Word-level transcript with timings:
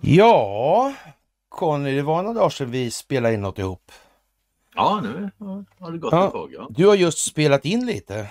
Ja, 0.00 0.94
Conny, 1.48 1.96
det 1.96 2.02
var 2.02 2.22
några 2.22 2.34
dagar 2.38 2.50
sedan 2.50 2.70
vi 2.70 2.90
spelade 2.90 3.34
in 3.34 3.40
något 3.40 3.58
ihop. 3.58 3.92
Ja, 4.74 5.00
nu 5.02 5.30
har 5.78 5.92
det 5.92 5.98
gått 5.98 6.12
ja. 6.12 6.26
ett 6.26 6.32
tag. 6.32 6.52
Ja. 6.52 6.68
Du 6.70 6.86
har 6.86 6.94
just 6.94 7.18
spelat 7.18 7.64
in 7.64 7.86
lite. 7.86 8.30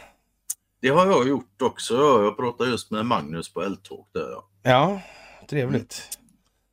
Det 0.81 0.89
har 0.89 1.05
jag 1.05 1.27
gjort 1.27 1.61
också. 1.61 1.93
Jag 1.93 2.38
pratade 2.38 2.70
just 2.70 2.91
med 2.91 3.05
Magnus 3.05 3.54
på 3.54 3.61
Eldtalk 3.61 4.07
där. 4.13 4.29
Ja, 4.31 4.43
ja 4.63 5.01
trevligt. 5.49 6.17
Mm. 6.20 6.29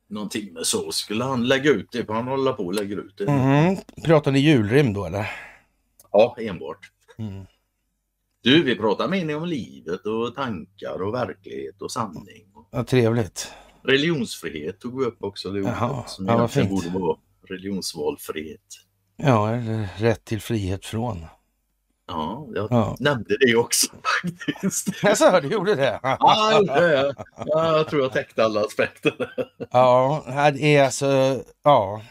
Någonting 0.09 0.53
med 0.53 0.65
så 0.65 0.91
skulle 0.91 1.23
han 1.23 1.47
lägga 1.47 1.69
ut 1.69 1.87
det, 1.91 2.05
för 2.05 2.13
han 2.13 2.27
håller 2.27 2.53
på 2.53 2.65
och 2.65 2.73
lägger 2.73 2.97
ut 2.97 3.17
det. 3.17 3.25
Mm. 3.25 3.77
Pratar 4.03 4.31
ni 4.31 4.39
julrim 4.39 4.93
då 4.93 5.05
eller? 5.05 5.31
Ja, 6.11 6.35
enbart. 6.39 6.91
Mm. 7.17 7.45
Du, 8.43 8.63
vi 8.63 8.75
pratar 8.75 9.07
mer 9.07 9.37
om 9.37 9.45
livet 9.45 10.05
och 10.05 10.35
tankar 10.35 11.01
och 11.01 11.13
verklighet 11.13 11.81
och 11.81 11.91
sanning. 11.91 12.45
Ja, 12.71 12.83
trevligt. 12.83 13.53
Religionsfrihet 13.83 14.79
tog 14.79 14.99
vi 14.99 15.05
upp 15.05 15.23
också. 15.23 15.51
Det 15.51 15.59
Jaha, 15.59 16.03
som 16.07 16.25
ja, 16.25 16.35
egentligen 16.35 16.69
borde 16.69 16.89
vara 16.89 17.17
religionsvalfrihet. 17.49 18.61
Ja, 19.15 19.53
eller 19.53 19.87
rätt 19.97 20.25
till 20.25 20.41
frihet 20.41 20.85
från. 20.85 21.25
Ja, 22.07 22.47
jag 22.53 22.67
ja. 22.71 22.95
nämnde 22.99 23.37
det 23.39 23.55
också 23.55 23.87
faktiskt. 24.23 25.03
Jaså, 25.03 25.39
du 25.41 25.47
gjorde 25.47 25.75
det? 25.75 25.99
ja, 26.03 26.61
det 26.65 27.15
ja, 27.45 27.77
jag 27.77 27.87
tror 27.87 28.01
jag 28.01 28.13
täckte 28.13 28.45
alla 28.45 28.61
aspekter. 28.61 29.33
ja, 29.71 30.23
det 30.53 30.75
är 30.75 30.85
alltså, 30.85 31.43
ja. 31.63 32.01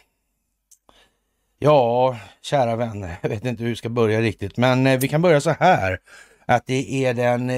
Ja, 1.59 2.18
kära 2.42 2.76
vänner, 2.76 3.18
jag 3.23 3.28
vet 3.28 3.45
inte 3.45 3.62
hur 3.62 3.70
vi 3.70 3.76
ska 3.76 3.88
börja 3.88 4.20
riktigt, 4.20 4.56
men 4.56 4.87
eh, 4.87 4.98
vi 4.98 5.09
kan 5.09 5.23
börja 5.23 5.40
så 5.40 5.51
här. 5.51 5.98
Att 6.50 6.66
det 6.66 7.04
är 7.04 7.14
den 7.14 7.52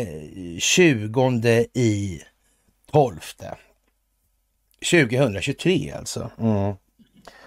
20 0.61 1.41
eh, 1.45 1.65
i 1.83 2.23
12 2.93 3.21
2023 4.91 5.93
alltså. 5.93 6.31
Mm. 6.39 6.75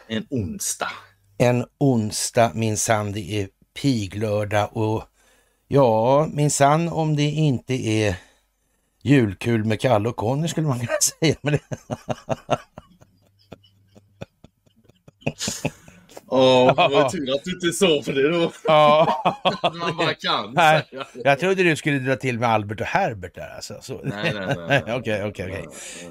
En 0.07 0.27
onsdag. 0.29 0.91
En 1.37 1.65
onsdag 1.77 2.51
minsann, 2.55 3.11
det 3.11 3.41
är 3.41 3.49
piglördag 3.81 4.77
och 4.77 5.03
ja, 5.67 6.27
minsann 6.33 6.89
om 6.89 7.15
det 7.15 7.23
inte 7.23 7.73
är 7.73 8.15
julkul 9.01 9.65
med 9.65 9.81
Kalle 9.81 10.09
och 10.09 10.15
Conny 10.15 10.47
skulle 10.47 10.67
man 10.67 10.79
kunna 10.79 10.91
säga. 11.19 11.35
Men 11.41 11.53
det... 11.53 11.59
Ja, 16.31 16.71
oh, 16.71 16.75
det 16.89 16.95
var 16.95 17.09
tur 17.09 17.35
att 17.35 17.43
du 17.43 17.51
inte 17.51 17.71
sa 17.71 18.01
för 18.05 18.13
det 18.13 18.29
då. 18.29 18.51
Ja. 18.63 19.23
man 19.79 19.97
bara 19.97 20.13
kan 20.13 20.53
nej, 20.53 20.89
Jag 21.23 21.39
trodde 21.39 21.63
du 21.63 21.75
skulle 21.75 21.99
dra 21.99 22.15
till 22.15 22.39
med 22.39 22.49
Albert 22.49 22.81
och 22.81 22.87
Herbert 22.87 23.35
där 23.35 23.55
alltså. 23.55 23.77
Så. 23.81 24.01
Nej, 24.03 24.33
nej, 24.33 24.55
nej. 24.67 24.83
Okej, 24.95 25.23
okej, 25.23 25.49
okej. 25.49 25.65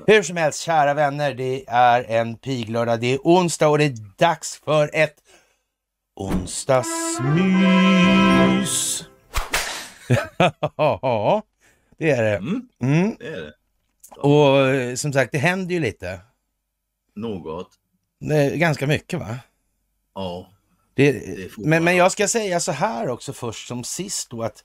Hur 0.06 0.22
som 0.22 0.36
helst, 0.36 0.60
kära 0.60 0.94
vänner, 0.94 1.34
det 1.34 1.64
är 1.68 2.04
en 2.04 2.36
piglördag. 2.36 3.00
Det 3.00 3.14
är 3.14 3.18
onsdag 3.24 3.68
och 3.68 3.78
det 3.78 3.84
är 3.84 3.94
dags 4.18 4.60
för 4.64 4.90
ett 4.92 5.16
onsdagsmys. 6.16 9.04
ja, 10.76 11.42
det 11.98 12.10
är 12.10 12.22
det. 12.22 12.36
Mm, 12.36 12.68
mm. 12.82 13.16
Det 13.18 13.26
är 13.26 13.40
det. 13.40 13.52
Och 14.16 14.66
eh, 14.66 14.94
som 14.94 15.12
sagt, 15.12 15.32
det 15.32 15.38
händer 15.38 15.74
ju 15.74 15.80
lite. 15.80 16.20
Något. 17.14 17.68
Ganska 18.54 18.86
mycket 18.86 19.18
va? 19.18 19.38
Ja. 20.14 20.46
Det, 20.94 21.12
det 21.12 21.50
men, 21.56 21.84
men 21.84 21.96
jag 21.96 22.12
ska 22.12 22.28
säga 22.28 22.60
så 22.60 22.72
här 22.72 23.08
också 23.08 23.32
först 23.32 23.68
som 23.68 23.84
sist 23.84 24.30
då 24.30 24.42
att 24.42 24.64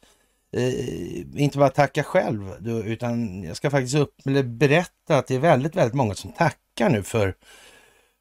eh, 0.53 1.41
inte 1.41 1.58
bara 1.58 1.69
tacka 1.69 2.03
själv 2.03 2.56
då, 2.59 2.83
utan 2.83 3.44
jag 3.44 3.58
ska 3.58 3.69
faktiskt 3.69 3.95
upp, 3.95 4.16
eller 4.25 4.44
berätta 4.44 5.17
att 5.17 5.28
det 5.28 5.36
är 5.36 5.39
väldigt, 5.39 5.75
väldigt 5.75 5.95
många 5.95 6.16
som 6.16 6.31
tackar 6.31 6.89
nu 6.89 7.03
för 7.03 7.36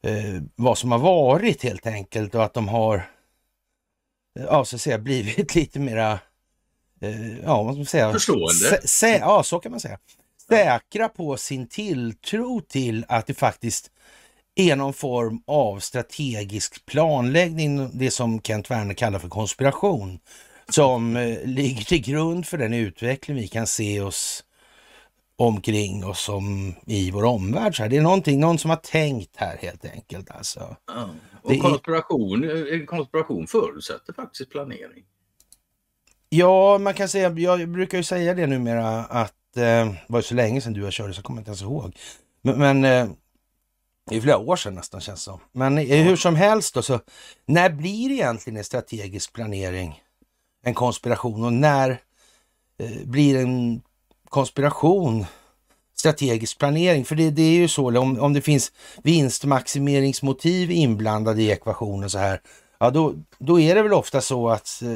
eh, 0.02 0.42
vad 0.56 0.78
som 0.78 0.92
har 0.92 0.98
varit 0.98 1.62
helt 1.62 1.86
enkelt 1.86 2.34
och 2.34 2.44
att 2.44 2.54
de 2.54 2.68
har 2.68 3.10
ja, 4.34 4.64
så 4.64 4.76
att 4.76 4.82
säga, 4.82 4.98
blivit 5.08 5.54
lite 5.54 5.78
mera 5.78 6.18
eh, 7.00 7.38
ja, 7.38 7.62
vad 7.62 7.74
ska 7.74 7.78
man 7.78 7.86
säga? 7.86 8.12
Förstående. 8.12 8.80
ja, 9.20 9.42
så 9.42 9.58
kan 9.58 9.70
man 9.70 9.80
säga. 9.80 9.98
Säkra 10.48 11.08
på 11.08 11.36
sin 11.36 11.68
tilltro 11.68 12.60
till 12.60 13.04
att 13.08 13.26
det 13.26 13.34
faktiskt 13.34 13.90
är 14.58 14.76
någon 14.76 14.92
form 14.92 15.42
av 15.46 15.78
strategisk 15.78 16.86
planläggning, 16.86 17.98
det 17.98 18.10
som 18.10 18.40
Kent 18.40 18.70
Werner 18.70 18.94
kallar 18.94 19.18
för 19.18 19.28
konspiration, 19.28 20.18
som 20.68 21.16
eh, 21.16 21.44
ligger 21.44 21.84
till 21.84 22.02
grund 22.02 22.46
för 22.46 22.58
den 22.58 22.74
utveckling 22.74 23.36
vi 23.36 23.48
kan 23.48 23.66
se 23.66 24.00
oss 24.00 24.44
omkring 25.36 26.04
oss 26.04 26.20
som 26.20 26.74
i 26.86 27.10
vår 27.10 27.24
omvärld. 27.24 27.76
Så 27.76 27.82
här. 27.82 27.90
Det 27.90 27.96
är 27.96 28.00
någonting, 28.00 28.40
någon 28.40 28.58
som 28.58 28.70
har 28.70 28.76
tänkt 28.76 29.36
här 29.36 29.56
helt 29.56 29.84
enkelt. 29.84 30.30
Alltså. 30.30 30.76
Ja. 30.86 31.10
Och 31.42 31.58
konspiration, 31.58 32.44
är... 32.44 32.86
konspiration 32.86 33.46
förutsätter 33.46 34.12
faktiskt 34.12 34.50
planering. 34.50 35.04
Ja, 36.28 36.78
man 36.78 36.94
kan 36.94 37.08
säga, 37.08 37.30
jag 37.30 37.68
brukar 37.68 37.98
ju 37.98 38.04
säga 38.04 38.34
det 38.34 38.46
numera 38.46 39.04
att 39.04 39.56
eh, 39.56 39.62
det 39.62 39.96
var 40.06 40.20
så 40.20 40.34
länge 40.34 40.60
sedan 40.60 40.72
du 40.72 40.84
har 40.84 40.90
kört 40.90 41.14
så 41.14 41.18
jag 41.18 41.24
kommer 41.24 41.40
inte 41.40 41.48
ens 41.48 41.62
ihåg. 41.62 41.96
Men, 42.42 42.58
men 42.58 42.84
eh, 42.84 43.14
det 44.08 44.16
är 44.16 44.20
flera 44.20 44.38
år 44.38 44.56
sedan 44.56 44.74
nästan 44.74 45.00
känns 45.00 45.22
som. 45.22 45.38
Men 45.52 45.76
hur 45.76 46.16
som 46.16 46.36
helst 46.36 46.74
då, 46.74 46.82
så 46.82 47.00
när 47.46 47.70
blir 47.70 48.10
egentligen 48.10 48.56
en 48.56 48.64
strategisk 48.64 49.32
planering 49.32 50.02
en 50.62 50.74
konspiration 50.74 51.44
och 51.44 51.52
när 51.52 51.90
eh, 52.78 52.90
blir 53.04 53.38
en 53.38 53.82
konspiration 54.28 55.26
strategisk 55.98 56.58
planering? 56.58 57.04
För 57.04 57.16
det, 57.16 57.30
det 57.30 57.42
är 57.42 57.52
ju 57.52 57.68
så, 57.68 57.98
om, 57.98 58.20
om 58.20 58.32
det 58.32 58.40
finns 58.40 58.72
vinstmaximeringsmotiv 59.02 60.70
inblandade 60.70 61.42
i 61.42 61.50
ekvationen 61.50 62.10
så 62.10 62.18
här, 62.18 62.40
ja 62.80 62.90
då, 62.90 63.14
då 63.38 63.60
är 63.60 63.74
det 63.74 63.82
väl 63.82 63.92
ofta 63.92 64.20
så 64.20 64.48
att 64.48 64.82
eh, 64.82 64.88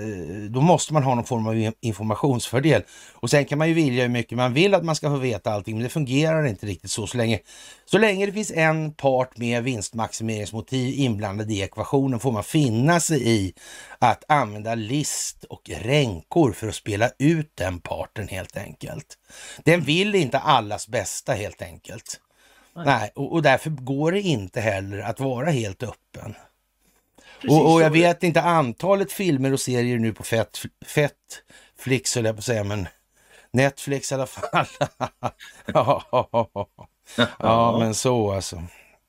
då 0.51 0.61
måste 0.61 0.93
man 0.93 1.03
ha 1.03 1.15
någon 1.15 1.25
form 1.25 1.47
av 1.47 1.73
informationsfördel. 1.81 2.83
Och 3.15 3.31
sen 3.31 3.45
kan 3.45 3.59
man 3.59 3.69
ju 3.69 3.75
vilja 3.75 4.03
hur 4.03 4.11
mycket 4.11 4.39
man 4.39 4.55
vill 4.55 4.75
att 4.75 4.85
man 4.85 4.97
ska 4.97 5.09
få 5.11 5.17
veta 5.17 5.53
allting, 5.53 5.75
men 5.75 5.83
det 5.83 5.89
fungerar 5.89 6.47
inte 6.47 6.67
riktigt 6.67 6.91
så 6.91 7.07
så 7.07 7.17
länge. 7.17 7.39
Så 7.85 7.99
länge 7.99 8.27
det 8.27 8.33
finns 8.33 8.51
en 8.51 8.93
part 8.93 9.37
med 9.37 9.65
vinstmaximeringsmotiv 9.65 10.95
inblandad 10.99 11.51
i 11.51 11.61
ekvationen 11.61 12.21
får 12.21 12.33
man 12.33 12.45
finna 12.45 13.01
sig 13.01 13.29
i 13.29 13.55
att 13.99 14.25
använda 14.29 14.75
list 14.75 15.45
och 15.45 15.71
ränkor 15.81 16.53
för 16.53 16.69
att 16.69 16.75
spela 16.75 17.11
ut 17.19 17.53
den 17.55 17.81
parten 17.81 18.29
helt 18.29 18.57
enkelt. 18.57 19.19
Den 19.65 19.81
vill 19.81 20.15
inte 20.15 20.39
allas 20.39 20.89
bästa 20.89 21.33
helt 21.33 21.63
enkelt. 21.63 22.21
Nej, 22.77 22.85
Nej 22.85 23.11
och, 23.15 23.33
och 23.33 23.43
därför 23.43 23.71
går 23.71 24.13
det 24.13 24.21
inte 24.21 24.61
heller 24.61 24.99
att 24.99 25.21
vara 25.21 25.51
helt 25.51 25.83
öppen. 25.83 26.35
Och, 27.49 27.73
och, 27.73 27.83
jag 27.83 27.91
vet 27.91 28.23
inte 28.23 28.43
antalet 28.43 29.13
filmer 29.13 29.53
och 29.53 29.61
serier 29.61 29.99
nu 29.99 30.13
på 30.13 30.23
fett, 30.23 30.63
fett 30.87 31.13
flix 31.79 32.15
höll 32.15 32.25
jag 32.25 32.35
på 32.35 32.39
att 32.39 32.45
säga, 32.45 32.65
men 32.65 32.89
Netflix 33.51 34.13
i 34.13 34.15
alla 34.15 34.27
fall. 34.27 34.67
ja, 35.67 36.05
ja, 37.39 37.79
men 37.79 37.95
så 37.95 38.33
alltså. 38.33 38.63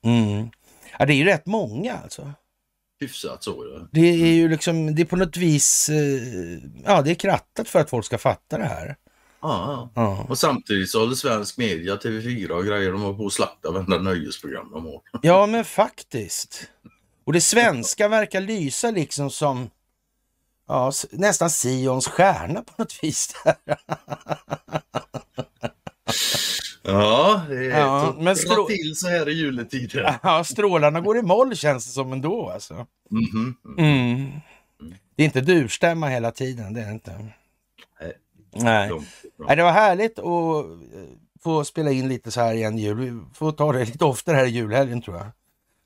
Mm. 0.03 0.49
Ja, 0.99 1.05
det 1.05 1.13
är 1.13 1.15
ju 1.15 1.25
rätt 1.25 1.45
många 1.45 1.97
alltså. 1.97 2.33
Hyfsat 2.99 3.43
så 3.43 3.65
ja. 3.73 3.87
Det 3.91 4.07
är 4.07 4.33
ju 4.33 4.49
liksom, 4.49 4.95
det 4.95 5.01
är 5.01 5.05
på 5.05 5.15
något 5.15 5.37
vis, 5.37 5.89
eh, 5.89 6.59
ja 6.85 7.01
det 7.01 7.11
är 7.11 7.15
krattat 7.15 7.67
för 7.67 7.79
att 7.79 7.89
folk 7.89 8.05
ska 8.05 8.17
fatta 8.17 8.57
det 8.57 8.65
här. 8.65 8.95
Ja, 9.41 9.89
ja. 9.95 10.25
och 10.29 10.37
samtidigt 10.37 10.89
så 10.89 10.99
håller 10.99 11.15
svensk 11.15 11.57
media, 11.57 11.95
TV4 11.95 12.49
och 12.49 12.65
grejer, 12.65 12.91
de 12.91 13.01
har 13.01 13.13
på 13.13 13.25
att 13.25 13.33
slakta 13.33 13.71
varenda 13.71 13.97
nöjesprogram 13.97 14.71
de 14.71 14.85
har. 14.85 15.01
ja 15.21 15.45
men 15.45 15.65
faktiskt. 15.65 16.69
Och 17.25 17.33
det 17.33 17.41
svenska 17.41 18.07
verkar 18.07 18.41
lysa 18.41 18.91
liksom 18.91 19.29
som 19.29 19.69
ja, 20.67 20.91
nästan 21.11 21.49
Sions 21.49 22.07
stjärna 22.07 22.61
på 22.61 22.73
något 22.77 23.03
vis. 23.03 23.35
ja, 26.83 27.41
det 27.49 27.63
ja, 27.63 28.15
men 28.19 28.35
strå... 28.35 28.67
till 28.67 28.95
så 28.95 29.07
här 29.07 29.29
i 29.29 29.33
juletiden. 29.33 30.13
Ja, 30.23 30.43
strålarna 30.43 31.01
går 31.01 31.17
i 31.17 31.21
moll 31.21 31.55
känns 31.55 31.85
det 31.85 31.91
som 31.91 32.13
ändå. 32.13 32.49
Alltså. 32.49 32.73
Mm 32.73 32.85
-hmm. 33.11 33.55
mm. 33.77 34.31
Det 35.15 35.23
är 35.23 35.25
inte 35.25 35.41
durstämma 35.41 36.07
hela 36.07 36.31
tiden, 36.31 36.73
det 36.73 36.81
är 36.81 36.85
det 36.85 36.91
inte. 36.91 37.11
Nej. 37.99 38.13
Nej. 38.55 38.91
Nej. 39.37 39.55
Det 39.55 39.63
var 39.63 39.71
härligt 39.71 40.19
att 40.19 40.25
eh, 40.25 40.63
få 41.43 41.65
spela 41.65 41.91
in 41.91 42.07
lite 42.07 42.31
så 42.31 42.41
här 42.41 42.53
igen 42.53 42.77
jul. 42.77 42.97
Vi 42.97 43.21
får 43.33 43.51
ta 43.51 43.71
det 43.71 43.85
lite 43.85 44.05
oftare 44.05 44.35
här 44.35 44.45
i 44.45 44.49
julhelgen 44.49 45.01
tror 45.01 45.17
jag. 45.17 45.27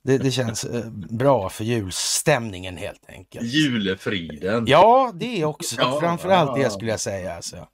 Det, 0.08 0.18
det 0.18 0.32
känns 0.32 0.64
eh, 0.64 0.86
bra 1.10 1.50
för 1.50 1.64
julstämningen 1.64 2.78
helt 2.78 3.10
enkelt. 3.10 3.46
Julefriden. 3.46 4.66
Ja, 4.68 5.12
det 5.16 5.46
också. 5.46 5.76
Ja, 5.80 6.00
Framförallt 6.00 6.56
det 6.56 6.70
skulle 6.70 6.92
jag 6.92 7.00
säga. 7.00 7.34
Alltså. 7.34 7.68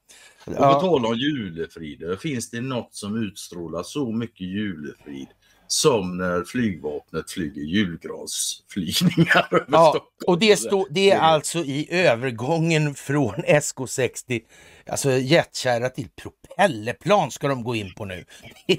Och 0.45 0.55
på 0.55 0.73
tal 0.73 1.05
om 1.05 1.15
julefrid, 1.15 2.19
finns 2.21 2.49
det 2.49 2.61
något 2.61 2.95
som 2.95 3.23
utstrålar 3.23 3.83
så 3.83 4.11
mycket 4.11 4.47
julefrid 4.47 5.27
som 5.67 6.17
när 6.17 6.43
flygvapnet 6.43 7.31
flyger 7.31 7.61
julgransflygningar 7.61 9.47
över 9.51 9.65
Ja, 9.71 9.89
Stockholm. 9.89 10.27
och 10.27 10.39
det, 10.39 10.57
stå, 10.57 10.87
det 10.89 11.11
är 11.11 11.19
alltså 11.19 11.59
i 11.59 11.87
övergången 11.91 12.95
från 12.95 13.35
SK60, 13.35 14.41
alltså 14.87 15.11
jetkärra 15.11 15.89
till 15.89 16.09
propellerplan 16.21 17.31
ska 17.31 17.47
de 17.47 17.63
gå 17.63 17.75
in 17.75 17.93
på 17.93 18.05
nu. 18.05 18.25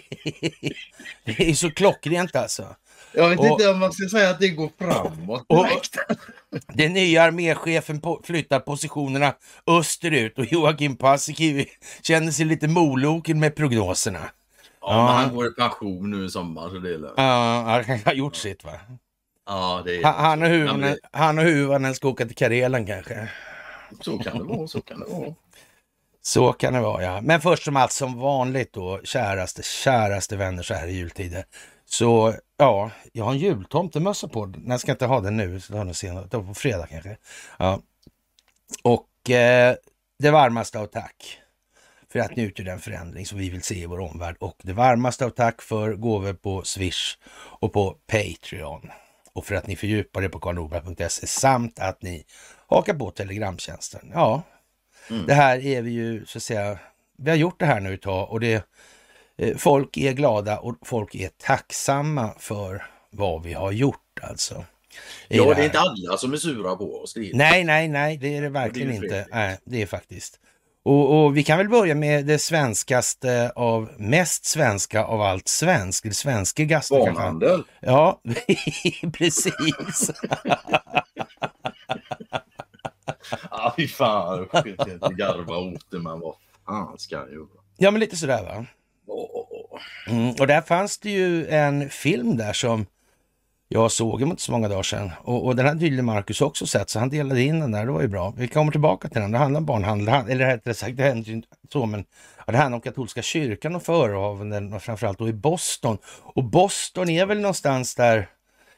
Det 1.25 1.51
är 1.51 1.55
så 1.55 1.71
klockrent 1.71 2.37
alltså. 2.37 2.77
Jag 3.15 3.29
vet 3.29 3.39
och- 3.39 3.47
inte 3.47 3.69
om 3.71 3.79
man 3.79 3.93
ska 3.93 4.09
säga 4.09 4.31
att 4.31 4.41
det 4.41 4.49
går 4.49 4.71
framåt 4.79 5.45
Och- 5.49 5.65
direkt. 5.67 5.97
Den 6.75 6.93
nya 6.93 7.23
arméchefen 7.23 8.01
på, 8.01 8.21
flyttar 8.25 8.61
positionerna 8.61 9.35
österut 9.67 10.39
och 10.39 10.45
Joakim 10.53 10.97
Paasikivi 10.97 11.67
känner 12.03 12.33
sig 12.33 12.45
lite 12.47 12.69
moloken 12.69 13.41
med 13.41 13.55
prognoserna. 13.57 14.21
Ja, 14.81 15.05
men 15.07 15.15
han 15.17 15.35
går 15.37 15.47
i 15.47 15.51
pension 15.51 16.11
nu 16.11 16.25
i 16.27 16.29
sommar 16.31 16.69
så 16.69 16.75
det 16.79 16.89
är 16.95 16.99
lugnt. 16.99 17.15
Ja, 17.17 17.83
han 17.87 17.99
har 18.05 18.13
gjort 18.13 18.37
sitt 18.37 18.65
va? 18.65 18.73
Ja, 19.47 19.83
det 19.85 19.97
är... 19.97 20.05
Han, 20.05 20.15
han 20.25 20.43
och 20.43 20.49
Ja, 20.49 20.53
huvan, 20.53 20.81
men 20.81 20.97
han 21.13 21.39
och 21.39 21.45
huvan 21.45 21.95
ska 21.95 22.09
åka 22.09 22.27
till 22.27 22.37
Karelen 22.37 22.87
kanske. 22.87 23.29
Så 24.01 24.19
kan 24.19 24.39
det 24.39 24.45
vara, 24.45 24.69
så 24.69 24.81
kan 24.81 25.01
det 25.01 25.07
vara. 25.07 25.35
Så 26.23 26.53
kan 26.53 26.73
det 26.73 26.81
vara 26.81 27.03
ja. 27.03 27.21
Men 27.21 27.41
först 27.41 27.63
som 27.63 27.77
allt 27.77 27.93
som 27.93 28.19
vanligt 28.21 28.73
då, 28.73 29.01
käraste, 29.05 29.63
käraste 29.63 30.37
vänner 30.37 30.63
så 30.63 30.75
här 30.75 30.87
i 30.87 30.93
jultider. 30.97 31.45
Så 31.99 32.35
ja, 32.57 32.91
jag 33.13 33.25
har 33.25 33.33
en 33.33 33.39
jultomtemössa 33.39 34.29
på. 34.29 34.47
Nej, 34.47 34.63
jag 34.69 34.81
ska 34.81 34.93
inte 34.93 35.07
ha 35.07 35.21
den 35.21 35.37
nu, 35.37 35.61
så 35.61 35.73
jag 35.73 35.79
har 35.79 35.85
den 35.85 35.95
senare. 35.95 36.27
Det 36.31 36.37
var 36.37 36.45
på 36.45 36.55
fredag 36.55 36.87
kanske. 36.87 37.17
Ja. 37.59 37.81
Och 38.83 39.31
eh, 39.31 39.75
det 40.19 40.31
varmaste 40.31 40.79
av 40.79 40.87
tack 40.87 41.39
för 42.13 42.19
att 42.19 42.37
ni 42.37 42.43
utgör 42.43 42.67
den 42.67 42.79
förändring 42.79 43.27
som 43.27 43.39
vi 43.39 43.51
vill 43.51 43.63
se 43.63 43.75
i 43.75 43.87
vår 43.87 44.01
omvärld. 44.01 44.37
Och 44.41 44.57
det 44.63 44.73
varmaste 44.73 45.25
av 45.25 45.31
tack 45.31 45.63
för 45.63 45.95
gåvor 45.95 46.33
på 46.33 46.63
Swish 46.63 47.17
och 47.35 47.73
på 47.73 47.97
Patreon. 48.07 48.91
Och 49.33 49.47
för 49.47 49.55
att 49.55 49.67
ni 49.67 49.77
fördjupar 49.77 50.23
det 50.23 50.29
på 50.29 50.39
karlnorberg.se 50.39 51.27
samt 51.27 51.79
att 51.79 52.03
ni 52.03 52.25
hakar 52.67 52.95
på 52.95 53.11
Telegramtjänsten. 53.11 54.11
Ja, 54.15 54.43
det 55.27 55.35
här 55.35 55.67
är 55.67 55.83
vi 55.83 55.91
ju 55.91 56.27
så 56.27 56.39
att 56.39 56.43
säga, 56.43 56.79
vi 57.19 57.31
har 57.31 57.37
gjort 57.37 57.61
det 57.61 57.67
här 57.67 57.81
nu 57.81 57.95
ett 57.95 58.03
tag 58.03 58.31
och 58.31 58.41
det, 58.41 58.65
folk 59.57 59.97
är 59.97 60.13
glada 60.13 60.59
och 60.59 60.77
folk 60.83 61.15
är 61.15 61.29
tacksamma 61.29 62.35
för 62.39 62.87
vad 63.11 63.43
vi 63.43 63.53
har 63.53 63.73
gjort 63.73 64.21
alltså. 64.23 64.65
Ja, 65.29 65.45
det 65.45 65.55
här. 65.55 65.61
är 65.61 65.65
inte 65.65 65.79
alla 65.79 66.17
som 66.17 66.33
är 66.33 66.37
sura 66.37 66.77
på 66.77 67.03
oss. 67.03 67.15
Det 67.15 67.31
är... 67.31 67.35
Nej, 67.35 67.65
nej, 67.65 67.89
nej, 67.89 68.17
det 68.17 68.37
är 68.37 68.43
det 68.43 68.49
verkligen 68.49 68.89
ju 68.89 68.95
inte. 68.95 69.09
trevligt. 69.09 69.35
Nej, 69.35 69.59
det 69.65 69.83
är 69.83 69.87
faktiskt. 69.87 70.41
Och, 70.85 71.25
och 71.25 71.37
vi 71.37 71.45
kan 71.45 71.59
väl 71.59 71.69
börja 71.69 71.95
med 71.95 72.27
det 72.27 72.39
svenskaste 72.39 73.53
av 73.57 73.91
mest 73.99 74.45
svenska 74.45 75.05
av 75.05 75.21
allt 75.21 75.49
svenskt. 75.49 76.57
Det 76.57 76.67
kanske. 76.67 76.95
Barnhandel. 76.95 77.63
Ja, 77.81 78.21
precis. 79.13 80.11
Ja, 83.51 83.75
fy 83.77 83.89
fan. 83.89 84.49
Inte 84.67 85.09
garva 85.17 85.57
åt 85.57 85.91
det, 85.91 85.99
men 85.99 86.21
vad 86.21 86.35
fan 86.67 86.99
ska 86.99 87.15
jag 87.17 87.33
göra? 87.33 87.47
Ja, 87.77 87.91
men 87.91 88.01
lite 88.01 88.17
sådär 88.17 88.43
va. 88.43 88.67
Mm, 90.09 90.35
och 90.41 90.47
där 90.47 90.61
fanns 90.61 90.99
det 90.99 91.11
ju 91.11 91.49
en 91.49 91.91
film 91.91 92.37
där 92.37 92.53
som 92.53 92.87
jag 93.69 93.93
såg 93.93 94.23
inte 94.23 94.43
så 94.43 94.53
många 94.53 94.69
dagar 94.69 94.83
sedan. 94.83 95.11
Och, 95.23 95.47
och 95.47 95.57
den 95.57 95.67
hade 95.67 95.81
tydligen 95.81 96.05
Marcus 96.05 96.41
också 96.41 96.67
sett, 96.67 96.91
så 96.91 96.99
han 96.99 97.09
delade 97.09 97.43
in 97.43 97.61
den 97.61 97.71
där. 97.71 97.87
Det 97.87 97.93
var 97.93 98.03
ju 98.03 98.09
bra. 98.09 98.35
Vi 98.37 98.49
kommer 98.49 98.73
tillbaka 98.73 99.09
till 99.09 99.21
den. 99.21 99.33
Det 99.33 99.39
handlar 99.39 99.61
om 99.61 99.67
barnhandel. 99.67 100.31
Eller 100.31 100.47
rättare 100.47 100.75
sagt, 100.75 100.97
det 100.97 101.03
hände 101.03 101.31
ju 101.31 101.33
inte 101.33 101.49
så, 101.73 101.87
men 101.87 102.05
ja, 102.47 102.53
det 102.53 102.59
handlar 102.59 102.77
om 102.77 102.81
katolska 102.81 103.23
kyrkan 103.23 103.77
och 103.77 103.83
förehavanden, 103.83 104.73
och 104.73 104.83
framförallt 104.83 105.19
då 105.19 105.29
i 105.29 105.33
Boston. 105.33 105.99
Och 106.23 106.45
Boston 106.45 107.09
är 107.09 107.27
väl 107.27 107.41
någonstans 107.41 107.95
där 107.95 108.29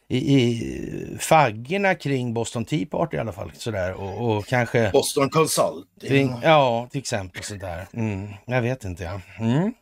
i, 0.08 0.18
i 0.18 1.16
faggorna 1.20 1.94
kring 1.94 2.34
Boston 2.34 2.64
Tea 2.64 2.86
Party 2.90 3.16
i 3.16 3.20
alla 3.20 3.32
fall. 3.32 3.52
Sådär. 3.54 3.92
Och, 3.92 4.36
och 4.36 4.46
kanske... 4.46 4.90
Boston 4.92 5.30
Consulting. 5.30 6.08
Kring, 6.08 6.34
ja, 6.42 6.88
till 6.90 6.98
exempel 7.00 7.42
sådär. 7.42 7.86
Mm, 7.92 8.28
jag 8.46 8.62
vet 8.62 8.84
inte 8.84 9.04
ja. 9.04 9.20
Mm. 9.38 9.72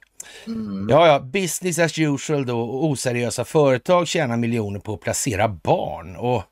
Mm. 0.47 0.87
Ja, 0.91 1.07
ja, 1.07 1.21
business 1.21 1.79
as 1.79 1.99
usual 1.99 2.47
då. 2.47 2.61
och 2.61 2.85
Oseriösa 2.85 3.45
företag 3.45 4.09
tjänar 4.09 4.37
miljoner 4.37 4.81
på 4.81 4.95
att 4.95 5.01
placera 5.01 5.49
barn. 5.49 6.17
Och 6.17 6.43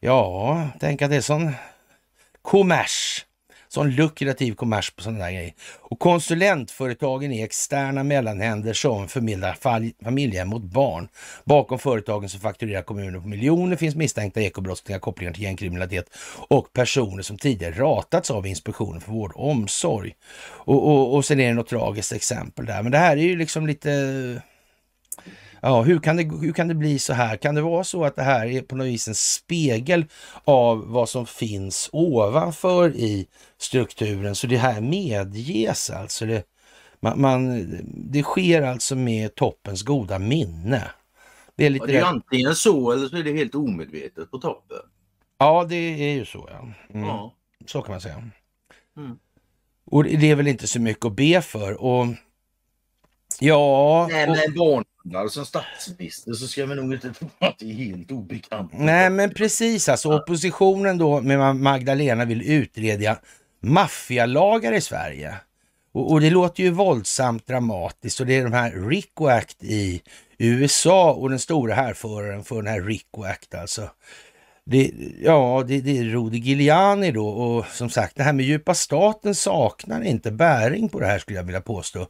ja, 0.00 0.68
tänk 0.80 1.02
att 1.02 1.10
det 1.10 1.16
är 1.16 1.20
sån 1.20 1.52
kommers. 2.42 3.24
Sån 3.74 3.90
lukrativ 3.90 4.54
kommers 4.54 4.90
på 4.90 5.02
sådana 5.02 5.24
där 5.24 5.32
grejer. 5.32 5.52
Och 5.80 5.98
konsulentföretagen 5.98 7.32
är 7.32 7.44
externa 7.44 8.04
mellanhänder 8.04 8.72
som 8.72 9.08
förmedlar 9.08 9.52
fal- 9.54 9.92
familjehem 10.04 10.48
mot 10.48 10.62
barn. 10.62 11.08
Bakom 11.44 11.78
företagen 11.78 12.28
som 12.28 12.40
fakturerar 12.40 12.82
kommuner 12.82 13.20
på 13.20 13.28
miljoner 13.28 13.76
finns 13.76 13.94
misstänkta 13.94 14.40
ekobrottslingar, 14.40 15.00
kopplingar 15.00 15.32
till 15.32 15.42
gängkriminalitet 15.42 16.06
och 16.48 16.72
personer 16.72 17.22
som 17.22 17.38
tidigare 17.38 17.74
ratats 17.74 18.30
av 18.30 18.46
Inspektionen 18.46 19.00
för 19.00 19.12
vård 19.12 19.32
och 19.32 19.50
omsorg. 19.50 20.12
Och, 20.44 20.88
och, 20.88 21.14
och 21.14 21.24
sen 21.24 21.40
är 21.40 21.48
det 21.48 21.54
något 21.54 21.68
tragiskt 21.68 22.12
exempel 22.12 22.66
där. 22.66 22.82
Men 22.82 22.92
det 22.92 22.98
här 22.98 23.16
är 23.16 23.22
ju 23.22 23.36
liksom 23.36 23.66
lite... 23.66 24.42
Ja, 25.64 25.82
hur 25.82 25.98
kan, 25.98 26.16
det, 26.16 26.22
hur 26.22 26.52
kan 26.52 26.68
det 26.68 26.74
bli 26.74 26.98
så 26.98 27.12
här? 27.12 27.36
Kan 27.36 27.54
det 27.54 27.62
vara 27.62 27.84
så 27.84 28.04
att 28.04 28.16
det 28.16 28.22
här 28.22 28.46
är 28.46 28.62
på 28.62 28.76
något 28.76 28.86
vis 28.86 29.08
en 29.08 29.14
spegel 29.14 30.04
av 30.44 30.88
vad 30.88 31.08
som 31.08 31.26
finns 31.26 31.90
ovanför 31.92 32.96
i 32.96 33.26
strukturen? 33.58 34.34
Så 34.34 34.46
det 34.46 34.56
här 34.56 34.80
medges 34.80 35.90
alltså. 35.90 36.26
Det, 36.26 36.44
man, 37.00 37.20
man, 37.20 37.66
det 37.84 38.22
sker 38.22 38.62
alltså 38.62 38.96
med 38.96 39.34
toppens 39.34 39.82
goda 39.82 40.18
minne. 40.18 40.90
Det 41.56 41.66
är 41.66 41.70
lite... 41.70 41.86
det 41.86 41.96
är 41.96 42.04
antingen 42.04 42.54
så 42.54 42.92
eller 42.92 43.08
så 43.08 43.16
är 43.16 43.22
det 43.22 43.32
helt 43.32 43.54
omedvetet 43.54 44.30
på 44.30 44.38
toppen. 44.38 44.76
Ja, 45.38 45.64
det 45.68 45.76
är 45.76 46.14
ju 46.14 46.24
så 46.24 46.48
ja. 46.52 46.68
Mm. 46.94 47.08
Ja. 47.08 47.34
Så 47.66 47.82
kan 47.82 47.92
man 47.92 48.00
säga. 48.00 48.30
Mm. 48.96 49.18
Och 49.84 50.04
det 50.04 50.30
är 50.30 50.34
väl 50.34 50.48
inte 50.48 50.66
så 50.66 50.80
mycket 50.80 51.04
att 51.04 51.16
be 51.16 51.42
för. 51.42 51.82
Och 51.82 52.06
ja, 53.40 54.06
Nej, 54.10 54.26
men 54.26 54.54
barnhandlare 55.04 55.30
som 55.30 55.46
statsminister 55.46 56.32
så 56.32 56.46
ska 56.46 56.66
vi 56.66 56.74
nog 56.74 56.92
inte 56.94 57.12
tro 57.18 57.28
att 57.38 57.58
det 57.58 57.70
är 57.70 57.74
helt 57.74 58.10
obekant. 58.10 58.72
nej 58.74 59.10
men 59.10 59.34
precis 59.34 59.88
alltså. 59.88 60.12
Oppositionen 60.12 60.98
då 60.98 61.20
med 61.20 61.38
Ma- 61.38 61.54
Magdalena 61.58 62.24
vill 62.24 62.42
utreda 62.42 63.18
maffialagar 63.60 64.72
i 64.72 64.80
Sverige. 64.80 65.34
Och, 65.94 66.12
och 66.12 66.20
det 66.20 66.30
låter 66.30 66.62
ju 66.62 66.70
våldsamt 66.70 67.46
dramatiskt 67.46 68.20
och 68.20 68.26
det 68.26 68.36
är 68.38 68.44
de 68.44 68.52
här 68.52 68.88
RICO 68.88 69.26
Act 69.26 69.62
i 69.64 70.02
USA 70.38 71.12
och 71.12 71.30
den 71.30 71.38
stora 71.38 71.74
härföraren 71.74 72.44
för 72.44 72.56
den 72.56 72.66
här 72.66 72.80
RICO 72.82 73.22
Act 73.24 73.54
alltså. 73.54 73.90
Det, 74.64 74.90
ja, 75.20 75.64
det, 75.68 75.80
det 75.80 75.98
är 75.98 76.04
Rudy 76.04 76.38
Giuliani 76.38 77.10
då 77.10 77.28
och 77.28 77.66
som 77.66 77.90
sagt 77.90 78.16
det 78.16 78.22
här 78.22 78.32
med 78.32 78.46
djupa 78.46 78.74
staten 78.74 79.34
saknar 79.34 80.02
inte 80.02 80.30
bäring 80.30 80.88
på 80.88 81.00
det 81.00 81.06
här 81.06 81.18
skulle 81.18 81.38
jag 81.38 81.44
vilja 81.44 81.60
påstå. 81.60 82.06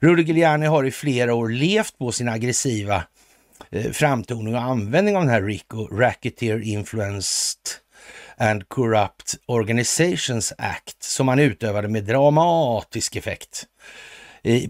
Rudy 0.00 0.22
Giuliani 0.22 0.66
har 0.66 0.84
i 0.84 0.90
flera 0.90 1.34
år 1.34 1.48
levt 1.48 1.98
på 1.98 2.12
sin 2.12 2.28
aggressiva 2.28 3.04
eh, 3.70 3.90
framtoning 3.90 4.54
och 4.54 4.62
användning 4.62 5.16
av 5.16 5.22
den 5.22 5.30
här 5.30 5.42
RICO, 5.42 5.86
Racketeer 5.86 6.62
Influenced 6.62 7.60
and 8.36 8.68
Corrupt 8.68 9.34
Organizations 9.46 10.52
Act, 10.58 11.02
som 11.02 11.28
han 11.28 11.38
utövade 11.38 11.88
med 11.88 12.04
dramatisk 12.04 13.16
effekt 13.16 13.66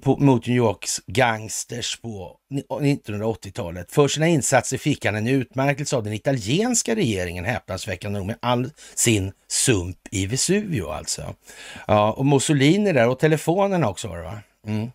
på, 0.03 0.17
mot 0.17 0.47
New 0.47 0.57
Yorks 0.57 1.01
gangsters 1.07 2.01
på 2.01 2.37
1980-talet. 2.81 3.93
För 3.93 4.09
sina 4.09 4.29
insatser 4.29 4.79
fick 4.79 5.05
han 5.05 5.15
en 5.15 5.27
utmärkelse 5.27 5.97
av 5.97 6.05
den 6.05 6.13
italienska 6.13 6.95
regeringen, 6.95 7.45
häpnadsväckande 7.45 8.19
nog, 8.19 8.27
med 8.27 8.37
all 8.43 8.71
sin 8.95 9.33
sump 9.49 9.99
i 10.11 10.27
Vesuvio 10.27 10.91
alltså. 10.91 11.35
Ja, 11.87 12.13
och 12.13 12.27
Mussolini 12.27 12.93
där 12.93 13.09
och 13.09 13.19
telefonerna 13.19 13.89
också 13.89 14.09
var 14.09 14.17
det 14.17 14.23
va? 14.23 14.39
Mm. 14.67 14.91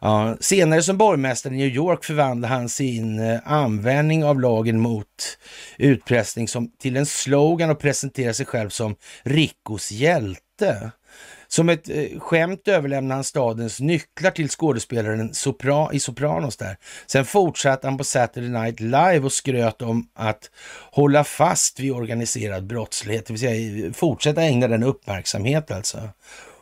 Ja, 0.00 0.36
senare 0.40 0.82
som 0.82 0.98
borgmästare 0.98 1.54
i 1.54 1.56
New 1.56 1.74
York 1.74 2.04
förvandlade 2.04 2.54
han 2.54 2.68
sin 2.68 3.18
eh, 3.18 3.40
användning 3.44 4.24
av 4.24 4.40
lagen 4.40 4.80
mot 4.80 5.38
utpressning 5.78 6.48
som, 6.48 6.70
till 6.78 6.96
en 6.96 7.06
slogan 7.06 7.70
och 7.70 7.78
presenterade 7.78 8.34
sig 8.34 8.46
själv 8.46 8.68
som 8.68 8.96
Ricos 9.22 9.90
hjälte. 9.90 10.90
Som 11.48 11.68
ett 11.68 11.88
eh, 11.88 12.20
skämt 12.20 12.68
överlämnade 12.68 13.14
han 13.14 13.24
stadens 13.24 13.80
nycklar 13.80 14.30
till 14.30 14.48
skådespelaren 14.48 15.34
Sopra 15.34 15.92
i 15.92 16.00
Sopranos 16.00 16.56
där. 16.56 16.76
Sen 17.06 17.24
fortsatte 17.24 17.86
han 17.86 17.98
på 17.98 18.04
Saturday 18.04 18.50
Night 18.50 18.80
Live 18.80 19.20
och 19.20 19.32
skröt 19.32 19.82
om 19.82 20.08
att 20.14 20.50
hålla 20.90 21.24
fast 21.24 21.80
vid 21.80 21.92
organiserad 21.92 22.66
brottslighet, 22.66 23.26
det 23.26 23.32
vill 23.32 23.40
säga 23.40 23.92
fortsätta 23.92 24.42
ägna 24.42 24.68
den 24.68 24.82
uppmärksamhet 24.82 25.70
alltså. 25.70 25.98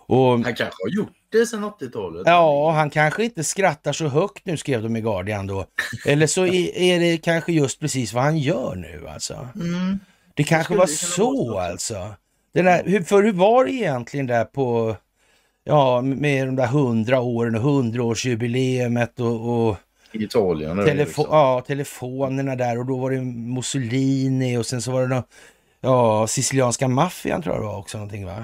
Och 0.06 0.30
Han 0.30 0.44
kanske 0.44 0.64
har 0.64 0.96
gjort 0.96 1.12
det 1.28 1.46
sedan 1.46 1.64
80-talet. 1.64 2.22
Ja, 2.26 2.70
han 2.70 2.90
kanske 2.90 3.24
inte 3.24 3.44
skrattar 3.44 3.92
så 3.92 4.08
högt 4.08 4.46
nu, 4.46 4.56
skrev 4.56 4.82
de 4.82 4.96
i 4.96 5.00
Guardian 5.00 5.46
då. 5.46 5.66
Eller 6.06 6.26
så 6.26 6.46
är, 6.46 7.00
det 7.00 7.16
kanske 7.16 7.52
just 7.52 7.80
precis 7.80 8.12
vad 8.12 8.24
han 8.24 8.38
gör 8.38 8.74
nu 8.74 9.08
alltså. 9.08 9.48
Mm. 9.54 9.98
Det 10.34 10.44
kanske 10.44 10.72
var 10.72 10.78
vara 10.78 10.88
så. 10.88 11.58
alltså. 11.58 12.14
Den 12.54 12.64
där, 12.64 12.82
hur, 12.84 13.02
för 13.02 13.22
hur 13.22 13.32
var 13.32 13.64
det 13.64 13.72
egentligen 13.72 14.26
där 14.26 14.44
på, 14.44 14.96
ja, 15.64 16.00
med 16.00 16.48
de 16.48 16.56
där 16.56 16.66
hundra 16.66 17.20
åren 17.20 17.54
och 17.54 17.60
hundraårsjubileumet 17.60 19.20
och, 19.20 19.68
och 19.68 19.76
Italien. 20.12 20.76
Telefo 20.84 21.22
liksom. 21.22 21.26
Ja, 21.30 21.62
telefonerna 21.66 22.56
där 22.56 22.78
och 22.78 22.86
då 22.86 22.96
var 22.96 23.10
det 23.10 23.20
Mussolini 23.20 24.56
och 24.56 24.66
sen 24.66 24.82
så 24.82 24.92
var 24.92 25.02
det 25.02 25.08
någon, 25.08 25.22
ja, 25.80 26.26
sicilianska 26.26 26.88
maffian 26.88 27.42
tror 27.42 27.54
jag 27.54 27.62
det 27.62 27.66
var 27.66 27.78
också 27.78 27.98
någonting 27.98 28.26
va? 28.26 28.42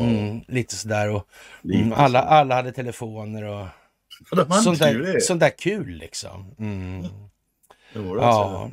Mm, 0.00 0.40
lite 0.48 0.76
sådär 0.76 1.10
och 1.10 1.26
mm, 1.64 1.92
alla, 1.92 2.22
alla 2.22 2.54
hade 2.54 2.72
telefoner 2.72 3.44
och 3.44 3.66
sånt 4.62 4.78
där, 4.78 5.20
sånt 5.20 5.40
där 5.40 5.58
kul 5.58 5.88
liksom. 5.88 6.54
Mm. 6.58 7.06
Ja. 7.94 8.70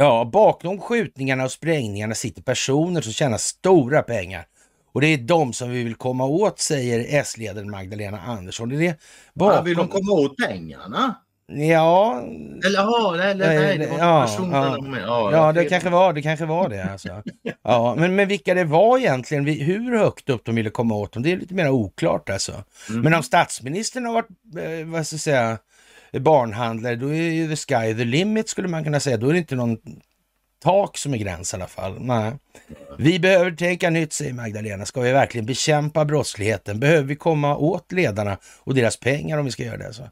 Ja, 0.00 0.30
bakom 0.32 0.80
skjutningarna 0.80 1.44
och 1.44 1.52
sprängningarna 1.52 2.14
sitter 2.14 2.42
personer 2.42 3.00
som 3.00 3.12
tjänar 3.12 3.38
stora 3.38 4.02
pengar. 4.02 4.44
Och 4.92 5.00
det 5.00 5.06
är 5.06 5.18
de 5.18 5.52
som 5.52 5.70
vi 5.70 5.84
vill 5.84 5.94
komma 5.94 6.26
åt, 6.26 6.58
säger 6.58 7.20
S-ledaren 7.20 7.70
Magdalena 7.70 8.20
Andersson. 8.20 8.68
Det 8.68 8.76
är 8.76 8.78
det 8.78 8.96
bakom... 9.34 9.56
Ja, 9.56 9.62
vill 9.62 9.76
de 9.76 9.88
komma 9.88 10.12
åt 10.12 10.36
pengarna? 10.36 11.14
Ja. 11.52 12.22
Eller 12.66 12.78
ja, 12.78 13.14
nej, 13.16 13.34
nej, 13.34 13.78
det 13.78 13.86
var 13.86 13.98
ja, 13.98 14.26
personen 14.26 14.52
ja, 14.52 15.00
ja, 15.00 15.32
ja, 15.32 15.52
det 15.52 15.64
kanske 15.64 15.90
var 15.90 16.12
det. 16.12 16.22
kanske 16.22 16.46
var 16.46 16.68
det 16.68 16.84
alltså. 16.92 17.22
ja, 17.62 17.94
men, 17.98 18.14
men 18.14 18.28
vilka 18.28 18.54
det 18.54 18.64
var 18.64 18.98
egentligen, 18.98 19.46
hur 19.46 19.98
högt 19.98 20.28
upp 20.28 20.44
de 20.44 20.54
ville 20.54 20.70
komma 20.70 20.94
åt 20.94 21.12
dem, 21.12 21.22
det 21.22 21.32
är 21.32 21.36
lite 21.36 21.54
mer 21.54 21.68
oklart 21.68 22.30
alltså. 22.30 22.52
Mm. 22.88 23.00
Men 23.00 23.14
om 23.14 23.22
statsministern 23.22 24.06
har 24.06 24.12
varit, 24.12 24.28
eh, 24.58 24.86
vad 24.86 25.06
ska 25.06 25.14
jag 25.14 25.20
säga, 25.20 25.58
barnhandlare, 26.12 26.96
då 26.96 27.08
är 27.08 27.30
ju 27.30 27.48
the 27.48 27.56
sky 27.56 27.94
the 27.94 28.04
limit 28.04 28.48
skulle 28.48 28.68
man 28.68 28.84
kunna 28.84 29.00
säga. 29.00 29.16
Då 29.16 29.28
är 29.28 29.32
det 29.32 29.38
inte 29.38 29.56
någon 29.56 29.78
tak 30.62 30.98
som 30.98 31.14
är 31.14 31.18
gräns 31.18 31.52
i 31.52 31.56
alla 31.56 31.66
fall. 31.66 31.96
Nej. 32.00 32.32
Vi 32.98 33.18
behöver 33.18 33.50
tänka 33.50 33.90
nytt, 33.90 34.12
säger 34.12 34.32
Magdalena. 34.32 34.86
Ska 34.86 35.00
vi 35.00 35.12
verkligen 35.12 35.46
bekämpa 35.46 36.04
brottsligheten? 36.04 36.80
Behöver 36.80 37.02
vi 37.02 37.16
komma 37.16 37.56
åt 37.56 37.92
ledarna 37.92 38.38
och 38.58 38.74
deras 38.74 38.96
pengar 38.96 39.38
om 39.38 39.44
vi 39.44 39.50
ska 39.50 39.64
göra 39.64 39.76
det? 39.76 39.92
Så. 39.92 40.02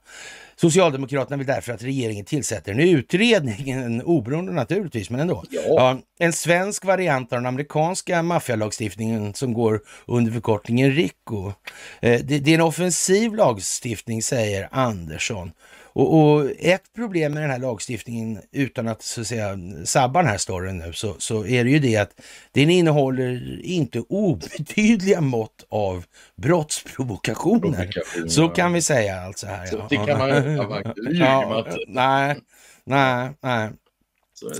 Socialdemokraterna 0.56 1.36
vill 1.36 1.46
därför 1.46 1.72
att 1.72 1.82
regeringen 1.82 2.24
tillsätter 2.24 2.72
en 2.72 2.80
utredning, 2.80 3.70
en 3.70 4.02
oberoende 4.02 4.52
naturligtvis, 4.52 5.10
men 5.10 5.20
ändå. 5.20 5.44
Ja. 5.50 5.60
Ja, 5.66 5.98
en 6.18 6.32
svensk 6.32 6.84
variant 6.84 7.32
av 7.32 7.38
den 7.38 7.46
amerikanska 7.46 8.22
maffialagstiftningen 8.22 9.34
som 9.34 9.52
går 9.52 9.80
under 10.06 10.32
förkortningen 10.32 10.92
RICO. 10.92 11.52
Eh, 12.00 12.20
det, 12.24 12.38
det 12.38 12.50
är 12.50 12.54
en 12.54 12.60
offensiv 12.60 13.34
lagstiftning, 13.34 14.22
säger 14.22 14.68
Andersson. 14.70 15.52
Och, 15.92 16.20
och, 16.20 16.50
ett 16.58 16.92
problem 16.94 17.32
med 17.32 17.42
den 17.42 17.50
här 17.50 17.58
lagstiftningen, 17.58 18.40
utan 18.52 18.88
att 18.88 19.02
så 19.02 19.20
att 19.20 19.26
säga 19.26 19.58
sabba 19.84 20.22
den 20.22 20.30
här 20.30 20.38
storyn 20.38 20.78
nu, 20.78 20.92
så, 20.92 21.14
så 21.18 21.46
är 21.46 21.64
det 21.64 21.70
ju 21.70 21.78
det 21.78 21.96
att 21.96 22.20
den 22.52 22.70
innehåller 22.70 23.60
inte 23.62 24.00
obetydliga 24.00 25.20
mått 25.20 25.66
av 25.68 26.04
brottsprovokationer. 26.36 27.90
Så 28.28 28.48
kan 28.48 28.72
vi 28.72 28.82
säga 28.82 29.20
alltså 29.20 29.46
här. 29.46 29.66
Så 29.66 29.86
det 29.90 29.96
kan 29.96 30.18
man 30.18 30.28
ja, 31.12 31.66
Nej, 31.88 32.36
nej, 32.84 33.30
nej. 33.42 33.70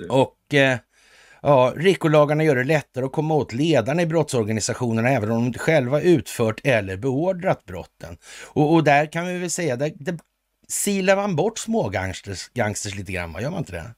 Och 0.09 0.55
eh, 0.55 0.79
ja, 1.43 1.73
RICO-lagarna 1.77 2.45
gör 2.45 2.57
det 2.57 2.65
lättare 2.65 3.05
att 3.05 3.13
komma 3.13 3.35
åt 3.35 3.53
ledarna 3.53 4.03
i 4.03 4.07
brottsorganisationerna 4.07 5.09
även 5.09 5.31
om 5.31 5.37
de 5.39 5.47
inte 5.47 5.59
själva 5.59 6.01
utfört 6.01 6.61
eller 6.65 6.97
beordrat 6.97 7.65
brotten. 7.65 8.17
Och, 8.45 8.73
och 8.75 8.85
där 8.85 9.13
kan 9.13 9.27
vi 9.27 9.39
väl 9.39 9.51
säga, 9.51 9.77
det, 9.77 9.93
det 9.95 10.19
silar 10.69 11.17
man 11.17 11.37
bort 11.37 11.59
smågangsters 11.59 12.51
gangsters 12.55 12.95
lite 12.95 13.13
grann, 13.13 13.37
Gör 13.41 13.51
man 13.51 13.59
inte 13.59 13.73
det? 13.73 13.95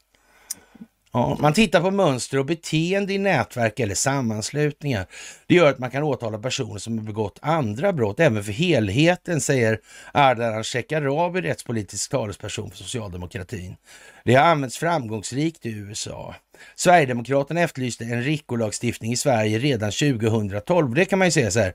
Ja, 1.13 1.37
man 1.41 1.53
tittar 1.53 1.81
på 1.81 1.91
mönster 1.91 2.39
och 2.39 2.47
beteende 2.47 3.13
i 3.13 3.19
nätverk 3.19 3.81
eller 3.81 3.95
sammanslutningar. 3.95 5.07
Det 5.47 5.55
gör 5.55 5.71
att 5.71 5.79
man 5.79 5.91
kan 5.91 6.03
åtala 6.03 6.39
personer 6.39 6.79
som 6.79 6.99
har 6.99 7.05
begått 7.05 7.39
andra 7.43 7.93
brott, 7.93 8.21
även 8.21 8.45
för 8.45 8.53
helheten, 8.53 9.41
säger 9.41 9.81
Ardalan 10.15 10.65
Shekarabi, 10.65 11.41
rättspolitisk 11.41 12.11
talesperson 12.11 12.71
för 12.71 12.77
socialdemokratin. 12.77 13.77
Det 14.25 14.35
har 14.35 14.45
använts 14.45 14.79
framgångsrikt 14.79 15.67
i 15.67 15.71
USA. 15.71 16.35
Sverigedemokraterna 16.77 17.61
efterlyste 17.61 18.05
en 18.05 18.23
RICO-lagstiftning 18.23 19.13
i 19.13 19.17
Sverige 19.17 19.59
redan 19.59 19.91
2012. 19.91 20.95
Det 20.95 21.05
kan 21.05 21.19
man 21.19 21.29
ju 21.29 21.33
säga 21.33 21.51
så 21.51 21.61
här, 21.61 21.75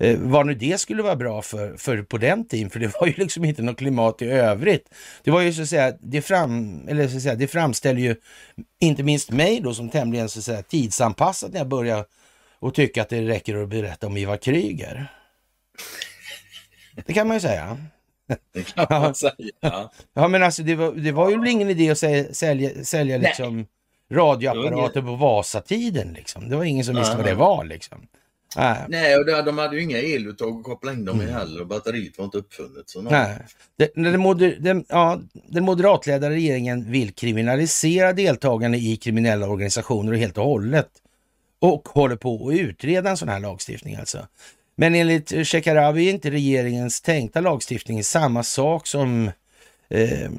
Eh, 0.00 0.18
vad 0.18 0.46
nu 0.46 0.54
det 0.54 0.80
skulle 0.80 1.02
vara 1.02 1.16
bra 1.16 1.42
för, 1.42 1.76
för 1.76 2.02
på 2.02 2.18
den 2.18 2.48
tiden, 2.48 2.70
för 2.70 2.80
det 2.80 3.00
var 3.00 3.06
ju 3.06 3.12
liksom 3.16 3.44
inte 3.44 3.62
något 3.62 3.78
klimat 3.78 4.22
i 4.22 4.26
övrigt. 4.26 4.88
Det 5.24 5.30
var 5.30 5.40
ju 5.40 5.52
så 5.52 5.62
att 5.62 5.68
säga, 5.68 5.92
det, 6.00 6.22
fram, 6.22 6.88
eller 6.88 7.08
så 7.08 7.16
att 7.16 7.22
säga, 7.22 7.34
det 7.34 7.46
framställer 7.46 8.00
ju 8.00 8.16
inte 8.80 9.02
minst 9.02 9.30
mig 9.30 9.60
då 9.60 9.74
som 9.74 9.88
tämligen 9.88 10.28
så 10.28 10.38
att 10.38 10.44
säga, 10.44 10.62
tidsanpassat 10.62 11.52
när 11.52 11.60
jag 11.60 11.68
började 11.68 12.04
och 12.58 12.74
tycka 12.74 13.02
att 13.02 13.08
det 13.08 13.28
räcker 13.28 13.62
att 13.62 13.68
berätta 13.68 14.06
om 14.06 14.16
Ivar 14.16 14.36
Kryger. 14.36 15.06
Det 17.06 17.12
kan 17.12 17.28
man 17.28 17.36
ju 17.36 17.40
säga. 17.40 17.78
Det 18.54 18.62
kan 18.62 18.86
man 18.90 19.14
säga. 19.14 19.32
Ja, 20.14 20.28
men 20.28 20.42
alltså 20.42 20.62
det 20.62 20.74
var, 20.74 20.92
det 20.92 21.12
var 21.12 21.30
ju 21.30 21.50
ingen 21.50 21.70
idé 21.70 21.90
att 21.90 21.98
sälja, 21.98 22.34
sälja, 22.34 22.84
sälja 22.84 23.18
liksom 23.18 23.66
radioapparater 24.12 25.02
på 25.02 25.14
Vasatiden. 25.16 26.12
Liksom. 26.12 26.48
Det 26.48 26.56
var 26.56 26.64
ingen 26.64 26.84
som 26.84 26.96
visste 26.96 27.16
vad 27.16 27.26
det 27.26 27.34
var. 27.34 27.64
Liksom. 27.64 28.06
Nej. 28.56 28.84
Nej, 28.88 29.16
och 29.16 29.44
de 29.44 29.58
hade 29.58 29.76
ju 29.76 29.82
inga 29.82 29.98
eluttag 29.98 30.58
att 30.58 30.64
koppla 30.64 30.92
in 30.92 31.04
dem 31.04 31.20
i 31.20 31.24
mm. 31.24 31.36
heller 31.36 31.60
och 31.60 31.66
batteriet 31.66 32.18
var 32.18 32.24
inte 32.24 32.38
uppfunnet. 32.38 32.90
Så 32.90 33.02
Nej. 33.02 33.38
Den, 33.76 34.02
den, 34.02 34.20
moder, 34.20 34.56
den, 34.60 34.84
ja, 34.88 35.20
den 35.48 35.64
moderatledda 35.64 36.30
regeringen 36.30 36.90
vill 36.92 37.14
kriminalisera 37.14 38.12
deltagande 38.12 38.78
i 38.78 38.96
kriminella 38.96 39.48
organisationer 39.48 40.12
helt 40.12 40.38
och 40.38 40.44
hållet 40.44 40.88
och 41.58 41.88
håller 41.88 42.16
på 42.16 42.48
att 42.48 42.54
utreda 42.54 43.10
en 43.10 43.16
sån 43.16 43.28
här 43.28 43.40
lagstiftning 43.40 43.96
alltså. 43.96 44.26
Men 44.76 44.94
enligt 44.94 45.46
Shekarabi 45.46 46.08
är 46.08 46.10
inte 46.10 46.30
regeringens 46.30 47.00
tänkta 47.00 47.40
lagstiftning 47.40 48.04
samma 48.04 48.42
sak 48.42 48.86
som 48.86 49.30
eh, 49.88 50.30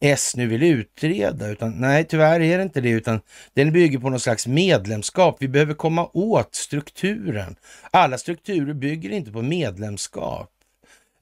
S 0.00 0.36
nu 0.36 0.46
vill 0.46 0.62
utreda, 0.62 1.48
utan 1.48 1.80
nej, 1.80 2.04
tyvärr 2.04 2.40
är 2.40 2.56
det 2.56 2.62
inte 2.62 2.80
det, 2.80 2.90
utan 2.90 3.20
den 3.54 3.72
bygger 3.72 3.98
på 3.98 4.10
någon 4.10 4.20
slags 4.20 4.46
medlemskap. 4.46 5.36
Vi 5.40 5.48
behöver 5.48 5.74
komma 5.74 6.10
åt 6.12 6.54
strukturen. 6.54 7.56
Alla 7.90 8.18
strukturer 8.18 8.74
bygger 8.74 9.10
inte 9.10 9.32
på 9.32 9.42
medlemskap. 9.42 10.50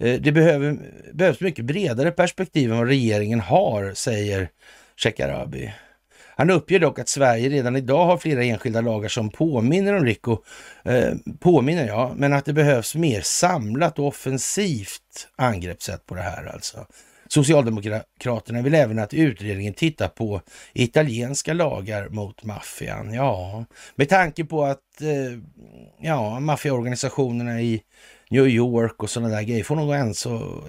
Eh, 0.00 0.20
det 0.20 0.32
behöver, 0.32 0.78
behövs 1.12 1.40
mycket 1.40 1.64
bredare 1.64 2.10
perspektiv 2.10 2.70
än 2.72 2.78
vad 2.78 2.88
regeringen 2.88 3.40
har, 3.40 3.94
säger 3.94 4.48
Shekarabi. 4.96 5.72
Han 6.38 6.50
uppger 6.50 6.78
dock 6.78 6.98
att 6.98 7.08
Sverige 7.08 7.48
redan 7.48 7.76
idag 7.76 8.06
har 8.06 8.18
flera 8.18 8.44
enskilda 8.44 8.80
lagar 8.80 9.08
som 9.08 9.30
påminner 9.30 9.94
om 9.94 10.04
RICO, 10.04 10.38
eh, 10.84 11.12
påminner 11.40 11.86
ja, 11.86 12.14
men 12.16 12.32
att 12.32 12.44
det 12.44 12.52
behövs 12.52 12.94
mer 12.94 13.20
samlat 13.20 13.98
och 13.98 14.06
offensivt 14.06 15.28
angreppssätt 15.36 16.06
på 16.06 16.14
det 16.14 16.22
här 16.22 16.46
alltså. 16.46 16.86
Socialdemokraterna 17.36 18.62
vill 18.62 18.74
även 18.74 18.98
att 18.98 19.14
utredningen 19.14 19.74
tittar 19.74 20.08
på 20.08 20.40
italienska 20.72 21.52
lagar 21.52 22.08
mot 22.08 22.44
maffian. 22.44 23.14
Ja, 23.14 23.64
med 23.96 24.08
tanke 24.08 24.44
på 24.44 24.64
att 24.64 25.00
eh, 25.00 25.38
ja, 26.00 26.40
maffiaorganisationerna 26.40 27.60
i 27.60 27.82
New 28.30 28.48
York 28.48 29.02
och 29.02 29.10
sådana 29.10 29.36
där 29.36 29.42
grejer 29.42 29.64
får 29.64 29.76
nog 29.76 29.94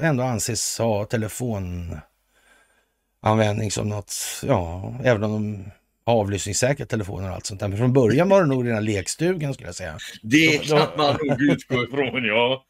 ändå 0.01 0.23
anses 0.23 0.79
ha 0.79 1.05
telefonanvändning 1.05 3.71
som 3.71 3.89
något, 3.89 4.13
ja, 4.47 4.93
även 5.03 5.23
om 5.23 5.31
de 5.31 5.71
avlyssningssäkra 6.05 6.85
telefoner 6.85 7.29
och 7.29 7.35
allt 7.35 7.45
sånt 7.45 7.59
där. 7.59 7.67
Men 7.67 7.77
från 7.77 7.93
början 7.93 8.29
var 8.29 8.41
det 8.41 8.47
nog 8.47 8.67
rena 8.67 8.79
lekstugan 8.79 9.53
skulle 9.53 9.67
jag 9.67 9.75
säga. 9.75 9.97
Det 10.21 10.67
kan 10.67 10.87
man 10.97 11.17
nog 11.23 11.41
utgå 11.41 11.83
ifrån, 11.83 12.25
ja. 12.25 12.65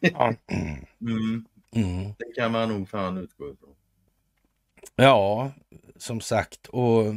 ja. 0.00 0.34
Mm. 1.00 1.44
Mm. 1.74 2.14
Det 2.18 2.32
kan 2.36 2.52
man 2.52 2.68
nog 2.68 2.88
fan 2.88 3.18
utgå 3.18 3.52
ifrån. 3.52 3.74
Ja, 4.96 5.52
som 5.96 6.20
sagt. 6.20 6.66
Och 6.66 7.14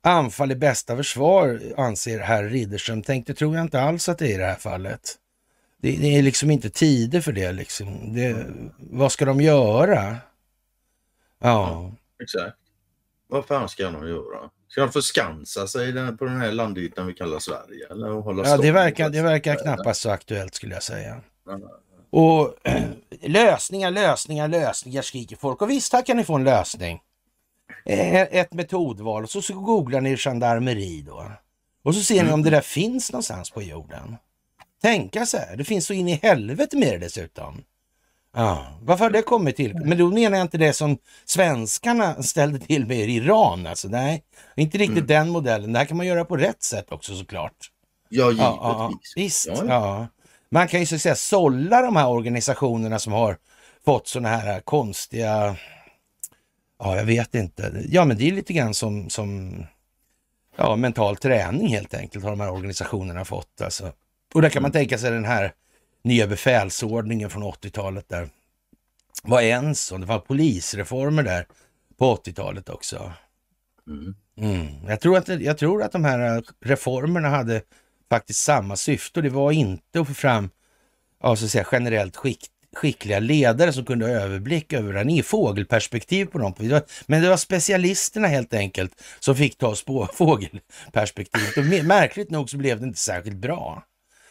anfall 0.00 0.50
är 0.50 0.56
bästa 0.56 0.96
försvar, 0.96 1.60
anser 1.76 2.20
herr 2.20 2.44
Ridderström. 2.44 3.02
Tänk, 3.02 3.26
det 3.26 3.34
tror 3.34 3.56
jag 3.56 3.64
inte 3.64 3.80
alls 3.80 4.08
att 4.08 4.18
det 4.18 4.26
är 4.26 4.34
i 4.34 4.38
det 4.38 4.46
här 4.46 4.54
fallet. 4.54 5.18
Det, 5.76 5.96
det 5.96 6.18
är 6.18 6.22
liksom 6.22 6.50
inte 6.50 6.70
tider 6.70 7.20
för 7.20 7.32
det. 7.32 7.52
Liksom. 7.52 8.14
Det, 8.14 8.46
vad 8.78 9.12
ska 9.12 9.24
de 9.24 9.40
göra? 9.40 10.16
Ja. 11.38 11.68
ja. 11.70 11.92
Exakt. 12.22 12.56
Vad 13.28 13.46
fan 13.46 13.68
ska 13.68 13.90
de 13.90 14.08
göra? 14.08 14.50
Ska 14.68 14.80
de 14.80 14.92
förskansa 14.92 15.66
sig 15.66 15.92
på 16.16 16.24
den 16.24 16.40
här 16.40 16.52
landytan 16.52 17.06
vi 17.06 17.14
kallar 17.14 17.38
Sverige? 17.38 17.86
Eller 17.90 18.08
hålla 18.08 18.48
ja, 18.48 18.56
det 18.56 18.72
verkar, 18.72 19.10
det 19.10 19.22
verkar 19.22 19.56
knappast 19.56 20.00
så 20.00 20.10
aktuellt 20.10 20.54
skulle 20.54 20.74
jag 20.74 20.82
säga. 20.82 21.20
Och 22.14 22.54
lösningar, 23.20 23.90
lösningar, 23.90 24.48
lösningar 24.48 25.02
skriker 25.02 25.36
folk. 25.36 25.62
Och 25.62 25.70
visst, 25.70 25.92
här 25.92 26.02
kan 26.02 26.16
ni 26.16 26.24
få 26.24 26.34
en 26.34 26.44
lösning. 26.44 27.00
Eh, 27.84 28.20
ett 28.20 28.52
metodval 28.52 29.24
och 29.24 29.30
så, 29.30 29.42
så 29.42 29.54
googlar 29.54 30.00
ni 30.00 30.16
gendarmeri 30.16 31.02
då. 31.02 31.32
Och 31.82 31.94
så 31.94 32.02
ser 32.02 32.24
ni 32.24 32.32
om 32.32 32.42
det 32.42 32.50
där 32.50 32.60
finns 32.60 33.12
någonstans 33.12 33.50
på 33.50 33.62
jorden. 33.62 34.16
Tänka 34.82 35.26
sig, 35.26 35.56
det 35.56 35.64
finns 35.64 35.86
så 35.86 35.92
in 35.92 36.08
i 36.08 36.20
helvete 36.22 36.76
med 36.76 36.92
det 36.92 36.98
dessutom. 36.98 37.62
Ja, 38.36 38.66
varför 38.82 39.04
har 39.04 39.10
det 39.10 39.22
kommit 39.22 39.56
till? 39.56 39.74
Men 39.74 39.98
då 39.98 40.10
menar 40.10 40.38
jag 40.38 40.44
inte 40.44 40.58
det 40.58 40.72
som 40.72 40.98
svenskarna 41.24 42.22
ställde 42.22 42.58
till 42.58 42.86
med 42.86 43.08
i 43.08 43.14
Iran. 43.14 43.66
Alltså, 43.66 43.88
nej, 43.88 44.24
inte 44.56 44.78
riktigt 44.78 44.96
mm. 44.96 45.06
den 45.06 45.30
modellen. 45.30 45.72
Det 45.72 45.78
här 45.78 45.86
kan 45.86 45.96
man 45.96 46.06
göra 46.06 46.24
på 46.24 46.36
rätt 46.36 46.62
sätt 46.62 46.92
också 46.92 47.16
såklart. 47.16 47.70
Ja, 48.08 48.30
givetvis. 48.30 48.46
Ja, 48.46 48.58
ja, 48.62 48.92
visst, 49.16 49.46
ja. 49.46 50.06
Man 50.54 50.68
kan 50.68 50.80
ju 50.80 50.86
så 50.86 50.94
att 50.94 51.00
säga 51.00 51.14
sålla 51.14 51.82
de 51.82 51.96
här 51.96 52.08
organisationerna 52.08 52.98
som 52.98 53.12
har 53.12 53.36
fått 53.84 54.08
sådana 54.08 54.28
här 54.28 54.60
konstiga 54.60 55.56
Ja, 56.78 56.96
jag 56.96 57.04
vet 57.04 57.34
inte. 57.34 57.84
Ja, 57.88 58.04
men 58.04 58.16
det 58.16 58.28
är 58.28 58.32
lite 58.32 58.52
grann 58.52 58.74
som, 58.74 59.10
som 59.10 59.56
ja, 60.56 60.76
mental 60.76 61.16
träning 61.16 61.68
helt 61.68 61.94
enkelt 61.94 62.24
har 62.24 62.30
de 62.30 62.40
här 62.40 62.52
organisationerna 62.52 63.24
fått. 63.24 63.60
Alltså. 63.60 63.92
Och 64.34 64.42
där 64.42 64.50
kan 64.50 64.62
man 64.62 64.72
tänka 64.72 64.98
sig 64.98 65.10
den 65.10 65.24
här 65.24 65.52
nya 66.02 66.26
befälsordningen 66.26 67.30
från 67.30 67.42
80-talet 67.42 68.08
där 68.08 68.28
var 69.22 69.42
en 69.42 69.74
sån. 69.74 70.00
Det 70.00 70.06
var 70.06 70.18
polisreformer 70.18 71.22
där 71.22 71.46
på 71.98 72.16
80-talet 72.16 72.68
också. 72.68 73.12
Mm. 73.86 74.14
Mm. 74.36 74.66
Jag, 74.88 75.00
tror 75.00 75.16
att, 75.16 75.28
jag 75.28 75.58
tror 75.58 75.82
att 75.82 75.92
de 75.92 76.04
här 76.04 76.44
reformerna 76.60 77.28
hade 77.28 77.62
faktiskt 78.14 78.40
samma 78.40 78.76
syfte. 78.76 79.20
Det 79.20 79.28
var 79.28 79.52
inte 79.52 80.00
att 80.00 80.08
få 80.08 80.14
fram 80.14 80.50
ja, 81.22 81.36
så 81.36 81.44
att 81.44 81.50
säga, 81.50 81.66
generellt 81.72 82.16
skick, 82.16 82.46
skickliga 82.76 83.18
ledare 83.18 83.72
som 83.72 83.84
kunde 83.84 84.06
ha 84.06 84.12
överblick 84.12 84.72
över 84.72 84.92
det. 84.92 85.04
Ni 85.04 85.22
fågelperspektiv 85.22 86.26
på 86.26 86.38
dem. 86.38 86.54
Men 87.06 87.22
det 87.22 87.28
var 87.28 87.36
specialisterna 87.36 88.28
helt 88.28 88.54
enkelt 88.54 89.02
som 89.20 89.36
fick 89.36 89.58
ta 89.58 89.74
spå, 89.74 90.08
fågelperspektivet. 90.14 91.56
Och 91.56 91.64
märkligt 91.84 92.30
nog 92.30 92.50
så 92.50 92.56
blev 92.56 92.80
det 92.80 92.86
inte 92.86 92.98
särskilt 92.98 93.36
bra. 93.36 93.84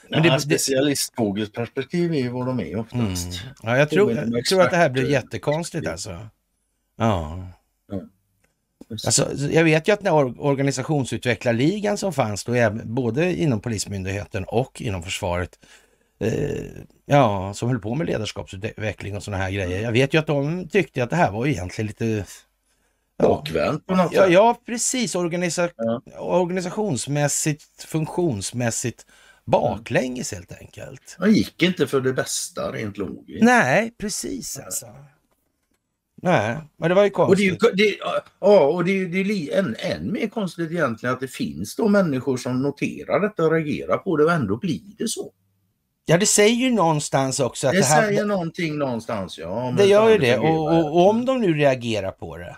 Men 0.10 0.24
det, 0.24 0.40
specialistfågelperspektiv 0.40 2.14
är 2.14 2.18
ju 2.18 2.30
vad 2.30 2.46
de 2.46 2.60
är 2.60 2.80
oftast. 2.80 3.26
Mm. 3.26 3.56
Ja, 3.64 3.78
jag 3.78 3.90
tror, 3.90 4.12
jag 4.12 4.46
tror 4.46 4.62
att 4.62 4.72
det 4.72 4.78
här 4.78 4.90
blir 4.90 5.10
jättekonstigt 5.10 5.88
alltså. 5.88 6.28
Ja. 6.98 7.48
Alltså, 8.90 9.34
jag 9.34 9.64
vet 9.64 9.88
ju 9.88 9.92
att 9.92 10.02
när 10.02 10.42
organisationsutvecklarligan 10.42 11.98
som 11.98 12.14
fanns 12.14 12.44
då, 12.44 12.54
både 12.84 13.34
inom 13.36 13.60
Polismyndigheten 13.60 14.44
och 14.44 14.82
inom 14.82 15.04
försvaret, 15.04 15.60
eh, 16.20 16.66
ja, 17.06 17.54
som 17.54 17.70
höll 17.70 17.80
på 17.80 17.96
med 17.96 18.08
ledarskapsutveckling 18.08 19.16
och 19.16 19.24
sådana 19.24 19.44
här 19.44 19.52
grejer. 19.52 19.82
Jag 19.82 19.92
vet 19.92 20.14
ju 20.14 20.18
att 20.18 20.28
de 20.28 20.68
tyckte 20.68 21.04
att 21.04 21.10
det 21.10 21.16
här 21.16 21.32
var 21.32 21.48
egentligen 21.48 21.88
lite 21.88 22.26
Bakvänt 23.18 23.86
på 23.86 23.96
något 23.96 24.14
ja, 24.14 24.22
sätt. 24.22 24.32
Ja, 24.32 24.58
precis. 24.66 25.16
Organisa 25.16 25.70
ja. 25.78 26.02
Organisationsmässigt, 26.20 27.84
funktionsmässigt 27.84 29.06
baklänges 29.46 30.32
helt 30.32 30.52
enkelt. 30.52 31.16
Man 31.20 31.34
gick 31.34 31.64
inte 31.64 31.88
för 31.88 32.02
det 32.02 32.14
bästa 32.14 32.72
rent 32.72 32.98
logiskt. 32.98 33.44
Nej, 33.44 33.94
precis 33.98 34.60
alltså. 34.60 34.86
Nej, 34.86 35.13
men 36.24 36.90
det 36.90 36.94
var 36.94 37.04
ju 37.04 37.10
konstigt. 37.10 37.64
Och 37.64 37.76
det 37.76 37.84
är, 37.84 37.88
det, 37.88 38.24
ja, 38.40 38.60
och 38.60 38.86
det 38.86 38.92
är, 38.92 39.06
det 39.06 39.20
är 39.20 39.60
än, 39.60 39.76
än 39.80 40.12
mer 40.12 40.28
konstigt 40.28 40.72
egentligen 40.72 41.14
att 41.14 41.22
det 41.22 41.28
finns 41.28 41.76
då 41.76 41.88
människor 41.88 42.38
som 42.38 42.62
noterar 42.62 43.20
detta 43.20 43.46
och 43.46 43.52
reagerar 43.52 43.98
på 43.98 44.18
det 44.18 44.24
och 44.24 44.32
ändå 44.32 44.58
blir 44.58 44.82
det 44.98 45.08
så. 45.08 45.32
Ja, 46.06 46.18
det 46.18 46.26
säger 46.26 46.56
ju 46.56 46.72
någonstans 46.72 47.40
också 47.40 47.68
att 47.68 47.74
det, 47.74 47.80
det 47.80 47.86
här... 47.86 48.02
säger 48.02 48.26
någonting 48.26 48.78
någonstans, 48.78 49.38
ja. 49.38 49.74
Det 49.78 49.86
gör 49.86 50.10
ju 50.10 50.18
det 50.18 50.38
och, 50.38 50.68
och, 50.68 50.96
och, 50.96 51.10
om 51.10 51.26
de 51.26 51.42
nu 51.42 51.54
reagerar 51.54 52.12
på 52.12 52.38
det 52.38 52.58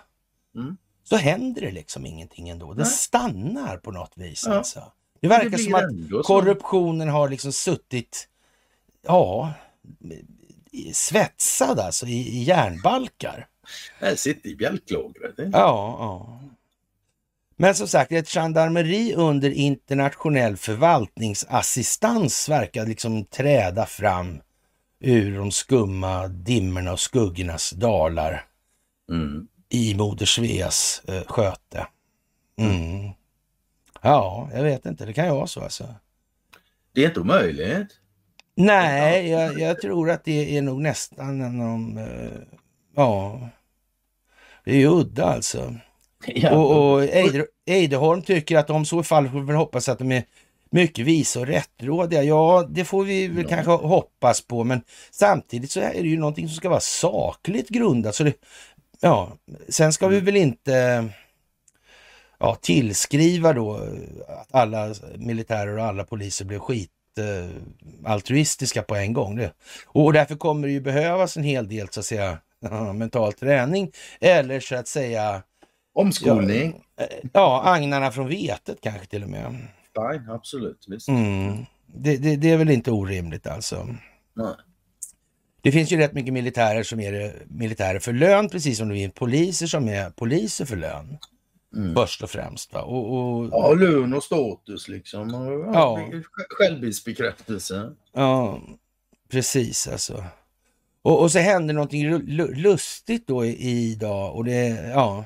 mm. 0.56 0.76
så 1.04 1.16
händer 1.16 1.60
det 1.60 1.70
liksom 1.70 2.06
ingenting 2.06 2.48
ändå. 2.48 2.72
Det 2.72 2.82
Nej. 2.82 2.92
stannar 2.92 3.76
på 3.76 3.90
något 3.92 4.12
vis 4.16 4.44
ja. 4.46 4.54
alltså. 4.54 4.82
Det 5.20 5.28
verkar 5.28 5.50
det 5.50 5.58
som 5.58 5.74
att 5.74 6.24
korruptionen 6.26 7.08
har 7.08 7.28
liksom 7.28 7.52
suttit, 7.52 8.28
ja, 9.06 9.52
svetsad 10.92 11.80
alltså 11.80 12.06
i, 12.06 12.38
i 12.38 12.42
järnbalkar. 12.42 13.46
Jag 14.00 14.18
sitter 14.18 14.50
i 14.50 14.56
bjälklågret. 14.56 15.34
Ja, 15.36 15.46
ja. 15.52 16.40
Men 17.56 17.74
som 17.74 17.88
sagt, 17.88 18.12
ett 18.12 18.28
gendarmeri 18.28 19.14
under 19.14 19.50
internationell 19.50 20.56
förvaltningsassistans 20.56 22.48
verkar 22.48 22.86
liksom 22.86 23.24
träda 23.24 23.86
fram 23.86 24.40
ur 25.00 25.38
de 25.38 25.50
skumma 25.50 26.28
dimmorna 26.28 26.92
och 26.92 27.00
skuggornas 27.00 27.70
dalar 27.70 28.44
mm. 29.10 29.48
i 29.68 29.94
Moder 29.94 30.26
Sveas 30.26 31.02
eh, 31.08 31.22
sköte. 31.26 31.86
Mm. 32.58 33.10
Ja, 34.02 34.50
jag 34.54 34.62
vet 34.62 34.86
inte. 34.86 35.06
Det 35.06 35.12
kan 35.12 35.26
ju 35.26 35.32
vara 35.32 35.46
så 35.46 35.62
alltså. 35.62 35.94
Det 36.92 37.04
är 37.04 37.08
inte 37.08 37.20
omöjligt. 37.20 38.00
Nej, 38.54 39.28
jag, 39.28 39.60
jag 39.60 39.80
tror 39.80 40.10
att 40.10 40.24
det 40.24 40.56
är 40.56 40.62
nog 40.62 40.80
nästan 40.82 41.40
en... 41.40 41.98
Uh, 41.98 42.42
ja, 42.94 43.40
det 44.66 44.72
är 44.72 44.76
ju 44.76 44.88
udda 44.88 45.24
alltså. 45.24 45.74
Ja. 46.26 46.56
Och, 46.56 46.92
och 46.92 47.08
Eideholm 47.66 48.22
tycker 48.22 48.56
att 48.56 48.70
om 48.70 48.84
så 48.84 48.98
är 48.98 49.02
fallet 49.02 49.32
får 49.32 49.40
vi 49.40 49.54
hoppas 49.54 49.88
att 49.88 49.98
de 49.98 50.12
är 50.12 50.24
mycket 50.70 51.04
visa 51.04 51.40
och 51.40 51.46
rättrådiga. 51.46 52.22
Ja, 52.22 52.66
det 52.70 52.84
får 52.84 53.04
vi 53.04 53.28
väl 53.28 53.42
ja. 53.42 53.48
kanske 53.48 53.70
hoppas 53.70 54.40
på, 54.40 54.64
men 54.64 54.82
samtidigt 55.10 55.70
så 55.70 55.80
är 55.80 56.02
det 56.02 56.08
ju 56.08 56.18
någonting 56.18 56.48
som 56.48 56.56
ska 56.56 56.68
vara 56.68 56.80
sakligt 56.80 57.68
grundat. 57.68 58.14
Så 58.14 58.24
det, 58.24 58.32
ja, 59.00 59.32
sen 59.68 59.92
ska 59.92 60.08
vi 60.08 60.16
mm. 60.16 60.24
väl 60.24 60.36
inte 60.36 61.08
ja, 62.38 62.54
tillskriva 62.54 63.52
då 63.52 63.74
att 64.28 64.54
alla 64.54 64.94
militärer 65.16 65.78
och 65.78 65.84
alla 65.84 66.04
poliser 66.04 66.44
blev 66.44 66.58
skit 66.58 66.90
altruistiska 68.04 68.82
på 68.82 68.96
en 68.96 69.12
gång. 69.12 69.36
Det. 69.36 69.52
Och 69.86 70.12
därför 70.12 70.36
kommer 70.36 70.66
det 70.66 70.72
ju 70.72 70.80
behövas 70.80 71.36
en 71.36 71.44
hel 71.44 71.68
del 71.68 71.88
så 71.90 72.00
att 72.00 72.06
säga 72.06 72.38
mental 72.94 73.32
träning 73.32 73.92
eller 74.20 74.60
så 74.60 74.76
att 74.76 74.88
säga 74.88 75.42
Omskolning. 75.96 76.82
Ja, 76.96 77.06
ja 77.32 77.62
agnarna 77.64 78.10
från 78.10 78.28
vetet 78.28 78.78
kanske 78.80 79.06
till 79.06 79.22
och 79.22 79.28
med. 79.28 79.68
Fine, 79.94 80.30
absolut. 80.30 80.84
Visst. 80.88 81.08
Mm. 81.08 81.56
Det, 81.86 82.16
det, 82.16 82.36
det, 82.36 82.50
är 82.50 82.56
väl 82.56 82.70
inte 82.70 82.90
orimligt 82.90 83.46
alltså. 83.46 83.88
Nej. 84.34 84.54
Det 85.60 85.72
finns 85.72 85.92
ju 85.92 85.96
rätt 85.96 86.12
mycket 86.12 86.32
militärer 86.32 86.82
som 86.82 87.00
är 87.00 87.42
militärer 87.46 87.98
för 87.98 88.12
lön, 88.12 88.48
precis 88.48 88.78
som 88.78 88.88
det 88.88 88.94
finns 88.94 89.14
poliser 89.14 89.66
som 89.66 89.88
är 89.88 90.10
poliser 90.10 90.64
för 90.64 90.76
lön. 90.76 91.18
Mm. 91.76 91.94
Först 91.94 92.22
och 92.22 92.30
främst. 92.30 92.72
Va? 92.72 92.82
Och, 92.82 93.18
och... 93.18 93.48
Ja, 93.52 93.74
lön 93.74 94.14
och 94.14 94.24
status 94.24 94.88
liksom. 94.88 95.30
Ja. 95.74 96.10
Självbildsbekräftelse. 96.48 97.92
Ja, 98.12 98.60
precis 99.30 99.88
alltså. 99.88 100.24
Och, 101.06 101.20
och 101.20 101.32
så 101.32 101.38
händer 101.38 101.74
någonting 101.74 102.08
lustigt 102.54 103.26
då 103.26 103.44
idag 103.46 104.36
och 104.36 104.44
det, 104.44 104.90
ja. 104.94 105.24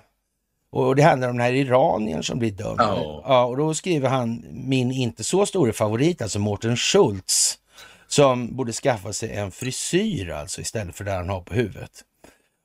Och 0.71 0.97
det 0.97 1.03
handlar 1.03 1.29
om 1.29 1.37
den 1.37 1.47
här 1.47 1.53
iraniern 1.53 2.23
som 2.23 2.39
blir 2.39 2.51
dömd. 2.51 2.81
Ja. 2.81 3.23
ja. 3.27 3.45
och 3.45 3.57
då 3.57 3.75
skriver 3.75 4.09
han 4.09 4.45
min 4.51 4.91
inte 4.91 5.25
så 5.25 5.47
stora 5.47 5.73
favorit, 5.73 6.23
alltså 6.23 6.39
Mårten 6.39 6.77
Schultz, 6.77 7.59
som 8.09 8.57
borde 8.57 8.73
skaffa 8.73 9.13
sig 9.13 9.33
en 9.33 9.51
frisyr 9.51 10.31
alltså 10.31 10.61
istället 10.61 10.97
för 10.97 11.05
det 11.05 11.13
han 11.13 11.29
har 11.29 11.41
på 11.41 11.55
huvudet. 11.55 11.91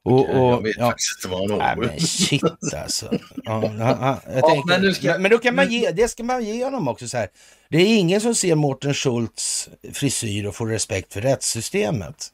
Och, 0.06 0.30
och, 0.30 0.51
jag 0.51 0.63
vet 0.63 0.75
ja, 0.78 0.86
faktiskt 0.86 1.17
inte 1.17 1.36
vad 1.36 1.51
han 1.51 1.62
har. 1.62 1.75
Nej, 1.75 1.88
men 1.88 1.99
shit 1.99 2.73
alltså. 2.75 3.17
Ja, 3.43 3.71
ja, 3.80 4.19
tänker, 4.25 4.80
men, 4.80 4.95
ska, 4.95 5.17
men, 5.17 5.32
då 5.32 5.38
kan 5.38 5.56
man 5.56 5.71
ge, 5.71 5.91
det 5.91 6.08
ska 6.08 6.23
man 6.23 6.43
ge 6.43 6.63
honom 6.63 6.88
också 6.88 7.08
så 7.08 7.17
här. 7.17 7.28
Det 7.69 7.78
är 7.78 7.97
ingen 7.97 8.21
som 8.21 8.36
ser 8.36 8.56
Mårten 8.56 8.93
Schultz 8.93 9.69
frisyr 9.93 10.45
och 10.45 10.56
får 10.56 10.67
respekt 10.67 11.13
för 11.13 11.21
rättssystemet. 11.21 12.32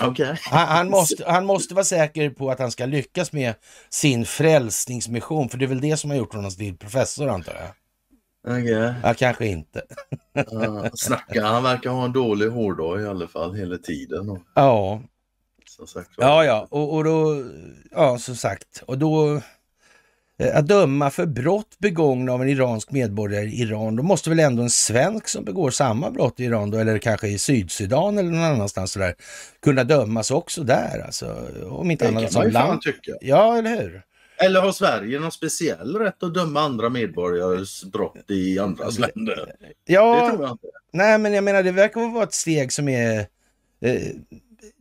Okay. 0.00 0.36
Han, 0.42 0.68
han, 0.68 0.90
måste, 0.90 1.24
han 1.26 1.46
måste 1.46 1.74
vara 1.74 1.84
säker 1.84 2.30
på 2.30 2.50
att 2.50 2.58
han 2.58 2.70
ska 2.70 2.86
lyckas 2.86 3.32
med 3.32 3.54
sin 3.90 4.24
frälsningsmission, 4.24 5.48
för 5.48 5.58
det 5.58 5.64
är 5.64 5.68
väl 5.68 5.80
det 5.80 5.96
som 5.96 6.10
har 6.10 6.16
gjort 6.16 6.34
honom 6.34 6.50
till 6.50 6.76
professor 6.76 7.28
antar 7.28 7.54
jag. 7.54 7.70
Okay. 8.58 8.94
Ja, 9.02 9.14
kanske 9.14 9.46
inte. 9.46 9.82
uh, 10.52 10.86
snacka, 10.94 11.46
han 11.46 11.62
verkar 11.62 11.90
ha 11.90 12.04
en 12.04 12.12
dålig 12.12 12.48
hårdag 12.48 13.02
i 13.02 13.06
alla 13.06 13.28
fall 13.28 13.54
hela 13.54 13.78
tiden. 13.78 14.40
Ja, 14.54 15.00
sagt, 15.86 16.10
ja, 16.16 16.44
ja, 16.44 16.66
och, 16.70 16.94
och 16.94 17.04
då, 17.04 17.44
ja, 17.90 18.18
som 18.18 18.36
sagt, 18.36 18.82
och 18.86 18.98
då 18.98 19.40
att 20.38 20.66
döma 20.66 21.10
för 21.10 21.26
brott 21.26 21.78
begångna 21.78 22.32
av 22.32 22.42
en 22.42 22.48
iransk 22.48 22.90
medborgare 22.90 23.44
i 23.44 23.60
Iran, 23.60 23.96
då 23.96 24.02
måste 24.02 24.30
väl 24.30 24.40
ändå 24.40 24.62
en 24.62 24.70
svensk 24.70 25.28
som 25.28 25.44
begår 25.44 25.70
samma 25.70 26.10
brott 26.10 26.40
i 26.40 26.44
Iran 26.44 26.70
då, 26.70 26.78
eller 26.78 26.98
kanske 26.98 27.28
i 27.28 27.38
Sydsudan 27.38 28.18
eller 28.18 28.30
någon 28.30 28.42
annanstans 28.44 28.94
där, 28.94 29.14
kunna 29.62 29.84
dömas 29.84 30.30
också 30.30 30.62
där 30.62 31.02
alltså. 31.06 31.48
Om 31.70 31.90
inte 31.90 32.04
det 32.04 32.08
annat 32.08 32.32
som 32.32 32.50
land. 32.50 32.80
tycka. 32.80 33.12
Ja, 33.20 33.58
eller 33.58 33.70
hur? 33.70 34.02
Eller 34.38 34.60
har 34.60 34.72
Sverige 34.72 35.18
någon 35.18 35.32
speciell 35.32 35.96
rätt 35.96 36.22
att 36.22 36.34
döma 36.34 36.60
andra 36.60 36.88
medborgares 36.88 37.84
brott 37.84 38.30
i 38.30 38.58
andras 38.58 38.98
länder? 38.98 39.52
Ja, 39.84 40.24
det 40.24 40.30
tror 40.30 40.42
jag 40.42 40.52
inte. 40.52 40.66
Nej, 40.92 41.18
men 41.18 41.32
jag 41.32 41.44
menar 41.44 41.62
det 41.62 41.72
verkar 41.72 42.12
vara 42.14 42.24
ett 42.24 42.34
steg 42.34 42.72
som 42.72 42.88
är 42.88 43.26
eh, 43.80 44.00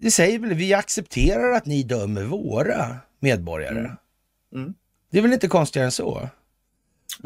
det 0.02 0.12
säger 0.12 0.39
väl, 0.39 0.54
vi 0.54 0.74
accepterar 0.74 1.52
att 1.52 1.65
ni 1.65 1.84
dömer 1.84 2.24
våra 2.24 2.98
medborgare. 3.20 3.80
Mm. 3.80 3.96
Mm. 4.56 4.74
Det 5.15 5.19
är 5.19 5.23
väl 5.23 5.34
inte 5.34 5.47
konstigare 5.47 5.86
än 5.86 5.91
så? 5.91 6.17
Mm. 6.17 6.30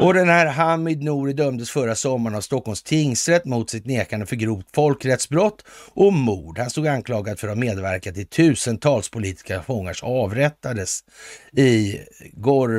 Och 0.08 0.14
den 0.14 0.30
här 0.30 0.46
Hamid 0.46 1.04
Nouri 1.04 1.34
dömdes 1.34 1.70
förra 1.70 1.96
sommaren 1.96 2.36
av 2.36 2.42
Stockholms 2.42 2.84
tingsrätt 2.84 3.46
mot 3.46 3.70
sitt 3.70 3.86
nekande 3.86 4.26
för 4.26 4.36
grovt 4.36 4.66
folkrättsbrott 4.74 5.66
och 5.94 6.14
mord. 6.14 6.58
Han 6.58 6.70
stod 6.70 6.88
anklagad 6.88 7.40
för 7.40 7.48
att 7.48 7.56
ha 7.56 7.60
medverkat 7.60 8.16
till 8.16 8.28
tusentals 8.28 9.10
politiska 9.10 9.64
fångar 9.64 9.94
som 9.94 10.10
avrättades 10.10 11.04
i 11.52 12.00
Gor 12.34 12.70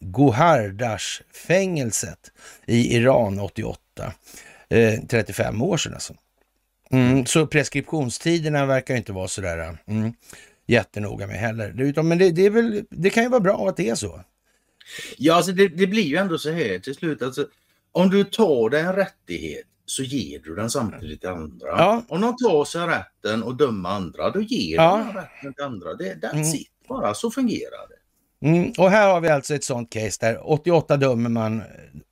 Gohardash-fängelset 0.00 2.30
i 2.66 2.96
Iran 2.96 3.40
88. 3.40 4.12
Eh, 4.68 5.00
35 5.08 5.62
år 5.62 5.76
sedan 5.76 5.94
alltså. 5.94 6.14
Mm, 6.90 7.26
så 7.26 7.46
preskriptionstiderna 7.46 8.66
verkar 8.66 8.96
inte 8.96 9.12
vara 9.12 9.28
sådär. 9.28 9.78
Mm. 9.86 10.12
jättenoga 10.66 11.26
med 11.26 11.36
heller. 11.36 11.80
Utan, 11.80 12.08
men 12.08 12.18
det, 12.18 12.30
det, 12.30 12.46
är 12.46 12.50
väl, 12.50 12.84
det 12.90 13.10
kan 13.10 13.22
ju 13.22 13.28
vara 13.28 13.40
bra 13.40 13.68
att 13.68 13.76
det 13.76 13.88
är 13.88 13.94
så. 13.94 14.20
Ja, 15.18 15.34
alltså 15.34 15.52
det, 15.52 15.68
det 15.68 15.86
blir 15.86 16.02
ju 16.02 16.16
ändå 16.16 16.38
så 16.38 16.50
här 16.50 16.78
till 16.78 16.94
slut. 16.94 17.22
Alltså, 17.22 17.46
om 17.92 18.10
du 18.10 18.24
tar 18.24 18.70
dig 18.70 18.80
en 18.80 18.92
rättighet 18.92 19.66
så 19.86 20.02
ger 20.02 20.38
du 20.38 20.54
den 20.54 20.70
samtidigt 20.70 21.20
till 21.20 21.28
andra. 21.30 21.66
Ja. 21.68 22.04
Om 22.08 22.20
de 22.20 22.36
tar 22.36 22.64
sig 22.64 22.86
rätten 22.86 23.42
och 23.42 23.56
döma 23.56 23.88
andra, 23.88 24.30
då 24.30 24.40
ger 24.42 24.76
Ja. 24.76 24.96
du 24.96 25.04
den 25.04 25.14
rätten 25.22 25.54
till 25.54 25.64
andra. 25.64 25.94
Det, 25.94 26.14
that's 26.14 26.32
Mm. 26.32 26.42
it 26.54 26.68
bara, 26.88 27.14
så 27.14 27.30
fungerar 27.30 27.88
det. 27.88 27.96
Mm, 28.48 28.72
och 28.78 28.90
här 28.90 29.08
har 29.12 29.20
vi 29.20 29.28
alltså 29.28 29.54
ett 29.54 29.64
sånt 29.64 29.92
case 29.92 30.16
där 30.20 30.50
88 30.50 30.96
dömer 30.96 31.30
man 31.30 31.62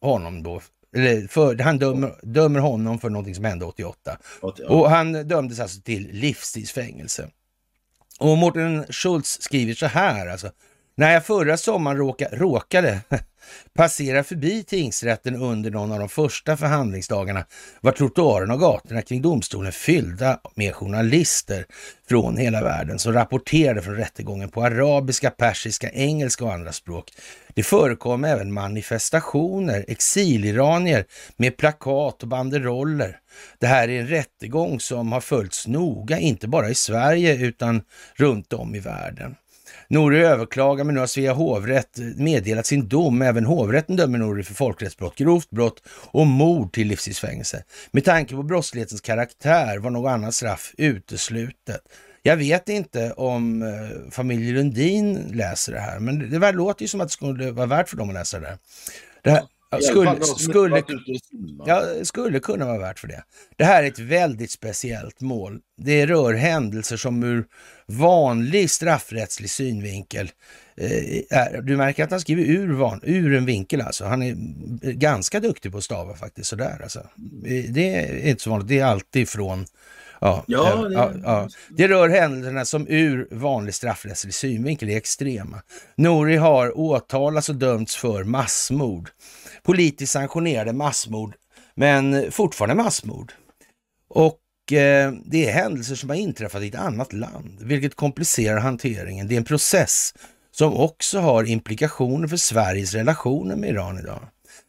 honom 0.01 0.43
då. 0.43 0.61
Eller 0.97 1.27
för, 1.29 1.59
han 1.59 1.79
dömer, 1.79 2.15
dömer 2.23 2.61
honom 2.61 2.99
för 2.99 3.11
någonting 3.11 3.35
som 3.35 3.45
hände 3.45 3.65
88. 3.65 4.19
Och, 4.41 4.55
ja. 4.59 4.69
Och 4.69 4.91
han 4.91 5.29
dömdes 5.29 5.61
alltså 5.61 5.81
till 5.81 6.09
livstidsfängelse. 6.13 7.29
Och 8.19 8.39
Mårten 8.39 8.85
Schultz 8.91 9.43
skriver 9.43 9.75
så 9.75 9.87
här 9.87 10.27
alltså. 10.27 10.51
När 11.01 11.13
jag 11.13 11.27
förra 11.27 11.57
sommaren 11.57 11.99
råka, 11.99 12.29
råkade 12.33 13.01
passera 13.75 14.25
förbi 14.25 14.65
tingsrätten 14.65 15.37
under 15.37 15.71
någon 15.71 15.93
av 15.93 15.99
de 15.99 16.09
första 16.09 16.57
förhandlingsdagarna 16.57 17.45
var 17.81 17.93
trottoarerna 17.93 18.55
och 18.55 18.61
gatorna 18.61 19.03
kring 19.03 19.23
domstolen 19.23 19.73
fyllda 19.73 20.41
med 20.55 20.75
journalister 20.75 21.65
från 22.09 22.37
hela 22.37 22.63
världen 22.63 22.99
som 22.99 23.13
rapporterade 23.13 23.83
från 23.83 23.97
rättegången 23.97 24.49
på 24.49 24.63
arabiska, 24.65 25.31
persiska, 25.31 25.91
engelska 25.91 26.45
och 26.45 26.53
andra 26.53 26.73
språk. 26.73 27.13
Det 27.55 27.63
förekom 27.63 28.25
även 28.25 28.53
manifestationer, 28.53 29.85
exiliranier 29.89 31.05
med 31.37 31.57
plakat 31.57 32.23
och 32.23 32.29
banderoller. 32.29 33.19
Det 33.59 33.67
här 33.67 33.89
är 33.89 34.01
en 34.01 34.09
rättegång 34.09 34.81
som 34.81 35.13
har 35.13 35.21
följts 35.21 35.67
noga, 35.67 36.19
inte 36.19 36.49
bara 36.49 36.69
i 36.69 36.75
Sverige 36.75 37.37
utan 37.37 37.83
runt 38.17 38.53
om 38.53 38.75
i 38.75 38.79
världen. 38.79 39.37
Nouri 39.91 40.21
överklagar 40.21 40.85
men 40.85 40.95
nu 40.95 41.01
har 41.01 41.07
Svea 41.07 41.33
hovrätt 41.33 41.99
meddelat 42.17 42.67
sin 42.67 42.89
dom. 42.89 43.23
Även 43.23 43.45
hovrätten 43.45 43.97
dömer 43.97 44.19
Nouri 44.19 44.43
för 44.43 44.55
folkrättsbrott, 44.55 45.17
grovt 45.17 45.51
brott 45.51 45.83
och 46.11 46.27
mord 46.27 46.73
till 46.73 46.89
livstidsfängelse. 46.89 47.65
Med 47.91 48.05
tanke 48.05 48.35
på 48.35 48.43
brottslighetens 48.43 49.01
karaktär 49.01 49.79
var 49.79 49.91
något 49.91 50.11
annat 50.11 50.35
straff 50.35 50.75
uteslutet. 50.79 51.81
Jag 52.23 52.37
vet 52.37 52.69
inte 52.69 53.13
om 53.13 53.63
eh, 53.63 54.11
familjen 54.11 54.55
Lundin 54.55 55.31
läser 55.35 55.73
det 55.73 55.81
här, 55.81 55.99
men 55.99 56.19
det, 56.19 56.39
det 56.39 56.53
låter 56.53 56.83
ju 56.83 56.89
som 56.89 57.01
att 57.01 57.09
det 57.09 57.13
skulle 57.13 57.51
vara 57.51 57.67
värt 57.67 57.89
för 57.89 57.97
dem 57.97 58.09
att 58.09 58.15
läsa 58.15 58.41
det 58.41 58.47
här. 58.47 58.59
Det 59.23 59.31
här 59.31 59.43
skulle, 59.81 60.25
skulle. 60.25 60.83
Ja, 61.67 61.85
skulle 62.03 62.41
kunna 62.41 62.67
vara 62.67 62.79
värt 62.79 62.99
för 62.99 63.09
det. 63.09 63.23
Det 63.57 63.65
här 63.65 63.83
är 63.83 63.89
ett 63.89 63.99
väldigt 63.99 64.51
speciellt 64.51 65.21
mål. 65.21 65.61
Det 65.77 66.07
rör 66.07 66.35
händelser 66.35 66.97
som 66.97 67.23
ur 67.23 67.45
vanlig 67.91 68.71
straffrättslig 68.71 69.51
synvinkel 69.51 70.31
eh, 70.77 71.39
är, 71.39 71.63
du 71.63 71.77
märker 71.77 72.05
att 72.05 72.11
han 72.11 72.21
skriver 72.21 72.43
ur, 72.43 72.73
van, 72.73 73.01
ur 73.03 73.35
en 73.35 73.47
vinkel 73.47 73.81
alltså. 73.81 74.05
Han 74.05 74.23
är 74.23 74.35
ganska 74.93 75.41
duktig 75.41 75.73
på 75.73 75.79
att 75.79 75.85
stava 75.85 76.15
faktiskt 76.17 76.49
sådär 76.51 76.81
alltså. 76.83 77.07
Det 77.69 77.95
är 77.95 78.27
inte 78.29 78.43
så 78.43 78.51
vanligt, 78.51 78.69
det 78.69 78.79
är 78.79 78.85
alltid 78.85 79.29
från 79.29 79.67
Ja, 80.23 80.45
Ja, 80.47 80.73
eh, 80.73 80.83
det- 80.83 80.95
ja, 80.95 81.13
ja. 81.25 81.49
det 81.69 81.89
rör 81.89 82.09
händelserna 82.09 82.65
som 82.65 82.87
ur 82.89 83.29
vanlig 83.31 83.75
straffrättslig 83.75 84.35
synvinkel 84.35 84.89
är 84.89 84.97
extrema. 84.97 85.63
Nouri 85.97 86.37
har 86.37 86.79
åtalats 86.79 87.49
och 87.49 87.55
dömts 87.55 87.97
för 87.97 88.25
massmord. 88.25 89.11
Politiskt 89.63 90.13
sanktionerade 90.13 90.73
massmord, 90.73 91.35
men 91.75 92.33
fortfarande 92.33 92.83
massmord. 92.83 93.33
Och 94.09 94.39
Eh, 94.73 95.13
det 95.25 95.49
är 95.49 95.53
händelser 95.53 95.95
som 95.95 96.09
har 96.09 96.17
inträffat 96.17 96.63
i 96.63 96.69
ett 96.69 96.75
annat 96.75 97.13
land, 97.13 97.59
vilket 97.61 97.95
komplicerar 97.95 98.61
hanteringen. 98.61 99.29
Det 99.29 99.35
är 99.35 99.37
en 99.37 99.45
process 99.45 100.15
som 100.51 100.75
också 100.75 101.19
har 101.19 101.45
implikationer 101.45 102.29
för 102.29 102.37
Sveriges 102.37 102.95
relationer 102.95 103.57
med 103.57 103.71
Iran 103.71 103.99
idag. 103.99 104.21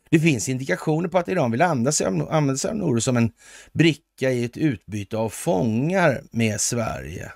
Det 0.10 0.20
finns 0.20 0.50
indikationer 0.50 1.10
på 1.10 1.18
att 1.18 1.28
Iran 1.28 1.52
vill 1.52 1.62
använda 1.62 1.92
sig 1.92 2.08
av, 2.08 2.14
använda 2.32 2.58
sig 2.58 2.72
av 2.72 3.00
som 3.00 3.18
en 3.18 3.32
bricka 3.74 4.32
i 4.32 4.44
ett 4.44 4.58
utbyte 4.58 5.18
av 5.18 5.30
fångar 5.30 6.22
med 6.32 6.62
Sverige. 6.62 7.32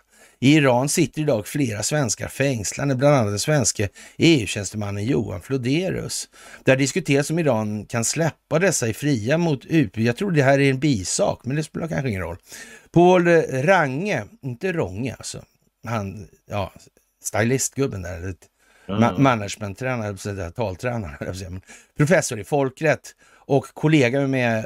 I 0.45 0.55
Iran 0.55 0.89
sitter 0.89 1.21
idag 1.21 1.47
flera 1.47 1.83
svenskar 1.83 2.27
fängslade, 2.27 2.95
bland 2.95 3.15
annat 3.15 3.31
den 3.31 3.39
svenske 3.39 3.89
EU-tjänstemannen 4.17 5.05
Johan 5.05 5.41
Floderus. 5.41 6.29
Där 6.63 6.75
diskuteras 6.75 7.29
om 7.29 7.39
Iran 7.39 7.85
kan 7.85 8.05
släppa 8.05 8.59
dessa 8.59 8.87
i 8.87 8.93
fria 8.93 9.37
mot 9.37 9.65
utbyte. 9.65 10.01
Jag 10.01 10.17
tror 10.17 10.31
det 10.31 10.43
här 10.43 10.59
är 10.59 10.69
en 10.69 10.79
bisak, 10.79 11.39
men 11.43 11.55
det 11.55 11.63
spelar 11.63 11.87
kanske 11.87 12.09
ingen 12.09 12.21
roll. 12.21 12.37
Paul 12.91 13.27
Range, 13.63 14.23
inte 14.41 14.73
Ronge 14.73 15.15
alltså, 15.17 15.43
han, 15.87 16.27
ja, 16.49 16.73
stylistgubben 17.23 18.01
där, 18.01 18.17
eller 18.17 18.35
Ma- 18.87 19.19
managementtränare, 19.19 20.51
taltränare, 20.51 21.59
professor 21.97 22.39
i 22.39 22.43
folkrätt 22.43 23.15
och 23.47 23.65
kollega 23.73 24.27
med 24.27 24.65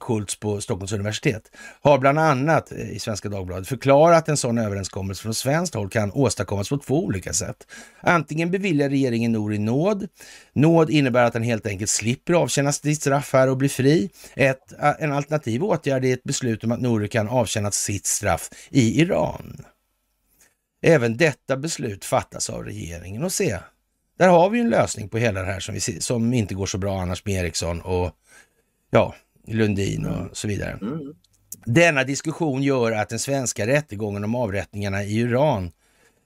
Schultz 0.00 0.40
på 0.40 0.60
Stockholms 0.60 0.92
universitet, 0.92 1.50
har 1.80 1.98
bland 1.98 2.18
annat 2.18 2.72
eh, 2.72 2.90
i 2.90 2.98
Svenska 2.98 3.28
Dagbladet 3.28 3.68
förklarat 3.68 4.18
att 4.18 4.28
en 4.28 4.36
sådan 4.36 4.58
överenskommelse 4.58 5.22
från 5.22 5.34
svenskt 5.34 5.74
håll 5.74 5.88
kan 5.88 6.12
åstadkommas 6.12 6.68
på 6.68 6.78
två 6.78 7.04
olika 7.04 7.32
sätt. 7.32 7.66
Antingen 8.00 8.50
beviljar 8.50 8.88
regeringen 8.88 9.32
Nouri 9.32 9.58
nåd. 9.58 10.08
Nåd 10.52 10.90
innebär 10.90 11.24
att 11.24 11.34
han 11.34 11.42
helt 11.42 11.66
enkelt 11.66 11.90
slipper 11.90 12.32
avtjäna 12.32 12.72
sitt 12.72 13.00
straff 13.00 13.32
här 13.32 13.48
och 13.48 13.56
blir 13.56 13.68
fri. 13.68 14.10
Ett, 14.34 14.72
eh, 14.82 14.94
en 14.98 15.12
alternativ 15.12 15.64
åtgärd 15.64 16.04
är 16.04 16.12
ett 16.12 16.24
beslut 16.24 16.64
om 16.64 16.72
att 16.72 16.80
Nouri 16.80 17.08
kan 17.08 17.28
avtjäna 17.28 17.70
sitt 17.70 18.06
straff 18.06 18.50
i 18.70 19.00
Iran. 19.00 19.64
Även 20.82 21.16
detta 21.16 21.56
beslut 21.56 22.04
fattas 22.04 22.50
av 22.50 22.64
regeringen. 22.64 23.24
Och 23.24 23.32
se, 23.32 23.58
där 24.18 24.28
har 24.28 24.50
vi 24.50 24.58
ju 24.58 24.64
en 24.64 24.70
lösning 24.70 25.08
på 25.08 25.18
hela 25.18 25.40
det 25.40 25.52
här 25.52 25.60
som, 25.60 25.74
vi, 25.74 25.80
som 25.80 26.32
inte 26.32 26.54
går 26.54 26.66
så 26.66 26.78
bra 26.78 27.00
annars 27.00 27.24
med 27.24 27.34
Eriksson 27.34 27.80
och 27.80 28.10
ja, 28.90 29.14
Lundin 29.50 30.06
och 30.06 30.36
så 30.36 30.48
vidare. 30.48 30.78
Mm. 30.82 31.14
Denna 31.64 32.04
diskussion 32.04 32.62
gör 32.62 32.92
att 32.92 33.08
den 33.08 33.18
svenska 33.18 33.66
rättegången 33.66 34.24
om 34.24 34.34
avrättningarna 34.34 35.04
i 35.04 35.18
Iran 35.18 35.70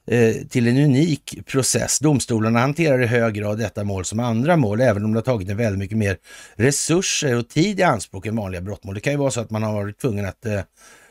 eh, 0.07 0.35
till 0.35 0.69
en 0.69 0.77
unik 0.77 1.47
process. 1.47 1.99
Domstolarna 1.99 2.61
hanterar 2.61 3.03
i 3.03 3.07
hög 3.07 3.35
grad 3.35 3.59
detta 3.59 3.85
mål 3.85 4.05
som 4.05 4.21
andra 4.21 4.57
mål, 4.57 4.81
även 4.81 5.05
om 5.05 5.13
det 5.13 5.19
har 5.19 5.25
tagit 5.25 5.51
en 5.51 5.57
väldigt 5.57 5.79
mycket 5.79 5.99
mer 5.99 6.17
resurser 6.55 7.37
och 7.37 7.49
tid 7.49 7.81
i 7.81 7.83
anspråk 7.83 8.27
än 8.27 8.37
vanliga 8.37 8.61
brottmål. 8.61 8.95
Det 8.95 9.01
kan 9.01 9.13
ju 9.13 9.19
vara 9.19 9.31
så 9.31 9.41
att 9.41 9.51
man 9.51 9.63
har 9.63 9.73
varit 9.73 9.99
tvungen 9.99 10.27
att, 10.27 10.47
eh, 10.47 10.61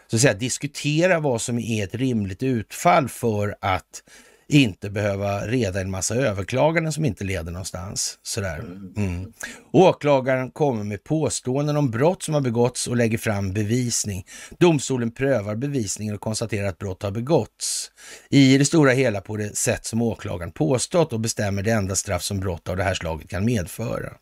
så 0.07 0.15
att 0.15 0.21
säga, 0.21 0.33
diskutera 0.33 1.19
vad 1.19 1.41
som 1.41 1.59
är 1.59 1.83
ett 1.83 1.95
rimligt 1.95 2.43
utfall 2.43 3.09
för 3.09 3.55
att 3.61 4.03
inte 4.51 4.89
behöva 4.89 5.47
reda 5.47 5.81
en 5.81 5.91
massa 5.91 6.15
överklaganden 6.15 6.93
som 6.93 7.05
inte 7.05 7.23
leder 7.23 7.51
någonstans. 7.51 8.19
Sådär. 8.23 8.59
Mm. 8.97 9.33
Åklagaren 9.71 10.51
kommer 10.51 10.83
med 10.83 11.03
påståenden 11.03 11.77
om 11.77 11.91
brott 11.91 12.23
som 12.23 12.33
har 12.33 12.41
begåtts 12.41 12.87
och 12.87 12.97
lägger 12.97 13.17
fram 13.17 13.53
bevisning. 13.53 14.25
Domstolen 14.59 15.11
prövar 15.11 15.55
bevisningen 15.55 16.15
och 16.15 16.21
konstaterar 16.21 16.67
att 16.67 16.77
brott 16.77 17.03
har 17.03 17.11
begåtts. 17.11 17.91
I 18.29 18.57
det 18.57 18.65
stora 18.65 18.91
hela 18.91 19.21
på 19.21 19.37
det 19.37 19.57
sätt 19.57 19.85
som 19.85 20.01
åklagaren 20.01 20.51
påstått 20.51 21.13
och 21.13 21.19
bestämmer 21.19 21.63
det 21.63 21.71
enda 21.71 21.95
straff 21.95 22.23
som 22.23 22.39
brott 22.39 22.69
av 22.69 22.77
det 22.77 22.83
här 22.83 22.93
slaget 22.93 23.29
kan 23.29 23.45
medföra. 23.45 24.13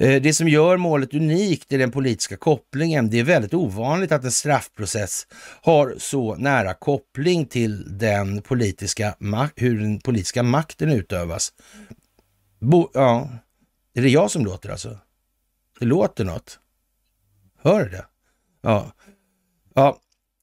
Eh, 0.00 0.22
det 0.22 0.32
som 0.32 0.48
gör 0.48 0.76
målet 0.76 1.14
unikt 1.14 1.72
är 1.72 1.78
den 1.78 1.90
politiska 1.90 2.36
kopplingen. 2.36 3.10
Det 3.10 3.18
är 3.18 3.24
väldigt 3.24 3.54
ovanligt 3.54 4.12
att 4.12 4.24
en 4.24 4.32
straffprocess 4.32 5.26
har 5.62 5.94
så 5.98 6.36
nära 6.36 6.74
koppling 6.74 7.46
till 7.46 7.98
den 7.98 8.42
politiska 8.42 9.14
hur 9.56 9.80
den 9.80 10.00
politiska 10.00 10.42
makten 10.42 10.90
utövas. 10.92 11.52
Bo- 12.60 12.90
ja. 12.94 13.30
Är 13.94 14.02
det 14.02 14.08
jag 14.08 14.30
som 14.30 14.44
låter 14.44 14.70
alltså? 14.70 14.98
Det 15.80 15.86
låter 15.86 16.24
något. 16.24 16.58
Hör 17.62 17.84
du 17.84 17.90
det? 17.90 18.04
Ja. 18.62 18.92
ja. 19.74 19.98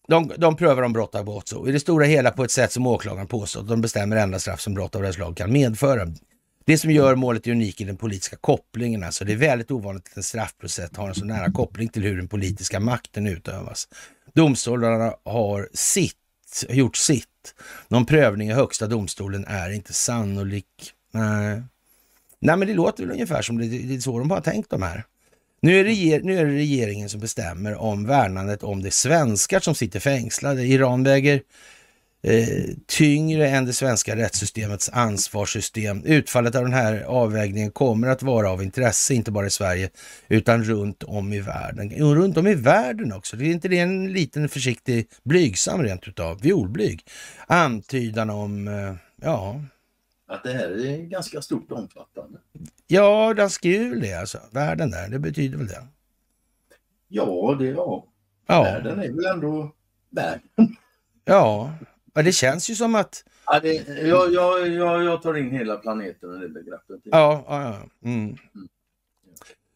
De, 0.07 0.31
de 0.37 0.55
prövar 0.55 0.83
om 0.83 0.93
brott 0.93 1.13
har 1.13 1.23
begåtts 1.23 1.49
så. 1.51 1.67
I 1.67 1.71
det 1.71 1.79
stora 1.79 2.05
hela 2.05 2.31
på 2.31 2.43
ett 2.43 2.51
sätt 2.51 2.71
som 2.71 2.87
åklagaren 2.87 3.27
påstått. 3.27 3.67
De 3.67 3.81
bestämmer 3.81 4.15
enda 4.15 4.39
straff 4.39 4.61
som 4.61 4.73
brott 4.73 4.95
av 4.95 5.01
det 5.01 5.07
här 5.07 5.13
slaget 5.13 5.37
kan 5.37 5.51
medföra. 5.51 6.07
Det 6.67 6.77
som 6.77 6.91
gör 6.91 7.15
målet 7.15 7.47
unikt 7.47 7.81
är 7.81 7.85
den 7.85 7.97
politiska 7.97 8.35
kopplingen. 8.35 9.03
Alltså 9.03 9.25
det 9.25 9.31
är 9.33 9.37
väldigt 9.37 9.71
ovanligt 9.71 10.07
att 10.11 10.17
en 10.17 10.23
straffprocess 10.23 10.89
har 10.97 11.09
en 11.09 11.15
så 11.15 11.25
nära 11.25 11.51
koppling 11.51 11.89
till 11.89 12.03
hur 12.03 12.17
den 12.17 12.27
politiska 12.27 12.79
makten 12.79 13.27
utövas. 13.27 13.87
Domstolarna 14.33 15.13
har 15.23 15.69
sitt, 15.73 16.65
gjort 16.69 16.97
sitt. 16.97 17.55
Någon 17.87 18.05
prövning 18.05 18.49
i 18.49 18.53
högsta 18.53 18.87
domstolen 18.87 19.45
är 19.45 19.69
inte 19.69 19.93
sannolik. 19.93 20.65
Nej. 21.11 21.61
Nej, 22.39 22.57
men 22.57 22.67
det 22.67 22.73
låter 22.73 23.03
väl 23.03 23.11
ungefär 23.11 23.41
som 23.41 23.57
det, 23.57 23.67
det 23.67 23.95
är 23.95 23.99
så 23.99 24.19
de 24.19 24.31
har 24.31 24.41
tänkt 24.41 24.69
de 24.69 24.81
här. 24.81 25.03
Nu 25.61 25.79
är, 25.79 25.83
reger- 25.83 26.21
nu 26.23 26.37
är 26.37 26.45
det 26.45 26.51
regeringen 26.51 27.09
som 27.09 27.19
bestämmer 27.19 27.75
om 27.75 28.05
värnandet 28.05 28.63
om 28.63 28.83
de 28.83 28.91
svenskar 28.91 29.59
som 29.59 29.75
sitter 29.75 29.99
fängslade. 29.99 30.65
Iran 30.65 31.03
väger 31.03 31.41
eh, 32.23 32.65
tyngre 32.85 33.49
än 33.49 33.65
det 33.65 33.73
svenska 33.73 34.15
rättssystemets 34.15 34.89
ansvarssystem. 34.89 36.03
Utfallet 36.05 36.55
av 36.55 36.63
den 36.63 36.73
här 36.73 37.01
avvägningen 37.01 37.71
kommer 37.71 38.07
att 38.07 38.23
vara 38.23 38.51
av 38.51 38.63
intresse, 38.63 39.13
inte 39.13 39.31
bara 39.31 39.45
i 39.45 39.49
Sverige, 39.49 39.89
utan 40.27 40.63
runt 40.63 41.03
om 41.03 41.33
i 41.33 41.39
världen. 41.39 42.03
Och 42.03 42.15
runt 42.15 42.37
om 42.37 42.47
i 42.47 42.55
världen 42.55 43.13
också. 43.13 43.37
Det 43.37 43.45
är 43.45 43.51
inte 43.51 43.67
det 43.67 43.79
en 43.79 44.13
liten 44.13 44.49
försiktig, 44.49 45.09
blygsam 45.23 45.83
rent 45.83 46.07
utav, 46.07 46.41
violblyg, 46.41 47.05
antydan 47.47 48.29
om, 48.29 48.67
eh, 48.67 48.95
ja, 49.21 49.61
att 50.29 50.43
det 50.43 50.53
här 50.53 50.85
är 50.85 50.97
ganska 50.97 51.41
stort 51.41 51.71
och 51.71 51.77
omfattande. 51.77 52.39
Ja, 52.87 53.33
den 53.33 53.49
skriver 53.49 53.95
det 53.95 54.13
alltså. 54.13 54.39
Världen 54.51 54.91
där, 54.91 55.09
det 55.09 55.19
betyder 55.19 55.57
väl 55.57 55.67
det? 55.67 55.87
Ja, 57.07 57.55
det 57.59 57.65
ja. 57.65 58.05
ja. 58.47 58.63
Världen 58.63 58.99
är 58.99 59.11
väl 59.11 59.25
ändå 59.25 59.71
världen. 60.09 60.75
Ja, 61.25 61.73
Ja, 62.17 62.23
det 62.23 62.31
känns 62.31 62.69
ju 62.69 62.75
som 62.75 62.95
att... 62.95 63.23
Ja, 63.45 63.59
det, 63.59 63.73
jag, 63.87 64.33
jag, 64.33 64.67
jag, 64.67 65.03
jag 65.03 65.21
tar 65.21 65.37
in 65.37 65.51
hela 65.51 65.75
planeten 65.75 66.35
i 66.35 66.39
det 66.39 66.49
begreppet. 66.49 66.99
Ja, 67.03 67.45
ja, 67.47 67.61
ja. 67.63 68.09
Mm. 68.09 68.37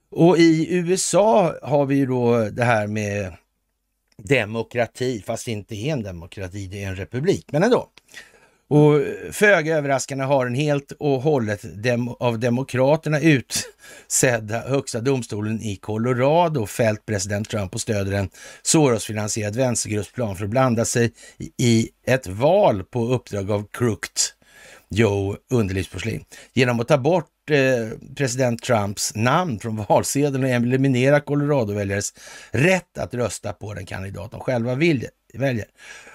Och 0.10 0.38
i 0.38 0.75
USA 0.75 1.56
har 1.62 1.86
vi 1.86 1.95
ju 1.95 2.06
då 2.06 2.49
det 2.49 2.63
här 2.63 2.88
med 2.88 3.34
demokrati, 4.17 5.23
fast 5.25 5.45
det 5.45 5.51
inte 5.51 5.75
är 5.75 5.93
en 5.93 6.04
demokrati, 6.04 6.67
det 6.67 6.84
är 6.84 6.88
en 6.88 6.95
republik, 6.95 7.51
men 7.51 7.63
ändå. 7.63 7.89
Och 8.71 9.01
föga 9.31 9.77
överraskande 9.77 10.23
har 10.23 10.45
den 10.45 10.55
helt 10.55 10.91
och 10.99 11.21
hållet 11.21 11.84
dem 11.84 12.15
av 12.19 12.39
demokraterna 12.39 13.19
utsedda 13.19 14.60
högsta 14.60 15.01
domstolen 15.01 15.62
i 15.62 15.75
Colorado 15.75 16.65
fällt 16.65 17.05
president 17.05 17.49
Trump 17.49 17.75
och 17.75 17.81
stöder 17.81 18.12
en 18.12 18.29
Soros-finansierad 18.62 19.55
vänstergruppsplan 19.55 20.36
för 20.36 20.43
att 20.43 20.49
blanda 20.49 20.86
sig 20.86 21.12
i 21.57 21.89
ett 22.07 22.27
val 22.27 22.84
på 22.84 23.05
uppdrag 23.05 23.51
av 23.51 23.67
Crooked 23.71 24.17
Joe 24.89 25.38
underlivsporslin 25.49 26.23
genom 26.53 26.79
att 26.79 26.88
ta 26.88 26.97
bort 26.97 27.49
eh, 27.49 27.97
president 28.15 28.63
Trumps 28.63 29.15
namn 29.15 29.60
från 29.60 29.86
valsedeln 29.89 30.43
och 30.43 30.49
eliminera 30.49 31.19
Colorado-väljares 31.19 32.13
rätt 32.51 32.97
att 32.97 33.13
rösta 33.13 33.53
på 33.53 33.73
den 33.73 33.86
kandidat 33.86 34.31
de 34.31 34.39
själva 34.39 34.75
vill, 34.75 35.07
väljer. 35.34 35.65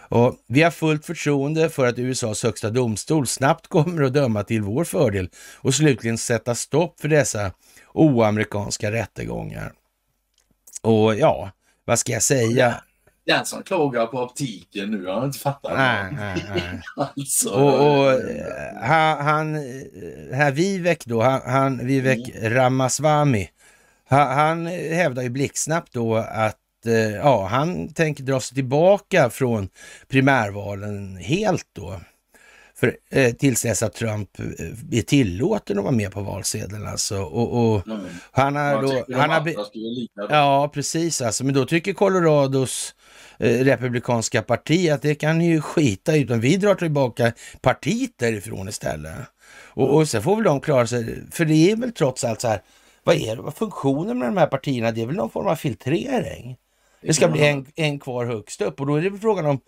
Och 0.09 0.37
vi 0.47 0.63
har 0.63 0.71
fullt 0.71 1.07
förtroende 1.07 1.71
för 1.71 1.87
att 1.87 1.99
USAs 1.99 2.43
högsta 2.43 2.71
domstol 2.71 3.27
snabbt 3.27 3.67
kommer 3.69 4.03
att 4.03 4.13
döma 4.13 4.43
till 4.43 4.63
vår 4.63 4.85
fördel 4.85 5.29
och 5.57 5.75
slutligen 5.75 6.19
sätta 6.19 6.55
stopp 6.55 7.01
för 7.01 7.09
dessa 7.09 7.53
oamerikanska 7.93 8.93
rättegångar. 8.93 9.73
Och 10.83 11.15
ja, 11.15 11.51
vad 11.85 11.99
ska 11.99 12.13
jag 12.13 12.23
säga? 12.23 12.75
Den 13.27 13.47
som 13.47 13.63
klagar 13.63 14.07
på 14.07 14.23
optiken 14.23 14.91
nu 14.91 15.07
har 15.07 15.25
inte 15.25 15.39
fattat. 15.39 15.73
Nej, 15.77 16.13
nej, 16.13 16.45
nej. 16.49 16.83
alltså, 17.17 17.51
och, 17.51 17.99
och 17.99 18.13
eh, 18.13 18.83
han, 18.83 19.25
han, 19.27 19.55
eh, 19.55 20.37
här 20.37 20.53
Vivek 20.53 21.07
då, 21.07 21.23
han, 21.23 21.41
han 21.45 21.87
Vivek 21.87 22.31
mm. 22.35 22.55
Ramaswamy, 22.55 23.49
han, 24.09 24.37
han 24.37 24.67
hävdar 24.67 25.23
ju 25.23 25.29
blixtsnabbt 25.29 25.93
då 25.93 26.17
att 26.17 26.57
Eh, 26.57 26.66
ja, 26.93 27.47
han 27.47 27.89
tänker 27.89 28.23
dra 28.23 28.41
sig 28.41 28.55
tillbaka 28.55 29.31
från 29.31 29.69
primärvalen 30.09 31.17
helt 31.17 31.67
då. 31.73 32.01
För, 32.81 32.97
eh, 33.11 33.33
tills 33.33 33.63
dess 33.63 33.83
att 33.83 33.95
Trump 33.95 34.39
eh, 34.39 34.99
är 34.99 35.03
tillåten 35.03 35.79
att 35.79 35.85
vara 35.85 35.95
med 35.95 36.13
på 36.13 36.23
valsedeln 36.23 36.87
alltså. 36.87 37.19
Och, 37.19 37.75
och 37.75 37.87
mm. 37.87 38.01
han 38.33 38.57
har 38.57 38.83
då... 38.83 39.17
Han 39.17 39.31
har, 39.31 39.55
ja, 40.31 40.71
precis 40.75 41.23
alltså. 41.23 41.45
Men 41.45 41.55
då 41.55 41.65
tycker 41.65 41.93
Colorados 41.93 42.95
eh, 43.39 43.65
republikanska 43.65 44.43
parti 44.43 44.91
att 44.91 45.03
det 45.03 45.15
kan 45.15 45.41
ju 45.41 45.61
skita 45.61 46.17
utan 46.17 46.41
vi 46.41 46.57
drar 46.57 46.75
tillbaka 46.75 47.33
partiet 47.61 48.11
därifrån 48.17 48.69
istället. 48.69 49.15
Och, 49.65 49.95
och 49.95 50.09
sen 50.09 50.23
får 50.23 50.37
väl 50.37 50.45
de 50.45 50.61
klara 50.61 50.87
sig, 50.87 51.23
för 51.31 51.45
det 51.45 51.71
är 51.71 51.77
väl 51.77 51.93
trots 51.93 52.25
allt 52.25 52.41
så 52.41 52.49
här, 52.49 52.63
vad 53.05 53.17
är 53.17 53.37
det, 53.37 53.43
vad 53.43 53.55
funktionen 53.55 54.19
med 54.19 54.29
de 54.29 54.37
här 54.37 54.47
partierna? 54.47 54.93
Det 54.93 55.03
är 55.03 55.07
väl 55.07 55.17
någon 55.17 55.31
form 55.31 55.47
av 55.47 55.57
filtrering? 55.57 56.57
Det 57.07 57.15
ska 57.15 57.29
bli 57.29 57.47
en, 57.47 57.67
en 57.75 57.99
kvar 57.99 58.27
högst 58.27 58.61
upp 58.61 58.81
och 58.81 58.87
då 58.87 58.97
är 58.97 59.03
det 59.03 59.19
frågan 59.19 59.47
om, 59.47 59.61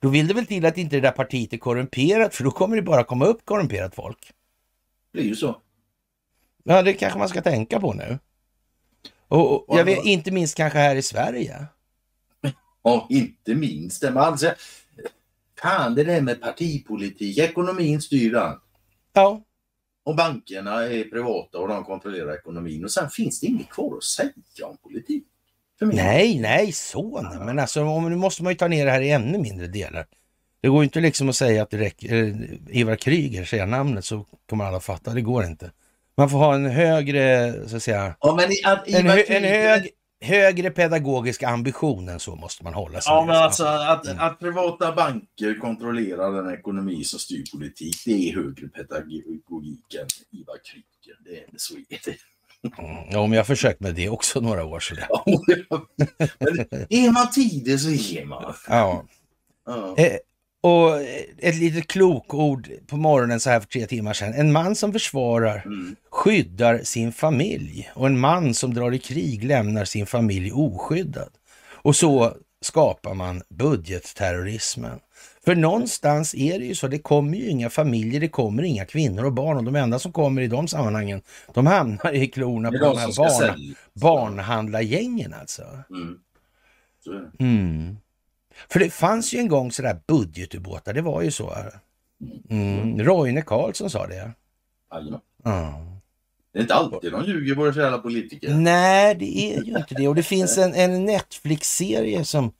då 0.00 0.08
vill 0.08 0.26
det 0.26 0.34
väl 0.34 0.46
till 0.46 0.66
att 0.66 0.78
inte 0.78 0.96
det 0.96 1.00
där 1.00 1.10
partiet 1.10 1.52
är 1.52 1.58
korrumperat 1.58 2.34
för 2.34 2.44
då 2.44 2.50
kommer 2.50 2.76
det 2.76 2.82
bara 2.82 3.04
komma 3.04 3.24
upp 3.24 3.44
korrumperat 3.44 3.94
folk. 3.94 4.32
Det 5.12 5.18
är 5.18 5.24
ju 5.24 5.36
så. 5.36 5.62
Ja, 6.64 6.82
det 6.82 6.92
kanske 6.92 7.18
man 7.18 7.28
ska 7.28 7.42
tänka 7.42 7.80
på 7.80 7.92
nu. 7.92 8.18
Och, 9.28 9.70
och 9.70 9.78
jag 9.78 9.84
vet, 9.84 10.04
inte 10.04 10.30
minst 10.30 10.56
kanske 10.56 10.78
här 10.78 10.96
i 10.96 11.02
Sverige. 11.02 11.66
Ja, 12.82 13.06
inte 13.10 13.54
minst. 13.54 14.02
Men 14.02 14.16
alltså, 14.16 14.54
fan 15.60 15.94
det 15.94 16.04
där 16.04 16.20
med 16.20 16.40
partipolitik, 16.40 17.38
ekonomin 17.38 18.00
styr 18.00 18.34
allt. 18.34 18.62
Ja. 19.12 19.42
Och 20.04 20.16
bankerna 20.16 20.82
är 20.82 21.04
privata 21.04 21.58
och 21.58 21.68
de 21.68 21.84
kontrollerar 21.84 22.34
ekonomin 22.34 22.84
och 22.84 22.90
sen 22.90 23.10
finns 23.10 23.40
det 23.40 23.46
inget 23.46 23.68
kvar 23.68 23.96
att 23.96 24.04
säga 24.04 24.66
om 24.66 24.76
politik. 24.76 25.25
Nej, 25.80 26.38
nej, 26.40 26.72
så 26.72 27.20
nej. 27.22 27.38
Men 27.38 27.58
alltså, 27.58 27.84
om, 27.84 28.10
nu 28.10 28.16
måste 28.16 28.42
man 28.42 28.52
ju 28.52 28.56
ta 28.56 28.68
ner 28.68 28.84
det 28.84 28.90
här 28.90 29.00
i 29.00 29.10
ännu 29.10 29.38
mindre 29.38 29.66
delar. 29.66 30.06
Det 30.60 30.68
går 30.68 30.78
ju 30.78 30.84
inte 30.84 31.00
liksom 31.00 31.28
att 31.28 31.36
säga 31.36 31.62
att 31.62 31.70
det 31.70 31.78
räcker, 31.78 32.14
eh, 32.14 32.78
Ivar 32.80 32.96
Kryger, 32.96 33.44
säga 33.44 33.66
namnet 33.66 34.04
så 34.04 34.26
kommer 34.48 34.64
alla 34.64 34.80
fatta. 34.80 35.10
Det 35.10 35.20
går 35.20 35.44
inte. 35.44 35.70
Man 36.16 36.30
får 36.30 36.38
ha 36.38 36.54
en 36.54 36.66
högre, 36.66 37.52
så 37.68 37.76
att 37.76 37.82
säga, 37.82 38.16
ja, 38.20 38.34
men 38.36 38.72
att 38.72 38.88
en, 38.88 39.06
hö, 39.06 39.22
en 39.28 39.44
hög, 39.44 39.90
högre 40.20 40.70
pedagogisk 40.70 41.42
ambition 41.42 42.08
än 42.08 42.20
så 42.20 42.36
måste 42.36 42.64
man 42.64 42.74
hålla 42.74 43.00
sig 43.00 43.12
Ja, 43.12 43.24
men 43.26 43.36
alltså 43.36 43.64
att, 43.64 44.06
mm. 44.06 44.18
att 44.20 44.38
privata 44.38 44.92
banker 44.92 45.60
kontrollerar 45.60 46.42
den 46.42 46.54
ekonomi 46.54 47.04
som 47.04 47.18
styr 47.18 47.44
politik, 47.52 47.96
det 48.04 48.28
är 48.28 48.34
högre 48.34 48.68
pedagogik 48.68 49.94
än 49.94 50.06
Ivar 50.30 50.56
Kryger. 50.64 51.18
Det 51.24 51.36
är 51.38 51.44
så 51.56 51.74
är 51.74 51.98
det. 52.04 52.16
Mm, 52.78 52.96
ja, 53.10 53.26
men 53.26 53.32
jag 53.32 53.38
har 53.40 53.44
försökt 53.44 53.80
med 53.80 53.94
det 53.94 54.08
också 54.08 54.40
några 54.40 54.64
år. 54.64 54.82
Det. 56.88 56.96
är 56.96 57.10
man 57.10 57.30
tidig 57.30 57.80
så 57.80 57.90
ger 57.90 58.24
man. 58.24 58.54
Ja. 58.68 59.04
ja. 59.66 59.94
Eh, 59.96 60.16
och 60.60 61.00
ett 61.38 61.54
litet 61.54 61.88
klokord 61.88 62.70
på 62.86 62.96
morgonen 62.96 63.40
så 63.40 63.50
här 63.50 63.60
för 63.60 63.68
tre 63.68 63.86
timmar 63.86 64.12
sedan. 64.12 64.34
En 64.34 64.52
man 64.52 64.76
som 64.76 64.92
försvarar 64.92 65.62
mm. 65.66 65.96
skyddar 66.10 66.78
sin 66.78 67.12
familj 67.12 67.90
och 67.94 68.06
en 68.06 68.18
man 68.18 68.54
som 68.54 68.74
drar 68.74 68.94
i 68.94 68.98
krig 68.98 69.44
lämnar 69.44 69.84
sin 69.84 70.06
familj 70.06 70.52
oskyddad. 70.52 71.30
Och 71.70 71.96
så 71.96 72.36
skapar 72.60 73.14
man 73.14 73.42
budgetterrorismen. 73.48 75.00
För 75.46 75.54
någonstans 75.54 76.34
är 76.34 76.58
det 76.58 76.64
ju 76.64 76.74
så, 76.74 76.88
det 76.88 76.98
kommer 76.98 77.36
ju 77.36 77.48
inga 77.48 77.70
familjer, 77.70 78.20
det 78.20 78.28
kommer 78.28 78.62
inga 78.62 78.84
kvinnor 78.84 79.24
och 79.24 79.32
barn 79.32 79.56
och 79.56 79.64
de 79.64 79.76
enda 79.76 79.98
som 79.98 80.12
kommer 80.12 80.42
i 80.42 80.48
de 80.48 80.68
sammanhangen, 80.68 81.22
de 81.54 81.66
hamnar 81.66 82.14
i 82.14 82.26
klorna 82.26 82.70
på 82.70 82.78
de 82.78 82.98
här 82.98 83.16
barn, 83.16 83.74
barnhandlargängen 83.92 85.34
alltså. 85.34 85.62
Mm. 85.90 86.18
Mm. 87.38 87.96
För 88.68 88.78
det 88.80 88.90
fanns 88.90 89.34
ju 89.34 89.38
en 89.38 89.48
gång 89.48 89.72
sådär 89.72 90.00
budgetubåtar, 90.06 90.92
det 90.94 91.02
var 91.02 91.22
ju 91.22 91.30
så. 91.30 91.56
Mm. 92.50 92.98
Roine 93.04 93.42
Carlsson 93.42 93.90
sa 93.90 94.06
det. 94.06 94.32
Ja. 95.44 95.86
Det 96.52 96.58
är 96.58 96.62
inte 96.62 96.74
alltid 96.74 97.12
de 97.12 97.24
ljuger, 97.24 97.54
våra 97.54 97.72
kära 97.72 97.98
politiker. 97.98 98.54
Nej, 98.54 99.14
det 99.14 99.38
är 99.38 99.62
ju 99.62 99.78
inte 99.78 99.94
det. 99.94 100.08
Och 100.08 100.14
det 100.14 100.22
finns 100.22 100.58
en, 100.58 100.74
en 100.74 101.04
Netflix-serie 101.04 102.24
som 102.24 102.52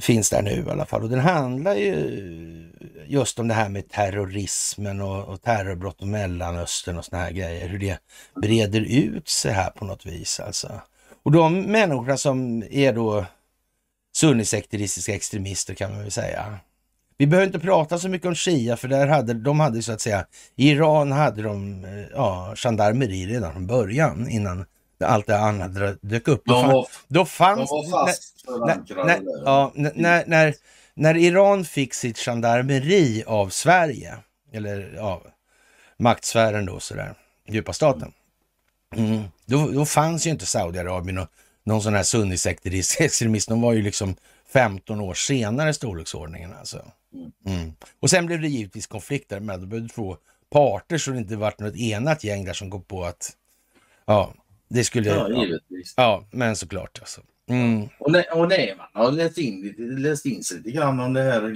finns 0.00 0.30
där 0.30 0.42
nu 0.42 0.64
i 0.66 0.70
alla 0.70 0.86
fall. 0.86 1.02
Och 1.02 1.08
den 1.08 1.20
handlar 1.20 1.74
ju 1.74 2.22
just 3.06 3.38
om 3.38 3.48
det 3.48 3.54
här 3.54 3.68
med 3.68 3.88
terrorismen 3.88 5.00
och, 5.00 5.24
och 5.24 5.42
terrorbrott 5.42 6.00
och 6.00 6.08
Mellanöstern 6.08 6.96
och 6.96 7.04
såna 7.04 7.22
här 7.22 7.30
grejer. 7.30 7.68
Hur 7.68 7.78
det 7.78 7.98
breder 8.42 8.80
ut 8.80 9.28
sig 9.28 9.52
här 9.52 9.70
på 9.70 9.84
något 9.84 10.06
vis 10.06 10.40
alltså. 10.40 10.80
Och 11.22 11.32
de 11.32 11.62
människorna 11.62 12.16
som 12.16 12.62
är 12.70 12.92
då 12.92 13.26
sunnisekteristiska 14.16 15.14
extremister 15.14 15.74
kan 15.74 15.90
man 15.90 16.02
väl 16.02 16.10
säga. 16.10 16.58
Vi 17.18 17.26
behöver 17.26 17.46
inte 17.46 17.58
prata 17.58 17.98
så 17.98 18.08
mycket 18.08 18.28
om 18.28 18.34
Shia 18.34 18.76
för 18.76 18.88
där 18.88 19.06
hade, 19.06 19.34
de 19.34 19.60
hade 19.60 19.82
så 19.82 19.92
att 19.92 20.00
säga, 20.00 20.26
i 20.56 20.70
Iran 20.70 21.12
hade 21.12 21.42
de 21.42 21.84
eh, 21.84 21.90
ja, 22.14 22.54
gendarmeri 22.56 23.26
redan 23.26 23.52
från 23.52 23.66
början 23.66 24.28
innan 24.28 24.64
allt 25.04 25.26
det 25.26 25.38
andra 25.38 25.92
dök 25.92 26.28
upp. 26.28 26.42
De 26.46 26.66
var, 26.66 26.88
då 27.08 27.24
fanns, 27.24 27.70
de 27.70 27.90
var 27.90 28.06
fast 28.06 28.44
när, 28.66 29.04
när, 29.04 29.20
ja, 29.44 29.72
när, 29.74 30.24
när, 30.26 30.54
när 30.94 31.16
Iran 31.16 31.64
fick 31.64 31.94
sitt 31.94 32.18
gendarmeri 32.18 33.24
av 33.26 33.48
Sverige, 33.48 34.18
eller 34.52 34.92
ja, 34.96 35.22
maktsfären 35.98 36.66
då 36.66 36.80
sådär, 36.80 37.14
djupa 37.48 37.72
staten. 37.72 38.12
Mm, 38.96 39.24
då, 39.44 39.70
då 39.70 39.86
fanns 39.86 40.26
ju 40.26 40.30
inte 40.30 40.46
Saudiarabien 40.46 41.18
och 41.18 41.28
någon 41.64 41.82
sån 41.82 41.94
här 41.94 42.02
sunnisekterist 42.02 43.00
extremist. 43.00 43.48
De 43.48 43.60
var 43.60 43.72
ju 43.72 43.82
liksom 43.82 44.16
15 44.52 45.00
år 45.00 45.14
senare 45.14 45.70
i 45.70 45.74
storleksordningen 45.74 46.54
alltså. 46.54 46.84
Mm. 47.46 47.72
Och 48.00 48.10
sen 48.10 48.26
blev 48.26 48.40
det 48.40 48.48
givetvis 48.48 48.86
konflikter 48.86 49.40
med, 49.40 49.60
då 49.60 49.66
behövde 49.66 49.94
två 49.94 50.16
parter 50.50 50.98
så 50.98 51.10
det 51.10 51.18
inte 51.18 51.36
vart 51.36 51.60
något 51.60 51.76
enat 51.76 52.24
gäng 52.24 52.44
där 52.44 52.52
som 52.52 52.70
går 52.70 52.80
på 52.80 53.04
att 53.04 53.32
ja, 54.04 54.34
det 54.68 54.84
skulle... 54.84 55.10
Ja, 55.10 55.28
givetvis. 55.28 55.94
Ja, 55.96 56.24
men 56.30 56.56
såklart 56.56 56.98
alltså. 57.00 57.20
Mm. 57.48 57.88
Och, 57.98 58.12
när, 58.12 58.38
och 58.38 58.48
när 58.48 58.76
man 58.76 58.86
har 59.04 59.12
läst 59.12 59.38
in, 59.38 59.74
läst 59.78 60.26
in 60.26 60.42
sig 60.42 60.56
lite 60.56 60.70
grann 60.70 61.00
om 61.00 61.12
det 61.12 61.22
här 61.22 61.54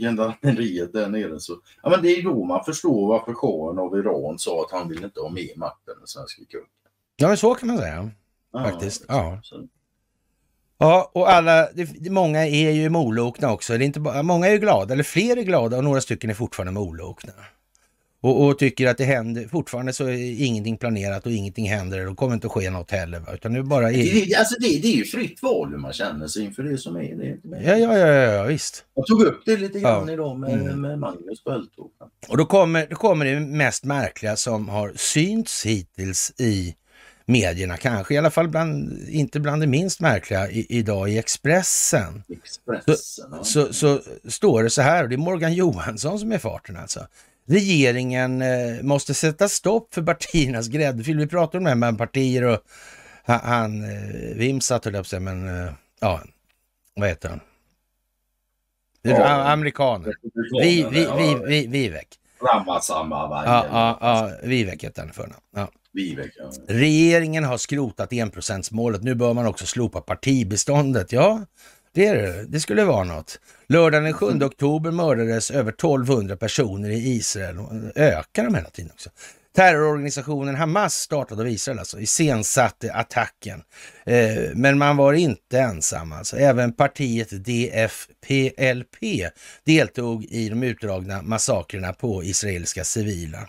gendarmeriet 0.00 0.92
där 0.92 1.08
nere 1.08 1.40
så 1.40 1.56
ja, 1.82 1.90
men 1.90 2.02
det 2.02 2.08
är 2.08 2.22
då 2.22 2.44
man 2.44 2.64
förstår 2.64 3.08
varför 3.08 3.34
shahen 3.34 3.78
av 3.78 3.98
Iran 3.98 4.38
sa 4.38 4.64
att 4.64 4.70
han 4.80 4.88
vill 4.88 5.04
inte 5.04 5.20
ha 5.20 5.30
mer 5.30 5.56
makt 5.56 5.88
än 5.88 5.98
den 5.98 6.06
svenska 6.06 6.42
kungen. 6.50 6.68
Ja, 7.16 7.36
så 7.36 7.54
kan 7.54 7.68
man 7.68 7.78
säga. 7.78 8.10
Faktiskt. 8.52 9.04
Ja. 9.08 9.40
Ja, 10.78 11.10
och 11.14 11.30
alla, 11.30 11.68
det, 11.72 12.10
många 12.10 12.46
är 12.46 12.70
ju 12.70 12.88
molokna 12.88 13.52
också. 13.52 13.78
Det 13.78 13.84
är 13.84 13.86
inte 13.86 14.00
bara, 14.00 14.22
många 14.22 14.46
är 14.46 14.52
ju 14.52 14.58
glada, 14.58 14.94
eller 14.94 15.04
fler 15.04 15.36
är 15.36 15.42
glada 15.42 15.76
och 15.76 15.84
några 15.84 16.00
stycken 16.00 16.30
är 16.30 16.34
fortfarande 16.34 16.72
molokna. 16.72 17.32
Och, 18.24 18.46
och 18.46 18.58
tycker 18.58 18.86
att 18.86 18.98
det 18.98 19.04
händer, 19.04 19.48
fortfarande 19.48 19.92
så 19.92 20.04
är 20.04 20.42
ingenting 20.44 20.76
planerat 20.76 21.26
och 21.26 21.32
ingenting 21.32 21.68
händer 21.70 22.08
och 22.08 22.16
kommer 22.16 22.34
inte 22.34 22.46
att 22.46 22.52
ske 22.52 22.70
något 22.70 22.90
heller. 22.90 23.20
Va? 23.20 23.34
Utan 23.34 23.52
nu 23.52 23.62
bara 23.62 23.90
är... 23.90 23.92
det, 24.14 24.24
det, 24.24 24.34
alltså 24.34 24.54
det, 24.60 24.78
det 24.82 24.88
är 24.88 24.96
ju 24.96 25.04
fritt 25.04 25.42
val 25.42 25.70
hur 25.70 25.78
man 25.78 25.92
känner 25.92 26.26
sig 26.26 26.44
inför 26.44 26.62
det 26.62 26.78
som 26.78 26.96
är. 26.96 27.14
Det. 27.14 27.62
Ja, 27.64 27.76
ja, 27.76 27.98
ja, 27.98 28.06
ja, 28.06 28.42
visst. 28.44 28.84
Jag 28.94 29.06
tog 29.06 29.22
upp 29.22 29.42
det 29.46 29.56
lite 29.56 29.80
grann 29.80 30.06
Ja. 30.08 30.12
idag 30.12 30.38
med, 30.38 30.50
Mm. 30.52 30.80
med 30.80 30.98
Magnus 30.98 31.44
på 31.44 31.50
Öltåg. 31.50 31.90
Och 32.28 32.36
då 32.36 32.46
kommer, 32.46 32.86
då 32.90 32.96
kommer 32.96 33.24
det 33.24 33.40
mest 33.40 33.84
märkliga 33.84 34.36
som 34.36 34.68
har 34.68 34.92
synts 34.96 35.66
hittills 35.66 36.32
i 36.40 36.74
medierna, 37.26 37.76
kanske 37.76 38.14
i 38.14 38.18
alla 38.18 38.30
fall 38.30 38.48
bland, 38.48 38.98
inte 39.08 39.40
bland 39.40 39.62
det 39.62 39.66
minst 39.66 40.00
märkliga 40.00 40.50
i, 40.50 40.66
idag 40.68 41.10
i 41.10 41.18
Expressen. 41.18 42.22
Expressen. 42.28 43.26
ja. 43.32 43.44
så, 43.44 43.72
så 43.72 44.00
står 44.28 44.62
det 44.62 44.70
så 44.70 44.82
här, 44.82 45.02
och 45.02 45.08
det 45.08 45.14
är 45.14 45.18
Morgan 45.18 45.54
Johansson 45.54 46.18
som 46.18 46.32
är 46.32 46.38
farten 46.38 46.76
alltså. 46.76 47.06
Regeringen 47.46 48.42
eh, 48.42 48.82
måste 48.82 49.14
sätta 49.14 49.48
stopp 49.48 49.94
för 49.94 50.02
partiernas 50.02 50.68
gräddfil. 50.68 51.18
Vi 51.18 51.26
pratar 51.26 51.58
om 51.58 51.64
det 51.64 51.70
här 51.70 51.76
med 51.76 51.98
partier 51.98 52.44
och 52.44 52.58
han, 53.24 53.40
han 53.42 53.84
eh, 53.84 54.36
Vimsat 54.36 54.84
höll 54.84 54.94
jag 54.94 55.04
på 55.04 55.08
säga, 55.08 55.20
men 55.20 55.48
eh, 55.48 55.72
ja, 56.00 56.22
vad 56.94 57.08
heter 57.08 57.28
han? 57.28 57.40
Ja. 59.02 59.52
Amerikaner. 59.52 60.12
Vi, 60.62 60.86
vi, 60.90 61.08
vi, 61.16 61.36
vi, 61.46 61.66
Vivek. 61.66 62.08
Ja, 63.46 63.66
ja, 63.70 63.98
ja, 64.00 64.30
Vivek 64.42 64.84
heter 64.84 65.02
han 65.02 65.12
för 65.12 65.32
ja. 65.56 65.68
Vivek, 65.92 66.32
ja. 66.36 66.50
Regeringen 66.68 67.44
har 67.44 67.56
skrotat 67.56 68.12
enprocentsmålet. 68.12 69.02
Nu 69.02 69.14
bör 69.14 69.34
man 69.34 69.46
också 69.46 69.66
slopa 69.66 70.00
partibeståndet. 70.00 71.12
Ja, 71.12 71.40
det 71.94 72.06
är 72.06 72.14
det. 72.14 72.44
Det 72.48 72.60
skulle 72.60 72.84
vara 72.84 73.04
något. 73.04 73.40
Lördagen 73.68 74.04
den 74.04 74.12
7 74.12 74.26
oktober 74.26 74.90
mördades 74.90 75.50
över 75.50 75.72
1200 75.72 76.36
personer 76.36 76.90
i 76.90 77.14
Israel. 77.14 77.56
Ökar 77.94 78.44
de 78.44 78.54
hela 78.54 78.70
tiden 78.70 78.90
också. 78.94 79.10
Terrororganisationen 79.56 80.54
Hamas 80.54 80.94
startade 80.94 81.42
av 81.42 81.48
Israel 81.48 81.78
alltså, 81.78 82.00
iscensatte 82.00 82.92
attacken. 82.92 83.62
Eh, 84.06 84.34
men 84.54 84.78
man 84.78 84.96
var 84.96 85.12
inte 85.12 85.58
ensam 85.58 86.12
alltså. 86.12 86.36
Även 86.36 86.72
partiet 86.72 87.30
DFPLP 87.30 88.96
deltog 89.64 90.24
i 90.24 90.48
de 90.48 90.62
utdragna 90.62 91.22
massakrerna 91.22 91.92
på 91.92 92.24
israeliska 92.24 92.84
civila. 92.84 93.48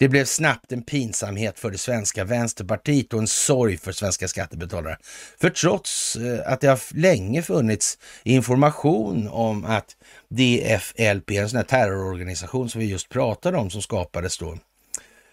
Det 0.00 0.08
blev 0.08 0.24
snabbt 0.24 0.72
en 0.72 0.82
pinsamhet 0.82 1.58
för 1.58 1.70
det 1.70 1.78
svenska 1.78 2.24
vänsterpartiet 2.24 3.12
och 3.12 3.20
en 3.20 3.26
sorg 3.26 3.76
för 3.76 3.92
svenska 3.92 4.28
skattebetalare. 4.28 4.98
För 5.40 5.50
trots 5.50 6.16
eh, 6.16 6.52
att 6.52 6.60
det 6.60 6.68
har 6.68 6.96
länge 6.96 7.42
funnits 7.42 7.98
information 8.24 9.28
om 9.28 9.64
att 9.64 9.96
DFLP, 10.28 11.30
en 11.30 11.48
sån 11.48 11.56
här 11.56 11.64
terrororganisation 11.64 12.70
som 12.70 12.80
vi 12.80 12.86
just 12.86 13.08
pratade 13.08 13.58
om, 13.58 13.70
som 13.70 13.82
skapades 13.82 14.38
då 14.38 14.58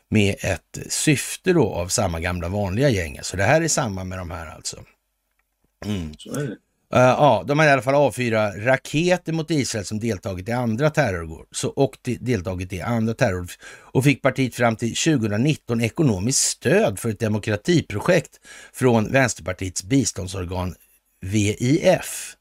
med 0.10 0.36
ett 0.40 0.80
syfte 0.90 1.54
då 1.54 1.74
av 1.74 1.88
samma 1.88 2.20
gamla 2.20 2.50
vanliga 2.50 2.90
gäng. 2.90 3.20
Så 3.22 3.38
det 3.38 3.44
här 3.44 3.62
är 3.62 3.68
samma 3.68 4.04
med 4.04 4.18
de 4.18 4.32
här 4.32 4.48
alltså. 4.48 4.84
Mm. 5.86 6.14
Så 6.18 6.40
är 6.40 6.48
det. 6.48 6.58
Uh, 6.96 7.00
ja, 7.02 7.44
de 7.48 7.60
har 7.60 7.66
i 7.66 7.70
alla 7.70 7.82
fall 7.82 7.96
avfyrat 7.96 8.56
raketer 8.58 9.34
mot 9.34 9.52
Israel 9.52 9.86
som 9.86 10.00
deltagit 10.00 10.50
i 10.50 10.52
andra 10.52 10.90
terror 10.90 11.46
så, 11.52 11.70
och 11.70 11.98
de, 12.02 12.18
deltagit 12.18 12.74
i 12.74 12.82
andra 12.82 13.14
terror 13.14 13.48
och 13.80 14.04
fick 14.04 14.22
partiet 14.22 14.56
fram 14.56 14.76
till 14.76 14.96
2019 14.96 15.82
ekonomiskt 15.82 16.40
stöd 16.40 17.00
för 17.00 17.10
ett 17.10 17.20
demokratiprojekt 17.20 18.40
från 18.74 19.12
Vänsterpartiets 19.12 19.84
biståndsorgan 19.84 20.76
VIF. 21.22 22.37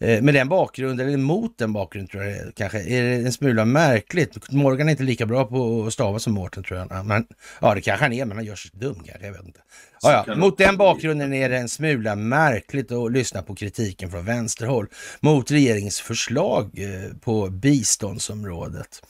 Eh, 0.00 0.22
med 0.22 0.34
den 0.34 0.48
bakgrunden, 0.48 1.08
eller 1.08 1.18
mot 1.18 1.58
den 1.58 1.72
bakgrunden 1.72 2.08
tror 2.08 2.24
jag 2.24 2.54
kanske, 2.54 2.78
är 2.78 3.02
det 3.02 3.14
en 3.14 3.32
smula 3.32 3.64
märkligt. 3.64 4.52
Morgan 4.52 4.88
är 4.88 4.90
inte 4.90 5.02
lika 5.02 5.26
bra 5.26 5.44
på 5.44 5.84
att 5.86 5.92
stava 5.92 6.18
som 6.18 6.32
Mårten 6.32 6.62
tror 6.62 6.78
jag. 6.78 7.06
Men, 7.06 7.26
ja, 7.60 7.74
det 7.74 7.80
kanske 7.80 8.04
han 8.04 8.12
är, 8.12 8.24
men 8.24 8.36
han 8.36 8.46
gör 8.46 8.56
sig 8.56 8.70
dum 8.74 8.94
kanske, 8.94 9.26
jag 9.26 9.32
vet 9.32 9.44
inte. 9.44 9.60
Ja, 10.02 10.24
ja. 10.26 10.36
Mot 10.36 10.58
den 10.58 10.76
bakgrunden 10.76 11.32
är 11.32 11.48
det 11.48 11.56
en 11.56 11.68
smula 11.68 12.14
märkligt 12.14 12.92
att 12.92 13.12
lyssna 13.12 13.42
på 13.42 13.54
kritiken 13.54 14.10
från 14.10 14.24
vänsterhåll 14.24 14.86
mot 15.20 15.50
regeringens 15.50 16.00
förslag 16.00 16.78
eh, 16.78 17.16
på 17.20 17.50
biståndsområdet. 17.50 19.02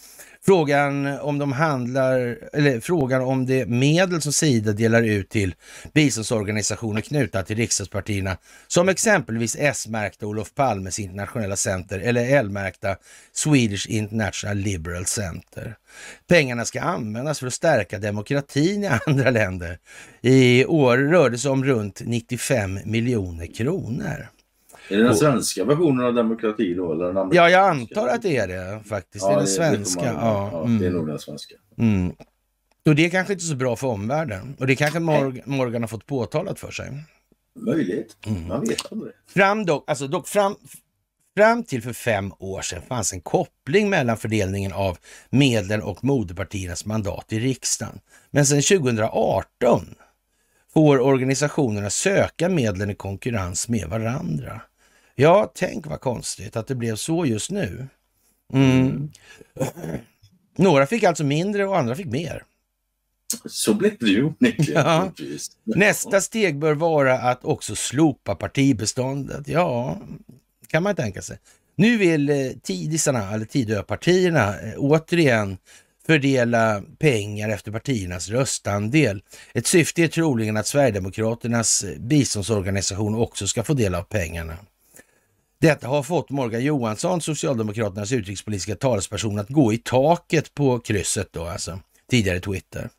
Frågan 0.49 1.07
om 1.07 1.39
de 1.39 1.53
handlar, 1.53 2.39
eller 2.53 2.81
frågan 2.81 3.23
om 3.23 3.47
det 3.47 3.69
medel 3.69 4.23
som 4.23 4.33
Sida 4.33 4.73
delar 4.73 5.03
ut 5.03 5.29
till 5.29 5.55
biståndsorganisationer 5.93 7.01
knutna 7.01 7.43
till 7.43 7.57
riksdagspartierna, 7.57 8.37
som 8.67 8.89
exempelvis 8.89 9.57
S-märkta 9.59 10.27
Olof 10.27 10.55
Palmes 10.55 10.99
internationella 10.99 11.57
center 11.57 11.99
eller 11.99 12.39
L-märkta 12.39 12.97
Swedish 13.33 13.87
International 13.91 14.57
Liberal 14.57 15.07
Center. 15.07 15.77
Pengarna 16.29 16.65
ska 16.65 16.81
användas 16.81 17.39
för 17.39 17.47
att 17.47 17.55
stärka 17.55 17.99
demokratin 17.99 18.85
i 18.85 18.91
andra 19.07 19.31
länder. 19.31 19.79
I 20.21 20.65
år 20.65 20.97
rör 20.97 21.31
det 21.31 21.39
sig 21.39 21.51
om 21.51 21.65
runt 21.65 22.03
95 22.05 22.79
miljoner 22.85 23.47
kronor. 23.47 24.29
Är 24.91 24.97
det 24.97 25.03
den 25.05 25.15
svenska 25.17 25.65
versionen 25.65 26.07
av 26.07 26.15
demokrati 26.15 26.75
då? 26.75 26.93
Eller 26.93 27.13
den 27.13 27.31
Ja, 27.33 27.51
jag 27.51 27.69
antar 27.69 28.09
att 28.09 28.23
det 28.23 28.37
är 28.37 28.49
det 28.49 28.81
faktiskt. 28.89 29.27
det 29.27 29.33
är 29.33 29.37
den 29.37 29.47
svenska. 29.47 30.03
man- 30.03 30.15
ja, 30.15 30.51
ja, 30.53 30.65
mm. 30.65 30.79
det 30.79 30.87
är 30.87 30.91
nog 30.91 31.07
den 31.07 31.19
svenska. 31.19 31.55
Mm. 31.79 32.13
Och 32.87 32.95
det 32.95 33.07
är 33.07 33.11
kanske 33.11 33.33
inte 33.33 33.45
så 33.45 33.55
bra 33.55 33.77
för 33.77 33.87
omvärlden. 33.87 34.57
Och 34.59 34.67
det 34.67 34.77
kanske 34.77 34.99
Morg- 35.01 35.43
Morgan 35.45 35.83
har 35.83 35.89
fått 35.89 36.07
påtalat 36.07 36.59
för 36.61 36.71
sig. 36.71 36.93
Möjligt. 37.61 38.17
Mm. 38.27 38.49
Man 38.49 38.61
vet 38.61 38.93
aldrig. 38.93 39.13
Fram, 39.35 39.67
dock, 39.67 39.91
alltså 39.91 40.07
dock 40.07 40.29
fram, 40.29 40.55
fram 41.37 41.63
till 41.65 41.83
för 41.83 41.93
fem 41.93 42.33
år 42.39 42.63
sedan 42.63 42.83
fanns 42.89 43.13
en 43.13 43.21
koppling 43.21 43.91
mellan 43.91 44.17
fördelningen 44.17 44.73
av 44.73 44.99
medlen 45.31 45.83
och 45.83 46.05
moderpartiernas 46.05 46.85
mandat 46.87 47.33
i 47.33 47.39
riksdagen. 47.39 48.01
Men 48.31 48.47
sedan 48.47 48.63
2018 48.63 49.95
får 50.75 50.99
organisationerna 51.01 51.91
söka 51.91 52.49
medlen 52.49 52.91
i 52.91 52.95
konkurrens 52.95 53.69
med 53.69 53.89
varandra. 53.89 54.61
Ja, 55.21 55.53
tänk 55.55 55.87
vad 55.87 56.01
konstigt 56.01 56.57
att 56.57 56.67
det 56.67 56.75
blev 56.75 56.97
så 56.97 57.27
just 57.27 57.51
nu. 57.51 57.89
Mm. 58.53 59.11
Några 60.57 60.87
fick 60.87 61.05
alltså 61.05 61.25
mindre 61.25 61.67
och 61.67 61.79
andra 61.79 61.95
fick 61.95 62.07
mer. 62.07 62.45
Så 63.47 63.75
blev 63.75 63.99
det 64.01 64.07
ju 64.07 64.25
onekligen. 64.25 64.83
Ja. 64.87 65.13
Nästa 65.65 66.21
steg 66.21 66.59
bör 66.59 66.75
vara 66.75 67.19
att 67.19 67.45
också 67.45 67.77
slopa 67.77 68.35
partibeståndet. 68.35 69.49
Ja, 69.49 69.99
kan 70.67 70.83
man 70.83 70.95
tänka 70.95 71.23
sig. 71.23 71.39
Nu 71.77 71.97
vill 71.97 72.31
eh, 72.31 72.37
tidisarna, 72.63 73.35
eller 73.35 73.47
Tidöpartierna, 73.47 74.61
eh, 74.61 74.75
återigen 74.77 75.59
fördela 76.07 76.83
pengar 76.99 77.49
efter 77.49 77.73
partiernas 77.73 78.29
röstandel. 78.29 79.23
Ett 79.55 79.67
syfte 79.67 80.03
är 80.03 80.09
troligen 80.09 80.57
att 80.57 80.67
Sverigedemokraternas 80.67 81.85
eh, 81.85 81.99
biståndsorganisation 81.99 83.15
också 83.15 83.47
ska 83.47 83.63
få 83.63 83.75
del 83.75 83.95
av 83.95 84.03
pengarna. 84.03 84.57
Detta 85.61 85.89
har 85.89 86.03
fått 86.03 86.31
Morgan 86.31 86.65
Johansson, 86.65 87.21
Socialdemokraternas 87.21 88.13
utrikespolitiska 88.13 88.75
talesperson, 88.77 89.39
att 89.39 89.49
gå 89.49 89.73
i 89.73 89.79
taket 89.79 90.55
på 90.55 90.79
krysset 90.79 91.29
då, 91.33 91.45
alltså 91.45 91.81
tidigare 92.11 92.41
Twitter. 92.41 92.91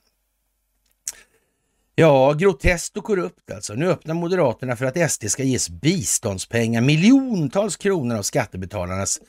Ja, 1.95 2.33
groteskt 2.33 2.97
och 2.97 3.03
korrupt 3.03 3.51
alltså. 3.51 3.73
Nu 3.73 3.89
öppnar 3.89 4.13
Moderaterna 4.13 4.75
för 4.75 4.85
att 4.85 5.11
SD 5.11 5.29
ska 5.29 5.43
ges 5.43 5.69
biståndspengar. 5.69 6.81
Miljontals 6.81 7.77
kronor 7.77 8.17
av 8.17 8.21
skattebetalarnas 8.21 9.21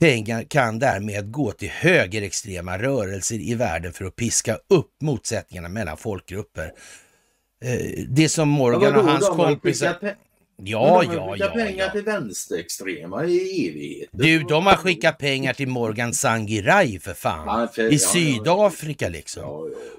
pengar 0.00 0.42
kan 0.42 0.78
därmed 0.78 1.30
gå 1.30 1.52
till 1.52 1.70
högerextrema 1.70 2.78
rörelser 2.78 3.34
i 3.34 3.54
världen 3.54 3.92
för 3.92 4.04
att 4.04 4.16
piska 4.16 4.58
upp 4.68 4.90
motsättningarna 5.00 5.68
mellan 5.68 5.96
folkgrupper. 5.96 6.72
Eh, 7.62 8.04
Det 8.08 8.28
som 8.28 8.48
Morgan 8.48 8.96
och 8.96 9.04
hans 9.04 9.28
kompisar... 9.28 10.14
Ja, 10.56 11.02
de 11.02 11.18
har 11.18 11.36
ja, 11.36 11.36
ja, 11.38 11.48
pengar 11.48 11.84
ja. 11.84 11.90
till 11.90 12.02
vänsterextrema 12.02 13.24
i 13.24 13.68
evighet. 13.68 14.08
Du, 14.12 14.38
de 14.38 14.66
har 14.66 14.76
skickat 14.76 15.18
pengar 15.18 15.52
till 15.52 15.68
Morgan 15.68 16.14
Sangirai 16.14 16.98
för 16.98 17.14
fan. 17.14 17.60
Ja, 17.60 17.68
för- 17.74 17.82
I 17.82 17.92
ja. 17.92 17.98
Sydafrika 17.98 19.08
liksom. 19.08 19.44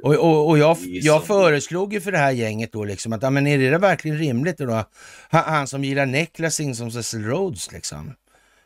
Och, 0.03 0.15
och, 0.15 0.47
och 0.49 0.57
jag, 0.57 0.77
jag 0.81 1.25
föreslog 1.25 1.93
ju 1.93 2.01
för 2.01 2.11
det 2.11 2.17
här 2.17 2.31
gänget 2.31 2.71
då 2.71 2.83
liksom 2.83 3.13
att, 3.13 3.21
ja, 3.23 3.29
men 3.29 3.47
är 3.47 3.71
det 3.71 3.77
verkligen 3.77 4.17
rimligt 4.17 4.57
då? 4.57 4.83
Han, 5.29 5.43
han 5.43 5.67
som 5.67 5.83
gillar 5.83 6.05
necklacing 6.05 6.75
som 6.75 6.91
Cecil 6.91 7.25
Rhodes 7.25 7.71
liksom. 7.71 8.13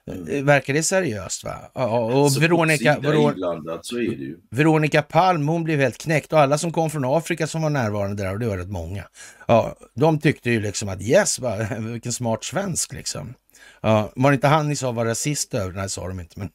Mm. 0.09 0.45
Verkar 0.45 0.73
det 0.73 0.83
seriöst? 0.83 1.43
va? 1.43 1.71
Ja, 1.73 1.99
och 1.99 2.31
så 2.31 2.39
Veronica, 2.39 2.77
Sida 2.77 2.91
är 2.93 2.99
Veron, 2.99 3.79
så 3.81 3.97
är 3.97 4.01
det 4.01 4.23
ju. 4.23 4.37
Veronica 4.51 5.01
Palm, 5.01 5.47
hon 5.47 5.63
blev 5.63 5.79
helt 5.79 5.97
knäckt 5.97 6.33
och 6.33 6.39
alla 6.39 6.57
som 6.57 6.71
kom 6.71 6.89
från 6.89 7.05
Afrika 7.05 7.47
som 7.47 7.61
var 7.61 7.69
närvarande 7.69 8.23
där, 8.23 8.33
och 8.33 8.39
det 8.39 8.47
var 8.47 8.57
rätt 8.57 8.69
många, 8.71 9.03
ja, 9.47 9.75
de 9.95 10.19
tyckte 10.19 10.49
ju 10.51 10.61
liksom 10.61 10.89
att 10.89 11.01
yes, 11.01 11.39
va, 11.39 11.57
vilken 11.79 12.13
smart 12.13 12.43
svensk 12.43 12.93
liksom. 12.93 13.33
Ja, 13.81 14.11
var 14.15 14.31
det 14.31 14.35
inte 14.35 14.47
han 14.47 14.67
ni 14.69 14.75
sa 14.75 14.91
var 14.91 15.05
rasist 15.05 15.53
över? 15.53 15.71
Nej, 15.71 15.89
sa 15.89 16.07
de 16.07 16.19
inte, 16.19 16.39
men 16.39 16.49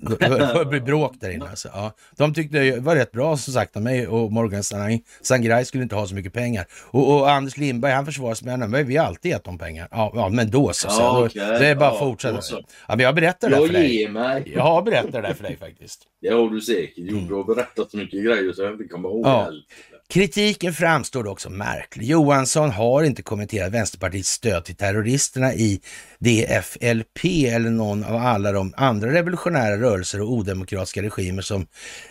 det 0.00 0.64
blir 0.68 0.80
bråk 0.80 1.12
där 1.20 1.30
inne. 1.30 1.48
Alltså. 1.48 1.68
Ja, 1.72 1.92
de 2.16 2.34
tyckte 2.34 2.58
det 2.58 2.78
var 2.80 2.96
rätt 2.96 3.12
bra 3.12 3.36
som 3.36 3.54
sagt 3.54 3.76
av 3.76 3.82
mig 3.82 4.06
och 4.08 4.32
Morgan 4.32 4.62
Sangrai 5.22 5.64
skulle 5.64 5.82
inte 5.82 5.94
ha 5.94 6.06
så 6.06 6.14
mycket 6.14 6.32
pengar. 6.32 6.66
Och, 6.90 7.14
och 7.16 7.30
Anders 7.30 7.56
Lindberg 7.56 7.92
han 7.92 8.06
försvarar 8.06 8.34
sig 8.34 8.56
med 8.58 8.74
att 8.80 8.86
vi 8.86 8.96
har 8.96 9.06
alltid 9.06 9.30
gett 9.30 9.44
dem 9.44 9.58
pengar. 9.58 9.88
Ja, 9.90 10.12
ja 10.14 10.28
men 10.28 10.50
då 10.50 10.72
så. 10.72 10.90
så 10.90 11.00
Ja, 11.02 11.24
okej. 11.26 11.40
det 11.58 11.66
är 11.66 11.74
bara 11.76 11.88
att 11.88 11.94
Ja, 11.94 11.98
fortsätta. 12.00 12.40
Ja, 12.88 12.96
men 12.96 12.98
jag 13.00 13.14
berättar 13.14 13.50
det 13.50 13.56
Jag 13.56 13.66
för 13.66 13.72
dig. 13.72 14.08
mig. 14.08 14.52
Jag 14.54 14.62
har 14.62 14.82
berättat 14.82 15.12
det 15.22 15.34
för 15.34 15.42
dig 15.42 15.56
faktiskt. 15.56 16.02
Det 16.20 16.28
har 16.28 16.48
du 16.48 16.60
säkert 16.60 16.98
gjort. 16.98 17.28
Du 17.28 17.34
har 17.34 17.44
berättat 17.44 17.90
så 17.90 17.96
mycket 17.96 18.24
grejer 18.24 18.52
så 18.52 18.62
jag 18.62 18.72
inte 18.72 18.84
kommer 18.84 19.08
ihåg 19.08 19.26
Ja. 19.26 19.44
allt. 19.44 19.64
Kritiken 20.14 20.72
framstår 20.72 21.26
också 21.26 21.50
märklig. 21.50 22.06
Johansson 22.06 22.70
har 22.70 23.02
inte 23.02 23.22
kommenterat 23.22 23.72
Vänsterpartiets 23.72 24.28
stöd 24.28 24.64
till 24.64 24.76
terroristerna 24.76 25.54
i 25.54 25.80
DFLP 26.18 27.24
eller 27.24 27.70
någon 27.70 28.04
av 28.04 28.16
alla 28.16 28.52
de 28.52 28.74
andra 28.76 29.12
revolutionära 29.12 29.80
rörelser 29.80 30.20
och 30.20 30.32
odemokratiska 30.32 31.02
regimer 31.02 31.42
som 31.42 31.66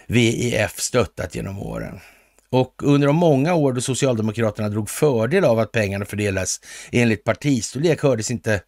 VIF 0.08 0.80
stöttat 0.80 1.36
genom 1.36 1.60
åren. 1.60 2.00
Och 2.50 2.82
under 2.84 3.08
de 3.08 3.16
många 3.16 3.54
år 3.54 3.74
då 3.74 3.82
Socialdemokraterna 3.82 4.70
drog 4.70 4.90
fördel 4.90 5.46
av 5.46 5.60
att 5.60 5.72
pengarna 5.72 6.06
fördelas 6.06 6.60
enligt 6.92 7.24
partistorlek 7.24 8.04
hördes 8.04 8.32
inte 8.32 8.62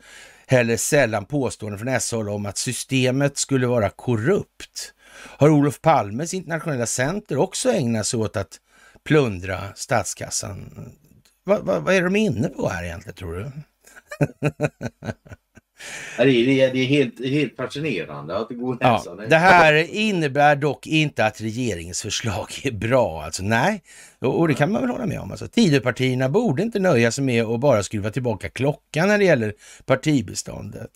heller 0.47 0.77
sällan 0.77 1.25
påståenden 1.25 1.79
från 1.79 1.87
S-håll 1.87 2.29
om 2.29 2.45
att 2.45 2.57
systemet 2.57 3.37
skulle 3.37 3.67
vara 3.67 3.89
korrupt. 3.89 4.93
Har 5.37 5.49
Olof 5.49 5.81
Palmes 5.81 6.33
internationella 6.33 6.85
center 6.85 7.37
också 7.37 7.71
ägnat 7.71 8.07
sig 8.07 8.19
åt 8.19 8.37
att 8.37 8.59
plundra 9.05 9.59
statskassan? 9.75 10.89
Vad, 11.43 11.65
vad, 11.65 11.83
vad 11.83 11.95
är 11.95 12.01
de 12.01 12.15
inne 12.15 12.47
på 12.47 12.69
här 12.69 12.83
egentligen 12.83 13.15
tror 13.15 13.35
du? 13.35 13.51
Det 16.17 16.23
är, 16.23 16.73
det 16.73 16.79
är, 16.79 16.85
helt, 16.85 17.25
helt 17.25 17.55
fascinerande 17.55 18.37
att 18.37 18.49
det 18.49 18.55
går 18.55 18.73
att 18.73 19.05
Ja, 19.05 19.17
det 19.29 19.35
här 19.35 19.73
innebär 19.95 20.55
dock 20.55 20.87
inte 20.87 21.25
att 21.25 21.41
regeringens 21.41 22.01
förslag 22.01 22.47
är 22.63 22.71
bra. 22.71 23.23
Alltså 23.23 23.43
nej, 23.43 23.83
och, 24.19 24.39
och 24.39 24.47
det 24.47 24.53
kan 24.53 24.71
man 24.71 24.81
väl 24.81 24.91
hålla 24.91 25.05
med 25.05 25.19
om. 25.19 25.31
Alltså, 25.31 25.47
Tidöpartierna 25.47 26.29
borde 26.29 26.63
inte 26.63 26.79
nöja 26.79 27.11
sig 27.11 27.23
med 27.23 27.43
att 27.43 27.59
bara 27.59 27.83
skruva 27.83 28.09
tillbaka 28.09 28.49
klockan 28.49 29.07
när 29.07 29.17
det 29.17 29.25
gäller 29.25 29.53
partibeståndet. 29.85 30.91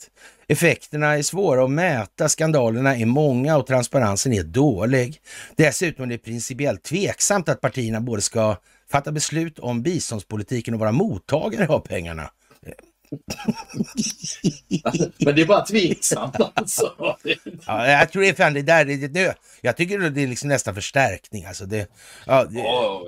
Effekterna 0.51 1.17
är 1.17 1.21
svåra 1.21 1.63
att 1.63 1.71
mäta, 1.71 2.29
skandalerna 2.29 2.95
är 2.95 3.05
många 3.05 3.57
och 3.57 3.67
transparensen 3.67 4.33
är 4.33 4.43
dålig. 4.43 5.21
Dessutom 5.55 6.05
är 6.05 6.09
det 6.09 6.17
principiellt 6.17 6.83
tveksamt 6.83 7.49
att 7.49 7.61
partierna 7.61 8.01
både 8.01 8.21
ska 8.21 8.55
fatta 8.91 9.11
beslut 9.11 9.59
om 9.59 9.81
biståndspolitiken 9.81 10.73
och 10.73 10.79
vara 10.79 10.91
mottagare 10.91 11.67
av 11.67 11.79
pengarna. 11.79 12.29
Men 15.17 15.35
det 15.35 15.41
är 15.41 15.45
bara 15.45 15.65
tveksamt 15.65 16.35
alltså. 16.53 16.93
Ja, 17.65 17.87
jag 17.87 18.11
tror 18.11 18.21
det 18.21 18.29
är 18.29 18.33
fan 18.33 18.53
det 18.53 18.61
där, 18.61 18.85
det, 18.85 19.07
det, 19.07 19.35
jag 19.61 19.77
tycker 19.77 19.99
det 19.99 20.21
är 20.21 20.27
liksom 20.27 20.49
nästan 20.49 20.75
förstärkning. 20.75 21.45
Alltså 21.45 21.65
det, 21.65 21.89
ja, 22.25 22.43
det, 22.43 22.61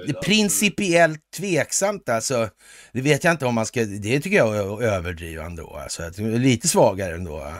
det 0.06 0.18
är 0.18 0.22
principiellt 0.22 1.32
tveksamt 1.38 2.10
alltså. 2.10 2.49
Det 2.93 3.02
vet 3.02 3.24
jag 3.24 3.32
inte 3.32 3.45
om 3.45 3.56
man 3.56 3.66
ska, 3.66 3.86
det 3.86 4.20
tycker 4.20 4.38
jag 4.38 4.56
är 4.56 4.84
överdrivande. 4.84 5.64
Alltså, 5.64 6.04
lite 6.18 6.68
svagare 6.68 7.16
ändå. 7.16 7.39
Ja, 7.39 7.54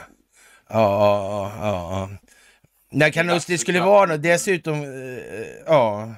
ja, 0.68 1.52
ja. 1.60 1.60
ja. 1.60 2.10
Nej, 2.94 3.12
kan 3.12 3.26
det, 3.26 3.44
det 3.46 3.58
skulle 3.58 3.80
vara 3.80 4.06
något, 4.06 4.22
dessutom, 4.22 4.82
eh, 4.82 4.88
ja. 5.66 6.14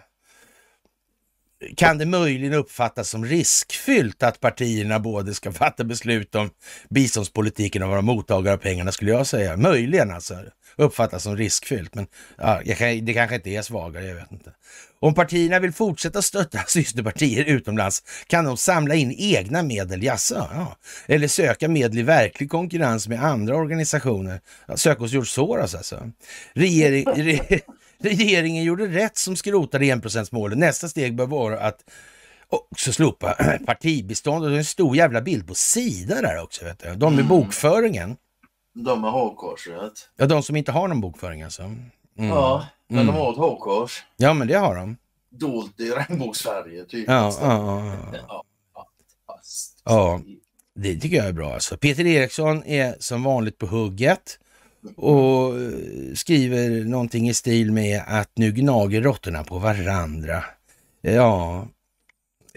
Kan 1.77 1.99
det 1.99 2.07
möjligen 2.07 2.55
uppfattas 2.55 3.09
som 3.09 3.25
riskfyllt 3.25 4.23
att 4.23 4.41
partierna 4.41 5.01
både 5.01 5.35
ska 5.35 5.53
fatta 5.53 5.85
beslut 5.85 6.35
om 6.35 6.51
biståndspolitiken 6.91 7.83
och 7.83 7.89
vara 7.89 8.03
mottagare 8.03 8.55
av 8.55 8.59
pengarna 8.59 8.93
skulle 8.93 9.11
jag 9.11 9.27
säga. 9.27 9.57
Möjligen 9.57 10.11
alltså. 10.11 10.39
Uppfattas 10.77 11.23
som 11.23 11.37
riskfyllt. 11.37 11.95
Men 11.95 12.07
ja, 12.39 12.61
jag 12.65 12.79
kan, 12.79 13.05
det 13.05 13.15
kanske 13.15 13.37
inte 13.37 13.51
är 13.51 13.63
svagare, 13.63 14.07
jag 14.07 14.15
vet 14.15 14.33
inte. 14.33 14.51
Om 15.01 15.15
partierna 15.15 15.59
vill 15.59 15.73
fortsätta 15.73 16.23
stötta 16.23 16.59
systerpartier 16.67 17.45
utomlands 17.45 18.03
kan 18.27 18.45
de 18.45 18.57
samla 18.57 18.95
in 18.95 19.15
egna 19.19 19.63
medel, 19.63 20.03
jaså? 20.03 20.35
Ja. 20.35 20.77
Eller 21.07 21.29
söka 21.29 21.69
medel 21.69 21.99
i 21.99 22.03
verklig 22.03 22.51
konkurrens 22.51 23.09
med 23.09 23.25
andra 23.25 23.57
organisationer. 23.57 24.41
Ja, 24.67 24.77
sök 24.77 24.99
hos 24.99 25.13
George 25.13 25.29
Soros 25.29 25.75
alltså. 25.75 26.11
Regering, 26.55 27.07
re, 27.07 27.61
regeringen 28.05 28.65
gjorde 28.65 28.87
rätt 28.87 29.17
som 29.19 29.37
skrotade 29.37 29.87
enprocentsmålet. 29.87 30.59
Nästa 30.59 30.89
steg 30.89 31.15
bör 31.17 31.27
vara 31.27 31.61
att 31.61 31.85
också 32.49 32.93
slopa 32.93 33.37
partibiståndet. 33.67 34.51
Det 34.51 34.57
är 34.57 34.59
en 34.59 34.65
stor 34.65 34.97
jävla 34.97 35.21
bild 35.21 35.47
på 35.49 35.55
Sida 35.55 36.23
där 36.23 36.43
också. 36.43 36.65
Vet 36.65 36.79
du. 36.79 36.95
De 36.95 37.17
med 37.17 37.27
bokföringen. 37.27 38.17
De 38.75 39.01
med 39.01 39.11
hakkorset. 39.11 39.93
Ja, 40.17 40.27
de 40.27 40.43
som 40.43 40.57
inte 40.57 40.73
har 40.73 40.89
någon 40.89 41.01
bokföring 41.01 41.43
alltså. 41.43 41.63
Mm. 41.63 41.89
Ja, 42.17 42.67
men 42.89 42.99
Mm. 43.01 43.15
de 43.15 43.21
har 43.21 43.33
ett 43.33 43.39
hakkors. 43.39 44.05
Ja, 44.17 44.35
men 44.35 44.49
det 44.49 44.55
har 44.55 44.75
de. 44.77 44.97
Dolt 45.31 45.81
i 45.81 45.91
regnbågsfärger 45.91 46.85
typ. 46.85 47.09
Ja, 47.09 47.33
ja, 47.41 47.83
ja. 48.29 48.45
Ja. 49.85 50.21
Det 50.75 50.97
tycker 51.01 51.17
jag 51.17 51.27
är 51.27 51.33
bra. 51.33 51.55
Alltså. 51.55 51.77
Peter 51.77 52.07
Eriksson 52.07 52.65
är 52.65 52.97
som 52.99 53.23
vanligt 53.23 53.59
på 53.59 53.67
hugget 53.67 54.39
och 54.97 55.61
eh, 55.61 56.15
skriver 56.15 56.85
någonting 56.85 57.29
i 57.29 57.35
stil 57.35 57.73
med 57.73 58.03
att 58.07 58.31
nu 58.35 58.53
gnager 58.53 59.03
råttorna 59.03 59.45
på 59.45 59.59
varandra. 59.59 60.45
Ja, 61.01 61.67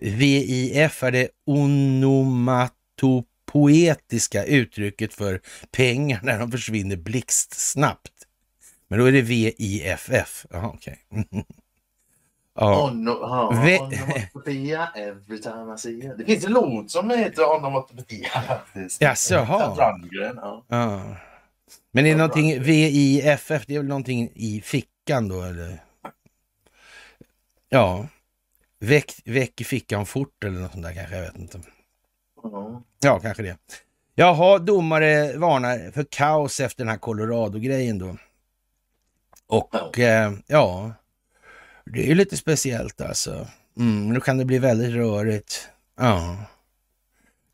VIF 0.02 1.04
är 1.04 1.12
det 1.12 1.30
onomatopoetiska 1.46 4.44
uttrycket 4.44 5.14
för 5.14 5.42
pengar 5.72 6.20
när 6.24 6.40
de 6.40 6.52
försvinner 6.52 6.96
blixtsnabbt. 6.96 8.12
Men 8.88 9.00
då 9.00 9.06
är 9.06 9.12
det 9.12 9.22
VIFF. 9.22 10.46
Jaha, 10.50 10.72
okej. 10.74 10.98
Ono, 12.60 13.12
ja, 13.12 13.48
onomatopoeia 13.48 14.90
every 14.96 15.42
time 15.42 15.74
I 15.76 15.78
see 15.78 15.90
you. 15.90 16.16
Det 16.18 16.26
finns 16.26 16.46
en 16.46 16.54
låt 16.54 16.92
som 16.92 17.10
heter 17.10 17.56
onomatopoeia 17.56 18.42
faktiskt. 18.48 19.02
Jaså, 19.02 19.34
jaha. 19.34 19.94
Ja. 20.68 21.02
Men 21.92 22.06
är 22.06 22.10
det 22.10 22.18
någonting 22.18 22.62
VIFF, 22.62 23.66
det 23.68 23.76
är 23.76 23.80
väl 23.80 23.88
någonting 23.88 24.32
i 24.36 24.62
fickan 24.62 25.28
då 25.28 25.42
eller? 25.42 25.84
Ja, 27.70 28.08
väck, 28.80 29.22
väck 29.26 29.62
i 29.62 29.64
fickan 29.64 30.06
fort 30.06 30.44
eller 30.44 30.60
något 30.60 30.72
sånt 30.72 30.84
där 30.84 30.94
kanske, 30.94 31.16
jag 31.16 31.24
vet 31.24 31.38
inte. 31.38 31.60
Ja. 33.00 33.20
Kanske 33.20 33.44
det. 33.44 33.58
Jaha, 34.16 34.58
domare 34.60 35.38
varnar 35.38 35.92
för 35.92 36.06
kaos 36.10 36.60
efter 36.60 36.84
den 36.84 36.92
här 36.92 36.98
Colorado-grejen 36.98 37.98
då. 38.00 38.18
Och 39.48 39.70
Ja. 39.74 39.92
eh, 39.98 40.32
ja, 40.48 40.92
det 41.86 42.00
är 42.04 42.08
ju 42.08 42.16
lite 42.16 42.38
speciellt 42.38 43.02
alltså. 43.02 43.48
Mm, 43.78 44.14
nu 44.14 44.20
kan 44.20 44.38
det 44.38 44.46
bli 44.46 44.60
väldigt 44.60 44.96
rörigt. 44.96 45.70
Ja. 46.00 46.38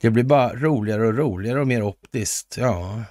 Det 0.01 0.09
blir 0.09 0.23
bara 0.23 0.55
roligare 0.55 1.07
och 1.07 1.17
roligare 1.17 1.59
och 1.61 1.67
mer 1.67 1.83
optiskt. 1.83 2.57
Ja, 2.57 3.03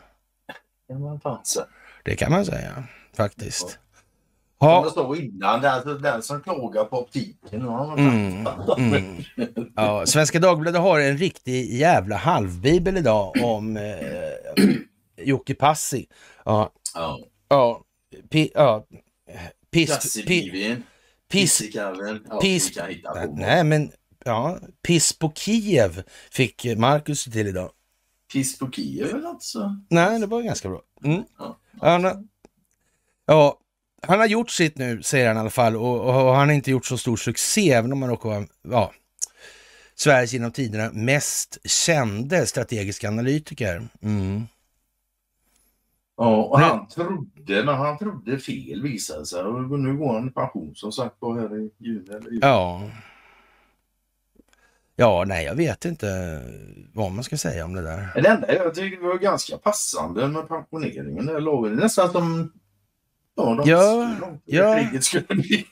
Ja, 0.93 0.99
vad 0.99 1.23
fan 1.23 1.41
så. 1.43 1.61
det 2.05 2.17
kan 2.17 2.31
man 2.33 2.45
säga 2.47 2.85
faktiskt. 3.17 3.61
Som 3.61 3.69
det 4.59 4.67
Ja, 4.67 4.89
stod 4.91 5.17
innan, 5.19 5.61
det 5.61 5.69
är 5.69 5.73
alltså 5.73 5.95
den 5.95 6.23
som 6.23 6.41
klagar 6.41 6.85
på 6.85 6.99
optiken. 6.99 7.61
Ja, 7.61 7.95
Mm, 7.99 8.47
mm. 8.79 9.25
ja, 9.77 10.07
Svenska 10.07 10.39
Dagbladet 10.39 10.81
har 10.81 11.01
en 11.01 11.19
riktig 11.19 11.75
jävla 11.75 12.17
halvbibel 12.17 12.97
idag 12.97 13.33
om 13.43 13.77
eh, 13.77 13.85
Jocke 15.25 15.55
Passi. 15.55 16.07
Ja, 16.45 16.71
Ja. 16.95 17.19
ja, 17.49 17.83
pi, 18.31 18.51
ja 18.55 18.87
piss, 19.71 20.17
piss. 21.29 21.63
Ja, 21.75 21.93
piss- 22.41 22.75
kan 22.75 23.35
nej 23.35 23.65
men 23.65 23.93
ja, 24.25 24.59
piss 24.83 25.19
på 25.19 25.33
Kiev 25.35 26.03
fick 26.31 26.67
Marcus 26.77 27.25
till 27.25 27.47
idag. 27.47 27.71
Piss 28.33 28.59
på 28.59 28.71
Kiev 28.71 29.09
eller 29.09 29.21
något 29.21 29.43
så. 29.43 29.77
Nej, 29.89 30.21
det 30.21 30.27
var 30.27 30.43
ganska 30.43 30.69
bra. 30.69 30.83
Mm. 31.05 31.23
Ja. 31.39 31.57
Han, 31.81 32.05
har- 32.05 32.25
ja, 33.27 33.59
han 34.03 34.19
har 34.19 34.27
gjort 34.27 34.51
sitt 34.51 34.79
nu, 34.79 35.03
säger 35.03 35.29
han 35.29 35.37
i 35.37 35.41
alla 35.41 35.51
fall, 35.51 35.77
och, 35.77 36.01
och 36.01 36.35
han 36.35 36.49
har 36.49 36.55
inte 36.55 36.71
gjort 36.71 36.87
så 36.87 36.99
stor 36.99 37.17
succé, 37.17 37.71
även 37.73 37.93
om 37.93 38.03
han 38.03 38.11
råkar 38.11 38.29
vara 38.29 38.47
ja, 38.63 38.93
Sveriges 39.95 40.33
genom 40.33 40.53
tiderna 40.53 40.91
mest 40.93 41.59
kände 41.65 42.47
strategiska 42.47 43.09
analytiker. 43.09 43.89
Mm. 44.03 44.43
Ja, 46.17 46.37
och 46.45 46.61
han 46.61 46.89
trodde, 46.89 47.65
men 47.65 47.75
han 47.75 47.99
trodde 47.99 48.39
fel 48.39 48.83
visade 48.83 49.27
sig. 49.27 49.43
Och 49.43 49.81
nu 49.81 49.97
går 49.97 50.15
han 50.15 50.29
i 50.29 50.31
pension 50.31 50.75
som 50.75 50.93
sagt 50.93 51.21
på 51.21 51.35
här 51.35 51.59
i 51.61 51.71
juni 51.79 52.09
eller 52.11 52.31
juli. 52.31 52.39
Ja. 52.43 52.91
Ja, 55.03 55.25
nej, 55.27 55.45
jag 55.45 55.55
vet 55.55 55.85
inte 55.85 56.41
vad 56.93 57.13
man 57.13 57.25
ska 57.25 57.37
säga 57.37 57.65
om 57.65 57.75
det 57.75 57.83
där. 57.83 58.23
Det 58.23 58.29
enda 58.29 58.55
jag 58.55 58.75
tycker 58.75 59.01
var 59.03 59.19
ganska 59.19 59.59
passande 59.59 60.29
med 60.29 60.49
pensioneringen. 60.49 61.27
Det 61.27 61.41
låg 61.41 61.71
nästan 61.71 62.13
som... 62.13 62.53
Ja, 63.35 63.55
de 63.55 63.71
Ja, 63.71 64.17
ja. 64.45 64.75
kriget 64.75 65.05
skulle 65.05 65.25
bli. 65.29 65.67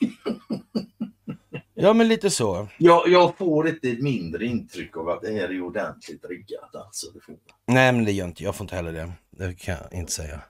Ja, 1.75 1.93
men 1.93 2.09
lite 2.09 2.31
så. 2.31 2.69
Jag, 2.79 3.09
jag 3.09 3.37
får 3.39 3.69
ett 3.69 3.83
mindre 4.03 4.47
intryck 4.47 4.97
av 4.97 5.09
att 5.09 5.23
det 5.23 5.33
här 5.33 5.49
är 5.49 5.63
ordentligt 5.63 6.25
riggat. 6.25 6.75
Alltså. 6.75 7.07
Nej, 7.67 7.93
men 7.93 8.05
det 8.05 8.13
gör 8.13 8.27
inte 8.27 8.45
jag. 8.45 8.57
får 8.57 8.65
inte 8.65 8.77
heller 8.77 8.93
det. 8.93 9.13
Det 9.31 9.55
kan 9.55 9.77
jag 9.91 10.01
inte 10.01 10.13
säga. 10.13 10.41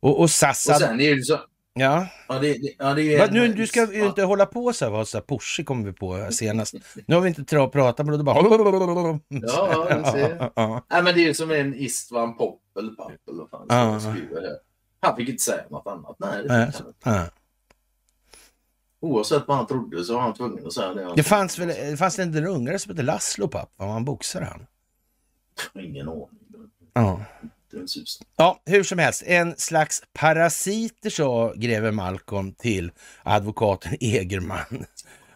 Och, 0.00 0.20
och 0.20 0.30
SAS... 0.30 0.68
Och 0.68 0.76
sen 0.76 1.00
är 1.00 1.14
det 1.16 1.22
så... 1.22 1.38
Ja. 1.76 2.06
Ja, 2.28 2.38
det, 2.38 2.52
det, 2.52 2.74
ja, 2.78 2.94
det 2.94 3.14
är 3.14 3.30
nu, 3.30 3.48
du 3.48 3.66
ska 3.66 3.92
ju 3.92 4.06
inte 4.06 4.22
hålla 4.22 4.46
på 4.46 4.72
så 4.72 4.90
här, 4.96 5.04
så 5.04 5.16
här 5.16 5.22
Porsche 5.22 5.64
kom 5.64 5.84
vi 5.84 5.92
på 5.92 6.28
senast. 6.30 6.74
Nu 7.06 7.14
har 7.14 7.22
vi 7.22 7.28
inte 7.28 7.44
pratat 7.44 8.06
med 8.06 8.18
det, 8.18 8.24
bara... 8.24 8.36
Ja, 9.28 9.86
jag 9.90 10.06
ser. 10.12 10.50
ja, 10.56 10.84
Nej, 10.90 11.02
men 11.02 11.14
det 11.14 11.28
är 11.28 11.34
som 11.34 11.50
en 11.50 11.74
Istvan 11.74 12.36
Poppel, 12.36 12.96
Pappel 12.96 13.40
och 13.40 13.50
fan, 13.50 13.66
Ja. 13.68 14.00
skriver. 14.00 14.58
Han 15.00 15.16
fick 15.16 15.28
inte 15.28 15.42
säga 15.42 15.62
något 15.70 15.86
annat. 15.86 16.16
Nej, 16.18 16.42
det 16.42 16.48
Nej, 16.48 16.70
ja. 17.04 17.24
Oavsett 19.00 19.48
vad 19.48 19.56
han 19.56 19.66
trodde 19.66 20.04
så 20.04 20.14
var 20.14 20.20
han 20.20 20.34
tvungen 20.34 20.66
att 20.66 20.72
säga 20.72 20.94
det. 20.94 21.12
Det 21.16 21.22
fanns 21.22 21.58
väl, 21.58 21.68
det 21.68 21.96
fanns 21.96 22.18
en 22.18 22.46
ungare 22.46 22.78
som 22.78 22.90
hette 22.90 23.02
Laszlo 23.02 23.48
Papp? 23.48 23.72
Var 23.76 23.86
han 23.86 24.04
boxare 24.04 24.44
han? 24.44 24.66
Ingen 25.84 26.08
aning. 26.08 26.28
Ja. 26.92 27.20
Ja, 28.36 28.60
hur 28.66 28.82
som 28.82 28.98
helst. 28.98 29.22
En 29.26 29.56
slags 29.56 30.02
parasiter 30.12 31.10
sa 31.10 31.52
greve 31.56 31.92
Malcolm 31.92 32.52
till 32.52 32.90
advokaten 33.22 33.96
Egerman. 34.00 34.86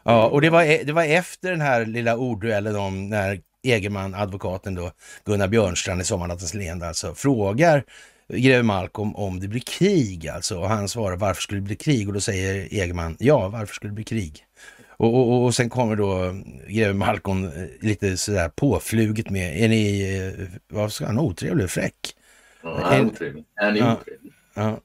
Ja, 0.03 0.27
och 0.27 0.41
det 0.41 0.51
var, 0.51 0.63
e-, 0.63 0.83
det 0.85 0.93
var 0.93 1.05
efter 1.05 1.51
den 1.51 1.61
här 1.61 1.87
lilla 1.87 2.17
ordduellen 2.17 2.77
om 2.77 3.09
när 3.09 3.41
Egerman, 3.63 4.15
advokaten 4.15 4.75
då, 4.75 4.93
Gunnar 5.25 5.49
Björnstrand 5.49 6.01
i 6.01 6.05
Sommarnattens 6.05 6.55
leende 6.55 6.89
alltså, 6.89 7.15
frågar 7.15 7.85
greve 8.29 8.63
Malcolm 8.63 9.17
om 9.17 9.41
det 9.41 9.49
blir 9.49 9.61
krig 9.61 10.29
alltså. 10.29 10.59
Och 10.59 10.69
han 10.69 10.89
svarar 10.89 11.17
varför 11.17 11.43
skulle 11.43 11.61
det 11.61 11.65
bli 11.65 11.77
krig? 11.77 12.09
Och 12.09 12.15
då 12.15 12.21
säger 12.21 12.69
Egerman 12.75 13.17
ja, 13.19 13.49
varför 13.49 13.75
skulle 13.75 13.91
det 13.91 13.95
bli 13.95 14.05
krig? 14.05 14.45
Och, 14.97 15.15
och, 15.15 15.45
och 15.45 15.55
sen 15.55 15.71
kommer 15.71 15.97
då 15.97 16.37
greve 16.69 16.95
Malcolm 16.95 17.45
eh, 17.45 17.51
lite 17.81 18.17
sådär 18.17 18.49
påfluget 18.49 19.31
med, 19.31 19.65
är 19.65 19.69
ni, 19.69 20.15
eh, 20.17 20.47
vad 20.69 20.93
ska 20.93 21.07
han, 21.07 21.19
otrevlig 21.19 21.71
fräck? 21.71 22.15
Ja, 22.63 22.81
han 22.83 22.93
är 22.93 22.99
En- 23.01 23.07
otrevlig. 23.07 23.45
Han 23.55 23.69
är 23.77 23.81
Ja. 23.81 23.97
otrevlig. 24.01 24.33
Ja. 24.55 24.81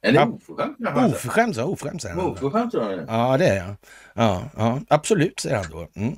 Ja. 0.00 0.26
oförskämd? 0.26 0.76
Oförskämd, 1.14 1.58
oförskämd 1.58 2.02
säger 2.02 2.14
han. 2.14 2.24
Oförskämd 2.24 2.72
det 2.72 2.78
är. 2.80 3.04
Ja, 3.08 3.36
det 3.38 3.46
är 3.48 3.56
jag. 3.56 3.76
Ja, 4.14 4.42
ja, 4.56 4.80
absolut, 4.88 5.40
säger 5.40 5.56
han 5.56 5.70
då. 5.70 5.88
Mm. 5.94 6.14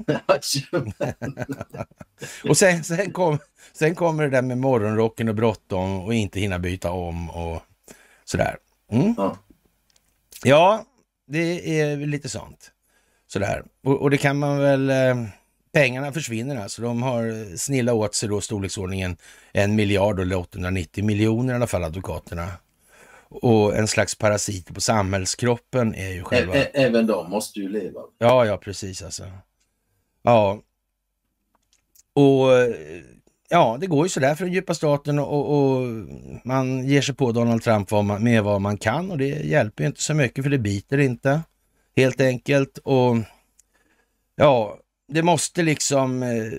Och 2.48 2.56
sen, 2.56 2.84
sen, 2.84 3.12
kom, 3.12 3.38
sen 3.72 3.94
kommer 3.94 4.22
det 4.24 4.30
där 4.30 4.42
med 4.42 4.58
morgonrocken 4.58 5.28
och 5.28 5.34
bråttom 5.34 6.00
och 6.04 6.14
inte 6.14 6.40
hinna 6.40 6.58
byta 6.58 6.90
om 6.90 7.30
och 7.30 7.62
sådär. 8.24 8.56
Mm. 8.90 9.14
Ja. 9.16 9.36
Ja, 10.44 10.84
det 11.26 11.80
är 11.80 11.96
lite 11.96 12.28
sånt. 12.28 12.72
Sådär. 13.26 13.64
Och, 13.84 14.02
och 14.02 14.10
det 14.10 14.18
kan 14.18 14.38
man 14.38 14.58
väl... 14.58 14.90
Eh, 14.90 15.16
pengarna 15.76 16.12
försvinner 16.12 16.56
alltså. 16.56 16.82
De 16.82 17.02
har 17.02 17.56
snillat 17.56 17.94
åt 17.94 18.14
sig 18.14 18.28
då 18.28 18.40
storleksordningen 18.40 19.16
en 19.52 19.74
miljard 19.74 20.20
eller 20.20 20.36
890 20.36 21.04
miljoner 21.04 21.52
i 21.52 21.56
alla 21.56 21.66
fall, 21.66 21.84
advokaterna. 21.84 22.48
Och 23.28 23.76
en 23.76 23.88
slags 23.88 24.14
parasiter 24.14 24.74
på 24.74 24.80
samhällskroppen 24.80 25.94
är 25.94 26.12
ju 26.12 26.22
själva... 26.24 26.54
Ä- 26.54 26.70
Även 26.74 27.06
de 27.06 27.30
måste 27.30 27.60
ju 27.60 27.68
leva. 27.68 28.00
Ja, 28.18 28.44
ja, 28.46 28.56
precis 28.56 29.02
alltså. 29.02 29.24
Ja. 30.22 30.60
Och 32.12 32.48
ja, 33.48 33.76
det 33.80 33.86
går 33.86 34.04
ju 34.04 34.08
sådär 34.08 34.34
för 34.34 34.44
den 34.44 34.54
djupa 34.54 34.74
staten 34.74 35.18
och, 35.18 35.50
och 35.58 35.82
man 36.44 36.86
ger 36.88 37.02
sig 37.02 37.14
på 37.14 37.32
Donald 37.32 37.62
Trump 37.62 37.90
vad 37.90 38.04
man, 38.04 38.24
med 38.24 38.42
vad 38.42 38.60
man 38.60 38.76
kan 38.76 39.10
och 39.10 39.18
det 39.18 39.26
hjälper 39.26 39.84
ju 39.84 39.88
inte 39.88 40.02
så 40.02 40.14
mycket 40.14 40.44
för 40.44 40.50
det 40.50 40.58
biter 40.58 40.98
inte. 40.98 41.40
Helt 41.96 42.20
enkelt. 42.20 42.78
Och 42.78 43.16
ja, 44.36 44.78
det 45.08 45.22
måste 45.22 45.62
liksom 45.62 46.22
eh, 46.22 46.52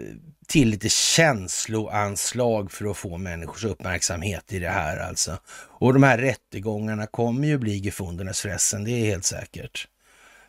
till 0.48 0.70
lite 0.70 0.90
känsloanslag 0.90 2.72
för 2.72 2.92
att 2.92 2.98
få 2.98 3.18
människors 3.18 3.64
uppmärksamhet 3.64 4.54
i 4.54 4.60
det 4.60 4.70
här 4.70 4.98
alltså. 4.98 5.38
Och 5.80 5.94
de 5.94 6.04
här 6.04 6.18
rättegångarna 6.18 7.08
kommer 7.08 7.48
ju 7.48 7.58
bli 7.58 7.78
gefundenes 7.78 8.42
fressen, 8.42 8.84
det 8.84 8.92
är 8.92 9.06
helt 9.06 9.26
säkert. 9.26 9.88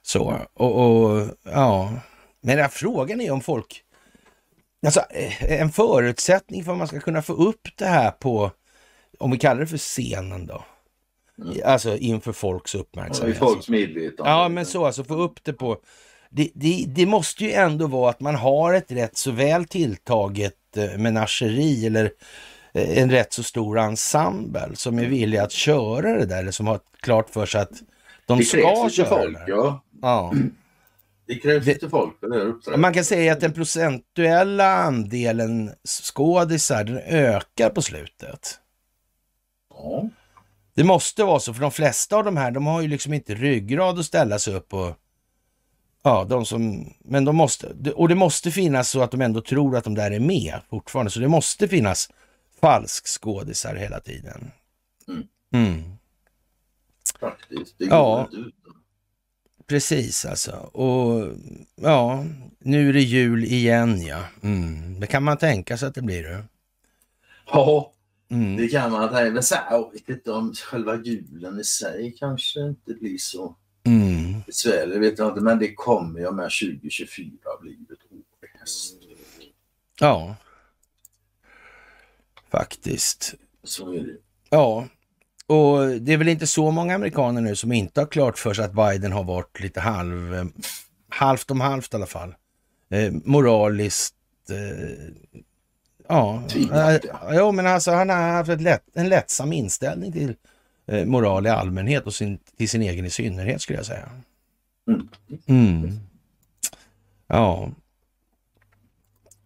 Så, 0.02 0.40
och, 0.54 0.76
och 0.76 1.28
ja, 1.42 1.92
men 2.40 2.68
frågan 2.70 3.20
är 3.20 3.30
om 3.30 3.40
folk... 3.40 3.84
Alltså, 4.86 5.00
eh, 5.10 5.60
en 5.60 5.72
förutsättning 5.72 6.64
för 6.64 6.72
att 6.72 6.78
man 6.78 6.88
ska 6.88 7.00
kunna 7.00 7.22
få 7.22 7.32
upp 7.32 7.68
det 7.76 7.86
här 7.86 8.10
på, 8.10 8.50
om 9.18 9.30
vi 9.30 9.38
kallar 9.38 9.60
det 9.60 9.66
för 9.66 9.78
scenen 9.78 10.46
då. 10.46 10.64
Mm. 11.42 11.56
Alltså 11.64 11.96
inför 11.96 12.32
folks 12.32 12.74
Ja, 12.74 12.80
uppmärksamhet. 12.80 13.38
folks 13.38 13.68
medvetande. 13.68 14.30
Ja, 14.30 14.48
men 14.48 14.66
så 14.66 14.86
alltså 14.86 15.04
få 15.04 15.14
upp 15.14 15.44
det 15.44 15.52
på... 15.52 15.78
Det, 16.30 16.50
det, 16.54 16.84
det 16.88 17.06
måste 17.06 17.44
ju 17.44 17.52
ändå 17.52 17.86
vara 17.86 18.10
att 18.10 18.20
man 18.20 18.34
har 18.34 18.72
ett 18.74 18.92
rätt 18.92 19.16
så 19.16 19.30
väl 19.30 19.64
tilltaget 19.64 20.76
eh, 20.76 20.98
menageri 20.98 21.86
eller 21.86 22.10
eh, 22.74 22.98
en 22.98 23.10
rätt 23.10 23.32
så 23.32 23.42
stor 23.42 23.78
ensemble 23.78 24.70
som 24.74 24.98
är 24.98 25.06
villig 25.06 25.38
att 25.38 25.52
köra 25.52 26.18
det 26.18 26.26
där 26.26 26.38
eller 26.38 26.50
som 26.50 26.66
har 26.66 26.80
klart 27.00 27.30
för 27.30 27.46
sig 27.46 27.60
att 27.60 27.72
de 28.26 28.38
det 28.38 28.44
ska 28.44 28.88
köra 28.90 29.06
folk, 29.08 29.38
det. 29.38 29.44
ja. 29.52 29.84
Ja. 30.02 30.32
Det 31.26 31.34
krävs 31.34 31.64
Det- 31.64 31.72
lite 31.72 31.88
folk 31.88 32.20
för 32.20 32.70
det. 32.70 32.76
Man 32.76 32.92
kan 32.94 33.04
säga 33.04 33.32
att 33.32 33.40
den 33.40 33.52
procentuella 33.52 34.74
andelen 34.76 35.70
skådisar 36.02 36.84
den 36.84 36.98
ökar 36.98 37.70
på 37.70 37.82
slutet. 37.82 38.58
Ja. 39.74 40.08
Det 40.74 40.84
måste 40.84 41.24
vara 41.24 41.40
så, 41.40 41.54
för 41.54 41.60
de 41.60 41.70
flesta 41.70 42.16
av 42.16 42.24
de 42.24 42.36
här, 42.36 42.50
de 42.50 42.66
har 42.66 42.82
ju 42.82 42.88
liksom 42.88 43.12
inte 43.14 43.34
ryggrad 43.34 43.98
att 43.98 44.04
ställa 44.04 44.38
sig 44.38 44.54
upp 44.54 44.74
och... 44.74 44.94
Ja, 46.02 46.24
de 46.30 46.46
som... 46.46 46.92
Men 47.04 47.24
de 47.24 47.36
måste... 47.36 47.92
Och 47.94 48.08
det 48.08 48.14
måste 48.14 48.50
finnas 48.50 48.90
så 48.90 49.00
att 49.02 49.10
de 49.10 49.20
ändå 49.20 49.40
tror 49.40 49.76
att 49.76 49.84
de 49.84 49.94
där 49.94 50.10
är 50.10 50.20
med 50.20 50.60
fortfarande. 50.70 51.10
Så 51.10 51.20
det 51.20 51.28
måste 51.28 51.68
finnas 51.68 52.10
falskskådisar 52.60 53.74
hela 53.74 54.00
tiden. 54.00 54.50
Mm. 55.08 55.22
Mm. 55.52 55.82
Faktiskt. 57.20 57.74
Det 57.78 57.86
går 57.86 57.98
Ja. 57.98 58.28
inte. 58.32 58.50
Precis 59.66 60.24
alltså. 60.24 60.52
Och 60.56 61.32
ja, 61.76 62.24
nu 62.58 62.88
är 62.88 62.92
det 62.92 63.02
jul 63.02 63.44
igen 63.44 64.02
ja. 64.06 64.24
Mm. 64.42 65.00
Det 65.00 65.06
kan 65.06 65.22
man 65.22 65.36
tänka 65.36 65.76
sig 65.76 65.88
att 65.88 65.94
det 65.94 66.02
blir 66.02 66.22
det. 66.22 66.44
Ja, 67.46 67.92
Mm. 68.30 68.56
det 68.56 68.68
kan 68.68 68.92
man 68.92 69.08
tänka. 69.08 69.30
Men 69.32 69.42
så 69.42 69.54
här, 69.54 69.70
jag 69.70 69.92
vet 69.92 70.08
inte 70.08 70.32
om 70.32 70.54
själva 70.54 70.96
julen 70.96 71.60
i 71.60 71.64
sig 71.64 72.14
kanske 72.18 72.60
inte 72.60 72.94
blir 72.94 73.18
så 73.18 73.56
Mm. 73.88 74.42
besvärlig. 74.46 75.00
Vet 75.00 75.18
jag 75.18 75.28
inte. 75.28 75.40
Men 75.40 75.58
det 75.58 75.74
kommer 75.74 76.20
ju 76.20 76.32
med 76.32 76.44
2024 76.44 77.30
blivit 77.60 77.90
ett 77.90 78.12
år 78.12 78.18
i 78.54 78.58
häst. 78.58 78.94
Ja. 80.00 80.36
Faktiskt. 82.50 83.34
Så 83.64 83.92
är 83.92 83.98
det. 84.00 84.16
Ja, 84.50 84.86
och 85.46 85.88
det 85.88 86.12
är 86.12 86.16
väl 86.16 86.28
inte 86.28 86.46
så 86.46 86.70
många 86.70 86.94
amerikaner 86.94 87.40
nu 87.40 87.56
som 87.56 87.72
inte 87.72 88.00
har 88.00 88.06
klart 88.06 88.38
för 88.38 88.54
sig 88.54 88.64
att 88.64 88.72
Biden 88.72 89.12
har 89.12 89.24
varit 89.24 89.60
lite 89.60 89.80
halv, 89.80 90.34
eh, 90.34 90.44
halvt 91.08 91.50
om 91.50 91.60
halvt 91.60 91.92
i 91.92 91.96
alla 91.96 92.06
fall. 92.06 92.34
Eh, 92.90 93.12
moraliskt, 93.24 94.14
eh, 94.50 95.14
ja. 96.08 96.42
Tvivelaktig. 96.48 97.10
Eh, 97.10 97.16
jo, 97.32 97.52
men 97.52 97.66
alltså 97.66 97.90
han 97.90 98.08
har 98.08 98.16
haft 98.16 98.60
lätt, 98.60 98.84
en 98.94 99.08
lättsam 99.08 99.52
inställning 99.52 100.12
till 100.12 100.34
moral 100.88 101.46
i 101.46 101.50
allmänhet 101.50 102.06
och 102.06 102.14
sin, 102.14 102.38
till 102.56 102.68
sin 102.68 102.82
egen 102.82 103.04
i 103.04 103.10
synnerhet 103.10 103.62
skulle 103.62 103.78
jag 103.78 103.86
säga. 103.86 104.08
Mm. 104.88 105.08
Mm. 105.46 106.00
Ja. 107.26 107.70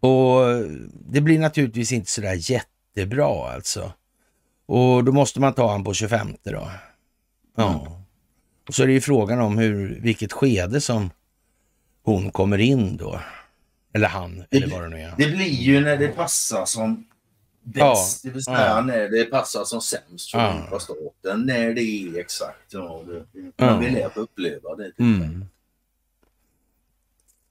Och 0.00 0.40
det 1.08 1.20
blir 1.20 1.38
naturligtvis 1.38 1.92
inte 1.92 2.10
sådär 2.10 2.50
jättebra 2.50 3.52
alltså. 3.52 3.92
Och 4.66 5.04
då 5.04 5.12
måste 5.12 5.40
man 5.40 5.54
ta 5.54 5.70
han 5.70 5.84
på 5.84 5.94
25 5.94 6.36
då. 6.42 6.70
Ja. 7.56 8.02
Och 8.68 8.74
så 8.74 8.82
är 8.82 8.86
det 8.86 8.92
ju 8.92 9.00
frågan 9.00 9.40
om 9.40 9.58
hur, 9.58 10.00
vilket 10.00 10.32
skede 10.32 10.80
som 10.80 11.10
hon 12.02 12.30
kommer 12.30 12.58
in 12.58 12.96
då. 12.96 13.20
Eller 13.94 14.08
han, 14.08 14.44
eller 14.50 14.70
vad 14.70 14.82
det 14.82 14.88
nu 14.88 15.00
är. 15.00 15.14
Det 15.16 15.26
blir 15.26 15.46
ju 15.46 15.80
när 15.80 15.96
det 15.96 16.08
passar 16.08 16.64
som 16.64 17.06
bäst. 17.62 18.22
Det 18.22 18.30
vill 18.30 18.44
säga 18.44 18.66
Ja. 18.66 18.80
när 18.80 19.08
det 19.08 19.24
passar 19.24 19.64
som 19.64 19.80
sämst 19.80 20.30
för 20.30 20.38
Ja. 20.38 20.68
ja. 20.70 20.78
staten. 20.78 21.46
När 21.46 21.74
det 21.74 21.82
är 21.82 22.18
exakt. 22.18 22.72
Ja, 22.72 23.02
det, 23.06 23.40
Ja. 23.56 23.66
man 23.66 23.80
vill 23.80 24.06
uppleva 24.14 24.76
det. 24.76 24.92
Mm. 24.98 25.44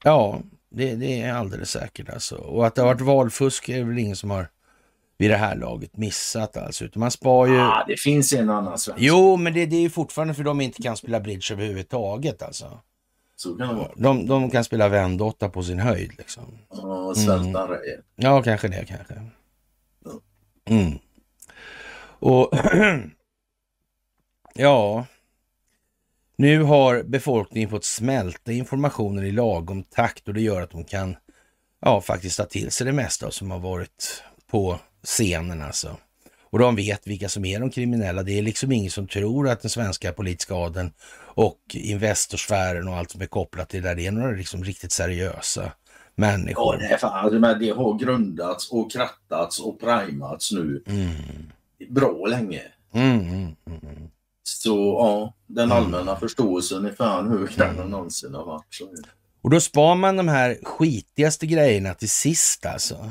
Ja, 0.04 0.42
det, 0.70 0.96
det 0.96 1.22
är 1.22 1.34
alldeles 1.34 1.70
säkert 1.72 2.10
alltså. 2.10 2.36
Och 2.36 2.68
att 2.68 2.76
det 2.76 2.82
har 2.82 2.88
varit 2.88 3.02
valfusk 3.02 3.70
är 3.70 3.84
väl 3.84 3.98
ingen 3.98 4.16
som 4.16 4.32
har 4.32 4.48
vid 5.18 5.30
det 5.30 5.38
här 5.38 5.56
laget 5.56 5.98
missat 5.98 6.58
alltså. 6.58 6.86
Utan 6.86 7.00
man 7.00 7.12
spar 7.12 7.48
ju... 7.48 7.60
Ah, 7.60 7.86
det 7.88 8.00
finns 8.00 8.34
en 8.34 8.50
annan 8.50 8.80
svensk. 8.80 9.02
Jo, 9.02 9.38
men 9.38 9.54
det, 9.54 9.66
det 9.66 9.76
är 9.76 9.82
ju 9.82 9.90
fortfarande 9.90 10.34
för 10.34 10.44
de 10.44 10.62
inte 10.62 10.82
kan 10.82 10.98
spela 10.98 11.20
bridge 11.20 11.54
överhuvudtaget 11.54 12.42
alltså. 12.42 12.80
Så 13.36 13.56
kan 13.56 13.68
det 13.68 13.74
vara. 13.76 13.92
De, 13.96 14.28
de 14.28 14.52
kan 14.52 14.64
spela 14.64 14.90
vändotta 14.90 15.50
på 15.50 15.64
sin 15.64 15.80
höjd 15.80 16.12
liksom. 16.18 16.44
Ja, 16.74 17.16
svälta 17.16 17.66
mm. 17.66 17.80
Ja, 18.16 18.44
kanske 18.44 18.68
det 18.68 18.86
kanske. 18.86 19.22
Mm. 20.66 21.00
Och 22.20 22.52
ja, 24.54 25.06
nu 26.36 26.64
har 26.64 27.04
befolkningen 27.04 27.70
fått 27.70 27.86
smälta 27.86 28.52
informationen 28.52 29.26
i 29.26 29.32
lagom 29.32 29.84
takt 29.84 30.28
och 30.28 30.34
det 30.34 30.42
gör 30.42 30.62
att 30.62 30.72
de 30.72 30.84
kan 30.84 31.16
ja, 31.82 32.02
faktiskt 32.02 32.38
ta 32.38 32.46
till 32.46 32.72
sig 32.72 32.86
det 32.86 32.94
mesta 32.94 33.32
som 33.32 33.52
har 33.52 33.60
varit 33.60 34.24
på 34.52 34.80
scenen 35.04 35.62
alltså. 35.62 35.98
Och 36.52 36.60
de 36.60 36.76
vet 36.76 37.08
vilka 37.08 37.30
som 37.30 37.46
är 37.46 37.60
de 37.60 37.70
kriminella. 37.70 38.24
Det 38.24 38.38
är 38.38 38.42
liksom 38.42 38.72
ingen 38.72 38.92
som 38.92 39.08
tror 39.08 39.50
att 39.50 39.62
den 39.62 39.70
svenska 39.70 40.14
politiska 40.14 40.54
adeln 40.54 40.92
och 41.18 41.60
Investorsfären 41.74 42.88
och 42.88 42.98
allt 42.98 43.12
som 43.12 43.22
är 43.22 43.26
kopplat 43.26 43.70
till 43.70 43.82
det 43.82 43.90
där, 43.90 43.96
det 43.96 44.08
är 44.08 44.12
några 44.12 44.32
liksom 44.32 44.64
riktigt 44.64 44.92
seriösa 44.92 45.72
människor. 46.16 46.76
Ja, 46.76 46.80
det, 46.80 46.94
är 46.94 46.98
fan, 46.98 47.60
det 47.60 47.70
har 47.70 48.00
grundats 48.00 48.72
och 48.72 48.92
krattats 48.92 49.60
och 49.60 49.80
primats 49.80 50.52
nu 50.52 50.84
mm. 50.86 51.14
bra 51.90 52.26
länge. 52.26 52.62
Mm, 52.94 53.20
mm, 53.20 53.56
mm, 53.66 54.10
Så 54.44 54.76
ja, 54.76 55.34
den 55.48 55.72
allmänna 55.72 56.16
förståelsen 56.16 56.86
är 56.86 56.92
fan 56.92 57.28
högre 57.28 57.66
än 57.66 57.78
den 57.78 57.88
någonsin 57.88 58.34
har 58.34 58.46
varit. 58.46 58.74
Så. 58.74 58.86
Och 59.42 59.50
då 59.50 59.60
spar 59.60 59.96
man 59.96 60.18
de 60.18 60.28
här 60.28 60.58
skitigaste 60.64 61.48
grejerna 61.48 61.94
till 61.94 62.10
sist 62.10 62.66
alltså. 62.66 63.10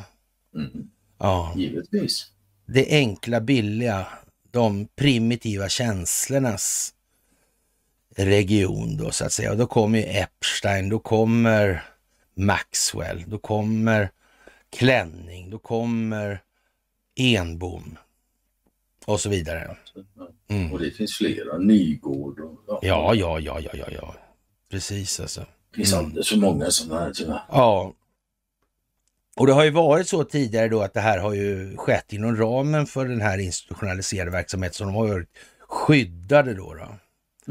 Mm. 0.54 0.90
Ja. 1.18 1.52
Givetvis. 1.56 2.26
Det 2.66 2.90
enkla, 2.90 3.40
billiga, 3.40 4.06
de 4.50 4.88
primitiva 4.96 5.68
känslornas 5.68 6.94
region 8.16 8.96
då 8.96 9.10
så 9.10 9.24
att 9.24 9.32
säga. 9.32 9.50
Och 9.50 9.56
då 9.56 9.66
kommer 9.66 9.98
ju 9.98 10.04
Epstein, 10.04 10.88
då 10.88 10.98
kommer 10.98 11.84
Maxwell, 12.34 13.24
då 13.26 13.38
kommer 13.38 14.10
Klänning, 14.70 15.50
då 15.50 15.58
kommer 15.58 16.42
Enbom 17.16 17.98
och 19.06 19.20
så 19.20 19.28
vidare. 19.28 19.76
Mm. 20.48 20.72
Och 20.72 20.78
det 20.78 20.90
finns 20.90 21.16
flera, 21.16 21.58
Nygård 21.58 22.40
och... 22.40 22.78
Ja, 22.82 23.14
ja, 23.14 23.38
ja, 23.40 23.60
ja, 23.60 23.70
ja, 23.74 23.86
ja. 23.90 24.14
Precis 24.70 25.20
alltså. 25.20 25.40
Det 25.40 25.76
finns 25.76 25.92
mm. 25.92 26.04
alldeles 26.04 26.28
för 26.28 26.36
många 26.36 26.70
sådana 26.70 27.00
här 27.00 27.12
tyvärr. 27.12 27.42
Ja. 27.48 27.94
Och 29.36 29.46
det 29.46 29.52
har 29.52 29.64
ju 29.64 29.70
varit 29.70 30.08
så 30.08 30.24
tidigare 30.24 30.68
då 30.68 30.82
att 30.82 30.94
det 30.94 31.00
här 31.00 31.18
har 31.18 31.34
ju 31.34 31.76
skett 31.76 32.12
inom 32.12 32.36
ramen 32.36 32.86
för 32.86 33.08
den 33.08 33.20
här 33.20 33.38
institutionaliserade 33.38 34.30
verksamheten 34.30 34.74
som 34.74 34.86
de 34.86 34.96
har 34.96 35.08
varit 35.08 35.28
skyddade 35.60 36.54
då. 36.54 36.74
då. 36.74 36.96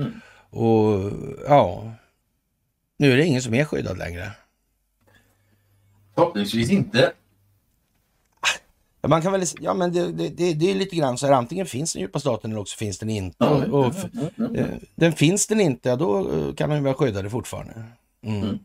Mm. 0.02 0.22
Och 0.50 1.12
ja, 1.48 1.94
nu 2.98 3.12
är 3.12 3.18
det 3.18 3.26
ingen 3.26 3.42
som 3.42 3.54
är 3.54 3.66
skyddad 3.66 3.98
längre. 3.98 4.32
Förhoppningsvis 6.20 6.72
inte. 6.72 7.11
Man 9.07 9.22
kan 9.22 9.32
väl, 9.32 9.43
ja 9.59 9.74
men 9.74 9.93
det, 9.93 10.11
det, 10.11 10.30
det, 10.30 10.53
det 10.53 10.72
är 10.72 10.76
lite 10.76 10.95
grann 10.95 11.17
så 11.17 11.26
här, 11.26 11.34
antingen 11.34 11.65
finns 11.65 11.93
den 11.93 12.01
djupa 12.01 12.20
staten 12.20 12.51
eller 12.51 12.61
också 12.61 12.78
finns 12.78 12.99
den 12.99 13.09
inte. 13.09 13.45
Mm. 13.45 13.74
Och, 13.74 13.86
och, 13.86 14.57
eh, 14.57 14.67
den 14.95 15.13
finns 15.13 15.47
den 15.47 15.61
inte, 15.61 15.95
då 15.95 16.20
eh, 16.20 16.53
kan 16.53 16.70
de 16.70 16.84
vara 16.84 16.93
skyddade 16.93 17.30
fortfarande. 17.30 17.84
Mm. 18.26 18.43
Mm. 18.43 18.59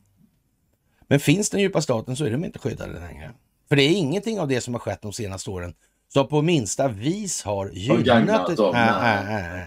Men 1.08 1.20
finns 1.20 1.50
den 1.50 1.60
djupa 1.60 1.82
staten 1.82 2.16
så 2.16 2.24
är 2.24 2.30
de 2.30 2.44
inte 2.44 2.58
skyddade 2.58 2.92
längre. 2.92 3.30
För 3.68 3.76
det 3.76 3.82
är 3.82 3.90
ingenting 3.90 4.40
av 4.40 4.48
det 4.48 4.60
som 4.60 4.74
har 4.74 4.78
skett 4.78 5.02
de 5.02 5.12
senaste 5.12 5.50
åren 5.50 5.74
som 6.08 6.28
på 6.28 6.42
minsta 6.42 6.88
vis 6.88 7.42
har 7.42 7.70
gynnat... 7.72 8.50
Äh, 8.50 8.56
dem, 8.56 8.74
äh, 8.74 9.60
äh, 9.60 9.66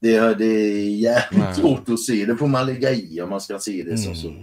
det, 0.00 0.14
är, 0.14 0.34
det 0.34 0.44
är 0.44 0.88
jävligt 0.88 1.56
svårt 1.56 1.88
att 1.88 2.00
se. 2.00 2.24
Det 2.26 2.36
får 2.36 2.46
man 2.46 2.66
lägga 2.66 2.90
i 2.90 3.20
om 3.20 3.30
man 3.30 3.40
ska 3.40 3.58
se 3.58 3.82
det 3.82 3.98
som 3.98 4.14
så. 4.14 4.34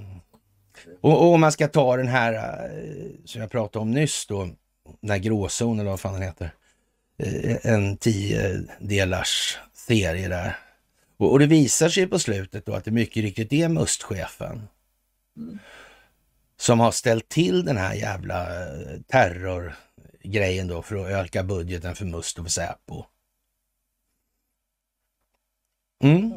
Och, 1.02 1.22
och 1.22 1.34
om 1.34 1.42
man 1.42 1.52
ska 1.52 1.68
ta 1.68 1.98
den 1.98 2.08
här 2.08 2.34
eh, 2.34 3.12
som 3.26 3.42
jag 3.42 3.52
pratade 3.52 3.84
om 3.84 3.92
nyss 3.92 4.26
då, 4.26 4.50
den 5.02 5.10
här 5.10 5.18
gråzonen 5.18 5.80
eller 5.80 5.90
vad 5.90 6.00
fan 6.00 6.14
den 6.14 6.22
heter. 6.22 6.54
Eh, 7.18 7.58
en 7.64 7.98
tio 7.98 8.64
delars 8.80 9.60
serie 9.74 10.28
där. 10.28 10.58
Och, 11.18 11.32
och, 11.32 11.40
det 11.40 11.48
visar 11.48 11.90
sig 11.90 12.08
på 12.08 12.20
slutet 12.20 12.66
då 12.66 12.74
att 12.74 12.86
det 12.86 12.92
mycket 12.92 13.24
riktigt 13.24 13.54
är 13.54 13.70
mustchefen 13.70 14.68
mm. 15.38 15.60
som 16.58 16.80
har 16.80 16.92
ställt 16.92 17.30
till 17.30 17.66
den 17.66 17.78
här 17.78 17.94
jävla 17.94 18.66
eh, 18.66 19.02
terrorgrejen 19.08 20.68
då 20.68 20.82
för 20.82 20.96
att 20.96 21.26
öka 21.26 21.44
budgeten 21.44 21.96
för 21.96 22.06
Must 22.06 22.40
och 22.40 22.46
för 22.46 22.52
Säpo. 22.52 23.06
Mm. 26.04 26.32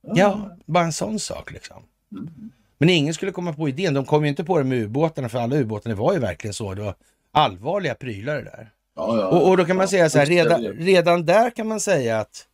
Ja, 0.00 0.56
bara 0.66 0.84
en 0.84 0.92
sån 0.92 1.20
sak 1.20 1.52
liksom. 1.52 1.82
Mm. 2.12 2.52
Men 2.78 2.88
ingen 2.90 3.14
skulle 3.14 3.32
komma 3.32 3.52
på 3.52 3.68
idén. 3.68 3.94
De 3.94 4.04
kom 4.04 4.24
ju 4.24 4.28
inte 4.28 4.44
på 4.44 4.58
det 4.58 4.64
med 4.64 4.78
ubåtarna, 4.78 5.28
för 5.28 5.38
alla 5.38 5.56
ubåtarna 5.56 5.94
var 5.94 6.12
ju 6.12 6.18
verkligen 6.18 6.54
så. 6.54 6.74
Det 6.74 6.82
var 6.82 6.94
allvarliga 7.32 7.94
prylar 7.94 8.34
det 8.34 8.42
där. 8.42 8.70
Ja, 8.96 9.16
ja, 9.20 9.26
och, 9.26 9.48
och, 9.48 9.56
då 9.56 9.64
kan 9.64 9.76
man 9.76 9.88
säga 9.88 10.10
så 10.10 10.18
här, 10.18 10.26
redan, 10.26 10.62
redan 10.62 11.26
där 11.26 11.50
kan 11.50 11.68
man 11.68 11.80
säga 11.80 12.20
att 12.20 12.46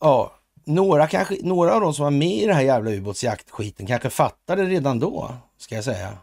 ja, 0.00 0.32
några, 0.64 1.06
kanske, 1.06 1.36
några 1.42 1.74
av 1.74 1.80
de 1.80 1.94
som 1.94 2.04
var 2.04 2.10
med 2.10 2.36
i 2.36 2.46
det 2.46 2.54
här 2.54 2.62
jävla 2.62 2.90
ubåtsjaktskiten 2.90 3.86
kanske 3.86 4.10
fattade 4.10 4.64
redan 4.64 4.98
då, 4.98 5.30
ska 5.58 5.74
jag 5.74 5.84
säga, 5.84 6.18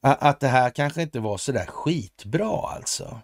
att 0.00 0.40
det 0.40 0.48
här 0.48 0.70
kanske 0.70 1.02
inte 1.02 1.20
var 1.20 1.36
så 1.36 1.52
där 1.52 1.66
skitbra 1.66 2.68
alltså. 2.76 3.20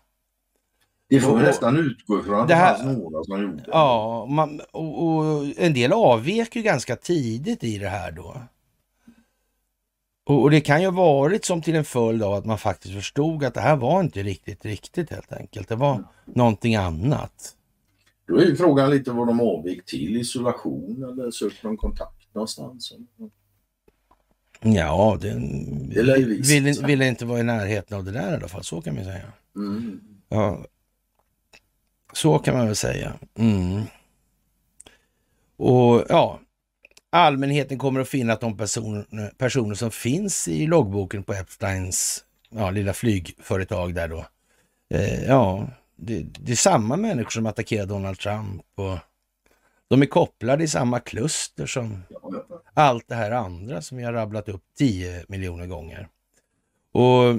Det 1.09 1.21
får 1.21 1.37
vi 1.37 1.43
nästan 1.43 1.77
utgå 1.77 2.21
ifrån 2.21 2.41
att 2.41 2.49
det, 2.49 2.55
här, 2.55 2.73
det 2.73 2.85
fanns 2.85 2.99
några 2.99 3.25
som 3.25 3.43
gjorde. 3.43 3.65
Ja, 3.67 4.27
man, 4.27 4.61
och, 4.73 5.07
och, 5.07 5.45
en 5.57 5.75
del 5.75 5.93
avvek 5.93 6.57
ju 6.57 6.63
ganska 6.63 6.97
tidigt 6.97 7.65
i 7.65 7.79
det 7.79 7.89
här 7.89 8.13
då. 8.13 8.37
Och, 10.25 10.43
och, 10.43 10.51
det 10.51 10.61
kan 10.61 10.81
ju 10.81 10.87
ha 10.87 10.93
varit 10.93 11.45
som 11.45 11.63
till 11.63 11.75
en 11.75 11.85
följd 11.85 12.23
av 12.23 12.35
att 12.35 12.45
man 12.45 12.59
faktiskt 12.59 12.95
förstod 12.95 13.45
att 13.45 13.55
det 13.55 13.61
här 13.61 13.77
var 13.77 14.01
inte 14.01 14.23
riktigt 14.23 14.65
riktigt 14.65 15.11
helt 15.11 15.33
enkelt. 15.33 15.69
Det 15.69 15.77
var 15.77 15.95
mm. 15.95 16.07
någonting 16.27 16.77
annat. 16.77 17.57
Då 18.27 18.37
är 18.37 18.47
ju 18.47 18.57
frågan 18.57 18.91
lite 18.91 19.11
vad 19.11 19.27
de 19.27 19.41
avvek 19.41 19.85
till, 19.85 20.17
isolation 20.17 21.05
eller 21.05 21.31
sökte 21.31 21.67
de 21.67 21.77
kontakt 21.77 22.35
någonstans? 22.35 22.93
Ja, 24.61 25.19
det, 25.21 25.29
det 25.29 26.03
ville, 26.43 26.87
ville 26.87 27.09
inte 27.09 27.25
vara 27.25 27.41
i 27.41 27.43
närheten 27.43 27.99
av 27.99 28.05
det 28.05 28.11
där 28.11 28.33
i 28.33 28.37
alla 28.37 28.49
fall, 28.49 28.65
så 28.65 28.81
kan 28.81 28.95
man 28.95 29.05
säga. 29.05 29.33
Mm. 29.57 30.01
Ja, 30.29 30.65
så 32.13 32.39
kan 32.39 32.57
man 32.57 32.67
väl 32.67 32.77
säga. 32.77 33.13
Mm. 33.35 33.83
Och 35.57 36.05
ja, 36.09 36.41
allmänheten 37.13 37.79
kommer 37.79 38.01
att 38.01 38.09
finna 38.09 38.33
att 38.33 38.41
de 38.41 38.57
personer, 38.57 39.33
personer 39.39 39.75
som 39.75 39.91
finns 39.91 40.49
i 40.49 40.67
loggboken 40.67 41.23
på 41.23 41.33
Epsteins 41.33 42.25
ja, 42.51 42.71
lilla 42.71 42.93
flygföretag 42.93 43.95
där 43.95 44.09
då, 44.09 44.27
eh, 44.95 45.25
ja, 45.25 45.69
det, 45.97 46.23
det, 46.23 46.53
är 46.53 46.57
samma 46.57 46.97
människor 46.97 47.31
som 47.31 47.47
attackerar 47.47 47.87
Donald 47.87 48.19
Trump 48.19 48.65
och 48.75 48.99
de 49.89 50.03
är 50.03 50.07
kopplade 50.07 50.65
i 50.65 50.69
samma 50.69 51.01
kluster 51.01 51.67
som 51.67 52.03
allt 52.75 53.09
det 53.09 53.15
här 53.15 53.31
andra 53.31 53.83
som 53.83 53.99
vi 53.99 54.05
har 54.05 54.13
rabblat 54.13 54.49
upp 54.49 54.63
10 54.79 55.25
miljoner 55.29 55.67
gånger. 55.67 56.09
Och 56.93 57.37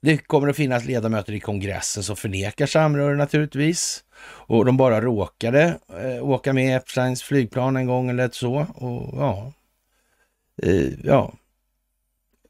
det 0.00 0.18
kommer 0.18 0.48
att 0.48 0.56
finnas 0.56 0.84
ledamöter 0.84 1.32
i 1.32 1.40
kongressen 1.40 2.02
som 2.02 2.16
förnekar 2.16 2.66
samröre 2.66 3.16
naturligtvis. 3.16 4.03
Och 4.22 4.64
de 4.64 4.76
bara 4.76 5.00
råkade 5.00 5.78
eh, 5.88 6.28
åka 6.28 6.52
med 6.52 6.76
Epsteins 6.76 7.22
flygplan 7.22 7.76
en 7.76 7.86
gång 7.86 8.10
eller 8.10 8.30
så. 8.32 8.66
Och 8.74 9.18
ja, 9.18 9.52
eh, 10.62 10.88
ja. 11.04 11.32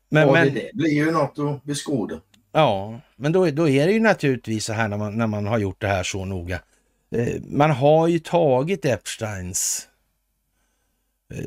Men, 0.09 0.27
ja, 0.27 0.33
men, 0.33 0.55
det 0.55 0.71
blir 0.75 0.93
ju 0.93 1.11
något 1.11 1.39
att 1.39 1.65
beskåda. 1.65 2.21
Ja, 2.53 3.01
men 3.17 3.33
då, 3.33 3.51
då 3.51 3.69
är 3.69 3.87
det 3.87 3.93
ju 3.93 4.01
naturligtvis 4.01 4.65
så 4.65 4.73
här 4.73 4.89
när 4.89 4.97
man, 4.97 5.19
när 5.19 5.27
man 5.27 5.47
har 5.47 5.59
gjort 5.59 5.81
det 5.81 5.89
här 5.89 6.03
så 6.03 6.25
noga. 6.25 6.61
Eh, 7.11 7.43
man 7.43 7.71
har 7.71 8.09
ju 8.09 8.19
tagit 8.19 8.85
Epsteins 8.85 9.89
eh, 11.35 11.45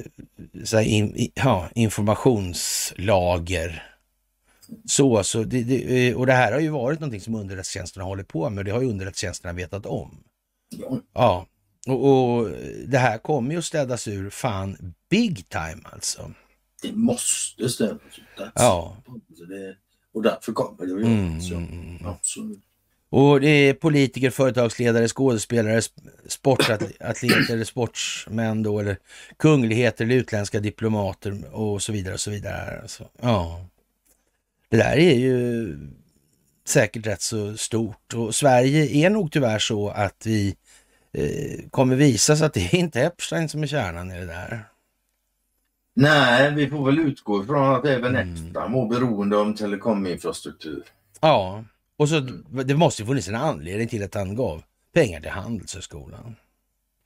så 0.64 0.80
in, 0.80 1.32
ja, 1.36 1.70
informationslager 1.76 3.97
så, 4.86 5.24
så 5.24 5.44
det, 5.44 5.64
det, 5.64 6.16
och 6.16 6.26
det 6.26 6.34
här 6.34 6.52
har 6.52 6.60
ju 6.60 6.70
varit 6.70 7.00
någonting 7.00 7.22
som 7.22 7.36
underrättelsetjänsterna 7.36 8.06
håller 8.06 8.24
på 8.24 8.50
med. 8.50 8.66
Det 8.66 8.72
har 8.72 8.82
ju 8.82 8.90
underrättelsetjänsterna 8.90 9.54
vetat 9.54 9.86
om. 9.86 10.18
Ja. 10.70 11.00
ja. 11.14 11.48
Och, 11.88 12.38
och, 12.38 12.50
det 12.88 12.98
här 12.98 13.18
kommer 13.18 13.52
ju 13.52 13.58
att 13.58 13.66
städas 13.66 14.08
ur 14.08 14.30
fan 14.30 14.94
big 15.10 15.50
time 15.50 15.82
alltså. 15.84 16.32
Det 16.82 16.92
måste 16.92 17.70
städas 17.70 18.02
ur. 18.18 18.52
Ja. 18.56 18.98
Det, 19.28 19.76
och 20.14 20.24
därför 20.24 20.52
kommer 20.52 20.86
det 20.86 20.92
göras. 20.92 21.52
Mm. 21.52 22.06
Absolut. 22.06 22.64
Och 23.10 23.42
det 23.42 23.48
är 23.48 23.74
politiker, 23.74 24.30
företagsledare, 24.30 25.08
skådespelare, 25.08 25.82
sportatleter, 26.28 27.64
sportsmän 27.66 28.64
då, 28.64 28.80
eller 28.80 28.98
kungligheter 29.38 30.06
eller 30.06 30.16
utländska 30.16 30.60
diplomater 30.60 31.56
och 31.56 31.82
så 31.82 31.92
vidare 31.92 32.14
och 32.14 32.20
så 32.20 32.32
vidare. 32.32 32.82
Alltså, 32.82 33.10
ja. 33.22 33.66
Det 34.70 34.78
där 34.78 34.98
är 34.98 35.14
ju 35.16 35.78
säkert 36.68 37.06
rätt 37.08 37.22
så 37.22 37.58
stort 37.58 38.14
och 38.14 38.36
Sverige 38.36 38.86
är 39.06 39.10
nog 39.10 39.32
tyvärr 39.32 39.60
så 39.60 39.90
att 39.90 40.26
vi 40.26 40.56
eh, 41.14 41.70
kommer 41.70 41.96
visa 41.96 42.36
sig 42.36 42.46
att 42.46 42.54
det 42.54 42.74
är 42.74 42.76
inte 42.76 43.02
Epstein 43.02 43.50
som 43.50 43.64
är 43.64 43.68
kärnan 43.68 44.12
i 44.12 44.20
det 44.20 44.26
där. 44.26 44.64
Nej, 45.96 46.54
vi 46.56 46.70
får 46.70 46.86
väl 46.86 47.00
utgå 47.00 47.44
ifrån 47.44 47.76
att 47.76 47.86
även 47.86 48.16
Mm. 48.16 48.72
mår 48.72 48.90
beroende 48.90 49.38
av 49.38 49.56
telekominfrastruktur. 49.56 50.84
Ja, 51.22 51.64
och 51.98 52.10
så 52.10 52.18
Mm. 52.18 52.44
det 52.68 52.76
måste 52.76 53.02
ju 53.02 53.08
funnits 53.08 53.28
en 53.28 53.36
anledning 53.36 53.88
till 53.88 54.04
att 54.04 54.14
han 54.14 54.36
gav 54.36 54.64
pengar 54.94 55.22
till 55.22 55.30
Handelshögskolan. 55.30 56.36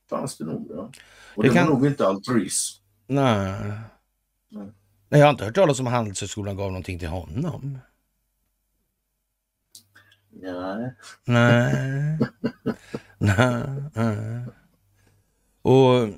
Fanns 0.09 0.37
det 0.37 0.45
nog, 0.45 0.67
ja. 0.75 0.91
Och 1.35 1.43
Det 1.43 1.49
det, 1.49 1.55
kan- 1.55 1.67
var 1.67 1.73
nog 1.75 1.85
inte 1.87 2.07
altruism. 2.07 2.81
Nej. 3.07 3.71
Nej. 4.49 4.67
Nej, 5.11 5.19
jag 5.19 5.27
har 5.27 5.31
inte 5.31 5.45
hört 5.45 5.55
talas 5.55 5.79
om 5.79 5.87
att 5.87 5.93
Handelshögskolan 5.93 6.57
gav 6.57 6.67
någonting 6.67 6.99
till 6.99 7.07
honom. 7.07 7.79
Nej. 10.29 10.93
Nej. 11.25 12.19
Nej. 13.17 13.83
Nej. 13.93 14.45
Och 15.61 16.09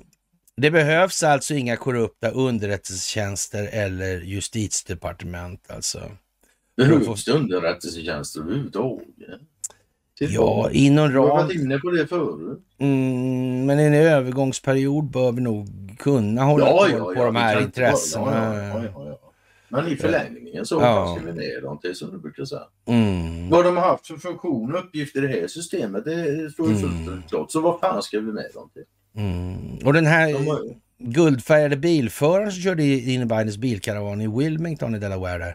det 0.56 0.70
behövs 0.70 1.22
alltså 1.22 1.54
inga 1.54 1.76
korrupta 1.76 2.30
underrättelsetjänster 2.30 3.68
eller 3.72 4.20
justitiedepartement 4.20 5.70
alltså. 5.70 6.10
Behövs 6.76 7.24
det 7.24 7.32
underrättelsetjänster 7.32 8.40
överhuvudtaget? 8.40 9.40
Till 10.18 10.34
Ja, 10.34 10.70
inom 10.72 11.10
Du 11.10 11.18
har 11.18 11.26
ram... 11.26 11.36
varit 11.36 11.54
inne 11.56 11.78
på 11.78 11.90
det 11.90 12.06
förut. 12.06 12.58
Mm, 12.78 13.66
men 13.66 13.80
i 13.80 13.82
en 13.82 13.94
övergångsperiod 13.94 15.10
bör 15.10 15.32
vi 15.32 15.40
nog 15.40 15.68
kunna 15.98 16.42
hålla 16.44 16.66
koll 16.66 17.14
på 17.14 17.24
de 17.24 17.34
vi 17.34 17.40
här 17.40 17.60
intressena. 17.62 18.54
Ja, 18.54 18.58
ja, 18.78 18.84
ja, 18.94 19.06
ja. 19.08 19.18
Men 19.68 19.88
i 19.88 19.96
förlängningen 19.96 20.66
så 20.66 20.74
Ja. 20.80 21.18
vi 21.26 21.32
ner 21.32 21.62
dem 21.62 21.78
till 21.78 21.94
som 21.94 22.10
du 22.10 22.18
brukar 22.18 22.44
säga. 22.44 22.60
Mm. 22.86 23.50
Vad 23.50 23.64
de 23.64 23.76
har 23.76 23.84
haft 23.88 24.06
för 24.06 24.16
funktion 24.16 24.74
och 24.74 24.80
uppgift 24.80 25.16
i 25.16 25.20
det 25.20 25.28
här 25.28 25.46
systemet 25.46 26.04
det 26.04 26.50
står 26.52 26.70
ju 26.70 26.76
Mm. 26.76 27.06
fullt 27.06 27.28
klart. 27.28 27.50
Så 27.50 27.60
vad 27.60 27.80
fan 27.80 28.02
ska 28.02 28.20
vi 28.20 28.32
med 28.32 28.50
dem 28.54 28.70
till? 28.72 28.82
Mm. 29.22 29.78
Och 29.86 29.92
den 29.92 30.06
här 30.06 30.32
De 30.32 30.46
har, 30.46 30.60
guldfärgade 30.98 31.76
bilföraren 31.76 32.52
som 32.52 32.62
körde 32.62 32.84
in 32.84 33.22
i 33.22 33.24
Bidens 33.24 33.56
bilkaravan 33.56 34.20
i 34.20 34.28
Wilmington 34.38 34.94
i 34.94 34.98
Delaware 34.98 35.38
där, 35.38 35.48
eh, 35.48 35.54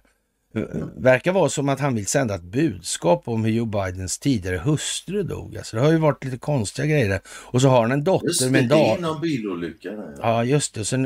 verkar 0.96 1.32
vara 1.32 1.50
som 1.50 1.70
att 1.70 1.80
han 1.80 1.96
vill 1.96 2.08
sända 2.08 2.36
ett 2.36 2.44
budskap 2.44 3.28
om 3.28 3.44
hur 3.44 3.52
Joe 3.52 3.66
Bidens 3.66 4.20
tidigare 4.20 4.58
hustru 4.58 5.24
dog. 5.24 5.58
Alltså 5.58 5.78
det 5.78 5.84
har 5.84 5.92
ju 5.92 5.98
varit 5.98 6.24
lite 6.24 6.38
konstiga 6.38 6.86
grejer 6.88 7.10
där. 7.10 7.22
Och 7.28 7.62
så 7.62 7.68
har 7.70 7.82
han 7.82 7.92
en 7.92 8.04
dotter 8.04 8.50
med 8.52 8.62
en 8.62 8.68
det 8.68 8.76
är 8.76 8.90
dag. 8.90 9.02
någon 9.02 9.22
bilolycka. 9.22 9.92
Där, 9.92 10.16
ja. 10.18 10.22
Ja, 10.22 10.44
just 10.44 10.74
det. 10.74 10.86
Sen 10.86 11.06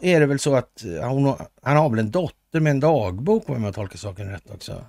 är 0.00 0.20
det 0.20 0.26
väl 0.26 0.38
så 0.38 0.54
att 0.54 0.84
eh, 0.84 1.08
hon, 1.08 1.34
han 1.62 1.76
har 1.76 1.90
väl 1.90 1.98
en 1.98 2.10
dotter 2.10 2.60
med 2.60 2.70
en 2.70 2.80
dagbok 2.80 3.48
om 3.48 3.64
jag 3.64 3.74
tolkar 3.74 3.98
saken 3.98 4.30
rätt 4.30 4.50
också. 4.50 4.84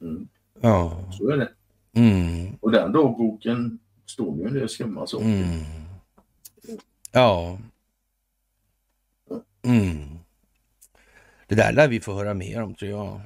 Mm. 0.00 0.28
Ja. 0.60 1.04
Så 1.12 1.30
är 1.30 1.36
det. 1.36 1.48
Mm. 1.96 2.56
Och 2.60 2.70
den 2.72 2.92
dagboken 2.92 3.78
står 4.06 4.38
ju 4.38 4.44
en 4.44 4.54
del 4.54 4.68
skumma 4.68 5.06
saker. 5.06 5.24
Mm. 5.24 5.60
Ja. 7.12 7.58
Mm. 9.62 10.19
Det 11.50 11.56
där 11.56 11.72
lär 11.72 11.88
vi 11.88 12.00
få 12.00 12.14
höra 12.14 12.34
mer 12.34 12.62
om 12.62 12.74
tror 12.74 12.90
jag. 12.90 13.20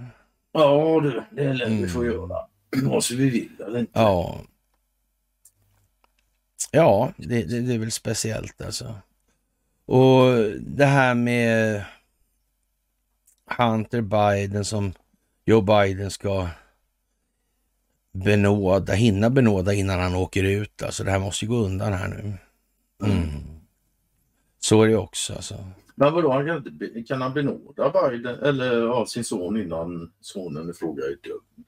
Ja 0.52 1.00
du, 1.02 1.22
det 1.30 1.52
lär 1.52 1.66
vi 1.66 1.76
Mm. 1.78 1.88
få 1.88 2.04
göra. 2.04 2.36
Vare 2.82 3.02
sig 3.02 3.16
vi 3.16 3.30
vill 3.30 3.60
eller 3.66 3.78
inte. 3.78 3.92
Ja. 4.00 4.40
Ja, 6.70 7.12
det, 7.16 7.42
det, 7.44 7.60
det 7.60 7.74
är 7.74 7.78
väl 7.78 7.90
speciellt 7.92 8.62
alltså. 8.62 8.94
Och 9.86 10.26
det 10.60 10.84
här 10.86 11.14
med 11.14 11.84
Hunter 13.58 14.00
Biden 14.00 14.64
som 14.64 14.92
Joe 15.44 15.60
Biden 15.60 16.10
ska 16.10 16.48
benåda, 18.12 18.92
hinna 18.92 19.30
benåda 19.30 19.72
innan 19.72 20.00
han 20.00 20.14
åker 20.14 20.42
ut. 20.44 20.82
Alltså 20.82 21.04
det 21.04 21.10
här 21.10 21.18
måste 21.18 21.44
ju 21.44 21.48
gå 21.50 21.56
undan 21.56 21.92
här 21.92 22.08
nu. 22.08 22.32
Mm. 23.10 23.28
Så 24.60 24.82
är 24.82 24.88
det 24.88 24.96
också 24.96 25.34
alltså. 25.34 25.66
Men 25.94 26.12
vadå, 26.12 26.32
han 26.32 26.46
kan, 26.46 26.56
inte 26.56 27.02
kan 27.02 27.22
han 27.22 27.34
benåda 27.34 27.92
Biden 28.10 28.38
eller 28.42 28.86
av 28.88 29.06
sin 29.06 29.24
son 29.24 29.60
innan 29.60 30.10
sonen 30.20 30.70
i 30.70 30.72
fråga 30.72 31.02
är 31.04 31.16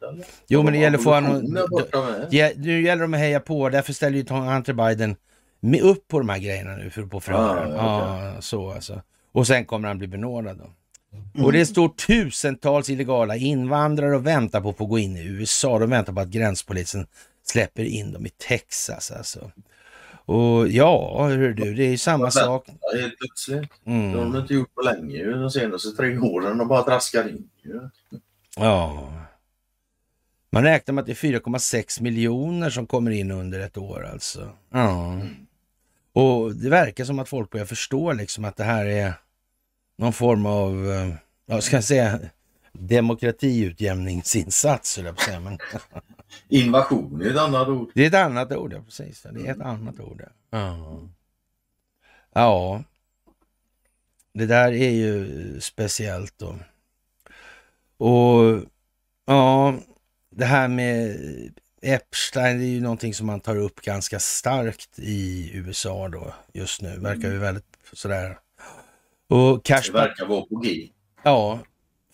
dömd? 0.00 0.24
Jo, 0.46 0.62
men 0.62 0.72
det 0.72 0.78
gäller 0.78 0.98
att 0.98 1.04
få 1.04 1.14
honom... 1.14 1.58
Ja, 2.30 2.50
nu 2.56 2.82
gäller 2.82 3.06
det 3.06 3.16
att 3.16 3.20
heja 3.20 3.40
på. 3.40 3.68
Därför 3.68 3.92
ställer 3.92 4.16
ju 4.18 4.34
Hunter 4.34 4.72
Biden 4.72 5.16
upp 5.82 6.08
på 6.08 6.18
de 6.18 6.28
här 6.28 6.38
grejerna 6.38 6.76
nu 6.76 6.90
för 6.90 7.02
på 7.02 7.20
förhören. 7.20 7.72
Ah, 7.72 8.34
Ja, 8.34 8.40
så 8.40 8.70
alltså. 8.70 9.02
Och 9.32 9.46
sen 9.46 9.64
kommer 9.64 9.88
han 9.88 9.98
bli 9.98 10.06
benådad 10.06 10.58
då. 10.58 10.70
Mm. 11.34 11.46
Och 11.46 11.52
det 11.52 11.66
står 11.66 11.88
tusentals 11.88 12.90
illegala 12.90 13.36
invandrare 13.36 14.16
och 14.16 14.26
väntar 14.26 14.60
på 14.60 14.68
att 14.68 14.76
få 14.76 14.86
gå 14.86 14.98
in 14.98 15.16
i 15.16 15.24
USA. 15.24 15.78
De 15.78 15.90
väntar 15.90 16.12
på 16.12 16.20
att 16.20 16.28
gränspolisen 16.28 17.06
släpper 17.42 17.84
in 17.84 18.12
dem 18.12 18.26
i 18.26 18.30
Texas 18.48 19.10
alltså. 19.10 19.50
Och 20.26 20.68
ja, 20.68 21.26
hör 21.28 21.48
du, 21.52 21.74
det 21.74 21.82
är 21.84 21.96
samma 21.96 22.30
sak. 22.30 22.66
Helt 23.00 23.18
plötsligt. 23.18 23.70
Det 23.84 23.90
har 23.90 24.12
de 24.12 24.18
Mm. 24.26 24.36
inte 24.36 24.54
gjort 24.54 24.74
på 24.74 24.80
länge 24.82 25.24
de 25.24 25.50
senaste 25.50 25.90
tre 25.90 26.18
åren. 26.18 26.58
De 26.58 26.68
bara 26.68 26.82
traskar 26.82 27.28
in. 27.28 27.48
Ja. 28.56 29.12
Man 30.50 30.62
räknar 30.62 30.92
med 30.94 31.02
att 31.02 31.06
det 31.06 31.12
är 31.12 31.14
4,6 31.14 32.00
miljoner 32.02 32.70
som 32.70 32.86
kommer 32.86 33.10
in 33.10 33.30
under 33.30 33.60
ett 33.60 33.76
år 33.76 34.06
alltså. 34.12 34.50
Ja. 34.70 35.20
Och 36.12 36.54
det 36.54 36.68
verkar 36.70 37.04
som 37.04 37.18
att 37.18 37.28
folk 37.28 37.50
börjar 37.50 37.66
förstå 37.66 38.12
liksom 38.12 38.44
att 38.44 38.56
det 38.56 38.64
här 38.64 38.86
är 38.86 39.12
någon 39.98 40.12
form 40.12 40.46
av, 40.46 40.90
eh, 40.92 41.08
ja, 41.46 41.60
ska 41.60 41.76
jag 41.76 41.84
säga, 41.84 42.18
demokratiutjämningsinsats, 42.72 44.92
jag 45.06 45.16
på 45.16 45.22
säga. 45.22 45.40
Men 45.40 45.58
Invasion 46.48 47.22
är 47.22 47.30
ett 47.30 47.36
annat 47.36 47.68
ord. 47.68 47.90
det 47.94 48.02
är 48.02 48.06
ett 48.06 48.14
annat 48.14 48.52
ord, 48.52 48.72
ja, 48.72 48.82
precis. 48.84 49.22
Det 49.22 49.46
är 49.46 49.52
ett 49.52 49.60
annat 49.60 50.00
ord. 50.00 50.22
Ja. 50.50 51.00
ja. 52.34 52.82
Det 54.32 54.46
där 54.46 54.72
är 54.72 54.90
ju 54.90 55.60
speciellt 55.60 56.34
då. 56.38 56.58
Och 57.98 58.62
ja, 59.26 59.74
det 60.30 60.44
här 60.44 60.68
med 60.68 61.16
Epstein, 61.82 62.58
det 62.58 62.64
är 62.64 62.68
ju 62.68 62.80
någonting 62.80 63.14
som 63.14 63.26
man 63.26 63.40
tar 63.40 63.56
upp 63.56 63.80
ganska 63.80 64.18
starkt 64.18 64.98
i 64.98 65.50
USA 65.54 66.08
då 66.08 66.34
just 66.52 66.82
nu. 66.82 66.98
Verkar 66.98 67.30
ju 67.30 67.38
väldigt 67.38 67.78
sådär. 67.92 68.38
Och 69.28 69.64
Cash 69.64 69.82
Det 69.86 69.92
verkar 69.92 70.26
vara 70.26 70.42
på 70.42 70.56
G. 70.56 70.88
Ja, 71.22 71.60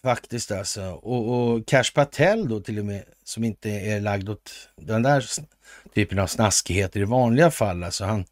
faktiskt 0.03 0.50
alltså. 0.50 0.82
Och, 0.82 1.28
och 1.28 1.66
Cash 1.66 1.92
Patel 1.94 2.48
då 2.48 2.61
till 2.61 2.78
och 2.78 2.84
med, 2.84 3.03
som 3.24 3.44
inte 3.44 3.70
är 3.70 4.00
lagd 4.00 4.28
åt 4.28 4.53
den 4.76 5.03
där 5.03 5.24
typen 5.94 6.18
av 6.18 6.26
snaskigheter 6.26 7.00
i 7.00 7.05
vanliga 7.05 7.50
fall. 7.50 7.82
Alltså 7.82 8.05
han 8.05 8.24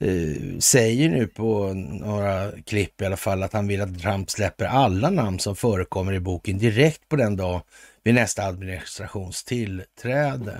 eh, 0.00 0.58
säger 0.58 1.08
nu 1.08 1.26
på 1.26 1.72
några 1.74 2.52
klipp 2.66 3.02
i 3.02 3.04
alla 3.04 3.16
fall 3.16 3.42
att 3.42 3.52
han 3.52 3.68
vill 3.68 3.80
att 3.80 4.00
Trump 4.00 4.30
släpper 4.30 4.64
alla 4.64 5.10
namn 5.10 5.38
som 5.38 5.56
förekommer 5.56 6.12
i 6.12 6.20
boken 6.20 6.58
direkt 6.58 7.08
på 7.08 7.16
den 7.16 7.36
dag 7.36 7.62
vid 8.02 8.14
nästa 8.14 8.42
administrationstillträde. 8.42 10.58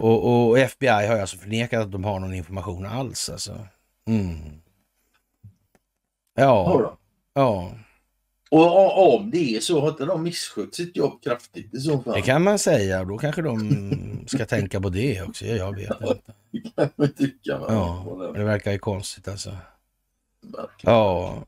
Och, 0.00 0.48
och 0.48 0.58
FBI 0.58 1.06
har 1.06 1.18
alltså 1.18 1.36
förnekat 1.36 1.82
att 1.82 1.92
de 1.92 2.04
har 2.04 2.20
någon 2.20 2.34
information 2.34 2.86
alls 2.86 3.28
alltså. 3.28 3.66
Mm. 4.06 4.60
Ja, 6.34 6.96
ja. 7.34 7.72
Och 8.54 9.14
om 9.16 9.30
det 9.30 9.56
är 9.56 9.60
så 9.60 9.80
har 9.80 9.88
inte 9.88 10.04
de 10.04 10.22
misskött 10.22 10.74
sitt 10.74 10.96
jobb 10.96 11.22
kraftigt 11.22 11.74
i 11.74 11.80
så 11.80 11.98
fall. 12.02 12.14
Det 12.14 12.22
kan 12.22 12.42
man 12.42 12.58
säga 12.58 13.04
då 13.04 13.18
kanske 13.18 13.42
de 13.42 14.24
ska 14.26 14.46
tänka 14.46 14.80
på 14.80 14.88
det 14.88 15.22
också. 15.22 15.44
Ja, 15.46 15.54
Jag 15.56 15.76
vet 15.76 15.90
inte. 16.00 16.18
Det 16.50 16.60
kan 16.76 16.88
man 16.96 17.12
tycka. 17.12 17.58
va? 17.58 17.66
Ja, 17.68 18.32
det 18.34 18.44
verkar 18.44 18.72
ju 18.72 18.78
konstigt 18.78 19.28
alltså. 19.28 19.50
Verkligen. 20.42 20.94
Ja. 20.94 21.44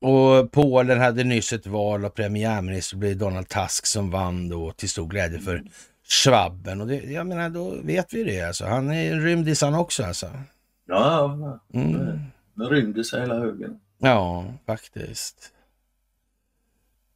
Och 0.00 0.52
Polen 0.52 1.00
hade 1.00 1.24
nyss 1.24 1.52
ett 1.52 1.66
val 1.66 2.04
och 2.04 2.14
premiärminister 2.14 2.96
blev 2.96 3.16
Donald 3.16 3.48
Tusk 3.48 3.86
som 3.86 4.10
vann 4.10 4.48
då 4.48 4.72
till 4.72 4.88
stor 4.88 5.06
glädje 5.06 5.40
för 5.40 5.62
Schwabben. 6.08 6.80
Och 6.80 6.86
det, 6.86 6.96
jag 6.96 7.26
menar, 7.26 7.50
då 7.50 7.74
vet 7.82 8.14
vi 8.14 8.24
det 8.24 8.40
alltså. 8.40 8.64
Han 8.64 8.90
är 8.90 9.12
en 9.12 9.22
rymdis 9.22 9.62
han 9.62 9.74
också 9.74 10.04
alltså. 10.04 10.26
Ja, 10.86 11.38
ja. 11.72 11.80
Mm. 11.80 13.04
Sig 13.04 13.20
hela 13.20 13.38
högen. 13.38 13.80
Ja, 13.98 14.44
faktiskt. 14.66 15.51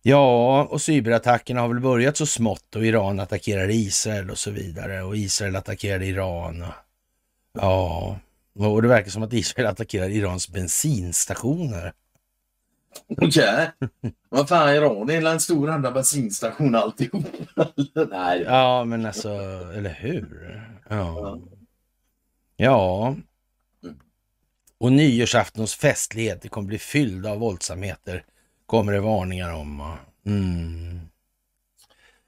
Ja, 0.08 0.64
och 0.64 0.82
cyberattackerna 0.82 1.60
har 1.60 1.68
väl 1.68 1.80
börjat 1.80 2.16
så 2.16 2.26
smått 2.26 2.76
och 2.76 2.86
Iran 2.86 3.20
attackerar 3.20 3.70
Israel 3.70 4.30
och 4.30 4.38
så 4.38 4.50
vidare 4.50 5.02
och 5.02 5.16
Israel 5.16 5.56
attackerar 5.56 6.02
Iran. 6.02 6.62
Och, 6.62 6.72
ja, 7.52 8.18
och 8.54 8.82
det 8.82 8.88
verkar 8.88 9.10
som 9.10 9.22
att 9.22 9.32
Israel 9.32 9.66
attackerar 9.68 10.08
Irans 10.08 10.48
bensinstationer. 10.48 11.92
Okej. 13.08 13.70
Vad 14.28 14.48
fan, 14.48 14.74
Iran 14.74 15.10
är 15.10 15.26
en 15.26 15.40
stor 15.40 15.70
enda 15.70 15.90
bensinstation 15.90 16.74
alltihop. 16.74 17.24
Nej. 18.10 18.42
Ja, 18.42 18.84
men 18.84 19.06
alltså, 19.06 19.30
eller 19.74 19.94
hur? 19.94 20.62
Ja. 20.88 21.38
Ja. 22.56 23.16
Och 24.78 24.92
nyårsaftons 24.92 25.74
festligheter 25.74 26.48
kommer 26.48 26.68
bli 26.68 26.78
fyllda 26.78 27.30
av 27.30 27.38
våldsamheter, 27.38 28.24
kommer 28.66 28.92
det 28.92 29.00
varningar 29.00 29.52
om. 29.52 29.96
Mm. 30.26 31.00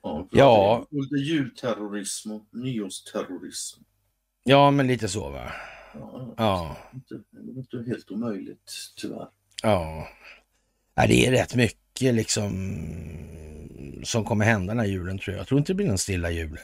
Ja. 0.02 0.28
Ja. 0.30 0.86
Lite 0.90 1.14
julterrorism 1.14 2.30
och 2.32 2.46
nyårsterrorism. 2.52 3.80
Ja, 4.44 4.70
men 4.70 4.86
lite 4.86 5.08
så 5.08 5.30
va? 5.30 5.52
Ja, 5.94 6.34
Ja. 6.36 6.76
Det 7.08 7.14
är 7.14 7.58
inte- 7.58 7.90
helt 7.90 8.10
omöjligt 8.10 8.72
tyvärr. 8.96 9.28
Ja. 9.62 10.08
ja, 10.94 11.06
det 11.06 11.26
är 11.26 11.30
rätt 11.30 11.54
mycket 11.54 12.14
liksom 12.14 12.52
som 14.04 14.24
kommer 14.24 14.44
hända 14.44 14.70
den 14.74 14.78
här 14.80 14.86
julen 14.86 15.18
tror 15.18 15.32
jag. 15.34 15.40
Jag 15.40 15.46
tror 15.48 15.58
inte 15.58 15.72
det 15.72 15.76
blir 15.76 15.86
någon 15.86 15.98
stilla 15.98 16.30
jul. 16.30 16.58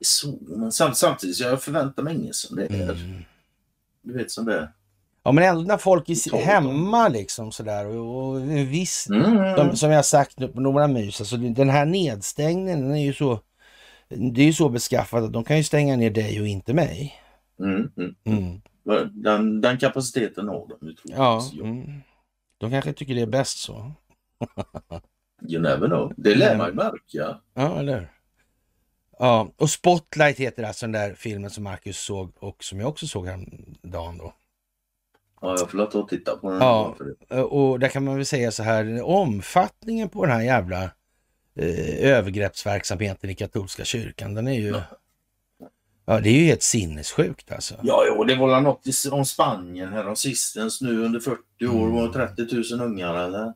Så, 0.00 0.38
men 0.40 0.72
samt, 0.72 0.96
samtidigt, 0.96 1.40
jag 1.40 1.62
förväntar 1.62 2.02
mig 2.02 2.14
inget 2.14 2.34
som 2.34 2.56
det 2.56 2.66
är. 2.66 2.92
Mm. 2.92 3.22
Du 4.02 4.12
vet 4.12 4.30
som 4.30 4.44
det 4.44 4.58
är. 4.58 4.72
Ja, 5.24 5.32
men 5.32 5.44
ändå 5.44 5.62
när 5.62 5.76
folk 5.76 6.06
Tolv. 6.30 6.42
hemma 6.42 7.08
liksom 7.08 7.52
sådär 7.52 7.86
och, 7.86 8.28
och 8.28 8.48
visst, 8.50 9.10
Mm. 9.10 9.56
som, 9.56 9.76
som 9.76 9.90
jag 9.90 10.04
sagt 10.04 10.38
nu 10.38 10.48
på 10.48 10.60
några 10.60 10.86
mys, 10.88 11.20
alltså 11.20 11.36
den 11.36 11.68
här 11.70 11.84
nedstängningen 11.86 12.80
den 12.82 12.96
är 12.96 13.04
ju 13.04 13.12
så, 13.12 13.40
det 14.08 14.40
är 14.42 14.46
ju 14.46 14.52
så 14.52 14.68
beskaffat 14.68 15.22
att 15.24 15.32
de 15.32 15.44
kan 15.44 15.56
ju 15.56 15.64
stänga 15.64 15.96
ner 15.96 16.10
dig 16.10 16.40
och 16.40 16.46
inte 16.46 16.74
mig. 16.74 17.14
Mm, 17.60 17.90
mm. 17.96 18.14
Mm. 18.24 18.60
Den, 19.12 19.60
den 19.60 19.78
kapaciteten 19.78 20.48
har 20.48 20.66
de 20.68 20.86
ju 20.88 20.94
Ja, 21.04 21.42
mm. 21.62 22.00
de 22.58 22.70
kanske 22.70 22.92
tycker 22.92 23.14
det 23.14 23.20
är 23.22 23.26
bäst 23.26 23.58
så. 23.58 23.92
You 25.48 25.62
never 25.62 25.86
know. 25.86 26.12
Det 26.16 26.34
lär 26.34 26.46
Mm. 26.46 26.58
man 26.58 26.68
ju 26.68 26.74
märka. 26.74 27.40
Ja, 27.54 27.78
eller 27.78 27.94
hur? 27.98 28.12
Ja, 29.18 29.48
och 29.56 29.70
Spotlight 29.70 30.38
heter 30.38 30.62
alltså 30.62 30.86
den 30.86 30.92
där 30.92 31.14
filmen 31.14 31.50
som 31.50 31.64
Marcus 31.64 31.98
såg 31.98 32.32
och 32.38 32.64
som 32.64 32.80
jag 32.80 32.88
också 32.88 33.06
såg 33.06 33.26
häromdagen 33.26 34.18
då. 34.18 34.34
Ja, 35.42 35.56
jag 35.58 35.70
får 35.70 35.78
låta 35.78 35.98
och 35.98 36.08
titta 36.08 36.36
på 36.36 36.50
den. 36.50 36.58
Ja. 36.58 36.96
Eh, 37.30 37.40
Och 37.40 37.80
där 37.80 37.88
kan 37.88 38.04
man 38.04 38.16
väl 38.16 38.26
säga 38.26 38.50
så 38.50 38.62
här, 38.62 39.02
omfattningen 39.02 40.08
på 40.08 40.26
den 40.26 40.34
här 40.34 40.42
jävla 40.42 40.82
eh, 41.54 42.10
övergreppsverksamheten 42.10 43.30
i 43.30 43.34
katolska 43.34 43.84
kyrkan, 43.84 44.34
den 44.34 44.48
är 44.48 44.60
ju... 44.60 44.74
Ja, 46.04 46.20
det 46.20 46.28
är 46.28 46.34
ju 46.34 46.44
helt 46.44 46.62
sinnessjukt 46.62 47.52
alltså. 47.52 47.74
Ja, 47.82 48.04
jo, 48.08 48.24
det 48.24 48.34
var 48.34 48.60
något 48.60 48.84
om 49.10 49.24
Spanien 49.24 49.88
här 49.92 50.08
om 50.08 50.16
sistens 50.16 50.80
nu 50.80 51.04
under 51.04 51.20
40 51.20 51.40
år 51.66 51.88
var 51.88 52.08
30 52.08 52.76
000 52.76 52.80
ungar 52.88 53.14
eller? 53.14 53.52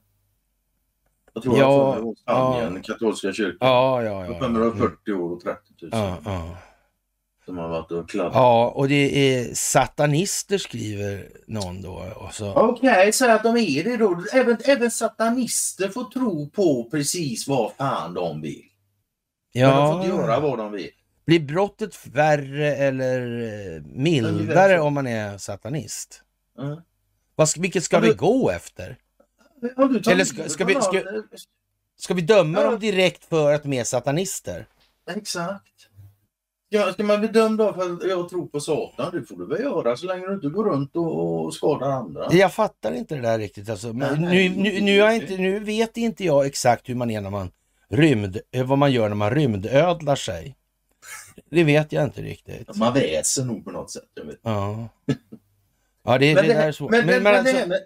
Jag 1.34 1.42
tror 1.42 1.58
Ja, 1.58 1.90
att 1.90 1.96
det 1.96 2.02
var 2.02 2.14
Spanien, 2.14 2.82
katolska 2.82 3.32
kyrkan. 3.32 3.56
Ja, 3.60 4.02
ja, 4.02 4.26
ja. 4.26 4.38
kommer 4.38 4.60
det 4.60 4.66
Mm. 4.66 4.78
40 4.78 5.12
år 5.12 5.30
och 5.32 5.40
30 5.40 5.60
000 5.82 5.90
Ja, 5.92 6.18
ja. 6.24 6.56
Som 7.46 7.58
har 7.58 7.68
varit 7.68 7.90
och 7.92 8.10
kladdat. 8.10 8.34
ja, 8.34 8.68
och 8.70 8.88
det 8.88 9.34
är 9.34 9.54
satanister 9.54 10.58
skriver 10.58 11.28
någon 11.46 11.82
då. 11.82 12.04
Okej, 12.54 13.12
så 13.12 13.30
att 13.30 13.42
de 13.42 13.56
är 13.56 13.84
det 13.84 13.96
då. 13.96 14.24
Även, 14.32 14.56
även 14.64 14.90
satanister 14.90 15.88
får 15.88 16.04
tro 16.04 16.50
på 16.50 16.88
precis 16.90 17.48
vad 17.48 17.72
fan 17.72 18.14
de 18.14 18.40
vill. 18.40 18.62
Men 19.54 19.70
de 19.76 19.92
får 19.92 19.96
inte 20.04 20.16
göra 20.16 20.32
ja, 20.32 20.40
vad 20.40 20.58
de 20.58 20.72
vill. 20.72 20.90
blir 21.26 21.40
brottet 21.40 22.06
värre 22.06 22.76
eller 22.76 23.20
eh, 23.76 23.82
mildare 23.82 24.80
om 24.80 24.94
man 24.94 25.06
är 25.06 25.38
satanist? 25.38 26.22
Mm. 26.58 26.80
Vad 27.34 27.48
vilket 27.58 27.84
ska 27.84 27.96
Ja, 27.96 28.00
vi 28.00 28.08
du- 28.08 28.14
gå 28.14 28.50
efter? 28.50 28.96
Du 29.90 30.00
tar 30.00 30.12
Eller 30.12 30.24
ska- 30.24 30.48
ska 30.48 30.64
vi- 30.64 30.74
ska- 30.74 31.02
Ska 31.98 32.14
vi 32.14 32.22
döma 32.22 32.60
Ja. 32.60 32.70
dem 32.70 32.80
direkt 32.80 33.24
för 33.24 33.52
att 33.54 33.62
de 33.62 33.72
är 33.72 33.84
satanister? 33.84 34.66
Exakt. 35.16 35.64
Ja, 36.68 36.92
ska 36.92 37.04
man 37.04 37.20
bli 37.20 37.28
dömd 37.28 37.60
av 37.60 37.72
för 37.72 37.92
att 37.92 38.10
jag 38.10 38.28
tror 38.28 38.46
på 38.46 38.60
Satan? 38.60 39.10
Det 39.12 39.22
får 39.22 39.36
du 39.36 39.46
väl 39.46 39.60
göra 39.60 39.96
så 39.96 40.06
länge 40.06 40.26
du 40.26 40.34
inte 40.34 40.48
går 40.48 40.64
runt 40.64 40.96
och, 40.96 41.54
skadar 41.54 41.90
andra. 41.90 42.32
Jag 42.32 42.54
fattar 42.54 42.92
inte 42.92 43.14
det 43.14 43.20
där 43.20 43.38
riktigt. 43.38 43.68
Alltså. 43.70 43.92
Men 43.92 44.22
Nej, 44.22 44.48
nu, 44.48 44.62
nu, 44.62 44.80
nu, 44.80 45.14
inte, 45.14 45.36
nu 45.36 45.58
vet 45.58 45.96
inte 45.96 46.24
jag 46.24 46.46
exakt 46.46 46.88
hur 46.88 46.94
man 46.94 47.10
är 47.10 47.20
när 47.20 47.30
man 47.30 47.50
rymd, 47.88 48.40
eh, 48.50 48.66
vad 48.66 48.78
man 48.78 48.92
gör 48.92 49.08
när 49.08 49.16
man 49.16 49.30
rymdödlar 49.30 50.16
sig. 50.16 50.56
Det 51.50 51.64
vet 51.64 51.92
jag 51.92 52.04
inte 52.04 52.22
riktigt. 52.22 52.76
Man 52.76 52.94
väser 52.94 53.44
nog 53.44 53.64
på 53.64 53.70
något 53.70 53.90
sätt. 53.90 54.02
Ja, 54.42 54.88
ja 56.02 56.18
det, 56.18 56.34
Men 56.34 56.42
det, 56.44 56.48
det, 56.48 56.48
där 56.48 56.54
är 56.54 56.54
här- 56.62 56.72
svårt. 56.72 56.90
men, 56.90 57.06
Men, 57.06 57.14
men, 57.14 57.22
men 57.22 57.34
alltså, 57.34 57.56
här 57.56 57.80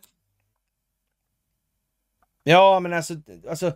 ja, 2.42 2.80
men 2.80 2.92
alltså, 2.92 3.14
alltså 3.48 3.72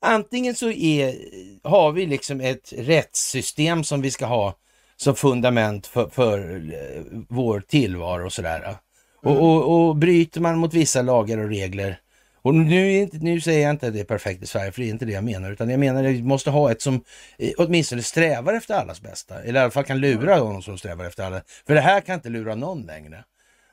antingen 0.00 0.54
så 0.54 0.70
är, 0.70 1.14
har 1.62 1.92
vi 1.92 2.06
liksom 2.06 2.40
ett 2.40 2.72
rättssystem 2.76 3.84
som 3.84 4.00
vi 4.00 4.10
ska 4.10 4.26
ha 4.26 4.54
som 4.96 5.16
fundament 5.16 5.86
för, 5.86 6.08
för 6.08 6.56
eh, 6.72 7.02
vår 7.28 7.60
tillvaro 7.60 8.26
och 8.26 8.32
sådär. 8.32 8.76
Och, 9.22 9.42
och, 9.42 9.88
och 9.88 9.96
bryter 9.96 10.40
man 10.40 10.58
mot 10.58 10.74
vissa 10.74 11.02
lagar 11.02 11.38
och 11.38 11.48
regler 11.48 12.00
och 12.42 12.54
nu, 12.54 12.92
inte, 12.92 13.16
nu 13.16 13.40
säger 13.40 13.62
jag 13.62 13.70
inte 13.70 13.86
att 13.86 13.92
det 13.92 14.00
är 14.00 14.04
perfekt 14.04 14.42
i 14.42 14.46
Sverige, 14.46 14.72
för 14.72 14.80
det 14.80 14.88
är 14.88 14.90
inte 14.90 15.04
det 15.04 15.12
jag 15.12 15.24
menar, 15.24 15.50
utan 15.50 15.70
jag 15.70 15.80
menar 15.80 16.04
att 16.04 16.10
vi 16.10 16.22
måste 16.22 16.50
ha 16.50 16.70
ett 16.70 16.82
som 16.82 17.04
eh, 17.38 17.52
åtminstone 17.58 18.02
strävar 18.02 18.54
efter 18.54 18.74
allas 18.74 19.00
bästa, 19.00 19.42
eller 19.42 19.60
i 19.60 19.62
alla 19.62 19.70
fall 19.70 19.84
kan 19.84 20.00
lura 20.00 20.38
någon 20.38 20.62
som 20.62 20.78
strävar 20.78 21.04
efter 21.04 21.24
alla. 21.24 21.42
För 21.66 21.74
det 21.74 21.80
här 21.80 22.00
kan 22.00 22.14
inte 22.14 22.28
lura 22.28 22.54
någon 22.54 22.82
längre. 22.82 23.24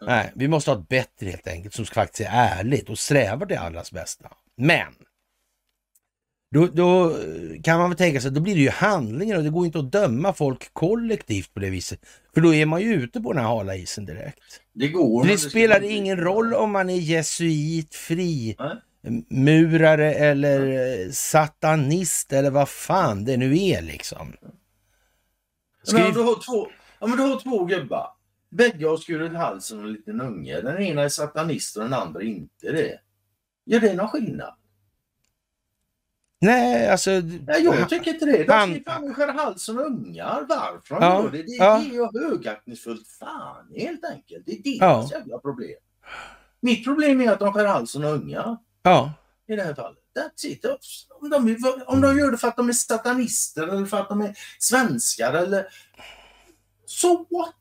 Nej, 0.02 0.32
vi 0.36 0.48
måste 0.48 0.72
ha 0.72 0.78
ett 0.80 0.88
bättre 0.88 1.30
helt 1.30 1.48
enkelt, 1.48 1.74
som 1.74 1.86
faktiskt 1.86 2.30
är 2.30 2.34
ärligt 2.34 2.90
och 2.90 3.00
strävar 3.00 3.46
till 3.46 3.58
allas 3.58 3.92
bästa. 3.92 4.30
Men 4.58 4.94
då, 6.52 6.68
då 6.68 7.16
kan 7.64 7.80
man 7.80 7.90
väl 7.90 7.98
tänka 7.98 8.22
sig 8.22 8.28
att 8.28 8.36
då 8.36 8.42
blir 8.42 8.56
det 8.56 8.62
ju 8.62 8.70
handlingar 8.70 9.38
och 9.38 9.44
det 9.44 9.50
går 9.50 9.66
inte 9.66 9.80
att 9.80 9.92
döma 9.92 10.34
folk 10.34 10.74
kollektivt 10.74 11.54
på 11.54 11.60
det 11.60 11.70
viset. 11.70 12.00
För 12.34 12.42
då 12.42 12.54
är 12.54 12.66
man 12.66 12.82
ju 12.82 12.94
ute 12.94 13.22
på 13.22 13.34
den 13.34 13.42
här 13.42 13.48
hala 13.50 13.76
isen 13.76 14.06
direkt. 14.06 14.62
Det 14.74 14.88
går. 14.88 15.26
Det 15.26 15.38
ska 15.38 15.50
spelar 15.50 15.76
inte- 15.76 15.88
ingen 15.96 16.18
roll 16.18 16.54
om 16.54 16.72
man 16.72 16.90
är 16.90 16.96
jesuit, 16.96 17.96
fri, 17.96 18.56
Nej. 18.60 19.24
murare 19.30 20.14
eller 20.14 20.68
eh, 21.06 21.12
satanist 21.12 22.34
eller 22.34 22.50
vad 22.52 22.70
fan 22.70 23.26
det 23.26 23.38
nu 23.38 23.58
är 23.58 23.82
liksom. 23.82 24.34
Ska 25.84 25.98
Men 25.98 26.14
du 26.14 26.20
har 26.22 26.36
två, 26.46 26.68
ja, 27.00 27.08
men 27.08 27.18
du 27.18 27.24
har 27.24 27.40
två 27.40 27.66
gubbar. 27.66 28.08
Bägge 28.50 28.88
har 28.88 28.98
skurit 28.98 29.34
halsen 29.34 29.80
av 29.80 29.86
en 29.86 29.94
liten 29.94 30.22
unge. 30.22 30.62
Den 30.62 30.82
ena 30.82 31.02
är 31.04 31.10
satanist 31.10 31.78
och 31.78 31.84
den 31.84 31.94
andra 31.94 32.22
inte 32.22 32.72
det. 32.72 33.00
Gör 33.66 33.80
det 33.80 33.94
någon 33.94 34.08
skillnad? 34.08 34.54
Nej, 36.42 36.90
alltså... 36.90 37.10
Nej, 37.12 37.64
jag 37.64 37.90
tycker 37.90 38.14
inte 38.14 38.26
det. 38.26 38.44
De 38.44 38.84
Han- 38.86 39.14
skära 39.16 39.32
halsen 39.32 39.78
av 39.80 39.86
ungar. 39.86 40.46
Varför 40.50 40.96
de 40.96 41.04
Ja, 41.04 41.24
gör 41.24 41.32
det? 41.32 41.38
Det, 41.44 41.52
ja. 41.52 41.78
det 41.78 41.90
är 41.90 41.94
ju 41.94 42.30
högaktningsfullt 42.30 43.08
fan 43.08 43.72
helt 43.76 44.06
enkelt. 44.06 44.46
Det 44.46 44.52
är 44.52 44.78
Ja. 44.80 44.96
deras 44.98 45.12
jävla 45.12 45.38
problem. 45.40 45.76
Mitt 46.60 46.84
problem 46.86 47.22
är 47.22 47.32
att 47.32 47.40
de 47.40 47.54
skär 47.54 47.66
halsen 47.66 48.04
av 48.06 48.12
ungar 48.14 48.58
Ja, 48.84 49.14
i 49.48 49.56
det 49.56 49.64
här 49.64 49.74
fallet. 49.74 49.98
That's 50.18 50.46
it. 50.48 50.66
Om 51.22 51.30
de, 51.30 51.58
om 51.88 52.02
de 52.02 52.18
gör 52.20 52.32
det 52.32 52.38
för 52.38 52.48
att 52.48 52.58
de 52.58 52.70
är 52.70 52.74
satanister 52.74 53.68
eller 53.68 53.86
för 53.86 53.98
att 53.98 54.10
de 54.10 54.22
är 54.22 54.36
svenskar 54.60 55.34
eller... 55.34 55.68
So 56.86 57.18
what? 57.18 57.56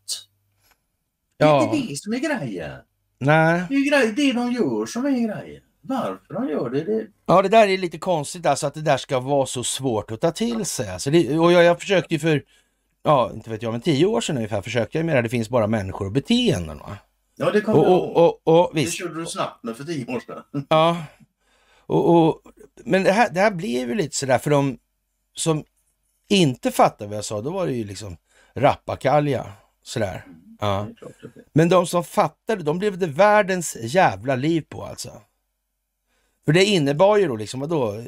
Det 1.39 1.45
är 1.45 1.49
ja, 1.49 1.75
inte 1.75 1.87
det 1.93 1.97
som 1.97 2.13
är 2.15 2.19
grejen. 2.19 2.81
nej. 3.19 3.65
Det 3.69 3.75
är 3.75 3.91
grej, 3.91 4.13
det 4.13 4.33
de 4.33 4.53
gör 4.53 4.87
som 4.87 5.07
är 5.07 5.11
grejen. 5.11 5.63
Varför 5.89 6.35
de 6.35 6.49
gör 6.49 6.71
det, 6.71 6.85
det... 6.85 7.07
Ja, 7.27 7.43
det 7.43 7.49
där 7.49 7.69
är 7.69 7.79
lite 7.79 7.99
konstigt 7.99 8.47
alltså 8.47 8.67
att 8.67 8.75
det 8.75 8.81
där 8.83 8.97
ska 8.97 9.21
vara 9.21 9.47
så 9.47 9.65
svårt 9.65 10.11
att 10.11 10.21
ta 10.21 10.31
till 10.31 10.65
sig. 10.65 10.91
Alltså 10.91 11.11
det, 11.11 11.39
och 11.39 11.53
jag, 11.53 11.65
jag 11.65 11.81
försökte 11.81 12.15
ju 12.15 12.19
för, 12.21 12.43
ja, 13.03 13.31
inte 13.35 13.51
vet 13.51 13.63
jag, 13.63 13.73
men 13.73 13.81
tio 13.81 14.07
år 14.07 14.21
sedan 14.21 14.37
ungefär 14.37 14.63
försökte 14.63 14.99
jag 14.99 15.05
med 15.05 15.17
det. 15.17 15.23
Det 15.23 15.29
finns 15.29 15.49
bara 15.49 15.67
människor 15.67 16.07
och 16.07 16.13
beteenden. 16.13 16.79
Va? 16.79 16.99
Ja, 17.37 17.51
det 17.51 17.61
kommer 17.61 17.79
Och, 17.79 18.17
och, 18.17 18.41
och, 18.45 18.61
och 18.67 18.75
Det 18.75 18.81
visst, 18.81 18.99
körde 18.99 19.15
du 19.21 19.27
snabbt 19.27 19.65
med 19.65 19.77
för 19.77 19.85
tio 19.85 20.17
år 20.17 20.21
sedan. 20.21 20.67
ja. 20.69 20.97
Och, 21.87 22.17
och, 22.17 22.43
men 22.85 23.03
det 23.03 23.13
här, 23.13 23.31
det 23.31 23.41
här 23.41 23.51
blev 23.51 23.89
ju 23.89 23.95
lite 23.95 24.17
sådär 24.17 24.39
för 24.39 24.51
de 24.51 24.79
som 25.35 25.65
inte 26.29 26.71
fattar 26.71 27.07
vad 27.07 27.17
jag 27.17 27.25
sa, 27.25 27.41
då 27.41 27.51
var 27.51 27.67
det 27.67 27.73
ju 27.73 27.85
liksom 27.85 28.17
rappakalja. 28.55 29.53
Sådär. 29.83 30.25
Ja. 30.61 30.87
Det 31.01 31.07
att 31.07 31.13
det- 31.35 31.43
Men 31.53 31.69
de 31.69 31.87
som 31.87 32.05
fattade, 32.05 32.63
de 32.63 32.79
blev 32.79 32.99
det 32.99 33.07
världens 33.07 33.77
jävla 33.81 34.37
liv 34.37 34.65
på 34.69 34.85
alltså. 34.85 35.11
För 36.47 36.53
det 36.53 36.65
innebar 36.65 37.17
ju 37.17 37.29
då 37.29 37.37
liksom, 37.37 37.61
vadå, 37.61 38.03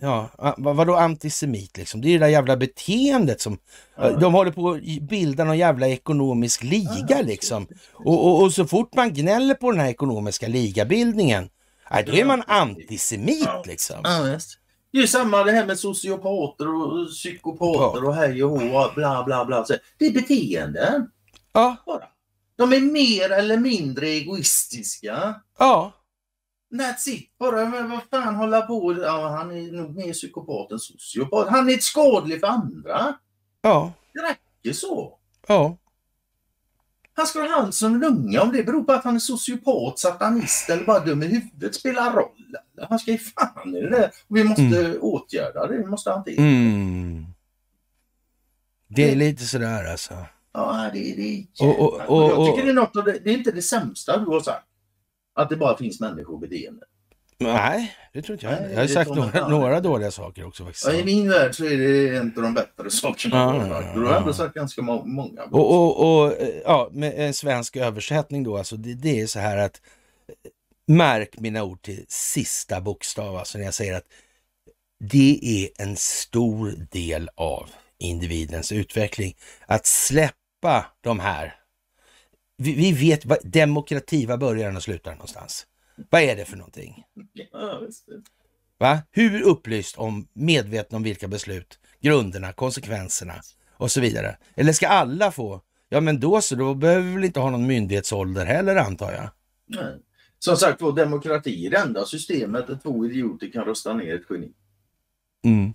ja, 0.00 0.28
vad- 0.58 0.76
vadå 0.76 0.94
antisemit 0.94 1.76
liksom? 1.76 2.00
Det 2.00 2.08
är 2.08 2.10
ju 2.10 2.18
det 2.18 2.24
där 2.24 2.30
jävla 2.30 2.56
beteendet 2.56 3.40
som, 3.40 3.58
Ja. 3.96 4.10
de 4.10 4.34
håller 4.34 4.50
på 4.50 4.70
att 4.70 4.82
bilda 5.08 5.44
någon 5.44 5.58
jävla 5.58 5.88
ekonomisk 5.88 6.62
liga 6.62 7.06
Ja, 7.08 7.20
liksom. 7.22 7.66
Och, 7.92 8.26
och, 8.26 8.42
och 8.42 8.52
så 8.52 8.66
fort 8.66 8.94
man 8.94 9.12
gnäller 9.14 9.54
på 9.54 9.70
den 9.70 9.80
här 9.80 9.88
ekonomiska 9.88 10.48
ligabildningen, 10.48 11.48
nej, 11.90 12.04
då 12.06 12.12
är 12.12 12.24
man 12.24 12.42
antisemit 12.46 13.42
Ja. 13.46 13.62
liksom. 13.66 13.96
Ja. 14.02 14.38
Det 14.92 14.98
är 14.98 15.02
ju 15.02 15.06
samma 15.06 15.44
det 15.44 15.52
här 15.52 15.66
med 15.66 15.78
sociopater 15.78 16.68
och 16.74 17.08
psykopater 17.08 18.04
och 18.04 18.14
hej 18.14 18.44
och 18.44 18.50
hå 18.60 18.90
bla 18.94 19.22
bla 19.24 19.44
bla. 19.44 19.66
Det 19.98 20.06
är 20.06 20.12
beteenden 20.12 21.08
Ja, 21.52 21.76
bara. 21.86 22.04
De 22.56 22.72
är 22.72 22.80
mer 22.80 23.30
eller 23.32 23.56
mindre 23.56 24.08
egoistiska. 24.08 25.34
ja, 25.58 25.92
That's 26.74 27.08
it. 27.08 27.30
Bara, 27.38 27.64
men 27.68 27.90
vad 27.90 28.00
fan 28.10 28.34
hålla 28.34 28.62
på. 28.62 28.96
Ja, 29.02 29.28
han 29.28 29.50
är 29.50 29.72
nog 29.72 29.96
mer 29.96 30.12
psykopat 30.12 30.72
än 30.72 30.78
sociopat. 30.78 31.48
Han 31.48 31.68
är 31.70 31.76
skadlig 31.78 32.40
för 32.40 32.46
andra. 32.46 33.14
ja, 33.60 33.92
Det 34.14 34.20
räcker 34.20 34.72
så. 34.76 35.18
ja. 35.48 35.76
Han 37.18 37.26
ska 37.26 37.40
ha 37.40 37.48
halsen 37.48 37.94
och 37.94 38.00
lunga 38.00 38.42
om 38.42 38.52
det 38.52 38.64
beror 38.64 38.84
på 38.84 38.92
att 38.92 39.04
han 39.04 39.14
är 39.14 39.18
sociopat, 39.18 39.98
satanist 39.98 40.70
eller 40.70 40.84
bara 40.84 41.00
dum 41.04 41.22
i 41.22 41.26
huvudet 41.26 41.74
spelar 41.74 42.12
roll. 42.12 42.56
Han 42.88 42.98
ska 42.98 43.10
ju 43.10 43.18
fan 43.18 43.74
i 43.76 43.80
det 43.80 43.90
där. 43.90 44.10
Vi 44.28 44.44
måste 44.44 44.98
åtgärda 44.98 45.66
det. 45.66 45.78
Vi 45.78 45.84
måste 45.86 46.10
hantera 46.10 46.34
det. 46.36 46.42
Mm. 46.42 47.26
Det 48.88 49.10
är 49.12 49.16
lite 49.16 49.44
sådär 49.44 49.84
alltså. 49.90 50.14
Ja, 50.52 50.90
det, 50.92 50.98
det, 50.98 51.46
Och- 51.66 51.80
och- 51.80 51.98
jävlar. 52.00 52.06
och- 52.10 52.22
jag 52.22 52.30
tycker 52.46 52.50
och- 52.60 52.66
det 52.66 52.70
är 52.70 52.74
något 52.74 52.96
av 52.96 53.04
det, 53.04 53.18
det 53.24 53.30
är 53.30 53.34
inte 53.38 53.52
det 53.52 53.62
sämsta 53.62 54.18
du 54.18 54.26
har 54.26 54.40
sagt. 54.40 54.66
Att 55.36 55.48
det 55.48 55.56
bara 55.56 55.76
finns 55.76 56.00
människobeteende. 56.00 56.82
Nej, 57.38 57.96
det 58.12 58.22
tror 58.22 58.34
inte 58.34 58.46
jag. 58.46 58.60
Nej. 58.60 58.72
Jag 58.72 58.80
har 58.80 58.86
sagt 58.86 59.10
några, 59.14 59.48
några 59.48 59.80
dåliga 59.80 60.10
saker 60.10 60.46
också 60.46 60.64
faktiskt. 60.64 60.86
Ja, 60.86 60.92
I 60.92 61.04
min 61.04 61.28
värld 61.28 61.54
så 61.54 61.64
är 61.64 61.76
det 61.78 62.16
en 62.16 62.32
av 62.36 62.42
de 62.42 62.54
bättre 62.54 62.90
sakerna 62.90 63.36
Ja, 63.36 63.52
du 63.52 63.72
har 63.74 63.94
Du 63.94 64.06
har 64.06 64.16
ändå 64.16 64.32
sagt 64.32 64.54
ganska 64.54 64.82
må- 64.82 65.04
många. 65.04 65.42
Och, 65.42 65.74
och, 65.74 66.22
och 66.22 66.40
eh, 66.40 66.48
ja, 66.64 66.88
med 66.92 67.14
en 67.16 67.34
svensk 67.34 67.76
översättning 67.76 68.42
då, 68.44 68.56
alltså 68.56 68.76
det, 68.76 68.94
det 68.94 69.20
är 69.20 69.26
så 69.26 69.38
här 69.38 69.56
att 69.56 69.80
eh, 70.28 70.94
märk 70.94 71.38
mina 71.38 71.62
ord 71.64 71.82
till 71.82 72.04
sista 72.08 72.80
bokstav, 72.80 73.36
alltså 73.36 73.58
när 73.58 73.64
jag 73.64 73.74
säger 73.74 73.94
att 73.96 74.06
det 75.00 75.38
är 75.42 75.82
en 75.82 75.96
stor 75.96 76.74
del 76.90 77.30
av 77.34 77.68
individens 77.98 78.72
utveckling. 78.72 79.34
Att 79.66 79.86
släppa 79.86 80.86
de 81.00 81.20
här, 81.20 81.54
vi, 82.56 82.74
vi 82.74 82.92
vet, 82.92 83.24
vad, 83.24 83.38
demokrati, 83.44 84.26
vad 84.26 84.40
börjar 84.40 84.66
den 84.66 84.76
och 84.76 84.82
slutar 84.82 85.12
någonstans? 85.12 85.66
Vad 86.10 86.22
är 86.22 86.36
det 86.36 86.44
för 86.44 86.56
någonting? 86.56 87.04
Va? 88.78 88.98
Hur 89.10 89.42
upplyst 89.42 89.98
om, 89.98 90.28
medveten 90.32 90.96
om 90.96 91.02
vilka 91.02 91.28
beslut, 91.28 91.78
grunderna, 92.00 92.52
konsekvenserna 92.52 93.34
och 93.72 93.90
så 93.90 94.00
vidare? 94.00 94.36
Eller 94.54 94.72
ska 94.72 94.88
alla 94.88 95.32
få? 95.32 95.62
Ja, 95.88 96.00
men 96.00 96.20
då 96.20 96.40
så, 96.40 96.54
då 96.54 96.74
behöver 96.74 97.02
vi 97.02 97.14
väl 97.14 97.24
inte 97.24 97.40
ha 97.40 97.50
någon 97.50 97.66
myndighetsålder 97.66 98.46
heller 98.46 98.76
antar 98.76 99.12
jag. 99.12 99.30
Nej. 99.66 99.98
Som 100.38 100.56
sagt 100.56 100.82
var, 100.82 100.92
demokrati 100.92 101.66
är 101.66 101.70
det 101.70 101.78
enda 101.78 102.04
systemet 102.04 102.66
där 102.66 102.78
två 102.82 103.06
idioter 103.06 103.50
kan 103.52 103.64
rösta 103.64 103.94
ner 103.94 104.14
ett 104.14 104.26
geni. 104.30 104.52
Mm. 105.44 105.74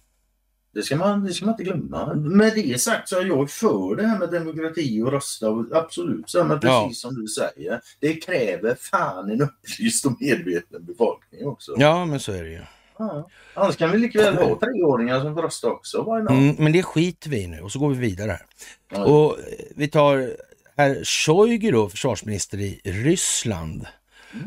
Det 0.73 0.83
ska, 0.83 0.95
man, 0.95 1.23
det 1.25 1.33
ska 1.33 1.45
man 1.45 1.53
inte 1.53 1.63
glömma. 1.63 2.13
Med 2.15 2.53
det 2.55 2.81
sagt 2.81 3.09
så 3.09 3.19
är 3.19 3.25
jag 3.25 3.49
för 3.49 3.95
det 3.95 4.07
här 4.07 4.19
med 4.19 4.31
demokrati 4.31 5.01
och 5.01 5.11
rösta. 5.11 5.49
och 5.49 5.65
Absolut, 5.75 6.29
så, 6.29 6.43
men 6.43 6.59
precis 6.59 7.03
Ja. 7.03 7.09
som 7.09 7.15
du 7.15 7.27
säger. 7.27 7.81
Det 7.99 8.13
kräver 8.13 8.75
fan 8.75 9.31
en 9.31 9.41
upplyst 9.41 10.05
och 10.05 10.21
medveten 10.21 10.85
befolkning 10.85 11.47
också. 11.47 11.71
Ja, 11.77 12.05
men 12.05 12.19
så 12.19 12.31
är 12.31 12.43
det 12.43 12.49
ju. 12.49 12.61
Ja. 12.99 13.29
Annars 13.53 13.75
kan 13.75 13.91
vi 13.91 13.97
lika 13.97 14.19
väl 14.21 14.35
ha 14.35 14.59
treåringar 14.59 15.21
som 15.21 15.35
får 15.35 15.41
rösta 15.41 15.67
också. 15.67 16.01
Mm, 16.29 16.55
men 16.59 16.71
det 16.71 16.83
skiter 16.83 17.29
vi 17.29 17.41
i 17.41 17.47
nu 17.47 17.61
och 17.61 17.71
så 17.71 17.79
går 17.79 17.89
vi 17.89 17.95
vidare. 17.99 18.31
här. 18.31 18.45
Ja. 18.91 19.03
Och 19.05 19.39
eh, 19.39 19.43
vi 19.75 19.87
tar 19.87 20.35
herr 20.77 21.03
Shoigu 21.03 21.71
då, 21.71 21.89
försvarsminister 21.89 22.57
i 22.61 22.81
Ryssland. 22.83 23.85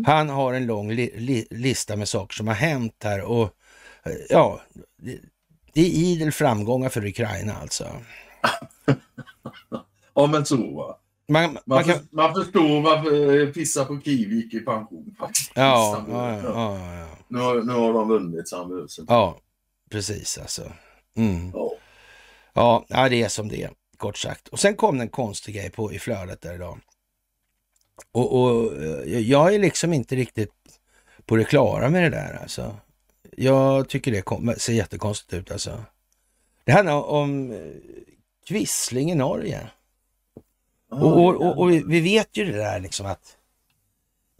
Han 0.06 0.28
har 0.28 0.52
en 0.54 0.66
lång 0.66 0.92
li 0.92 1.12
li 1.16 1.46
lista 1.50 1.96
med 1.96 2.08
saker 2.08 2.34
som 2.34 2.48
har 2.48 2.54
hänt 2.54 2.94
här 3.04 3.22
och 3.22 3.42
eh, 4.04 4.12
ja, 4.28 4.60
det, 5.74 5.80
är 5.80 5.90
idel 5.90 6.32
framgångar 6.32 6.88
för 6.88 7.06
Ukraina 7.06 7.54
alltså. 7.54 7.86
ja 10.14 10.26
men 10.26 10.46
så 10.46 10.56
va. 10.74 10.98
Man, 11.28 11.42
man 11.52 11.60
Man, 11.64 11.84
kan, 11.84 12.08
man 12.10 12.34
förstår 12.34 12.80
varför 12.80 13.40
eh, 13.40 13.48
Pissa 13.52 13.84
på 13.84 14.00
Kiwi 14.00 14.36
gick 14.36 14.54
i 14.54 14.60
pension 14.60 15.14
faktiskt. 15.18 15.52
ja, 15.54 16.04
Ja. 16.08 16.38
ja, 16.44 16.94
ja, 16.98 17.06
Nu, 17.28 17.38
har, 17.38 17.62
nu 17.62 17.72
har 17.72 17.92
de 17.92 18.08
vunnit 18.08 18.48
så 18.48 18.56
han 18.56 18.68
behövs 18.68 18.98
inte. 18.98 19.12
ja, 19.12 19.38
precis 19.90 20.38
alltså. 20.38 20.72
Mm. 21.16 21.52
Ja. 22.54 22.84
Ja, 22.88 23.08
det 23.08 23.22
är 23.22 23.28
som 23.28 23.48
det 23.48 23.62
är, 23.62 23.70
kort 23.96 24.18
sagt. 24.18 24.48
Och 24.48 24.60
sen 24.60 24.76
kom 24.76 24.98
det 24.98 25.04
en 25.04 25.08
konstig 25.08 25.54
grej 25.54 25.70
på 25.70 25.92
i 25.92 25.98
flödet 25.98 26.40
där 26.40 26.54
idag. 26.54 26.78
Och, 28.12 28.40
och 28.42 28.72
eh, 28.82 29.18
jag 29.18 29.54
är 29.54 29.58
liksom 29.58 29.92
inte 29.92 30.16
riktigt 30.16 30.52
på 31.26 31.36
det 31.36 31.44
klara 31.44 31.90
med 31.90 32.02
det 32.02 32.10
där 32.18 32.38
alltså. 32.42 32.76
Jag 33.36 33.88
tycker 33.88 34.12
det 34.12 34.60
ser 34.60 34.72
jättekonstigt 34.72 35.32
ut 35.32 35.50
alltså. 35.50 35.84
Det 36.64 36.72
handlar 36.72 37.02
om 37.02 37.52
eh, 37.52 37.58
Quisling 38.48 39.10
i 39.10 39.14
Norge. 39.14 39.70
Och, 40.90 41.24
och, 41.24 41.34
och, 41.34 41.58
och 41.58 41.70
vi, 41.70 42.00
vet 42.00 42.36
ju 42.36 42.44
det 42.44 42.56
där 42.56 42.80
liksom 42.80 43.06
att 43.06 43.36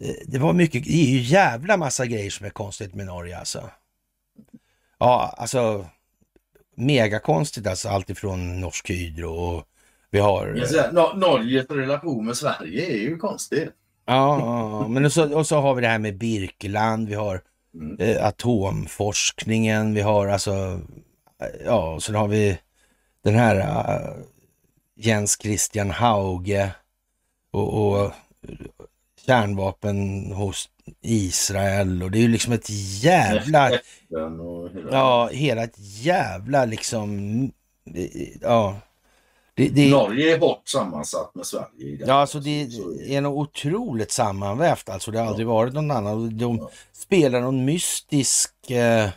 eh, 0.03 0.15
det 0.25 0.39
var 0.39 0.53
mycket, 0.53 0.83
det 0.83 0.93
är 0.93 1.09
ju 1.09 1.19
jävla 1.19 1.77
massa 1.77 2.05
grejer 2.05 2.29
som 2.29 2.45
är 2.45 2.49
konstigt 2.49 2.95
med 2.95 3.05
Norge 3.05 3.37
alltså. 3.37 3.69
Ja, 4.97 5.35
alltså 5.37 5.85
megakonstigt 6.75 7.67
alltså, 7.67 7.89
allt 7.89 8.09
ifrån 8.09 8.61
Norsk 8.61 8.89
Hydro 8.89 9.29
och 9.29 9.63
vi 10.09 10.19
har... 10.19 10.47
Nor- 10.91 11.17
Norges 11.17 11.69
relation 11.69 12.25
med 12.25 12.37
Sverige 12.37 12.85
är 12.85 12.97
ju 12.97 13.17
konstig. 13.17 13.69
Ja, 14.05 14.39
ja, 14.39 14.69
ja. 14.81 14.87
men 14.87 15.05
och 15.05 15.13
så, 15.13 15.35
och 15.37 15.47
så 15.47 15.59
har 15.59 15.75
vi 15.75 15.81
det 15.81 15.87
här 15.87 15.99
med 15.99 16.17
Birkeland, 16.17 17.09
vi 17.09 17.15
har 17.15 17.41
Mm. 17.75 17.97
eh, 17.99 18.25
atomforskningen, 18.25 19.93
vi 19.93 20.01
har 20.01 20.27
alltså, 20.27 20.81
eh, 21.41 21.65
ja, 21.65 21.99
sen 22.01 22.15
har 22.15 22.27
vi 22.27 22.57
den 23.23 23.35
här 23.35 23.55
eh, 23.59 24.15
Jens 24.95 25.37
Christian 25.41 25.91
Hauge 25.91 26.71
och, 27.51 27.73
och 27.73 28.11
kärnvapen 29.25 30.31
hos 30.31 30.69
Israel 31.01 32.03
och 32.03 32.11
det 32.11 32.17
är 32.17 32.21
ju 32.21 32.27
liksom 32.27 32.53
ett 32.53 32.69
jävla, 33.03 33.71
ja, 34.91 35.29
hela 35.31 35.63
ett 35.63 35.75
jävla 35.77 36.65
liksom, 36.65 37.51
ja. 38.41 38.79
Det, 39.57 39.67
det, 39.69 39.89
Norge 39.91 40.35
är 40.35 40.39
hårt 40.39 40.67
sammansatt 40.67 41.35
med 41.35 41.45
Sverige. 41.45 41.99
Ja, 42.07 42.13
alltså 42.13 42.39
det 42.39 42.61
är 43.07 43.21
nog 43.21 43.37
otroligt 43.37 44.11
sammanvävt. 44.11 44.89
Alltså 44.89 45.11
det 45.11 45.19
har 45.19 45.25
aldrig 45.27 45.47
varit 45.47 45.73
någon 45.73 45.91
annan. 45.91 46.37
De 46.37 46.57
Ja. 46.57 46.69
spelar 46.91 47.41
någon 47.41 47.65
mystisk 47.65 48.71
eh, 48.71 49.09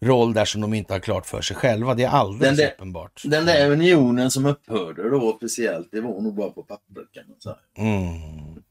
roll 0.00 0.32
där 0.34 0.44
som 0.44 0.60
de 0.60 0.74
inte 0.74 0.92
har 0.92 1.00
klart 1.00 1.26
för 1.26 1.40
sig 1.42 1.56
själva. 1.56 1.94
Det 1.94 2.04
är 2.04 2.08
alldeles 2.08 2.48
Den 2.48 2.66
där- 2.66 2.72
uppenbart. 2.74 3.22
Den 3.24 3.46
där 3.46 3.70
unionen 3.70 4.30
som 4.30 4.46
upphörde 4.46 5.10
då 5.10 5.32
officiellt, 5.34 5.88
det 5.92 6.00
var 6.00 6.20
nog 6.20 6.34
bara 6.34 6.50
på 6.50 6.62
pappret 6.62 7.12
kan 7.12 7.24
man 7.28 7.40
säga. 7.40 7.56
Mm. 7.76 8.62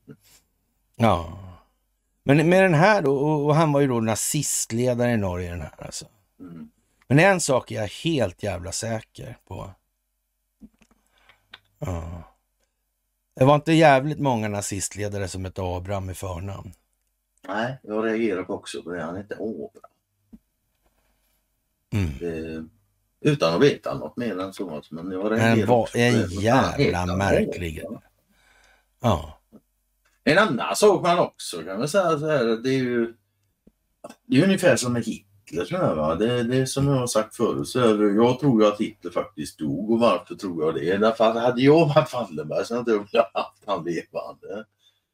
Ja. 0.95 1.39
Men 2.23 2.49
med 2.49 2.63
den 2.63 2.73
här 2.73 3.01
då, 3.01 3.15
och 3.17 3.45
och 3.45 3.55
han 3.55 3.71
var 3.71 3.81
ju 3.81 3.87
då 3.87 3.99
nazistledare 3.99 5.11
i 5.11 5.17
Norge 5.17 5.49
den 5.49 5.61
här 5.61 5.73
alltså. 5.85 6.05
Mm. 6.39 6.69
Men 7.07 7.19
en 7.19 7.39
sak 7.41 7.71
är 7.71 7.75
jag 7.75 7.87
helt 7.87 8.43
jävla 8.43 8.71
säker 8.71 9.37
på. 9.47 9.69
Ja. 11.79 12.23
Det 13.35 13.45
var 13.45 13.55
inte 13.55 13.73
jävligt 13.73 14.19
många 14.19 14.47
nazistledare 14.47 15.27
som 15.27 15.45
hette 15.45 15.61
Abraham 15.61 16.09
i 16.09 16.13
förnamn. 16.13 16.73
Nej, 17.47 17.77
jag 17.83 18.05
reagerar 18.05 18.43
på 18.43 18.53
också 18.53 18.83
på 18.83 18.91
det. 18.91 19.03
Han 19.03 19.17
heter 19.17 19.41
Åbra. 19.41 19.81
Mm. 21.93 22.17
Det, 22.19 22.65
utan 23.29 23.53
att 23.53 23.61
veta 23.61 23.93
något 23.93 24.17
mer 24.17 24.39
än 24.39 24.53
så. 24.53 24.75
alltså, 24.75 24.95
Men 24.95 25.11
jag 25.11 25.23
Men 25.23 25.39
reagerar 25.39 25.67
vad 25.67 25.95
en 25.95 26.29
jävla 26.29 27.05
märklig-? 27.05 27.83
Ja. 28.99 29.39
En 30.23 30.37
annan 30.37 30.75
sak 30.75 31.01
man 31.01 31.19
också 31.19 31.63
kan 31.63 31.79
man 31.79 31.89
säga 31.89 32.19
så 32.19 32.29
här. 32.29 32.45
Det 32.45 32.69
är 32.69 32.77
ju 32.77 33.13
det 34.25 34.37
är 34.37 34.43
ungefär 34.43 34.75
som 34.75 34.93
med 34.93 35.03
Hitler. 35.05 35.34
Så 35.63 35.77
här, 35.77 35.95
va? 35.95 36.15
Det, 36.15 36.43
det 36.43 36.57
är 36.57 36.65
som 36.65 36.87
jag 36.87 36.95
har 36.95 37.07
sagt 37.07 37.35
förut. 37.35 37.67
Så 37.67 37.79
är, 37.79 38.15
jag 38.15 38.39
tror 38.39 38.61
ju 38.61 38.67
att 38.67 38.79
Hitler 38.79 39.11
faktiskt 39.11 39.59
dog. 39.59 39.91
Och 39.91 39.99
varför 39.99 40.35
tror 40.35 40.65
jag 40.65 40.75
det? 40.75 40.97
Därför 40.97 41.25
att 41.25 41.41
hade 41.41 41.61
jag 41.61 41.85
varit 41.85 42.13
Wallenberg 42.13 42.65
så 42.65 42.75
hade 42.75 42.91
jag 42.91 43.01
inte 43.01 43.25
haft 43.33 43.63
han 43.65 43.85
levande. 43.85 44.65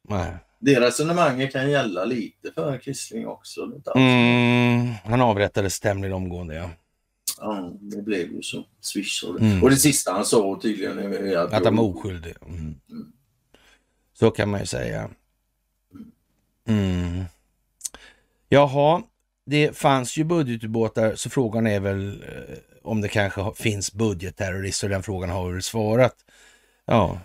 Nej. 0.09 0.37
Det 0.59 0.79
resonemanget 0.79 1.51
kan 1.51 1.71
gälla 1.71 2.05
lite 2.05 2.51
för 2.55 2.77
Quisling 2.77 3.27
också. 3.27 3.71
Mm, 3.95 4.93
han 5.05 5.21
avrättades 5.21 5.79
tämligen 5.79 6.15
omgående 6.15 6.55
ja. 6.55 6.69
Ja, 7.39 7.73
det 7.79 8.01
blev 8.01 8.31
ju 8.31 8.41
så. 8.41 8.65
Swish 8.81 9.23
och 9.23 9.39
det. 9.39 9.45
Mm. 9.45 9.63
Och 9.63 9.69
det 9.69 9.75
sista 9.75 10.11
han 10.11 10.25
sa 10.25 10.59
tydligen 10.61 10.99
är 10.99 11.37
att... 11.37 11.53
Att 11.53 11.65
han 11.65 11.75
var 11.75 11.83
oskyldig. 11.83 12.35
Mm. 12.41 12.75
Så 14.13 14.31
kan 14.31 14.49
man 14.49 14.59
ju 14.59 14.65
säga. 14.65 15.09
Mm. 16.67 17.23
Jaha, 18.49 19.03
det 19.45 19.77
fanns 19.77 20.17
ju 20.17 20.23
budgetubåtar 20.23 21.15
så 21.15 21.29
frågan 21.29 21.67
är 21.67 21.79
väl 21.79 22.23
eh, 22.23 22.57
om 22.83 23.01
det 23.01 23.07
kanske 23.07 23.51
finns 23.55 23.93
budgetterrorister 23.93 24.87
och 24.87 24.91
den 24.91 25.03
frågan 25.03 25.29
har 25.29 25.47
vi 25.47 25.53
väl 25.53 25.61
svarat. 25.63 26.15
Ja, 26.85 27.19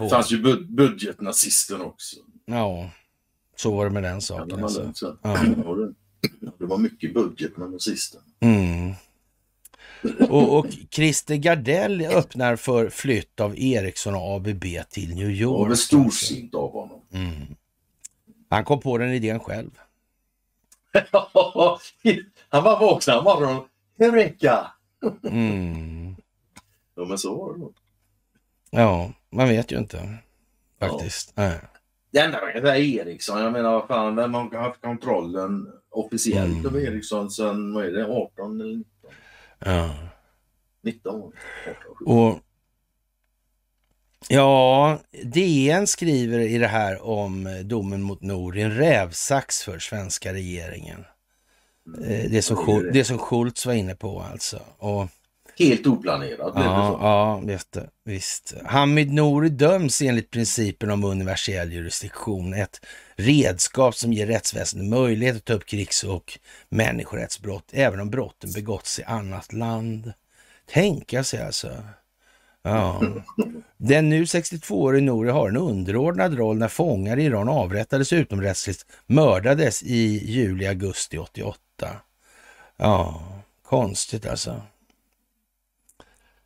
Det 0.00 0.08
fanns 0.10 0.32
ju 0.32 0.42
bud 0.42 0.70
budgetnazisten 0.70 1.80
också. 1.80 2.16
ja, 2.46 2.90
så 3.56 3.76
var 3.76 3.84
det 3.84 3.90
med 3.90 4.02
den 4.02 4.20
saken. 4.20 4.64
Alltså. 4.64 4.92
Ja. 5.22 5.36
Det- 5.44 5.92
Det 6.58 6.66
var 6.66 6.78
mycket 6.78 7.14
budget 7.14 7.56
med 7.56 7.70
nazisten. 7.70 8.20
Mm. 8.40 8.92
Och, 10.30 10.58
och 10.58 10.66
Christer 10.90 11.36
Gardell 11.36 12.02
öppnar 12.02 12.56
för 12.56 12.88
flytt 12.90 13.40
av 13.40 13.58
Ericsson 13.58 14.14
och 14.14 14.36
ABB 14.36 14.64
till 14.90 15.14
New 15.14 15.26
Det 15.28 15.32
York. 15.34 15.58
var 15.58 15.64
väl 15.64 15.70
alltså. 15.72 15.86
storsint 15.86 16.54
av 16.54 16.72
honom. 16.72 17.00
Mm. 17.12 17.32
Han 18.50 18.64
kom 18.64 18.80
på 18.80 18.98
den 18.98 19.12
idén 19.12 19.40
själv. 19.40 19.70
han 22.48 22.64
var 22.64 22.80
vaken 22.80 23.14
en 23.18 23.24
morgon. 23.24 23.64
Eureka! 24.00 24.66
Mm. 25.24 26.16
Ja 26.94 27.04
men 27.04 27.18
så 27.18 27.34
var 27.38 27.52
det 27.52 27.58
nog. 27.58 27.74
Ja, 28.70 29.12
man 29.30 29.48
vet 29.48 29.72
ju 29.72 29.78
inte 29.78 30.18
faktiskt. 30.80 31.32
Nej. 31.36 31.60
Det 32.10 32.18
enda 32.18 32.40
man 32.40 32.52
kan 32.52 32.62
säga 32.62 32.76
är 32.76 32.80
Ericsson. 33.08 33.42
Jag 33.42 33.52
menar 33.52 33.72
vad 33.72 33.86
fan, 33.88 34.16
vem 34.16 34.34
har 34.34 34.58
haft 34.58 34.80
kontrollen 34.80 35.66
officiellt 35.90 36.52
Mm. 36.52 36.66
över 36.66 36.80
Ericsson 36.80 37.30
sedan, 37.30 37.74
vad 37.74 37.84
är 37.84 37.90
det, 37.90 38.06
18 38.06 38.60
eller 38.60 38.76
19? 38.76 39.10
Ja. 39.58 39.94
19 40.82 41.14
år? 41.22 41.32
18, 41.96 42.06
Och 42.06 42.38
Ja, 44.28 44.98
DN 45.24 45.86
skriver 45.86 46.38
i 46.38 46.58
det 46.58 46.66
här 46.66 47.02
om 47.02 47.62
domen 47.64 48.02
mot 48.02 48.22
Nouri, 48.22 48.62
en 48.62 48.74
rävsax 48.76 49.62
för 49.62 49.78
svenska 49.78 50.32
regeringen. 50.32 51.04
Eh, 52.08 52.30
Det 52.30 52.42
som, 52.42 52.56
Schul- 52.56 52.90
det 52.92 53.04
som 53.04 53.18
Schultz 53.18 53.66
var 53.66 53.74
inne 53.74 53.94
på 53.94 54.20
alltså. 54.32 54.60
Och, 54.78 55.08
Helt 55.58 55.86
oplanerat 55.86 56.54
blev 56.54 56.64
det 56.66 56.70
ja, 56.70 56.90
så. 56.92 57.04
ja 57.04 57.42
visst, 57.44 57.76
visst. 58.04 58.54
Hamid 58.64 59.12
Nouri 59.12 59.48
döms 59.48 60.02
enligt 60.02 60.30
principen 60.30 60.90
om 60.90 61.04
universell 61.04 61.72
jurisdiktion. 61.72 62.54
Ett 62.54 62.80
redskap 63.16 63.94
som 63.94 64.12
ger 64.12 64.26
rättsväsendet 64.26 64.88
möjlighet 64.88 65.36
att 65.36 65.44
ta 65.44 65.52
upp 65.52 65.66
krigs 65.66 66.04
och 66.04 66.38
människorättsbrott, 66.68 67.64
även 67.72 68.00
om 68.00 68.10
brotten 68.10 68.52
begåtts 68.52 68.98
i 68.98 69.02
annat 69.04 69.52
land. 69.52 70.12
Tänka 70.72 71.24
sig 71.24 71.42
alltså. 71.42 71.68
Ja. 72.62 73.02
Den 73.76 74.08
nu 74.08 74.24
62-årige 74.24 75.00
Nouri 75.02 75.30
har 75.30 75.48
en 75.48 75.56
underordnad 75.56 76.34
roll 76.38 76.56
när 76.58 76.68
fångar 76.68 77.16
i 77.18 77.24
Iran 77.24 77.48
avrättades 77.48 78.12
utomrättsligt, 78.12 78.86
mördades 79.06 79.82
i 79.82 80.30
juli-augusti 80.32 81.18
88. 81.18 81.60
Ja, 82.76 83.22
konstigt 83.62 84.26
alltså. 84.26 84.62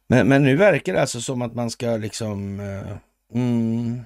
Men, 0.06 0.28
men 0.28 0.42
nu 0.42 0.56
verkar 0.56 0.92
det 0.92 1.00
alltså 1.00 1.20
som 1.20 1.42
att 1.42 1.54
man 1.54 1.70
ska 1.70 1.86
liksom 1.96 2.60
eh, 2.60 2.96
mm, 3.38 4.02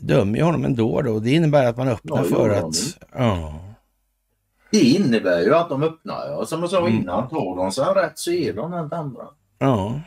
döma 0.00 0.42
honom 0.44 0.64
ändå 0.64 1.02
då. 1.02 1.18
Det 1.18 1.30
innebär 1.30 1.64
att 1.66 1.76
man 1.76 1.88
öppnar 1.88 2.16
Ja, 2.16 2.24
för 2.24 2.50
att... 2.50 2.74
Ja, 3.14 3.60
Det 4.70 4.80
innebär 4.80 5.40
ju 5.42 5.54
att 5.54 5.68
de 5.68 5.82
öppnar. 5.82 6.26
Ja. 6.28 6.46
Som 6.46 6.60
jag 6.60 6.70
sa 6.70 6.80
Mm. 6.80 6.92
innan, 7.00 7.28
tar 7.28 7.56
de 7.56 7.72
sig 7.72 7.84
rätt 7.84 8.18
så 8.18 8.30
är 8.32 8.52
de 8.52 8.70
den 8.70 8.92
andra. 8.92 9.22
ja, 9.58 10.00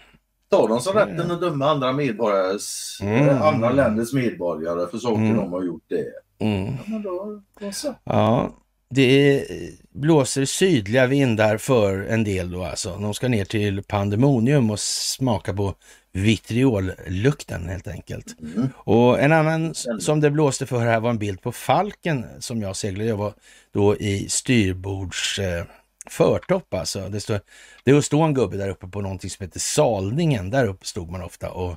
Tar 0.52 0.68
de 0.68 0.80
sig 0.82 0.93
Ja, 0.95 1.06
rätten 1.06 1.32
att 1.32 1.41
döma 1.41 1.66
andra 1.70 1.91
medborgares, 1.91 2.97
Mm. 3.02 3.30
eh, 3.30 3.41
andra 3.41 3.72
länders 3.72 4.14
medborgare 4.14 4.88
för 4.91 4.97
saker 4.97 5.22
Mm. 5.22 5.38
de 5.38 5.54
har 5.54 5.64
gjort 5.64 5.84
det. 5.88 6.06
mm. 6.45 6.74
Ja, 6.88 7.00
då, 7.04 7.41
då. 7.60 7.72
Ja, 8.04 8.50
det 8.89 9.45
blåser 9.89 10.45
sydliga 10.45 11.08
vindar 11.08 11.58
för 11.58 11.97
en 12.10 12.24
del 12.24 12.52
då 12.52 12.64
alltså. 12.64 12.95
De 13.02 13.14
ska 13.14 13.28
ner 13.28 13.45
till 13.45 13.84
pandemonium 13.84 14.72
och 14.72 14.80
smaka 14.80 15.54
på 15.54 15.74
vitriollukten 16.12 17.70
helt 17.70 17.88
enkelt. 17.88 18.36
Mm. 18.41 18.70
Och 18.76 19.20
en 19.20 19.32
annan 19.32 19.74
som 20.00 20.20
det 20.20 20.32
blåste 20.32 20.66
för 20.66 20.80
här 20.80 21.00
var 21.00 21.10
en 21.10 21.18
bild 21.18 21.41
på 21.41 21.52
Falken 21.52 22.26
som 22.39 22.62
jag 22.62 22.76
seglade. 22.76 23.10
Jag 23.10 23.18
var 23.18 23.34
då 23.74 23.95
i 23.97 24.30
styrbords 24.30 25.39
eh, 25.39 25.64
förtopp 26.10 26.74
alltså. 26.74 27.00
Det, 27.10 27.20
stod, 27.20 27.39
det 27.96 28.04
stod 28.04 28.26
en 28.26 28.34
gubbe 28.34 28.58
där 28.58 28.70
uppe 28.70 28.88
på 28.88 29.02
någonting 29.02 29.30
som 29.30 29.44
heter 29.44 29.60
Salningen. 29.60 30.50
Där 30.50 30.66
uppe 30.66 30.86
stod 30.86 31.12
man 31.12 31.22
ofta 31.22 31.52
och 31.52 31.76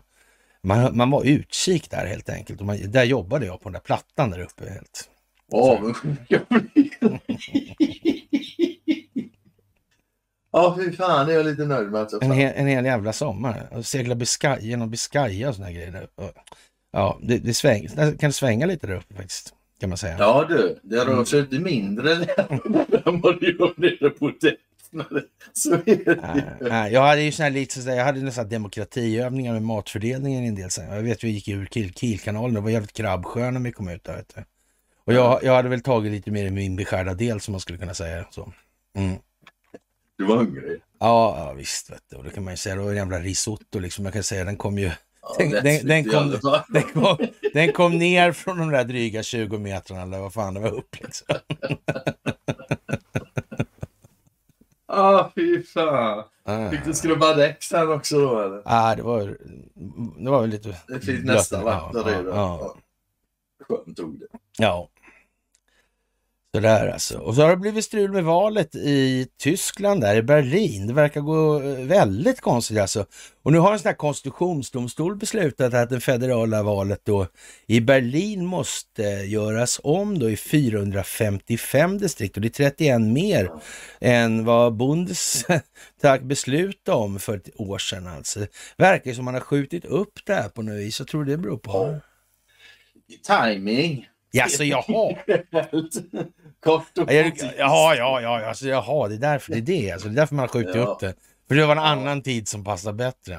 man, 0.63 0.97
man 0.97 1.11
var 1.11 1.25
utkik 1.25 1.91
där 1.91 2.07
helt 2.07 2.29
enkelt. 2.29 2.61
Och 2.61 2.67
man, 2.67 2.91
där 2.91 3.05
jobbade 3.05 3.47
jag 3.47 3.61
på 3.61 3.69
den 3.69 3.73
där 3.73 3.81
plattan 3.81 4.31
där 4.31 4.41
uppe. 4.41 4.71
Helt. 4.71 5.09
Avundsjuk. 5.53 6.19
Ja, 10.55 10.77
fy 10.79 10.93
fan, 10.93 11.27
det 11.27 11.33
är 11.33 11.37
jag 11.37 11.47
lite 11.47 11.65
nöjd 11.65 11.91
med. 11.91 12.01
Alltså. 12.01 12.19
En, 12.23 12.33
hel, 12.33 12.53
en 12.57 12.67
hel 12.67 12.85
jävla 12.85 13.13
sommar. 13.13 13.69
Och 13.71 13.87
segla 13.87 14.15
Biscay, 14.15 14.59
genom 14.61 14.91
Biscaya 14.91 15.49
och 15.49 15.55
såna 15.55 15.67
här 15.67 15.75
grejer. 15.75 16.07
Ja, 16.93 17.19
det, 17.23 17.39
det, 17.39 17.55
sväng, 17.55 17.89
det 17.97 18.21
kan 18.21 18.33
svänga 18.33 18.67
lite 18.67 18.87
där 18.87 18.95
uppe 18.95 19.15
faktiskt. 19.15 19.55
Kan 19.81 19.89
man 19.89 19.99
säga. 19.99 20.17
Ja 20.19 20.47
du, 20.49 20.79
det 20.83 21.05
rör 21.05 21.25
sig 21.25 21.41
inte 21.41 21.59
mindre 21.59 22.13
än 23.05 23.21
vad 23.21 23.41
det 23.41 23.47
gör 23.47 23.81
nere 23.81 24.11
på 24.11 24.33
däck. 24.93 25.25
Så 25.53 25.79
nej, 26.61 26.93
jag 26.93 27.03
hade 27.03 27.23
ju 27.23 27.33
sån 27.33 27.45
här 27.45 27.51
lite 27.51 27.75
sådär, 27.81 27.97
jag 27.97 28.05
hade 28.05 28.21
nästan 28.21 28.49
demokratiövningar 28.49 29.53
med 29.53 29.63
matfördelningen 29.63 30.45
en 30.45 30.55
del. 30.55 30.71
sen. 30.71 30.95
Jag 30.95 31.03
vet 31.03 31.25
vi 31.25 31.29
gick 31.31 31.49
ur 31.49 31.67
Kiel, 31.67 31.93
Kielkanalen, 31.95 32.55
det 32.55 32.61
var 32.61 32.71
jävligt 32.71 32.93
krabbskör 32.93 33.51
när 33.51 33.61
vi 33.61 33.73
kom 33.73 33.89
ut 33.89 34.05
där. 34.05 34.17
Vet 34.17 34.35
du. 34.35 34.45
Och 35.05 35.13
jag, 35.13 35.41
jag 35.45 35.55
hade 35.55 35.69
väl 35.69 35.81
tagit 35.81 36.13
lite 36.13 36.31
mer 36.31 36.45
i 36.45 36.51
min 36.51 36.77
beskärda 36.77 37.15
del 37.15 37.41
som 37.41 37.53
man 37.53 37.61
skulle 37.61 37.79
kunna 37.79 37.95
säga. 37.95 38.25
Så. 38.31 38.53
Mm. 38.97 39.17
Du 40.19 40.25
var 40.25 40.37
hungrig. 40.37 40.81
Ja, 41.01 41.35
ja, 41.39 41.53
visst. 41.53 41.91
Vet 41.91 42.03
du. 42.11 42.17
Och 42.17 42.25
det 42.25 42.31
kan 42.31 42.45
man 42.45 42.53
ju 42.53 42.57
säga, 42.57 42.75
det 42.75 42.83
var 42.83 42.91
en 42.91 42.97
jävla 42.97 43.19
risotto 43.19 43.79
liksom. 43.79 44.05
Jag 44.05 44.15
kan 44.15 44.23
säga, 44.23 44.45
den 44.45 44.57
kom 44.57 44.79
ju 44.79 44.91
Ja, 45.23 45.37
Den- 45.63 45.87
den- 45.87 46.05
kom-. 46.05 46.39
Den 46.69 46.83
kom, 46.83 47.17
den 47.55 47.73
kom 47.73 47.99
ner 47.99 48.33
från 48.33 48.59
de 48.59 48.71
där 48.71 48.85
dryga 48.85 49.23
20 49.23 49.59
metrarna 49.59 50.03
eller 50.03 50.19
vad 50.19 50.33
fan 50.33 50.55
det 50.55 50.61
var 50.61 50.71
upp 50.71 50.97
liksom. 51.01 51.27
Ah, 54.95 55.31
fy 55.35 55.63
fan. 55.63 56.25
Ah. 56.45 56.71
Fick 56.71 56.85
du 56.85 56.95
skrubba 56.95 57.35
däck 57.35 57.63
sen 57.63 57.93
också 57.93 58.21
då 58.21 58.41
eller? 58.41 58.63
Ah, 58.65 58.95
det 58.97 59.03
var, 59.03 59.39
det 60.25 60.31
var 60.31 60.41
väl 60.41 60.51
lite... 60.51 60.69
Det 60.89 61.05
blött. 61.05 61.25
nästan 61.25 61.65
vatten 61.65 62.03
ja, 62.07 62.13
redan. 62.13 62.37
Ja. 62.37 62.75
Skönt 63.69 63.97
tog 63.97 64.21
det. 64.21 64.27
ja. 64.59 64.89
Sådär 66.55 66.89
alltså. 66.89 67.19
Och 67.19 67.35
så 67.35 67.43
har 67.43 67.51
det 67.51 67.57
blivit 67.57 67.85
strul 67.85 68.13
med 68.13 68.25
valet 68.25 68.75
i 68.75 69.27
Tyskland, 69.39 70.01
där 70.01 70.17
i 70.17 70.23
Berlin. 70.23 70.87
Det 70.87 70.93
verkar 70.93 71.21
gå 71.21 71.63
eh, 71.63 71.87
väldigt 71.87 72.41
konstigt 72.41 72.79
alltså. 72.79 73.07
Och 73.43 73.53
nu 73.53 73.59
har 73.59 73.73
en 73.73 73.79
sån 73.79 73.89
här 73.89 73.97
konstitutionsdomstol 73.97 75.17
beslutat 75.17 75.75
att 75.75 75.91
det 75.91 76.01
federala 76.01 76.63
valet 76.63 77.01
då 77.05 77.27
i 77.67 77.81
Berlin 77.81 78.47
måste 78.47 79.03
göras 79.03 79.81
om 79.85 80.19
då 80.19 80.31
i 80.31 80.37
455 80.37 81.99
distrikt 81.99 82.37
och 82.37 82.43
det 82.43 82.49
är 82.61 82.71
31 82.71 83.01
mer 83.01 83.51
än 84.01 84.45
vad 84.45 84.77
Bundestag 84.77 86.23
beslutade 86.27 86.99
om 86.99 87.19
för 87.19 87.37
ett 87.37 87.61
år 87.61 87.79
sedan 87.79 88.07
alltså. 88.07 88.47
Verkar 88.77 89.13
som 89.13 89.25
man 89.25 89.35
har 89.35 89.41
skjutit 89.41 89.85
upp 89.85 90.19
det 90.27 90.35
här 90.35 90.49
på 90.49 90.63
något 90.63 90.75
vis. 90.75 90.99
Jag 90.99 91.09
tror 91.09 91.25
det 91.25 91.37
beror 91.37 91.59
på. 91.59 92.01
Timing. 93.27 94.09
Jaså, 94.33 94.65
jaha. 94.65 95.17
Kort 96.65 96.99
och 96.99 97.13
Ja, 97.13 97.23
koncist. 97.23 97.47
Jaha, 97.59 97.97
ja, 97.97 98.21
ja, 98.21 98.47
alltså, 98.49 98.67
jaha, 98.67 99.09
det 99.09 99.15
är 99.15 99.19
därför 99.19 99.53
det 99.53 99.59
är 99.59 99.63
det. 99.63 99.91
Alltså, 99.93 100.09
det 100.09 100.15
är 100.15 100.17
därför 100.17 100.35
man 100.35 100.43
har 100.43 100.49
skjutit 100.49 100.75
Ja. 100.75 100.83
upp 100.83 101.01
det. 101.01 101.15
För 101.49 101.55
det 101.55 101.67
var 101.67 101.77
en 101.77 101.83
annan 101.83 102.23
tid 102.23 102.49
som 102.49 102.65
passar 102.65 102.93
bättre. 102.93 103.39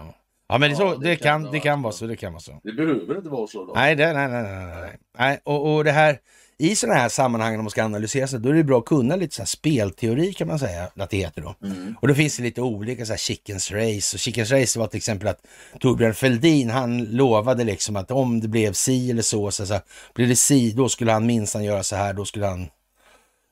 Ja, 0.50 0.58
men 0.58 0.70
det, 0.70 0.76
så, 0.76 0.84
Ja, 0.84 0.96
det, 0.96 1.10
det 1.10 1.16
kan, 1.16 1.44
kan 1.44 1.52
det 1.52 1.60
kan 1.60 1.82
vara 1.82 1.94
så. 1.94 2.08
Det 2.08 2.16
kan 2.16 2.32
vara 2.34 2.42
så. 2.42 2.60
Det 2.64 2.72
behöver 2.74 3.18
inte 3.18 3.30
vara 3.30 3.48
så 3.48 3.66
då. 3.66 3.74
Nej, 3.76 3.96
det, 3.96 4.14
nej, 4.14 4.28
nej, 4.28 4.44
nej, 4.44 4.66
nej, 4.66 4.98
nej. 5.20 5.40
Och, 5.44 5.76
och 5.76 5.84
det 5.84 5.92
här, 5.92 6.18
i 6.58 6.76
sådana 6.76 7.00
här 7.00 7.10
sammanhang 7.10 7.54
när 7.56 7.62
man 7.64 7.70
ska 7.70 7.84
analysera 7.84 8.28
sig, 8.28 8.40
då 8.40 8.50
är 8.50 8.54
det 8.54 8.64
bra 8.64 8.80
att 8.80 8.86
kunna 8.86 9.16
lite 9.16 9.36
så 9.36 9.46
spelteori 9.46 10.34
kan 10.34 10.48
man 10.48 10.60
säga 10.60 10.88
att 10.96 11.10
det 11.10 11.18
heter 11.18 11.42
då. 11.42 11.56
Mm. 11.64 11.96
Och 12.02 12.08
då 12.08 12.14
finns 12.14 12.38
det 12.38 12.44
lite 12.44 12.62
olika 12.62 13.06
så 13.06 13.14
här 13.14 13.18
chickens 13.18 13.72
race. 13.72 14.16
Och 14.16 14.20
chickens 14.20 14.52
race 14.52 14.80
var 14.80 14.88
till 14.88 14.98
exempel 14.98 15.28
att 15.28 15.40
Torbjörn 15.80 16.14
Fälldin, 16.14 16.70
han 16.70 17.04
lovade 17.04 17.64
liksom 17.64 17.96
att 17.96 18.12
om 18.12 18.40
det 18.40 18.48
blev 18.48 18.74
si 18.74 19.12
eller 19.12 19.22
så, 19.22 19.52
så, 19.52 19.66
så 19.66 19.80
blir 20.16 20.28
det 20.28 20.36
si, 20.36 20.72
då 20.72 20.90
skulle 20.90 21.12
han 21.12 21.26
minsann 21.26 21.64
göra 21.64 21.84
så 21.84 21.96
här, 21.96 22.14
då 22.14 22.26
skulle 22.26 22.46
han 22.46 22.68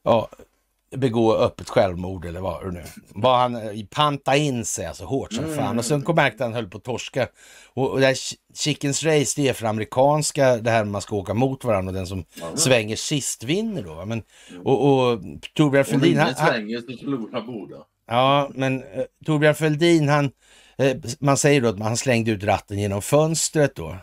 ja, 0.04 0.30
begå 0.96 1.36
öppet 1.36 1.70
självmord 1.70 2.26
eller 2.26 2.40
vad 2.42 2.66
det 2.66 2.72
nu 2.72 2.84
var. 3.10 3.38
Han 3.40 3.56
eh, 3.56 3.86
panta 3.90 4.36
in 4.36 4.66
sig 4.66 4.86
alltså 4.86 5.06
hårt 5.06 5.34
som 5.34 5.56
fan. 5.56 5.80
Och 5.80 5.86
sen 5.86 6.02
kom 6.02 6.16
märkte 6.16 6.44
han 6.44 6.54
höll 6.54 6.68
på 6.70 6.78
att 6.78 6.84
torska. 6.84 7.28
Och, 7.74 7.90
och 7.92 8.00
det 8.00 8.06
här 8.06 8.14
ch- 8.14 8.36
chickens 8.56 9.04
race, 9.04 9.42
det 9.42 9.48
är 9.48 9.54
för 9.54 9.66
amerikanska, 9.66 10.58
det 10.58 10.72
här 10.72 10.84
man 10.86 11.02
ska 11.02 11.16
åka 11.16 11.34
mot 11.34 11.64
varandra 11.64 11.90
och 11.90 11.96
den 11.96 12.08
som 12.08 12.26
Ja. 12.40 12.58
svänger 12.58 12.96
sist 12.96 13.44
vinner 13.44 13.82
då. 13.84 14.06
Men, 14.06 14.24
och, 14.64 15.12
och 15.12 15.20
Torbjörn 15.56 15.86
Om 15.86 15.92
Fälldin, 15.92 16.18
han, 16.18 16.28
ingen 16.28 16.40
han, 16.40 16.48
svänger 16.54 16.78
så 16.78 16.98
förlorar 16.98 17.42
båda. 17.42 17.76
Ja, 18.08 18.50
men 18.56 18.84
eh, 18.84 19.04
Torbjörn 19.26 19.56
Fälldin, 19.56 20.10
han, 20.10 20.32
eh, 20.78 20.98
man 21.20 21.38
säger 21.38 21.62
då 21.62 21.68
att 21.70 21.78
man 21.78 21.98
slängde 21.98 22.32
ut 22.32 22.44
ratten 22.44 22.80
genom 22.80 23.02
fönstret 23.02 23.76
då. 23.76 23.96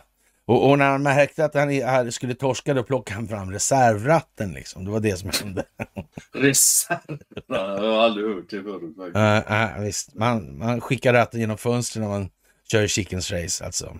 Och, 0.49 0.69
och 0.69 0.77
när 0.77 0.89
han 0.89 1.03
märkte 1.03 1.45
att 1.45 1.53
han 1.53 2.11
skulle 2.11 2.33
torska, 2.33 2.73
då 2.73 2.83
plockade 2.83 3.15
han 3.15 3.27
fram 3.27 3.51
reservratten 3.51 4.53
liksom. 4.53 4.85
Det 4.85 4.91
var 4.91 4.99
det 4.99 5.17
som 5.17 5.29
hände. 5.41 5.63
Reserv. 6.33 7.19
Jag 7.47 7.77
har 7.77 8.03
aldrig 8.03 8.27
hört 8.27 8.49
det 8.49 8.63
förut. 8.63 9.15
Uh, 9.15 9.77
uh, 9.77 9.83
visst, 9.83 10.15
man, 10.15 10.57
man 10.57 10.81
skickar 10.81 11.13
ratten 11.13 11.39
genom 11.39 11.57
fönstret 11.57 12.01
när 12.01 12.09
man 12.09 12.29
kör 12.71 12.87
chickens 12.87 13.31
race 13.31 13.65
alltså. 13.65 13.97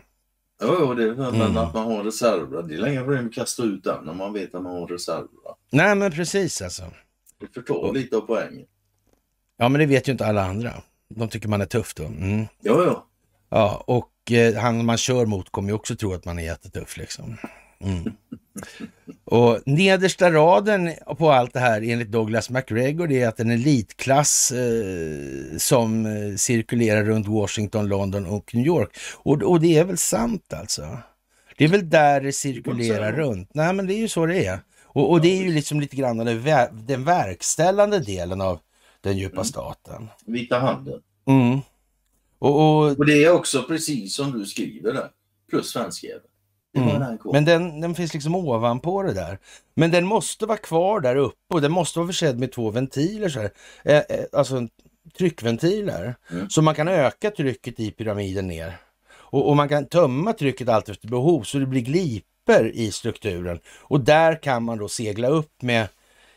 Jo, 0.63 0.75
jo, 0.79 0.93
det 0.93 1.03
är 1.03 1.11
väl 1.11 1.35
Mm. 1.35 1.57
att 1.57 1.73
man 1.73 1.91
har 1.91 2.03
reserver. 2.03 2.63
Det 2.63 2.73
är 2.73 2.77
länge 2.77 2.99
problem 2.99 3.27
att 3.27 3.33
kasta 3.33 3.63
ut 3.63 3.83
den 3.83 4.05
när 4.05 4.13
man 4.13 4.33
vet 4.33 4.55
att 4.55 4.63
man 4.63 4.71
har 4.71 4.87
reserver. 4.87 5.29
Nej, 5.71 5.95
men 5.95 6.11
precis 6.11 6.61
alltså. 6.61 6.83
Det 7.39 7.53
förtar 7.53 7.93
lite 7.93 8.17
av 8.17 8.21
poängen. 8.21 8.65
Ja, 9.57 9.69
men 9.69 9.79
det 9.79 9.85
vet 9.85 10.07
ju 10.07 10.11
inte 10.11 10.25
alla 10.25 10.45
andra. 10.45 10.73
De 11.09 11.29
tycker 11.29 11.47
man 11.49 11.61
är 11.61 11.65
tuff 11.65 11.93
då. 11.95 12.03
Mm. 12.03 12.45
Jo, 12.61 12.83
jo. 12.85 13.03
Ja, 13.49 13.83
och 13.87 14.09
eh, 14.31 14.55
han 14.55 14.85
man 14.85 14.97
kör 14.97 15.25
mot 15.25 15.49
kommer 15.49 15.69
ju 15.69 15.75
också 15.75 15.95
tro 15.95 16.13
att 16.13 16.25
man 16.25 16.39
är 16.39 16.43
jättetuff 16.43 16.97
liksom. 16.97 17.37
Mm. 17.83 18.13
Och 19.25 19.59
nedersta 19.65 20.31
raden 20.31 20.91
på 21.17 21.31
allt 21.31 21.53
det 21.53 21.59
här 21.59 21.81
enligt 21.81 22.11
Douglas 22.11 22.49
McGregor 22.49 23.07
det 23.07 23.21
är 23.21 23.27
att 23.27 23.39
en 23.39 23.51
elitklass 23.51 24.51
eh, 24.51 25.57
som 25.57 26.05
eh, 26.05 26.35
cirkulerar 26.35 27.03
runt 27.03 27.27
Washington, 27.27 27.87
London 27.87 28.25
och 28.25 28.55
New 28.55 28.65
York. 28.65 28.97
Och, 29.15 29.43
och 29.43 29.61
det 29.61 29.77
är 29.77 29.83
väl 29.83 29.97
sant 29.97 30.53
alltså. 30.53 30.97
Det 31.57 31.63
är 31.63 31.69
väl 31.69 31.89
där 31.89 32.21
det 32.21 32.33
cirkulerar 32.33 33.11
säga. 33.11 33.11
runt. 33.11 33.49
Nej, 33.53 33.73
men 33.73 33.87
det 33.87 33.93
är 33.93 33.99
ju 33.99 34.07
så 34.07 34.25
det 34.25 34.45
är. 34.45 34.59
Och, 34.83 35.11
och 35.11 35.21
det 35.21 35.39
är 35.39 35.43
ju 35.43 35.53
liksom 35.53 35.79
lite 35.79 35.95
grann 35.95 36.17
den, 36.17 36.43
den 36.71 37.03
verkställande 37.03 37.99
delen 37.99 38.41
av 38.41 38.59
den 39.01 39.17
djupa 39.17 39.43
staten. 39.43 40.07
Vita 40.25 40.59
handen. 40.59 41.01
Mm. 41.27 41.59
Och, 42.39 42.55
och 42.55 42.99
Och 42.99 43.05
det 43.05 43.23
är 43.23 43.31
också 43.31 43.63
precis 43.63 44.15
som 44.15 44.39
du 44.39 44.45
skriver 44.45 44.93
där. 44.93 45.09
plus 45.49 45.69
svensk 45.69 46.03
jävel. 46.03 46.21
Det 46.73 46.79
var 46.79 46.99
Mm. 46.99 47.17
Men 47.33 47.45
den, 47.45 47.81
den 47.81 47.95
finns 47.95 48.13
liksom 48.13 48.35
ovanpå 48.35 49.03
det 49.03 49.13
där. 49.13 49.39
Men 49.75 49.91
den 49.91 50.05
måste 50.05 50.45
vara 50.45 50.57
kvar 50.57 50.99
där 50.99 51.15
uppe 51.15 51.53
och 51.53 51.61
den 51.61 51.71
måste 51.71 51.99
vara 51.99 52.07
försedd 52.07 52.39
med 52.39 52.51
två 52.51 52.71
ventiler, 52.71 53.29
så 53.29 53.39
här. 53.39 53.51
Eh, 53.83 53.97
eh, 53.97 54.25
alltså 54.33 54.67
tryckventiler. 55.17 56.15
Mm. 56.31 56.49
Så 56.49 56.61
man 56.61 56.75
kan 56.75 56.87
öka 56.87 57.31
trycket 57.31 57.79
i 57.79 57.91
pyramiden 57.91 58.47
ner. 58.47 58.77
Och, 59.11 59.49
och 59.49 59.55
man 59.55 59.69
kan 59.69 59.85
tömma 59.85 60.33
trycket 60.33 60.69
allt 60.69 60.89
efter 60.89 61.07
behov 61.07 61.43
så 61.43 61.57
det 61.57 61.65
blir 61.65 61.81
gliper 61.81 62.71
i 62.73 62.91
strukturen. 62.91 63.59
Och 63.79 63.99
där 63.99 64.43
kan 64.43 64.63
man 64.63 64.77
då 64.77 64.87
segla 64.87 65.27
upp 65.27 65.61
med 65.61 65.87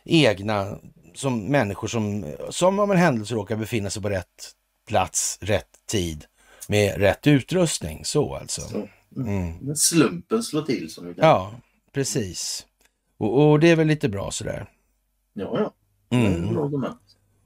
egna 0.04 0.78
som 1.14 1.44
människor 1.44 1.88
som, 1.88 2.24
som 2.50 2.78
av 2.78 2.92
en 2.92 2.98
händelse 2.98 3.34
råkar 3.34 3.56
befinna 3.56 3.90
sig 3.90 4.02
på 4.02 4.08
rätt 4.08 4.52
plats, 4.92 5.38
rätt 5.40 5.86
tid 5.86 6.24
med 6.68 6.96
rätt 6.96 7.26
utrustning. 7.26 8.04
Så 8.04 8.34
alltså. 8.34 8.60
Så, 8.60 8.88
Mm. 9.16 9.76
slumpen 9.76 10.42
slår 10.42 10.62
till 10.62 10.90
som 10.90 11.06
vi 11.06 11.14
kan. 11.14 11.28
Ja, 11.28 11.54
precis. 11.92 12.66
Och, 13.18 13.50
och 13.50 13.60
det 13.60 13.70
är 13.70 13.76
väl 13.76 13.86
lite 13.86 14.08
bra 14.08 14.30
sådär. 14.30 14.66
ja. 15.32 15.72
ja. 16.10 16.16
Mm. 16.16 16.54
bra. 16.54 16.98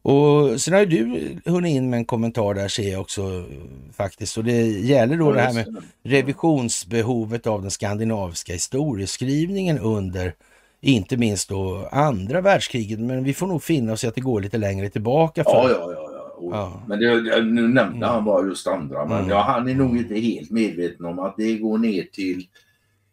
Och 0.02 0.60
sen 0.60 0.74
har 0.74 0.86
du 0.86 1.36
hunnit 1.44 1.70
in 1.76 1.90
med 1.90 1.96
en 1.98 2.04
kommentar 2.04 2.54
där 2.54 2.68
ser 2.68 2.92
jag 2.92 3.00
också 3.00 3.46
faktiskt. 3.92 4.38
Och 4.38 4.44
det 4.44 4.62
gäller 4.66 5.16
då 5.16 5.32
det 5.32 5.40
här 5.40 5.54
med 5.54 5.76
revisionsbehovet 6.02 7.46
av 7.46 7.62
den 7.62 7.70
skandinaviska 7.70 8.52
historieskrivningen 8.52 9.78
under 9.78 10.34
inte 10.80 11.16
minst 11.16 11.48
då 11.48 11.88
andra 11.92 12.40
världskriget. 12.40 12.98
Men 12.98 13.24
vi 13.24 13.34
får 13.34 13.46
nog 13.46 13.62
finna 13.62 13.92
oss 13.92 14.04
i 14.04 14.06
att 14.06 14.14
det 14.14 14.20
går 14.20 14.40
lite 14.40 14.58
längre 14.58 14.90
tillbaka. 14.90 15.44
För. 15.44 15.50
Ja, 15.50 15.70
ja, 15.70 15.92
ja. 15.92 15.92
ja. 15.92 16.05
Och, 16.36 16.54
Ja. 16.54 16.82
Men 16.88 16.98
det, 17.00 17.14
nu 17.42 17.68
nämnde 17.68 17.82
Mm. 17.96 18.02
han 18.08 18.24
bara 18.24 18.46
just 18.46 18.66
andra. 18.66 19.06
Men 19.06 19.18
Mm. 19.18 19.30
ja, 19.30 19.42
han 19.42 19.68
är 19.68 19.74
nog 19.74 19.96
inte 19.96 20.14
helt 20.14 20.50
medveten 20.50 21.06
om 21.06 21.18
att 21.18 21.34
det 21.36 21.58
går 21.58 21.78
ner 21.78 22.02
till 22.12 22.48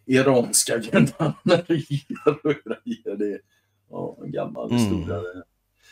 iranska 0.05 0.81
gendarmerier. 0.81 3.17
Det 3.17 3.31
är 3.33 3.39
ja, 3.89 4.17
en 4.25 4.31
gammal 4.31 4.71
Mm. 4.71 4.77
historia. 4.83 5.21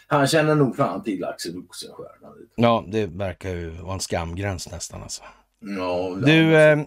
Han 0.08 0.28
känner 0.28 0.56
nog 0.56 0.76
fan 0.76 1.04
till 1.04 1.24
Axel 1.24 1.58
Oxenstierna. 1.58 2.06
Ja, 2.56 2.86
det 2.88 3.06
verkar 3.06 3.50
ju 3.50 3.70
vara 3.70 3.94
en 3.94 4.00
skamgräns 4.00 4.72
nästan 4.72 5.04
alltså. 5.04 5.24
Ja, 5.60 6.18
Du, 6.26 6.56
eh, 6.58 6.80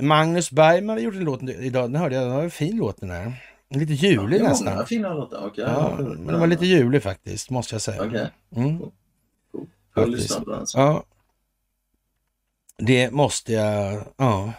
Magnus 0.00 0.50
Bergman 0.50 0.96
har 0.96 1.02
gjort 1.02 1.14
en 1.14 1.24
låt 1.24 1.42
idag. 1.42 1.92
Den 1.92 2.00
hörde 2.00 2.14
jag. 2.14 2.24
Den 2.24 2.32
var 2.34 2.42
en 2.42 2.50
fin 2.50 2.76
låt 2.76 3.00
den 3.00 3.08
där. 3.08 3.32
Lite 3.70 3.92
julig 3.92 4.40
är 4.40 4.44
nästan. 4.44 4.72
Många 4.74 4.86
fina 4.86 5.14
låtar. 5.14 5.46
Okej. 5.46 5.64
Ja, 5.68 5.94
ja, 5.98 6.04
den 6.04 6.40
var 6.40 6.46
lite 6.46 6.66
julig 6.66 7.02
faktiskt, 7.02 7.50
måste 7.50 7.74
jag 7.74 7.82
säga. 7.82 8.02
Okej. 8.06 8.30
Mm. 8.56 8.78
Jag 9.94 10.08
lyssnar 10.08 10.40
på 10.40 10.66
sen. 10.66 10.80
Ja. 10.82 11.04
Det 12.78 13.10
måste 13.10 13.52
jag, 13.52 14.04
ja. 14.16 14.52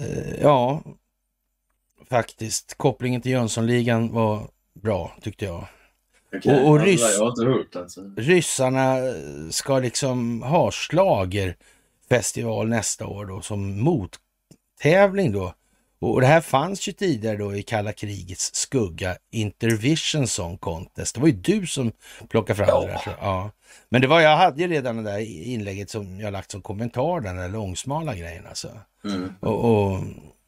Eh, 0.00 0.40
Ja, 0.42 0.82
faktiskt. 2.10 2.74
Kopplingen 2.78 3.20
till 3.20 3.32
Jönssonligan 3.32 4.12
var 4.12 4.48
bra, 4.74 5.16
tyckte 5.22 5.44
jag. 5.44 5.66
Okej. 6.36 6.62
och- 6.62 6.70
och 6.70 6.78
Ja, 6.80 6.84
ryss- 6.84 7.18
hört 7.44 7.72
den. 7.72 7.90
Så. 7.90 8.14
Ryssarna 8.16 8.96
ska 9.50 9.78
liksom 9.78 10.42
ha 10.42 10.70
schlagerfestival 10.70 12.68
nästa 12.68 13.06
år 13.06 13.26
då 13.26 13.40
som 13.40 13.80
mottävling 13.80 15.32
då. 15.32 15.54
Och 16.02 16.20
det 16.20 16.26
här 16.26 16.40
fanns 16.40 16.88
ju 16.88 16.92
tidigare 16.92 17.36
då 17.36 17.56
i 17.56 17.62
kalla 17.62 17.92
krigets 17.92 18.54
skugga, 18.54 19.16
Intervision 19.30 20.26
Song 20.28 20.58
Contest. 20.58 21.14
Det 21.14 21.20
var 21.20 21.28
ju 21.28 21.34
du 21.34 21.66
som 21.66 21.92
plockade 22.28 22.56
fram 22.56 22.68
Ja. 22.68 22.80
det 22.80 22.86
där. 22.86 23.16
Ja. 23.20 23.50
Men 23.88 24.00
det 24.00 24.06
var, 24.06 24.20
jag 24.20 24.36
hade 24.36 24.62
ju 24.62 24.68
redan 24.68 24.96
det 24.96 25.02
där 25.02 25.18
inlägget 25.46 25.90
som 25.90 26.20
jag 26.20 26.32
lagt 26.32 26.50
som 26.50 26.62
kommentar, 26.62 27.20
den 27.20 27.36
där 27.36 27.48
långsmala 27.48 28.14
grejen 28.14 28.46
alltså. 28.46 28.68
Mm. 29.04 29.32
Och, 29.40 29.64
och 29.64 30.00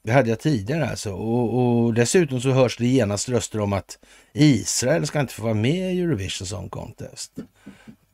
det 0.03 0.13
hade 0.13 0.29
jag 0.29 0.41
tidigare 0.41 0.89
alltså. 0.91 1.13
Och, 1.13 1.59
och 1.59 1.95
dessutom 1.95 2.41
så 2.41 2.51
hörs 2.51 2.77
det 2.77 2.87
genast 2.87 3.29
röster 3.29 3.61
om 3.61 3.73
att 3.73 3.99
Israel 4.33 5.07
ska 5.07 5.21
inte 5.21 5.35
få 5.35 5.43
vara 5.43 5.55
med 5.55 5.95
i 5.95 6.01
Eurovision 6.01 6.47
Song 6.47 6.69
Contest. 6.69 7.33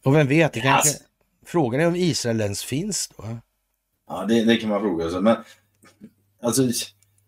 Och 0.03 0.15
vem 0.15 0.27
vet, 0.27 0.53
det 0.53 0.61
kanske... 0.61 0.99
Frågan 1.47 1.81
är 1.81 1.87
om 1.87 1.97
Israel 1.97 2.41
ens 2.41 2.65
finns 2.65 3.09
då? 3.17 3.25
Ja, 4.09 4.25
det, 4.29 4.45
det 4.45 4.57
kan 4.57 4.69
man 4.71 4.81
fråga 4.81 5.11
sig. 5.11 5.21
Men 5.21 5.37
alltså, 6.43 6.62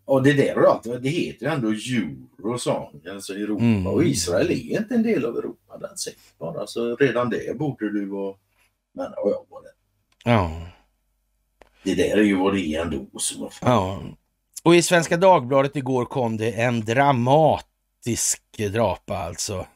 och 0.04 0.22
det 0.22 0.32
där 0.32 0.58
och 0.58 0.70
allt, 0.70 1.02
det 1.02 1.08
heter 1.08 1.46
ju 1.46 1.52
ändå 1.52 1.68
Eurosong, 1.68 3.00
alltså 3.10 3.34
Europa. 3.34 3.62
Mm. 3.62 3.86
Och 3.86 4.04
Israel 4.04 4.50
är 4.50 4.80
inte 4.80 4.94
en 4.94 5.02
del 5.02 5.24
av 5.24 5.36
Europa. 5.36 5.78
Den 5.78 5.96
säger 5.96 6.18
bara. 6.38 6.66
Så 6.66 6.96
redan 6.96 7.30
det 7.30 7.58
borde 7.58 7.92
du 7.92 8.06
vara... 8.06 8.34
Men 8.94 9.12
ja, 9.16 9.22
ja, 9.24 9.44
vad 9.48 9.62
det. 9.62 9.72
Ja, 10.24 10.66
det 11.82 11.94
där 11.94 12.16
är 12.16 12.22
ju 12.22 12.36
vad 12.36 12.54
det 12.54 12.60
är 12.60 12.82
ändå. 12.82 13.06
Så 13.18 13.50
ja. 13.60 14.02
Och 14.62 14.74
i 14.74 14.82
Svenska 14.82 15.16
Dagbladet 15.16 15.76
igår 15.76 16.04
kom 16.04 16.36
det 16.36 16.52
en 16.52 16.80
dramatisk 16.84 18.42
drapa 18.72 19.16
alltså. 19.16 19.66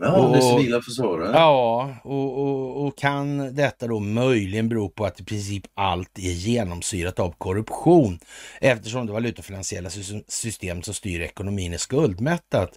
Ja, 0.00 0.10
det 0.32 0.38
Och- 0.38 0.60
civila 0.60 0.80
försvaret. 0.82 1.30
Ja, 1.34 1.94
och, 2.04 2.42
och, 2.42 2.86
och 2.86 2.98
kan 2.98 3.54
detta 3.54 3.86
då 3.86 4.00
möjligen 4.00 4.68
bero 4.68 4.88
på 4.88 5.04
att 5.04 5.20
i 5.20 5.24
princip 5.24 5.62
allt 5.74 6.18
är 6.18 6.32
genomsyrat 6.32 7.18
av 7.20 7.34
korruption 7.38 8.18
eftersom 8.60 9.06
det 9.06 9.12
valutafinansiella 9.12 9.90
sy- 9.90 10.22
system 10.28 10.82
som 10.82 10.94
styr 10.94 11.20
ekonomin 11.20 11.72
är 11.74 11.78
skuldmättat. 11.78 12.70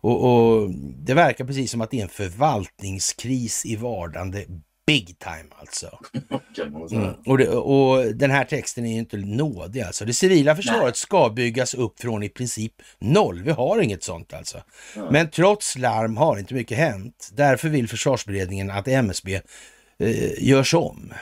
Och, 0.00 0.24
och 0.24 0.70
det 0.96 1.14
verkar 1.14 1.44
precis 1.44 1.70
som 1.70 1.80
att 1.80 1.90
det 1.90 1.98
är 1.98 2.02
en 2.02 2.08
förvaltningskris 2.08 3.66
i 3.66 3.76
vardande 3.76 4.44
big 4.86 5.18
time 5.18 5.48
alltså. 5.56 5.98
Mm. 6.92 7.14
Och, 7.26 7.38
det, 7.38 7.48
och 7.48 8.14
den 8.14 8.30
här 8.30 8.44
texten 8.44 8.86
är 8.86 8.92
ju 8.92 8.98
inte 8.98 9.16
nådig 9.16 9.80
alltså. 9.80 10.04
Det 10.04 10.12
civila 10.12 10.56
försvaret 10.56 10.96
ska 10.96 11.28
byggas 11.28 11.74
upp 11.74 12.00
från 12.00 12.22
i 12.22 12.28
princip 12.28 12.72
noll. 12.98 13.42
Vi 13.42 13.50
har 13.50 13.80
inget 13.80 14.02
sånt 14.02 14.34
alltså. 14.34 14.62
Ja. 14.96 15.10
Men 15.10 15.30
trots 15.30 15.78
larm 15.78 16.16
har 16.16 16.38
inte 16.38 16.54
mycket 16.54 16.78
hänt. 16.78 17.30
Därför 17.32 17.68
vill 17.68 17.88
försvarsberedningen 17.88 18.70
att 18.70 18.88
MSB 18.88 19.40
eh, 19.98 20.44
görs 20.44 20.74
om. 20.74 21.12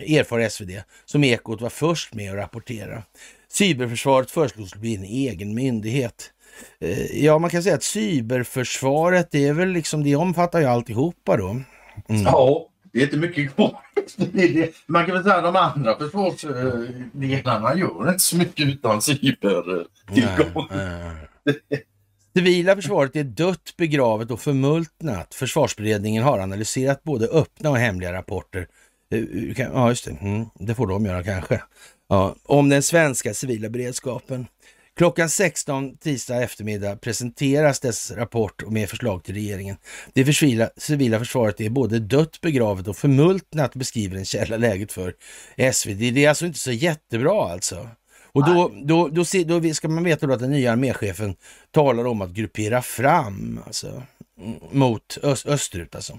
Erfar 0.00 0.48
SvD, 0.48 0.70
som 1.04 1.24
Ekot 1.24 1.60
var 1.60 1.70
först 1.70 2.14
med 2.14 2.30
att 2.30 2.36
rapportera. 2.36 3.02
Cyberförsvaret 3.52 4.30
föreslås 4.30 4.74
bli 4.74 4.94
en 4.96 5.04
egen 5.04 5.54
myndighet. 5.54 6.30
Eh, 6.80 7.24
ja, 7.24 7.38
man 7.38 7.50
kan 7.50 7.62
säga 7.62 7.74
att 7.74 7.82
cyberförsvaret, 7.82 9.28
det 9.30 9.46
är 9.46 9.52
väl 9.52 9.68
liksom, 9.68 10.04
det 10.04 10.16
omfattar 10.16 10.60
ju 10.60 10.66
alltihopa 10.66 11.36
då. 11.36 11.50
Mm. 12.08 12.22
Ja, 12.24 12.68
det 12.94 13.00
är 13.00 13.04
inte 13.04 13.16
mycket 13.16 13.54
kvar. 13.54 13.80
Man 14.86 15.06
kan 15.06 15.14
väl 15.14 15.24
säga 15.24 15.36
att 15.36 15.44
de 15.44 15.56
andra 15.56 15.98
försvarsdelarna 15.98 17.76
gör 17.76 18.08
inte 18.08 18.22
så 18.22 18.36
mycket 18.36 18.68
utan 18.68 19.02
cybertillgång. 19.02 20.68
Civila 22.36 22.76
försvaret 22.76 23.16
är 23.16 23.24
dött, 23.24 23.74
begravet 23.76 24.30
och 24.30 24.40
förmultnat. 24.40 25.34
Försvarsberedningen 25.34 26.22
har 26.22 26.38
analyserat 26.38 27.02
både 27.02 27.26
öppna 27.26 27.70
och 27.70 27.78
hemliga 27.78 28.12
rapporter. 28.12 28.68
Eh, 29.10 29.18
eh, 29.18 29.70
ja, 29.74 29.88
just 29.88 30.04
det. 30.04 30.10
Mm, 30.10 30.46
det 30.54 30.74
får 30.74 30.86
de 30.86 31.04
göra 31.04 31.22
kanske. 31.22 31.62
Ja, 32.08 32.36
om 32.44 32.68
den 32.68 32.82
svenska 32.82 33.34
civila 33.34 33.68
beredskapen. 33.68 34.46
Klockan 34.96 35.28
16 35.30 35.96
tisdag 35.96 36.42
eftermiddag 36.42 36.96
presenteras 36.96 37.80
dess 37.80 38.10
rapport 38.10 38.70
med 38.70 38.90
förslag 38.90 39.24
till 39.24 39.34
regeringen. 39.34 39.76
Det 40.12 40.34
civila, 40.34 40.70
civila 40.76 41.18
försvaret 41.18 41.60
är 41.60 41.70
både 41.70 41.98
dött, 41.98 42.40
begravet 42.40 42.88
och 42.88 42.96
förmultnat, 42.96 43.74
beskriver 43.74 44.16
en 44.16 44.24
källa 44.24 44.56
läget 44.56 44.92
för 44.92 45.14
SvD. 45.72 45.98
Det 45.98 46.24
är 46.24 46.28
alltså 46.28 46.46
inte 46.46 46.58
så 46.58 46.72
jättebra 46.72 47.52
alltså. 47.52 47.88
Och 48.32 48.46
då, 48.46 48.72
då, 48.82 49.08
då, 49.08 49.24
se- 49.24 49.44
då 49.44 49.74
ska 49.74 49.88
man 49.88 50.04
veta 50.04 50.26
då 50.26 50.34
att 50.34 50.40
den 50.40 50.50
nya 50.50 50.72
arméchefen 50.72 51.34
talar 51.70 52.06
om 52.06 52.20
att 52.22 52.30
gruppera 52.30 52.82
fram 52.82 53.60
alltså, 53.66 54.02
mot 54.70 55.18
öst, 55.22 55.46
österut. 55.46 55.94
Alltså. 55.94 56.18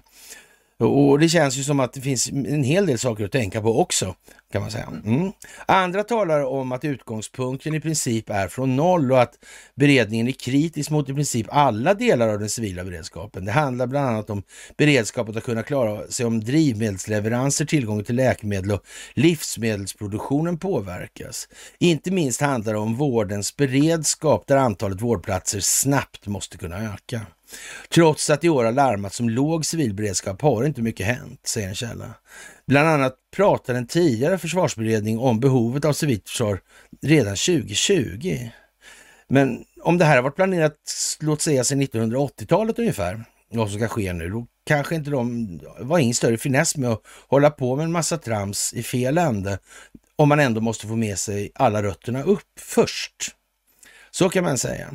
Och 0.78 1.20
det 1.20 1.30
känns 1.30 1.58
ju 1.58 1.64
som 1.64 1.80
att 1.80 1.94
det 1.94 2.02
finns 2.02 2.30
en 2.30 2.64
hel 2.64 2.86
del 2.86 3.00
saker 3.00 3.26
att 3.26 3.32
tänka 3.32 3.62
på 3.62 3.82
också, 3.82 4.16
kan 4.56 4.62
man 4.62 4.72
säga. 4.72 4.88
Mm. 5.06 5.32
Andra 5.66 6.04
talar 6.04 6.44
om 6.44 6.72
att 6.72 6.86
utgångspunkten 6.86 7.76
i 7.76 7.80
princip 7.80 8.30
är 8.30 8.48
från 8.48 8.76
noll 8.76 9.12
och 9.12 9.22
att 9.22 9.34
beredningen 9.76 10.28
är 10.28 10.32
kritisk 10.32 10.90
mot 10.90 11.10
i 11.10 11.14
princip 11.14 11.48
alla 11.50 11.94
delar 11.94 12.30
av 12.30 12.40
den 12.40 12.50
civila 12.50 12.84
beredskapen. 12.84 13.46
Det 13.46 13.52
handlar 13.52 13.88
bland 13.88 14.08
annat 14.08 14.30
om 14.30 14.44
beredskapet 14.78 15.36
att 15.36 15.44
kunna 15.44 15.64
klara 15.64 16.08
sig 16.08 16.26
om 16.26 16.44
drivmedelsleveranser, 16.44 17.66
tillgång 17.66 18.04
till 18.04 18.16
läkemedel 18.16 18.72
och 18.72 18.82
livsmedelsproduktionen 19.14 20.58
påverkas. 20.58 21.48
Inte 21.80 22.12
minst 22.12 22.42
handlar 22.42 22.74
det 22.74 22.80
om 22.80 22.96
vårdens 22.96 23.58
beredskap 23.58 24.48
där 24.48 24.58
antalet 24.58 25.02
vårdplatser 25.02 25.60
snabbt 25.60 26.28
måste 26.28 26.58
kunna 26.58 26.94
öka. 26.94 27.22
Trots 27.94 28.30
att 28.30 28.44
i 28.44 28.50
år 28.50 28.66
har 28.66 28.72
larmats 28.72 29.20
om 29.20 29.30
låg 29.30 29.66
civilberedskap 29.66 30.42
har 30.42 30.64
inte 30.64 30.82
mycket 30.82 31.06
hänt, 31.06 31.40
säger 31.44 31.68
en 31.68 31.76
källa. 31.76 32.14
Bland 32.68 32.90
annat 32.90 33.16
pratade 33.36 33.78
en 33.78 33.88
tidigare 33.88 34.38
försvarsberedning 34.38 35.20
om 35.20 35.40
behovet 35.40 35.86
av 35.86 35.94
civilt 35.94 36.30
försvar 36.30 36.60
redan 37.02 37.36
2020. 37.36 38.50
Men 39.28 39.66
om 39.82 39.98
det 39.98 40.06
här 40.06 40.16
har 40.16 40.24
varit 40.24 40.36
planerat, 40.36 40.76
låt 41.20 41.42
säga 41.42 41.64
sedan 41.64 41.82
1980-talet 41.82 42.80
ungefär, 42.80 43.24
vad 43.50 43.70
som 43.70 43.80
ska 43.80 43.88
ske 43.88 44.14
nu, 44.14 44.30
då 44.30 44.48
kanske 44.66 44.96
inte 44.96 45.10
de 45.10 45.60
var 45.80 46.00
ingen 46.00 46.16
större 46.16 46.38
finess 46.38 46.78
med 46.78 46.90
att 46.90 47.02
hålla 47.28 47.50
på 47.50 47.76
med 47.76 47.86
en 47.86 47.92
massa 47.92 48.18
trams 48.18 48.74
i 48.74 48.84
fel 48.84 49.18
ände 49.18 49.60
om 50.16 50.30
man 50.30 50.40
ändå 50.40 50.62
måste 50.62 50.88
få 50.88 50.96
med 50.96 51.20
sig 51.20 51.52
alla 51.56 51.84
rötterna 51.84 52.24
upp 52.24 52.60
först. 52.60 53.36
Så 54.12 54.30
kan 54.30 54.44
man 54.44 54.58
säga. 54.58 54.94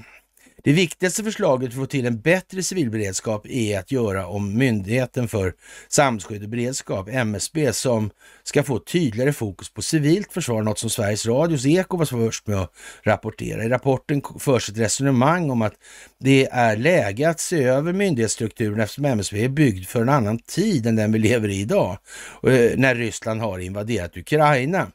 Det 0.64 0.72
viktigaste 0.72 1.24
förslaget 1.24 1.72
för 1.72 1.80
att 1.80 1.86
få 1.86 1.90
till 1.90 2.06
en 2.06 2.20
bättre 2.20 2.62
civilberedskap 2.62 3.46
är 3.46 3.78
att 3.78 3.92
göra 3.92 4.26
om 4.26 4.58
Myndigheten 4.58 5.28
för 5.28 5.54
samhällsskydd 5.88 6.42
och 6.42 6.48
beredskap, 6.48 7.08
MSB, 7.08 7.72
som 7.72 8.10
ska 8.42 8.62
få 8.62 8.78
tydligare 8.78 9.32
fokus 9.32 9.70
på 9.70 9.82
civilt 9.82 10.32
försvar, 10.32 10.62
något 10.62 10.78
som 10.78 10.90
Sveriges 10.90 11.26
Radios 11.26 11.66
Eko 11.66 11.96
var 11.96 12.04
först 12.04 12.46
med 12.46 12.58
att 12.58 12.72
rapportera. 13.02 13.64
I 13.64 13.68
rapporten 13.68 14.22
förs 14.38 14.68
ett 14.68 14.78
resonemang 14.78 15.50
om 15.50 15.62
att 15.62 15.74
det 16.18 16.48
är 16.52 16.76
läge 16.76 17.28
att 17.28 17.40
se 17.40 17.64
över 17.64 17.92
myndighetsstrukturen 17.92 18.80
eftersom 18.80 19.04
MSB 19.04 19.44
är 19.44 19.48
byggd 19.48 19.86
för 19.86 20.02
en 20.02 20.08
annan 20.08 20.38
tid 20.38 20.86
än 20.86 20.96
den 20.96 21.12
vi 21.12 21.18
lever 21.18 21.48
i 21.48 21.60
idag, 21.60 21.98
eh, 22.42 22.70
när 22.76 22.94
Ryssland 22.94 23.40
har 23.40 23.58
invaderat 23.58 24.16
Ukraina. 24.16 24.86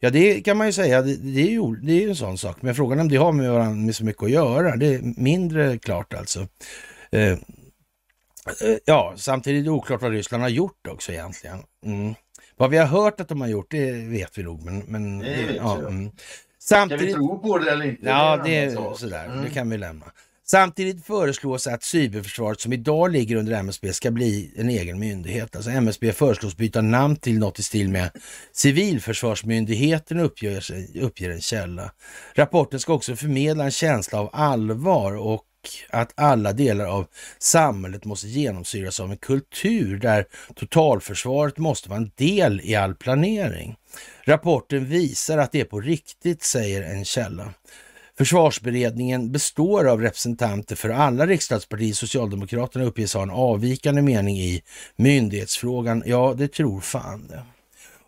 Ja, 0.00 0.10
det 0.10 0.40
kan 0.40 0.56
man 0.56 0.66
ju 0.66 0.72
säga. 0.72 1.02
Det, 1.02 1.16
det 1.16 1.40
är 1.40 1.50
ju 1.50 1.76
det 1.76 1.92
är 1.92 2.00
ju 2.00 2.08
en 2.08 2.16
sån 2.16 2.38
sak. 2.38 2.56
Men 2.62 2.74
frågan 2.74 2.98
är 2.98 3.02
om 3.02 3.08
det 3.08 3.16
har 3.16 3.32
med 3.32 3.52
varandra 3.52 3.74
med 3.86 3.96
så 3.96 4.04
mycket 4.04 4.22
att 4.22 4.30
göra. 4.30 4.76
Det 4.76 4.86
är 4.86 5.20
mindre 5.20 5.78
klart 5.78 6.14
alltså. 6.14 6.46
Eh, 7.10 7.32
eh, 7.32 7.38
ja, 8.84 9.14
samtidigt 9.16 9.60
är 9.60 9.64
det 9.64 9.70
oklart 9.70 10.02
vad 10.02 10.12
Ryssland 10.12 10.42
har 10.42 10.50
gjort 10.50 10.86
också 10.86 11.12
egentligen. 11.12 11.58
Mm. 11.86 12.14
Vad 12.56 12.70
vi 12.70 12.78
har 12.78 12.86
hört 12.86 13.20
att 13.20 13.28
de 13.28 13.40
har 13.40 13.48
gjort, 13.48 13.70
det 13.70 13.92
vet 13.92 14.38
vi 14.38 14.42
nog. 14.42 14.64
Men, 14.64 14.78
men 14.78 15.18
Det 15.18 15.46
vet 15.46 15.56
ja, 15.56 15.78
mm. 15.78 16.10
Ska 16.10 16.84
vi 16.84 16.88
Samtidigt, 16.88 17.14
tro 17.14 17.38
på 17.38 17.58
det 17.58 17.70
eller 17.70 17.84
inte? 17.86 18.06
ja, 18.06 18.40
det 18.44 18.56
är 18.56 18.70
sak. 18.70 18.98
sådär. 18.98 19.24
Mm. 19.24 19.44
Det 19.44 19.50
kan 19.50 19.70
vi 19.70 19.78
lämna. 19.78 20.06
Samtidigt 20.44 21.06
föreslås 21.06 21.66
att 21.66 21.82
cyberförsvaret 21.82 22.60
som 22.60 22.72
idag 22.72 23.12
ligger 23.12 23.36
under 23.36 23.52
MSB 23.52 23.92
ska 23.92 24.10
bli 24.10 24.52
en 24.56 24.68
egen 24.68 24.98
myndighet. 24.98 25.56
Alltså 25.56 25.70
MSB 25.70 26.12
föreslås 26.12 26.56
byta 26.56 26.80
namn 26.80 27.16
till 27.16 27.38
något 27.38 27.58
i 27.58 27.62
stil 27.62 27.88
med 27.88 28.10
Civilförsvarsmyndigheten 28.52 30.20
uppger, 30.20 30.64
uppger 31.00 31.30
en 31.30 31.40
källa. 31.40 31.92
Rapporten 32.34 32.80
ska 32.80 32.92
också 32.92 33.16
förmedla 33.16 33.64
en 33.64 33.70
känsla 33.70 34.20
av 34.20 34.30
allvar 34.32 35.16
och 35.16 35.44
att 35.90 36.12
alla 36.14 36.52
delar 36.52 36.86
av 36.86 37.06
samhället 37.38 38.04
måste 38.04 38.28
genomsyras 38.28 39.00
av 39.00 39.10
en 39.10 39.16
kultur 39.16 39.98
där 39.98 40.26
totalförsvaret 40.54 41.58
måste 41.58 41.88
vara 41.88 42.00
en 42.00 42.10
del 42.14 42.60
i 42.64 42.74
all 42.74 42.94
planering. 42.94 43.76
Rapporten 44.24 44.86
visar 44.86 45.38
att 45.38 45.52
det 45.52 45.60
är 45.60 45.64
på 45.64 45.80
riktigt, 45.80 46.42
säger 46.42 46.82
en 46.82 47.04
källa. 47.04 47.54
Försvarsberedningen 48.22 49.32
består 49.32 49.88
av 49.88 50.00
representanter 50.00 50.76
för 50.76 50.88
alla 50.88 51.26
riksdagspartier. 51.26 51.94
Socialdemokraterna 51.94 52.84
uppges 52.84 53.14
ha 53.14 53.22
en 53.22 53.30
avvikande 53.30 54.02
mening 54.02 54.36
i 54.36 54.62
myndighetsfrågan. 54.96 56.02
Ja, 56.06 56.34
det 56.36 56.48
tror 56.48 56.80
fan 56.80 57.26
det. 57.26 57.42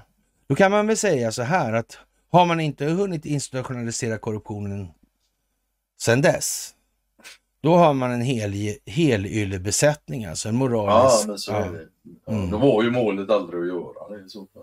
Då 0.47 0.55
kan 0.55 0.70
man 0.70 0.86
väl 0.86 0.97
säga 0.97 1.32
så 1.32 1.43
här 1.43 1.73
att 1.73 1.98
har 2.31 2.47
man 2.47 2.61
inte 2.61 2.85
hunnit 2.85 3.27
institutionalisera 3.27 4.19
korruptionen 4.19 4.89
sedan 6.01 6.23
dess, 6.23 6.74
då 7.62 7.77
har 7.77 7.95
man 7.95 8.11
en 8.11 8.20
hel, 8.20 8.53
helylle-besättning, 8.87 10.24
alltså 10.24 10.49
en 10.49 10.55
Ja, 10.55 10.59
moralisk... 10.59 11.27
men 11.27 11.39
så 11.39 11.53
ja. 11.53 11.57
är 11.65 11.73
det. 11.73 11.78
Ja, 12.27 12.32
Mm. 12.32 12.51
Då 12.51 12.59
var 12.59 12.82
ju 12.82 12.91
målet 12.91 13.31
aldrig 13.31 13.61
att 13.61 13.66
göra 13.69 14.16
det. 14.19 14.24
i 14.27 14.28
Så 14.28 14.47
fall. 14.55 14.62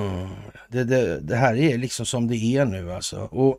Mm. 0.00 0.28
Det, 0.68 0.84
det, 0.84 1.20
det 1.20 1.36
här 1.36 1.54
är 1.56 1.78
liksom 1.78 2.06
som 2.06 2.28
det 2.28 2.36
är 2.36 2.64
nu 2.64 2.92
alltså. 2.92 3.20
Och 3.20 3.58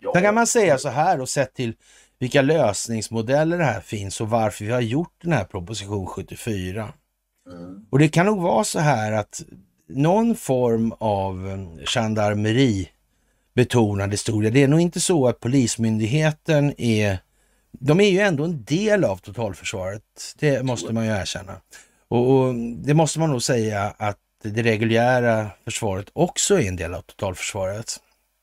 Ja, 0.00 0.12
Sen 0.12 0.22
kan 0.22 0.34
man 0.34 0.46
säga 0.46 0.78
så 0.78 0.88
här 0.88 1.20
och 1.20 1.28
sett 1.28 1.54
till 1.54 1.74
vilka 2.18 2.42
lösningsmodeller 2.42 3.58
det 3.58 3.64
här 3.64 3.80
finns 3.80 4.20
och 4.20 4.30
varför 4.30 4.64
vi 4.64 4.72
har 4.72 4.80
gjort 4.80 5.14
den 5.22 5.32
här 5.32 5.44
proposition 5.44 6.06
74. 6.06 6.92
Mm. 7.50 7.86
Och 7.90 7.98
det 7.98 8.08
kan 8.08 8.26
nog 8.26 8.42
vara 8.42 8.64
så 8.64 8.78
här 8.78 9.12
att 9.12 9.42
någon 9.88 10.36
form 10.36 10.92
av 10.98 11.48
eh, 11.48 11.84
gendarmeri 11.86 12.88
betonad 13.54 14.10
historia. 14.10 14.50
Det 14.50 14.62
är 14.62 14.68
nog 14.68 14.80
inte 14.80 15.00
så 15.00 15.28
att 15.28 15.40
Polismyndigheten 15.40 16.74
är... 16.80 17.18
De 17.80 18.00
är 18.00 18.08
ju 18.08 18.18
ändå 18.18 18.44
en 18.44 18.64
del 18.64 19.04
av 19.04 19.16
totalförsvaret. 19.16 20.02
Det 20.38 20.62
måste 20.62 20.92
man 20.92 21.04
ju 21.04 21.10
erkänna. 21.10 21.56
Och, 22.08 22.30
och 22.30 22.54
det 22.54 22.94
måste 22.94 23.18
man 23.18 23.30
nog 23.30 23.42
säga 23.42 23.94
att 23.96 24.18
det 24.42 24.62
reguljära 24.62 25.50
försvaret 25.64 26.06
också 26.12 26.60
är 26.60 26.68
en 26.68 26.76
del 26.76 26.94
av 26.94 27.00
totalförsvaret. 27.02 27.96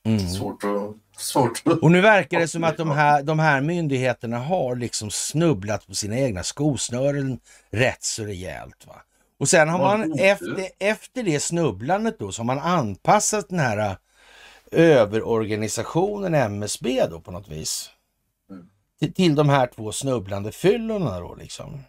Mm. 0.06 0.28
Svårt 0.28 0.64
att... 0.64 0.96
Svårt. 1.16 1.62
Och 1.82 1.90
nu 1.90 2.00
verkar 2.00 2.40
det 2.40 2.48
som 2.48 2.64
att 2.64 2.76
de 2.76 2.90
här, 2.90 3.22
de 3.22 3.38
här 3.38 3.60
myndigheterna 3.60 4.38
har 4.38 4.76
liksom 4.76 5.10
snubblat 5.10 5.86
på 5.86 5.94
sina 5.94 6.18
egna 6.18 6.42
skosnören 6.42 7.38
rätt 7.70 8.02
så 8.02 8.24
rejält. 8.24 8.86
Va? 8.86 8.94
Och 9.38 9.48
sen 9.48 9.68
har 9.68 9.78
man 9.78 10.18
efter, 10.18 10.68
efter 10.78 11.22
det 11.22 11.40
snubblandet 11.40 12.18
då 12.18 12.32
så 12.32 12.40
har 12.40 12.46
man 12.46 12.58
anpassat 12.58 13.48
den 13.48 13.58
här 13.58 13.78
äh, 13.78 13.96
överorganisationen 14.70 16.34
MSB 16.34 17.06
då 17.10 17.20
på 17.20 17.30
något 17.30 17.48
vis. 17.48 17.90
Till, 19.02 19.14
till 19.14 19.34
de 19.34 19.48
här 19.48 19.66
två 19.66 19.92
snubblande 19.92 20.52
fyllorna 20.52 21.20
då 21.20 21.34
liksom. 21.34 21.82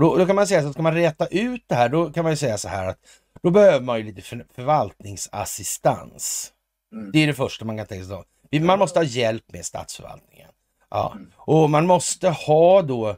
Då, 0.00 0.16
då 0.16 0.26
kan 0.26 0.36
man 0.36 0.46
säga 0.46 0.62
så 0.62 0.66
att 0.68 0.72
ska 0.72 0.82
man 0.82 0.94
rätta 0.94 1.26
ut 1.26 1.64
det 1.66 1.74
här, 1.74 1.88
då 1.88 2.12
kan 2.12 2.22
man 2.22 2.32
ju 2.32 2.36
säga 2.36 2.58
så 2.58 2.68
här 2.68 2.88
att 2.88 2.98
då 3.42 3.50
behöver 3.50 3.80
man 3.80 3.98
ju 3.98 4.04
lite 4.04 4.22
för, 4.22 4.46
förvaltningsassistans. 4.54 6.52
Mm. 6.92 7.10
Det 7.12 7.18
är 7.18 7.26
det 7.26 7.34
första 7.34 7.64
man 7.64 7.76
kan 7.76 7.86
tänka 7.86 8.04
sig. 8.06 8.22
Vi- 8.50 8.60
Man 8.60 8.78
måste 8.78 8.98
ha 8.98 9.04
hjälp 9.04 9.44
med 9.52 9.66
statsförvaltningen. 9.66 10.48
Ja. 10.90 11.12
Mm. 11.16 11.32
Och 11.36 11.70
man 11.70 11.86
måste 11.86 12.28
ha 12.28 12.82
då 12.82 13.16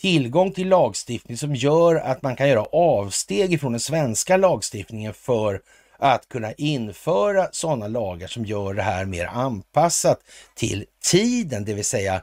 tillgång 0.00 0.52
till 0.52 0.68
lagstiftning 0.68 1.36
som 1.36 1.54
gör 1.54 1.96
att 1.96 2.22
man 2.22 2.36
kan 2.36 2.48
göra 2.48 2.64
avsteg 2.72 3.52
ifrån 3.52 3.72
den 3.72 3.80
svenska 3.80 4.36
lagstiftningen 4.36 5.14
för 5.14 5.62
att 6.00 6.28
kunna 6.28 6.52
införa 6.52 7.48
sådana 7.52 7.88
lagar 7.88 8.28
som 8.28 8.44
gör 8.44 8.74
det 8.74 8.82
här 8.82 9.04
mer 9.04 9.26
anpassat 9.26 10.20
till 10.54 10.84
tiden, 11.04 11.64
det 11.64 11.74
vill 11.74 11.84
säga 11.84 12.22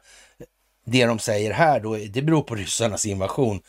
det 0.86 1.06
de 1.06 1.20
säger 1.20 1.54
här 1.54 1.80
då, 1.80 1.96
det 1.96 2.22
beror 2.22 2.42
på 2.42 2.56
ryssarnas 2.56 3.06
invasion. 3.06 3.62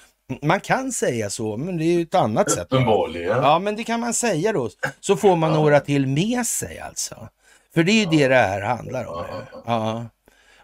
Man 0.43 0.61
kan 0.61 0.93
säga 0.93 1.31
så, 1.31 1.57
men 1.57 1.77
det 1.77 1.85
är 1.85 1.93
ju 1.93 2.03
ett 2.03 2.15
annat 2.15 2.51
sätt. 2.51 2.67
Uppenbarligen. 2.71 3.43
Ja, 3.43 3.59
men 3.59 3.77
det 3.77 3.85
kan 3.85 4.01
man 4.01 4.15
säga 4.15 4.53
då. 4.53 4.71
Så 5.01 5.17
får 5.17 5.37
man 5.37 5.53
några 5.53 5.81
till 5.81 6.07
med 6.07 6.47
sig 6.47 6.79
alltså. 6.79 7.29
För 7.75 7.83
det 7.83 7.93
är 7.93 8.01
ju 8.05 8.19
det 8.19 8.29
det 8.29 8.35
här 8.35 8.61
handlar 8.61 9.05
om. 9.05 9.25
Ja. 9.67 10.07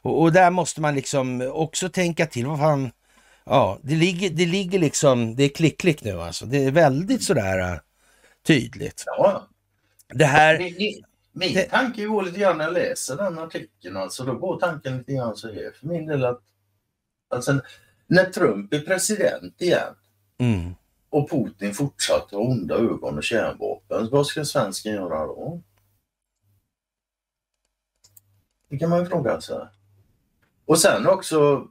Och, 0.02 0.22
och 0.22 0.32
där 0.32 0.50
måste 0.50 0.80
man 0.80 0.94
liksom 0.94 1.50
också 1.54 1.88
tänka 1.88 2.26
till. 2.26 2.46
Vad 2.46 2.58
fan, 2.58 2.90
ja, 3.44 3.78
det 3.82 3.94
ligger, 3.94 4.30
det 4.30 4.46
ligger 4.46 4.78
liksom, 4.78 5.36
det 5.36 5.44
är 5.44 5.48
klick-klick 5.48 6.04
nu 6.04 6.20
alltså. 6.20 6.46
Det 6.46 6.64
är 6.64 6.70
väldigt 6.70 7.24
sådär 7.24 7.58
äh, 7.58 7.78
tydligt. 8.44 9.02
Ja. 9.06 9.48
Det 10.08 10.24
här, 10.24 10.58
Min, 11.36 11.54
Det- 11.54 11.62
tanke 11.70 12.04
går 12.06 12.22
lite 12.22 12.38
grann 12.40 12.58
när 12.58 12.64
jag 12.64 12.74
läser 12.74 13.16
den 13.16 13.38
artikeln. 13.38 13.96
Alltså, 13.96 14.24
då 14.24 14.34
går 14.34 14.60
tanken 14.60 14.98
lite 14.98 15.12
grann 15.12 15.36
så 15.36 15.48
här 15.52 15.72
för 15.80 15.86
min 15.86 16.06
del 16.06 16.24
att 16.24 16.40
alltså, 17.28 17.60
när 18.06 18.24
Trump 18.24 18.72
är 18.72 18.80
president 18.80 19.62
igen 19.62 19.94
mm, 20.38 20.74
och 21.10 21.30
Putin 21.30 21.74
fortsatt 21.74 22.30
ha 22.30 22.38
onda 22.38 22.74
ögon 22.74 23.16
och 23.18 23.24
kärnvapen, 23.24 24.08
vad 24.10 24.26
ska 24.26 24.44
svensken 24.44 24.92
göra 24.94 25.26
då? 25.26 25.60
Det 28.68 28.78
kan 28.78 28.90
man 28.90 29.00
ju 29.00 29.06
fråga 29.06 29.40
sig. 29.40 29.66
Och 30.66 30.78
sen 30.78 31.06
också 31.06 31.68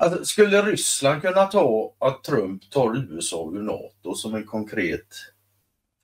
Alltså, 0.00 0.24
skulle 0.24 0.62
Ryssland 0.62 1.22
kunna 1.22 1.46
ta 1.46 1.92
att 1.98 2.24
Trump 2.24 2.70
tar 2.70 2.96
USA 2.96 3.50
ur 3.54 3.62
NATO 3.62 4.14
som 4.14 4.34
en 4.34 4.46
konkret 4.46 5.06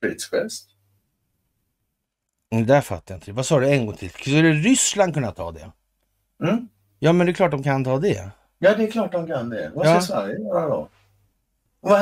fredsgest? 0.03 0.69
mm, 2.53 2.67
där 2.67 2.81
fattar 2.81 3.15
jag 3.15 3.17
inte. 3.17 3.33
Vad 3.33 3.47
sa 3.47 3.61
du 3.61 3.69
en 3.69 3.87
gång 3.87 3.97
till? 3.97 4.11
Skulle 4.11 4.53
Ryssland 4.53 5.15
kunna 5.15 5.33
ta 5.33 5.53
det? 5.53 5.73
Mm? 6.45 6.69
Ja, 6.99 7.13
men 7.13 7.27
det 7.27 7.33
är 7.33 7.35
klart 7.35 7.51
de 7.51 7.63
kan 7.63 7.85
ta 7.85 7.99
det. 7.99 8.31
Ja, 8.59 8.75
det 8.75 8.85
är 8.85 8.91
klart 8.91 9.13
de 9.13 9.27
kan 9.27 9.49
det. 9.49 9.73
Vad 9.75 9.87
ska 9.87 9.95
Ja. 9.95 10.01
Sverige 10.01 10.39
göra 10.39 10.69
då? 10.69 10.89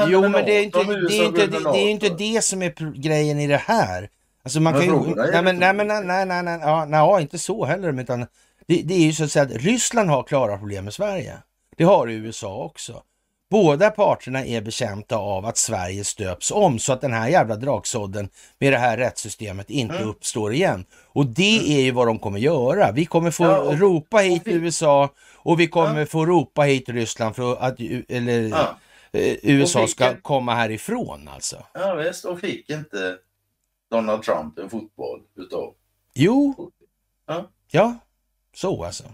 Jo, 0.08 0.20
men 0.20 0.32
det 0.32 0.52
är, 0.52 0.62
inte, 0.62 0.84
det, 0.84 1.18
är 1.18 1.26
inte, 1.26 1.46
det, 1.46 1.72
det 1.72 1.78
är 1.78 1.90
inte 1.90 2.08
det 2.08 2.44
som 2.44 2.62
är 2.62 3.00
grejen 3.00 3.40
i 3.40 3.46
det 3.46 3.56
här. 3.56 4.10
Alltså 4.42 4.60
man 4.60 4.72
Men 4.72 4.82
kan 4.82 5.08
ju... 5.08 5.14
Nej, 5.14 5.42
men, 5.42 5.56
nej, 5.56 5.74
men, 5.74 5.86
nej, 5.86 6.04
nej, 6.04 6.26
nej, 6.26 6.42
nej, 6.42 6.58
ja, 6.62 6.84
nej, 6.84 7.22
inte 7.22 7.38
så 7.38 7.64
heller. 7.64 8.00
Utan 8.00 8.20
det, 8.66 8.82
det 8.84 8.94
är 8.94 9.06
ju 9.06 9.12
så 9.12 9.24
att 9.24 9.30
säga 9.30 9.44
att 9.44 9.52
Ryssland 9.52 10.10
har 10.10 10.22
klara 10.22 10.58
problem 10.58 10.84
med 10.84 10.94
Sverige. 10.94 11.38
Det 11.76 11.84
har 11.84 12.06
USA 12.08 12.64
också. 12.64 13.02
Båda 13.50 13.90
parterna 13.90 14.44
är 14.44 14.60
bekänta 14.60 15.16
av 15.16 15.46
att 15.46 15.56
Sverige 15.56 16.04
stöps 16.04 16.50
om 16.50 16.78
så 16.78 16.92
att 16.92 17.00
den 17.00 17.12
här 17.12 17.28
jävla 17.28 17.56
draksådden 17.56 18.28
med 18.58 18.72
det 18.72 18.78
här 18.78 18.96
rättssystemet 18.96 19.70
inte 19.70 19.96
Mm. 19.96 20.08
uppstår 20.08 20.52
igen. 20.52 20.84
Och 21.06 21.26
det 21.26 21.76
är 21.78 21.80
ju 21.80 21.90
vad 21.90 22.06
de 22.06 22.18
kommer 22.18 22.38
göra. 22.38 22.92
Vi 22.92 23.04
kommer 23.06 23.30
få 23.30 23.44
Ja, 23.44 23.58
och- 23.60 23.78
ropa 23.78 24.16
hit 24.18 24.42
och 24.42 24.46
vi- 24.48 24.52
USA 24.52 25.08
och 25.34 25.60
vi 25.60 25.66
kommer 25.66 26.00
Ja. 26.00 26.06
få 26.06 26.26
ropa 26.26 26.62
hit 26.62 26.88
Ryssland 26.88 27.36
för 27.36 27.56
att 27.56 27.80
eller, 28.08 28.48
Ja, 28.48 28.78
eh, 29.12 29.36
USA 29.42 29.86
ska 29.86 30.16
komma 30.22 30.54
härifrån 30.54 31.28
alltså. 31.28 31.56
ja 31.74 31.94
visst, 31.94 32.24
och 32.24 32.40
fick 32.40 32.70
inte 32.70 33.16
Donald 33.90 34.22
Trump 34.22 34.58
en 34.58 34.70
fotboll 34.70 35.20
utav 35.36 35.74
Jo, 36.14 36.70
Ja. 37.26 37.48
Ja, 37.70 37.94
så 38.54 38.84
alltså. 38.84 39.04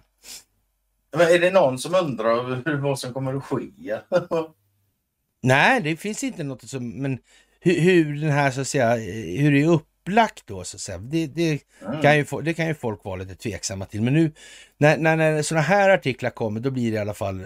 Men 1.12 1.20
är 1.35 1.39
det 1.39 1.51
någon 1.51 1.78
som 1.78 1.95
undrar 1.95 2.62
hur, 2.66 2.77
vad 2.77 2.99
som 2.99 3.12
kommer 3.12 3.35
att 3.35 3.45
ske? 3.45 3.97
Nej, 5.43 5.81
det 5.81 5.97
finns 5.97 6.24
inte 6.24 6.43
något 6.45 6.69
som, 6.69 6.91
men 6.91 7.19
hur, 7.61 7.81
hur 7.81 8.20
den 8.20 8.31
här 8.31 8.51
så 8.51 8.61
att 8.61 8.69
säga, 8.69 8.97
hur 9.41 9.53
det 9.53 9.62
är 9.62 9.69
upplagt 9.69 10.47
då 10.47 10.65
så 10.65 10.77
att 10.77 10.81
säga. 10.81 10.99
Det, 10.99 11.27
det, 11.27 11.62
Mm. 11.87 12.03
kan 12.03 12.16
ju, 12.16 12.24
det 12.43 12.55
kan 12.55 12.66
ju 12.66 12.74
folk 12.74 13.05
vara 13.05 13.16
lite 13.16 13.35
tveksamma 13.35 13.85
till. 13.85 14.03
Men 14.03 14.15
nu 14.15 14.32
när, 14.78 14.97
när, 14.99 15.16
när 15.16 15.43
sådana 15.43 15.62
här 15.62 15.91
artiklar 15.91 16.31
kommer, 16.31 16.61
då 16.61 16.70
blir 16.70 16.91
det 16.91 16.97
i 16.97 17.01
alla 17.01 17.15
fall 17.15 17.45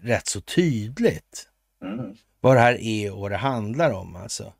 rätt 0.00 0.26
så 0.26 0.40
tydligt 0.40 1.48
Mm. 1.82 2.14
vad 2.40 2.56
det 2.56 2.60
här 2.60 2.80
är 2.80 3.12
och 3.12 3.20
vad 3.20 3.30
det 3.30 3.36
handlar 3.36 3.90
om 3.92 4.16
alltså. 4.16 4.52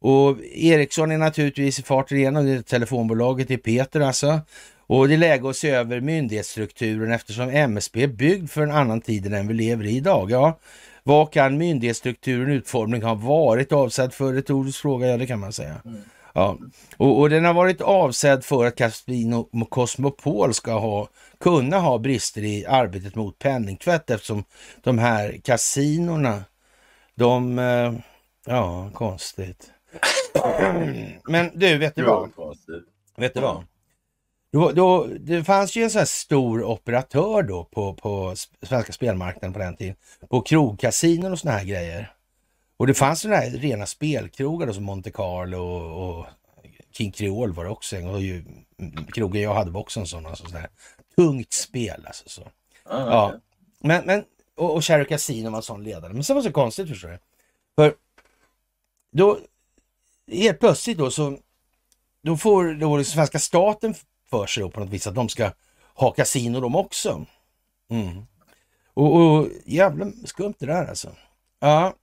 Och 0.00 0.38
Ericsson 0.44 1.10
är 1.12 1.18
naturligtvis 1.18 1.78
i 1.78 1.82
farten 1.82 2.18
igenom, 2.18 2.46
det 2.46 2.52
är 2.52 2.62
telefonbolaget 2.62 3.50
i 3.50 3.56
Peter 3.56 4.00
alltså. 4.00 4.40
Och 4.90 5.08
det 5.08 5.14
är 5.14 5.18
läge 5.18 5.50
att 5.50 5.56
se 5.56 5.70
över 5.70 6.00
myndighetsstrukturen 6.00 7.12
eftersom 7.12 7.48
MSB 7.48 8.02
är 8.02 8.08
byggd 8.08 8.50
för 8.50 8.62
en 8.62 8.70
annan 8.70 9.00
tid 9.00 9.26
än 9.26 9.32
den 9.32 9.48
vi 9.48 9.54
lever 9.54 9.84
i 9.84 9.96
idag. 9.96 10.30
Ja, 10.30 10.58
vad 11.02 11.32
kan 11.32 11.58
myndighetsstrukturen 11.58 12.50
utformning 12.50 13.02
ha 13.02 13.14
varit 13.14 13.72
avsedd 13.72 14.14
för? 14.14 14.32
Retorisk 14.32 14.80
fråga, 14.80 15.06
ja 15.06 15.16
det 15.16 15.26
kan 15.26 15.40
man 15.40 15.52
säga. 15.52 15.82
Mm. 15.84 16.00
Ja. 16.34 16.58
Och, 16.96 17.20
och 17.20 17.30
den 17.30 17.44
har 17.44 17.54
varit 17.54 17.80
avsedd 17.80 18.44
för 18.44 18.64
att 18.64 18.76
Casino 18.76 19.66
Cosmopol 19.68 20.54
ska 20.54 20.72
ha, 20.72 21.08
kunna 21.40 21.78
ha 21.78 21.98
brister 21.98 22.44
i 22.44 22.66
arbetet 22.66 23.14
mot 23.14 23.38
penningtvätt 23.38 24.10
eftersom 24.10 24.44
de 24.82 24.98
här 24.98 25.40
kasinorna, 25.44 26.44
de, 27.14 27.58
eh, 27.58 27.94
ja 28.46 28.90
konstigt. 28.94 29.70
Men 31.28 31.50
du, 31.54 31.78
vet 31.78 31.94
du 31.94 32.02
vad? 32.02 32.30
Vet 33.16 33.34
du 33.34 33.40
vad? 33.40 33.64
Då, 34.52 34.72
då, 34.72 35.06
det 35.20 35.44
fanns 35.44 35.76
ju 35.76 35.82
en 35.82 35.90
sån 35.90 35.98
här 35.98 36.06
stor 36.06 36.62
operatör 36.64 37.42
då 37.42 37.64
på, 37.64 37.94
på 37.94 38.34
svenska 38.62 38.92
spelmarknaden 38.92 39.52
på 39.52 39.58
den 39.58 39.76
tiden. 39.76 39.96
På 40.28 40.40
krogkasinon 40.40 41.32
och 41.32 41.38
såna 41.38 41.52
här 41.54 41.64
grejer. 41.64 42.12
Och 42.76 42.86
det 42.86 42.94
fanns 42.94 43.20
såna 43.20 43.36
här 43.36 43.50
rena 43.50 43.86
spelkrogar 43.86 44.66
då, 44.66 44.72
som 44.72 44.84
Monte 44.84 45.10
Carlo 45.10 45.58
och, 45.58 46.18
och 46.18 46.26
King 46.92 47.12
Creole 47.12 47.52
var 47.52 47.64
det 47.64 47.70
också. 47.70 47.96
en. 47.96 48.08
Och 48.08 48.20
ju, 48.20 48.44
mm, 48.78 49.04
krogen 49.04 49.42
jag 49.42 49.54
hade 49.54 49.70
var 49.70 49.80
också 49.80 50.00
en 50.00 50.06
sån. 50.06 50.26
Alltså, 50.26 50.44
sån 50.44 50.52
där 50.52 50.68
tungt 51.16 51.52
spel 51.52 52.06
alltså. 52.06 52.28
Så. 52.28 52.42
Ja, 52.84 53.10
Ja. 53.10 53.34
Men, 53.78 54.06
men, 54.06 54.24
och, 54.56 54.74
och 54.74 54.84
Cherry 54.84 55.04
Casino 55.04 55.50
var 55.50 55.56
en 55.56 55.62
sån 55.62 55.84
ledare. 55.84 56.12
Men 56.12 56.24
sen 56.24 56.36
var 56.36 56.42
det 56.42 56.48
så 56.48 56.52
konstigt 56.52 56.88
förstår 56.88 57.08
du. 57.08 57.18
För 57.74 57.94
då, 59.12 59.38
helt 60.32 60.60
plötsligt 60.60 60.98
då 60.98 61.10
så, 61.10 61.38
då 62.22 62.36
får 62.36 62.74
då 62.74 62.96
den 62.96 63.04
svenska 63.04 63.38
staten 63.38 63.94
för 64.30 64.46
sig 64.46 64.62
då 64.62 64.70
på 64.70 64.80
något 64.80 64.88
vis 64.88 65.06
att 65.06 65.14
de 65.14 65.28
ska 65.28 65.52
ha 65.94 66.10
kasino 66.10 66.60
de 66.60 66.76
också. 66.76 67.26
Mm. 67.90 68.26
Och, 68.94 69.16
och 69.16 69.48
jävla 69.64 70.06
skumt 70.24 70.54
det 70.58 70.66
där 70.66 70.86
alltså. 70.86 71.08
Ja. 71.60 71.94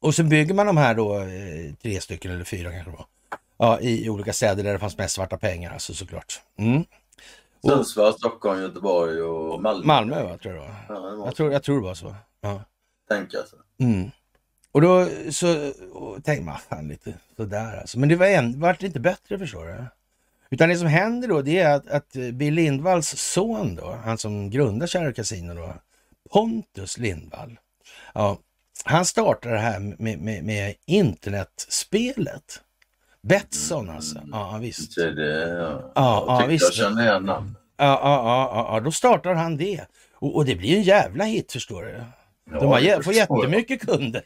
Och 0.00 0.14
så 0.14 0.22
bygger 0.22 0.54
man 0.54 0.66
de 0.66 0.76
här 0.76 0.94
då, 0.94 1.18
eh, 1.18 1.74
tre 1.82 2.00
stycken 2.00 2.30
eller 2.30 2.44
fyra 2.44 2.70
kanske 2.70 2.90
det 2.90 2.96
var. 2.96 3.06
Ja, 3.56 3.80
i 3.80 4.08
olika 4.08 4.32
städer 4.32 4.64
där 4.64 4.72
det 4.72 4.78
fanns 4.78 4.98
mest 4.98 5.14
svarta 5.14 5.36
pengar 5.36 5.72
alltså 5.72 5.94
såklart. 5.94 6.40
Mm. 6.56 6.84
Sundsvall, 7.64 8.14
Stockholm, 8.14 8.62
Göteborg 8.62 9.22
och 9.22 9.62
Malmö. 9.62 9.86
Malmö 9.86 10.22
va, 10.22 10.38
tror 10.38 10.54
jag 10.54 10.64
det 10.64 10.68
var. 10.68 10.84
Ja, 10.88 11.10
det 11.10 11.16
var 11.16 11.26
Jag 11.26 11.36
tror, 11.36 11.52
jag 11.52 11.62
tror 11.62 11.76
det 11.76 11.86
var 11.86 11.94
så. 11.94 12.14
Ja. 12.40 12.62
tänka 13.08 13.38
alltså. 13.38 13.56
Mm. 13.80 14.10
Och 14.72 14.80
då 14.80 15.08
så 15.30 15.70
och 15.92 16.24
tänkte 16.24 16.44
man, 16.44 16.58
fan 16.58 16.88
lite 16.88 17.14
sådär 17.36 17.80
alltså. 17.80 17.98
Men 17.98 18.08
det 18.08 18.16
var 18.16 18.26
en, 18.26 18.60
vart 18.60 18.82
inte 18.82 19.00
bättre 19.00 19.38
förstår 19.38 19.66
du. 19.66 19.84
Utan 20.50 20.68
det 20.68 20.76
som 20.76 20.88
händer 20.88 21.28
då 21.28 21.42
det 21.42 21.58
är 21.58 21.74
att, 21.74 21.86
att 21.86 22.12
Bill 22.32 22.54
Lindvalls 22.54 23.08
son 23.08 23.74
då, 23.74 23.98
han 24.04 24.18
som 24.18 24.50
grundar 24.50 24.86
Kärra 24.86 25.12
Casino 25.12 25.54
då, 25.54 25.74
Pontus 26.32 26.98
Lindvall. 26.98 27.58
Ja, 28.14 28.38
han 28.84 29.04
startar 29.04 29.50
det 29.50 29.58
här 29.58 29.80
med, 29.80 30.18
med, 30.18 30.44
med 30.44 30.74
internetspelet. 30.86 32.60
Betsson 33.22 33.90
alltså. 33.90 34.22
Ja, 34.32 34.58
visst. 34.60 34.92
Så 34.92 35.00
det, 35.00 35.48
ja. 35.48 35.92
Ja, 35.94 36.24
ja, 36.26 36.40
jag 36.40 36.48
visst. 36.48 36.64
jag 36.64 36.74
kände 36.74 37.02
igen 37.02 37.22
namnet. 37.22 37.56
Ja, 37.76 38.00
ja, 38.02 38.50
ja, 38.54 38.68
ja, 38.74 38.80
då 38.80 38.92
startar 38.92 39.34
han 39.34 39.56
det. 39.56 39.80
Och, 40.14 40.36
och 40.36 40.44
det 40.44 40.56
blir 40.56 40.76
en 40.76 40.82
jävla 40.82 41.24
hit 41.24 41.52
förstår 41.52 41.82
du. 41.82 42.04
De 42.58 42.66
har, 42.66 42.80
det 42.80 43.02
får 43.04 43.14
jättemycket 43.14 43.86
kunder. 43.86 44.22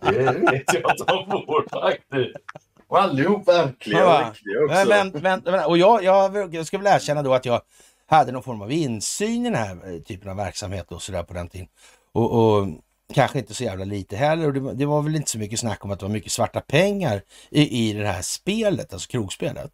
Det 0.00 0.50
vet 0.50 0.74
jag 0.74 0.90
att 0.90 0.98
de 1.06 1.26
får 1.26 1.80
faktiskt. 1.80 2.36
Och 2.90 3.00
allihop 3.02 3.48
verkliga 3.48 4.04
och 4.18 4.26
riktiga 4.34 4.64
också. 4.64 4.88
Men, 4.88 5.10
men, 5.22 5.42
men, 5.44 5.64
och 5.64 5.78
jag, 5.78 6.04
jag, 6.04 6.54
jag 6.54 6.66
ska 6.66 6.78
väl 6.78 6.86
erkänna 6.86 7.22
då 7.22 7.34
att 7.34 7.44
jag 7.44 7.60
hade 8.06 8.32
någon 8.32 8.42
form 8.42 8.62
av 8.62 8.72
insyn 8.72 9.46
i 9.46 9.50
den 9.50 9.54
här 9.58 9.94
eh, 9.94 10.00
typen 10.02 10.30
av 10.30 10.36
verksamhet 10.36 10.92
och 10.92 11.02
sådär 11.02 11.22
på 11.22 11.34
den 11.34 11.48
tiden. 11.48 11.68
Och, 12.12 12.32
och 12.32 12.66
kanske 13.14 13.38
inte 13.38 13.54
så 13.54 13.64
jävla 13.64 13.84
lite 13.84 14.16
heller. 14.16 14.46
Och 14.46 14.52
det, 14.52 14.60
var- 14.60 14.72
det 14.72 14.86
var 14.86 15.02
väl 15.02 15.16
inte 15.16 15.30
så 15.30 15.38
mycket 15.38 15.60
snack 15.60 15.84
om 15.84 15.90
att 15.90 15.98
det 15.98 16.04
var 16.04 16.12
mycket 16.12 16.32
svarta 16.32 16.60
pengar 16.60 17.22
i, 17.50 17.88
i 17.88 17.92
det 17.92 18.06
här 18.06 18.22
spelet, 18.22 18.92
alltså 18.92 19.08
krogspelet. 19.10 19.70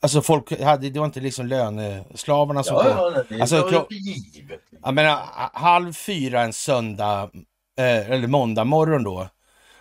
Alltså 0.00 0.22
folk 0.22 0.60
hade, 0.62 0.90
det 0.90 0.98
var 0.98 1.06
inte 1.06 1.20
liksom 1.20 1.46
löneslavarna 1.46 2.62
som 2.62 2.76
ja, 2.76 2.82
kom. 2.82 2.90
ja, 3.14 3.22
det 3.28 3.40
Alltså, 3.40 3.56
var 3.62 3.86
givet. 3.90 4.60
Jag 4.82 4.94
menar, 4.94 5.10
ha- 5.10 5.50
halv 5.54 5.92
fyra 5.92 6.40
en 6.42 6.52
söndag, 6.52 7.30
eh, 7.78 8.10
eller 8.10 8.26
måndag 8.26 8.64
morgon 8.64 9.04
då. 9.04 9.28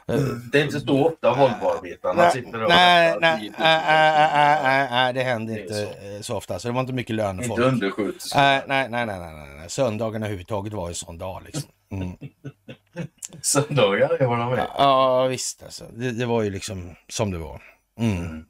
Eh, 0.10 0.20
Det 0.52 0.60
är 0.60 0.64
inte 0.64 0.80
så 0.80 1.08
ofta 1.08 1.34
Volvoarbetarna 1.34 2.22
Nej, 2.22 2.32
sitter 2.32 2.64
och 2.64 2.70
nej, 2.70 3.18
nej, 3.22 3.40
10 3.40 3.50
000 3.50 3.56
nej, 3.60 4.88
nej, 4.92 5.14
det 5.14 5.24
hände 5.24 5.54
Det 5.54 5.60
är 5.60 5.64
inte 5.64 6.16
eh, 6.16 6.22
så 6.22 6.36
ofta. 6.38 6.60
Så 6.60 6.68
det 6.68 6.74
var 6.74 6.82
inte 6.82 6.94
mycket 6.94 7.16
lön 7.16 7.38
för 7.38 7.50
Inte 7.50 7.62
undersköterskor. 7.64 8.40
Nej, 8.40 8.64
nej, 8.68 8.90
nej, 8.90 9.06
nej, 9.06 9.20
nej. 9.20 9.70
Söndagarna 9.70 10.26
överhuvudtaget 10.26 10.74
var 10.74 10.88
en 10.88 10.96
sån 10.96 11.18
dag 11.18 11.42
liksom. 11.46 11.70
Mm. 11.92 12.18
Söndagar 13.42 14.26
vad 14.28 14.40
de 14.40 14.54
är. 14.54 14.58
Ja, 14.78 15.28
visst 15.28 15.64
alltså. 15.64 15.86
Det, 15.94 16.12
det 16.12 16.26
var 16.26 16.42
ju 16.44 16.50
liksom 16.50 16.96
som 17.10 17.32
det 17.32 17.38
var. 17.38 17.62
Mm. 18.00 18.18
Mm. 18.18 18.46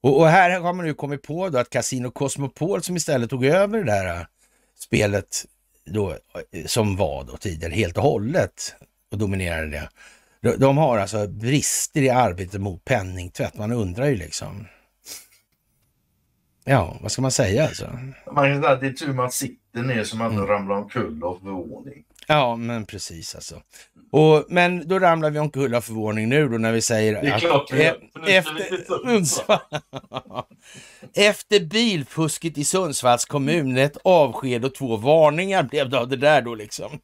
Och, 0.00 0.20
och 0.20 0.28
här 0.28 0.60
har 0.60 0.72
man 0.72 0.84
nu 0.84 0.94
kommit 0.94 1.22
på 1.22 1.48
då 1.48 1.58
att 1.58 1.70
Casino 1.70 2.10
Cosmopol 2.10 2.82
som 2.82 2.96
istället 2.96 3.30
tog 3.30 3.44
över 3.44 3.78
det 3.78 3.84
där 3.84 4.06
äh, 4.06 4.26
spelet 4.78 5.44
då, 5.84 6.10
eh, 6.10 6.66
som 6.66 6.96
var 6.96 7.24
då 7.24 7.36
tidigare 7.36 7.72
helt 7.72 7.96
och 7.96 8.02
hållet 8.02 8.74
och 9.12 9.18
dominerade 9.18 9.70
det. 9.70 9.88
De, 10.46 10.56
de 10.56 10.78
har 10.78 10.98
alltså 10.98 11.26
brister 11.26 12.02
i 12.02 12.10
arbetet 12.10 12.60
mot 12.60 12.84
penningtvätt. 12.84 13.54
Man 13.58 13.72
undrar 13.72 14.06
ju 14.06 14.16
liksom. 14.16 14.66
Ja, 16.64 16.96
vad 17.00 17.12
ska 17.12 17.22
man 17.22 17.30
säga 17.30 17.64
alltså? 17.64 17.90
Man 18.32 18.52
kan 18.52 18.62
säga 18.62 18.72
att 18.72 18.80
det 18.80 18.86
är 18.86 18.92
tur 18.92 19.12
man 19.12 19.30
sitter 19.30 19.82
ner 19.82 20.04
som 20.04 20.20
att 20.20 20.26
Mm. 20.32 20.38
man 20.38 20.48
ramlar 20.48 20.76
omkull 20.76 21.24
av 21.24 21.38
förvåning. 21.42 22.04
Ja, 22.28 22.56
men 22.56 22.86
precis 22.86 23.34
alltså. 23.34 23.62
Och, 24.12 24.44
men 24.48 24.88
då 24.88 24.98
ramlar 24.98 25.30
vi 25.30 25.38
omkull 25.38 25.74
av 25.74 25.80
förvåning 25.80 26.28
nu 26.28 26.48
då 26.48 26.58
när 26.58 26.72
vi 26.72 26.82
säger 26.82 27.22
Det 27.22 27.28
är 27.28 27.34
att 27.34 27.40
klart 27.40 27.72
vi 27.72 27.82
e- 27.82 27.94
gör, 28.26 28.28
efter, 28.28 28.66
efter 31.14 31.60
bilfusket 31.60 32.58
i 32.58 32.64
Sundsvalls 32.64 33.24
kommun, 33.24 33.76
ett 33.78 33.96
avsked 34.04 34.64
och 34.64 34.74
två 34.74 34.96
varningar 34.96 35.62
blev 35.62 35.90
det 35.90 35.98
av 35.98 36.08
det 36.08 36.16
där 36.16 36.42
då 36.42 36.54
liksom. 36.54 36.98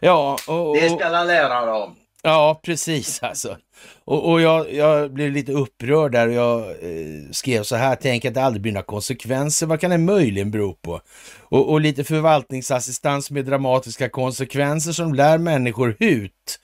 Ja, 0.00 0.38
och, 0.48 0.68
och, 0.70 0.76
Det 0.76 0.90
ska 0.90 1.04
alla 1.06 1.24
lära 1.24 1.66
dem. 1.66 1.94
Ja 2.26 2.60
precis 2.62 3.22
alltså. 3.22 3.56
Och, 4.04 4.30
och 4.30 4.40
jag, 4.40 4.72
jag 4.72 5.12
blev 5.12 5.32
lite 5.32 5.52
upprörd 5.52 6.12
där 6.12 6.28
och 6.28 6.34
jag 6.34 6.70
eh, 6.70 7.30
skrev 7.30 7.62
så 7.62 7.76
här, 7.76 7.96
tänk 8.00 8.24
att 8.24 8.34
det 8.34 8.42
aldrig 8.42 8.62
blir 8.62 8.72
några 8.72 8.84
konsekvenser, 8.84 9.66
vad 9.66 9.80
kan 9.80 9.90
det 9.90 9.98
möjligen 9.98 10.50
bero 10.50 10.74
på? 10.74 11.00
Och, 11.40 11.70
och 11.70 11.80
lite 11.80 12.04
förvaltningsassistans 12.04 13.30
med 13.30 13.44
dramatiska 13.44 14.08
konsekvenser 14.08 14.92
som 14.92 15.14
lär 15.14 15.38
människor 15.38 15.96
hut, 15.98 16.60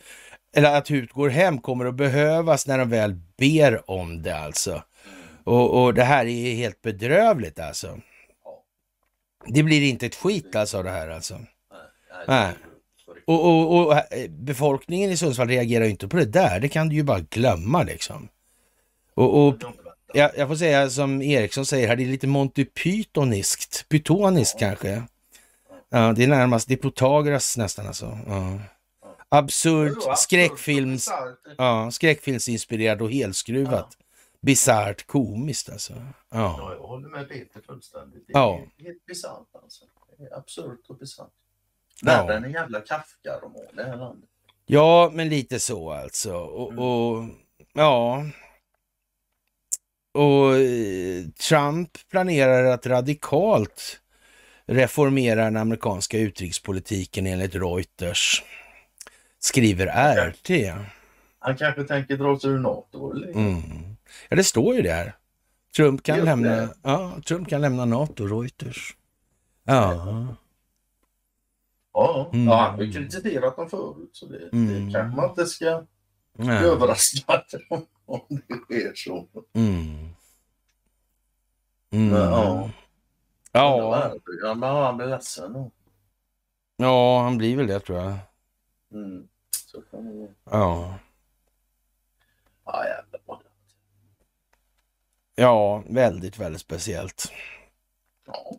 eller 0.56 0.76
att 0.76 0.90
hut 0.90 1.12
går 1.12 1.28
hem 1.28 1.58
kommer 1.58 1.84
att 1.84 1.94
behövas 1.94 2.66
när 2.66 2.78
de 2.78 2.88
väl 2.88 3.14
ber 3.38 3.90
om 3.90 4.22
det 4.22 4.38
alltså. 4.38 4.82
Och, 5.44 5.82
och 5.82 5.94
det 5.94 6.04
här 6.04 6.26
är 6.26 6.54
helt 6.54 6.82
bedrövligt 6.82 7.58
alltså. 7.58 7.98
Det 9.46 9.62
blir 9.62 9.82
inte 9.82 10.06
ett 10.06 10.14
skit 10.14 10.56
alltså 10.56 10.82
det 10.82 10.90
här 10.90 11.08
alltså. 11.08 11.40
Nej. 12.28 12.52
Och, 13.32 13.44
och, 13.44 13.86
och 13.86 14.12
eh, 14.12 14.30
befolkningen 14.30 15.10
i 15.10 15.16
Sundsvall 15.16 15.48
reagerar 15.48 15.84
ju 15.84 15.90
inte 15.90 16.08
på 16.08 16.16
det 16.16 16.24
där, 16.24 16.60
det 16.60 16.68
kan 16.68 16.88
du 16.88 16.94
ju 16.94 17.02
bara 17.02 17.20
glömma 17.20 17.82
liksom. 17.82 18.28
Och, 19.14 19.46
och 19.46 19.54
jag, 20.14 20.30
jag 20.36 20.48
får 20.48 20.56
säga 20.56 20.90
som 20.90 21.22
Eriksson 21.22 21.66
säger 21.66 21.88
här, 21.88 21.96
det 21.96 22.02
är 22.02 22.06
lite 22.08 22.26
Monty 22.26 22.64
Pythoniskt, 22.64 23.88
pythoniskt 23.88 24.58
kanske. 24.58 25.02
Ja, 25.88 26.12
det 26.12 26.24
är 26.24 26.28
närmast, 26.28 26.68
det 26.68 26.74
är 26.74 26.78
Protagoras 26.78 27.56
nästan 27.56 27.86
alltså. 27.86 28.18
Ja. 28.26 28.58
Absurd, 29.28 29.96
skräckfilms, 30.16 31.08
ja, 31.58 31.90
skräckfilmsinspirerad 31.90 33.02
och 33.02 33.10
helskruvat. 33.12 33.96
Bisarrt 34.40 35.06
komiskt 35.06 35.70
alltså. 35.70 35.92
Ja. 35.92 36.04
Ja, 36.30 36.74
jag 36.74 36.82
håller 36.88 37.08
med 37.08 37.28
Peter 37.28 37.60
fullständigt. 37.66 38.24
Det 38.26 38.32
är 38.32 38.38
Ja. 38.38 38.60
helt 38.78 39.06
bisarrt 39.06 39.48
alltså. 39.62 39.84
Absurt 40.36 40.80
och 40.88 40.96
bisarrt. 40.98 41.30
Ja. 42.04 42.26
Värre 42.26 42.36
än 42.36 42.44
en 42.44 42.52
jävla 42.52 42.80
Kafka-roman 42.80 43.66
det 43.76 43.84
här 43.84 43.96
landet. 43.96 44.28
ja, 44.66 45.10
men 45.14 45.28
lite 45.28 45.60
så 45.60 45.92
alltså. 45.92 46.34
Och, 46.36 46.68
och 46.78 47.24
ja, 47.72 48.24
och 50.14 50.56
eh, 50.56 51.24
Trump 51.48 51.90
planerar 52.10 52.64
att 52.64 52.86
radikalt 52.86 54.00
reformera 54.66 55.44
den 55.44 55.56
amerikanska 55.56 56.18
utrikespolitiken 56.18 57.26
enligt 57.26 57.54
Reuters, 57.54 58.42
skriver 59.38 59.86
RT. 60.30 60.50
Han 61.38 61.56
kanske 61.56 61.84
tänker 61.84 62.16
dra 62.16 62.38
sig 62.38 62.50
ur 62.50 62.58
NATO 62.58 63.12
eller? 63.12 63.28
Mm. 63.28 63.62
Ja, 64.28 64.36
det 64.36 64.44
står 64.44 64.74
ju 64.74 64.82
där. 64.82 65.14
Trump 65.76 66.02
kan, 66.02 66.16
Just 66.16 66.24
lämna, 66.26 66.50
det. 66.56 66.68
ja, 66.82 67.12
Trump 67.26 67.48
kan 67.48 67.60
lämna 67.60 67.84
NATO, 67.84 68.26
Reuters. 68.26 68.96
Ja, 69.64 70.26
Ja, 71.92 72.30
Mm. 72.32 72.46
ja 72.48 72.56
han 72.56 72.74
har 72.74 72.82
ju 72.82 72.92
kritiserat 72.92 73.56
dem 73.56 73.68
förut 73.70 74.10
så 74.12 74.26
det, 74.26 74.48
Mm. 74.52 74.86
det 74.86 74.92
kanske 74.92 75.16
man 75.16 75.28
inte 75.30 75.46
ska 75.46 75.86
bli 76.32 76.46
ja. 76.46 76.52
överraskad 76.54 77.44
om, 77.70 77.86
om 78.06 78.20
det 78.28 78.54
sker 78.56 78.92
så. 78.94 79.28
Mm. 79.52 80.08
Mm. 81.90 82.08
Men, 82.08 82.10
ja. 82.20 82.70
Ja, 83.52 83.94
Han, 84.44 84.62
han, 84.62 84.76
han 84.84 84.96
blir 84.96 85.06
ledsen. 85.06 85.70
ja, 86.76 87.22
han 87.22 87.38
blir 87.38 87.56
väl 87.56 87.66
det 87.66 87.80
tror 87.80 87.98
jag. 87.98 88.14
Mm. 88.92 89.28
Så 89.68 89.80
kan 89.82 90.04
det. 90.20 90.34
Ja, 90.44 90.94
Ja, 92.64 92.84
jävlar. 92.86 93.42
ja 95.34 95.82
väldigt, 95.88 96.38
väldigt 96.38 96.60
speciellt. 96.60 97.32
Ja. 98.26 98.56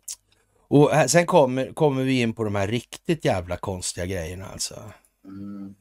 Och 0.73 0.91
här, 0.91 1.07
sen 1.07 1.25
kommer, 1.25 1.73
kommer 1.73 2.03
vi 2.03 2.21
in 2.21 2.33
på 2.33 2.43
de 2.43 2.55
här 2.55 2.67
riktigt 2.67 3.25
jävla 3.25 3.57
konstiga 3.57 4.05
grejerna 4.05 4.45
alltså. 4.45 4.83
Mm. 5.25 5.75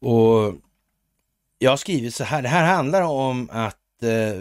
Och 0.00 0.54
jag 1.58 1.70
har 1.70 1.76
skrivit 1.76 2.14
så 2.14 2.24
här, 2.24 2.42
det 2.42 2.48
här 2.48 2.74
handlar 2.74 3.02
om 3.02 3.48
att 3.52 4.02
eh, 4.02 4.40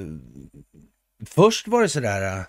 först 1.26 1.68
var 1.68 1.82
det 1.82 1.90
sådär 1.90 2.38
eh, 2.38 2.44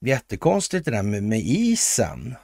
jättekonstigt 0.00 0.84
det 0.84 0.90
där 0.90 1.02
med, 1.02 1.22
med 1.22 1.40
isen. 1.40 2.34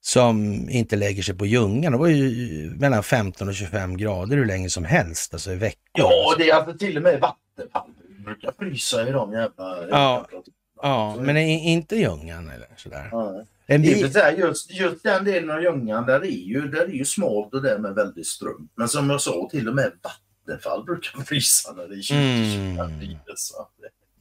Som 0.00 0.68
inte 0.70 0.96
lägger 0.96 1.22
sig 1.22 1.34
på 1.34 1.46
Ljungan. 1.46 1.92
Det 1.92 1.98
var 1.98 2.08
ju 2.08 2.70
mellan 2.78 3.02
15 3.02 3.48
och 3.48 3.54
25 3.54 3.96
grader 3.96 4.36
hur 4.36 4.46
länge 4.46 4.70
som 4.70 4.84
helst, 4.84 5.34
alltså 5.34 5.52
i 5.52 5.56
veckor. 5.56 5.78
ja, 5.92 6.34
det 6.38 6.50
är 6.50 6.54
alltså 6.54 6.78
till 6.78 6.96
och 6.96 7.02
med 7.02 7.20
Vattenfall 7.20 7.90
brukar 8.24 8.52
frysa 8.58 9.08
i 9.08 9.12
de 9.12 9.32
jävla... 9.32 9.88
Ja. 9.88 10.26
jävla- 10.32 10.42
Ja, 10.84 11.16
men 11.20 11.36
inte 11.36 11.96
Ljungan 11.96 12.48
eller 12.48 12.68
sådär. 12.76 13.08
Ja. 13.12 13.44
Det 13.66 13.74
är 13.74 14.32
just, 14.32 14.70
just 14.70 15.02
den 15.02 15.24
delen 15.24 15.50
av 15.50 15.62
Ljungan, 15.62 16.06
där 16.06 16.20
är 16.20 16.28
ju, 16.28 16.68
där 16.68 16.80
är 16.80 16.92
ju 16.92 17.04
smalt 17.04 17.54
och 17.54 17.62
därmed 17.62 17.94
väldigt 17.94 18.26
strömt. 18.26 18.72
Men 18.74 18.88
som 18.88 19.10
jag 19.10 19.20
sa, 19.20 19.48
till 19.50 19.68
och 19.68 19.74
med 19.74 19.92
Vattenfall 20.02 20.84
brukar 20.84 21.20
frysa 21.24 21.72
när 21.72 21.88
det 21.88 21.94
är 21.94 22.02
20 22.02 22.16
Mm. 22.16 23.16
Så 23.36 23.68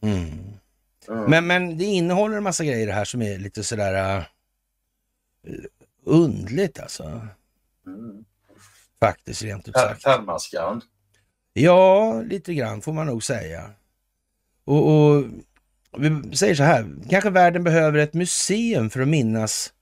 mm. 0.02 0.30
Ja. 1.08 1.28
men, 1.28 1.48
men 1.48 1.78
det 1.78 1.84
innehåller 1.84 2.38
en 2.38 2.44
massa 2.44 2.64
grejer 2.64 2.88
det 2.88 2.94
här 2.94 3.06
som 3.06 3.22
är 3.22 3.38
lite 3.38 3.64
sådär 3.64 4.18
uh, 4.18 4.26
undligt 6.06 6.80
alltså. 6.80 7.28
Mm. 7.88 8.26
Faktiskt 9.00 9.44
rent 9.44 9.68
ut 9.68 9.76
sagt. 9.76 10.04
Permaskan. 10.04 10.82
Ja, 11.54 12.22
lite 12.22 12.54
grann 12.54 12.82
får 12.82 12.94
man 12.94 13.08
nog 13.08 13.24
säga. 13.24 13.72
Och, 14.66 14.88
och 14.88 15.24
vi 15.98 16.36
säger 16.38 16.56
så 16.56 16.64
här, 16.64 16.96
kanske 17.10 17.30
världen 17.30 17.64
behöver 17.64 18.00
ett 18.00 18.14
museum 18.14 18.90
för 18.90 19.02
att 19.02 19.08
minnas 19.08 19.74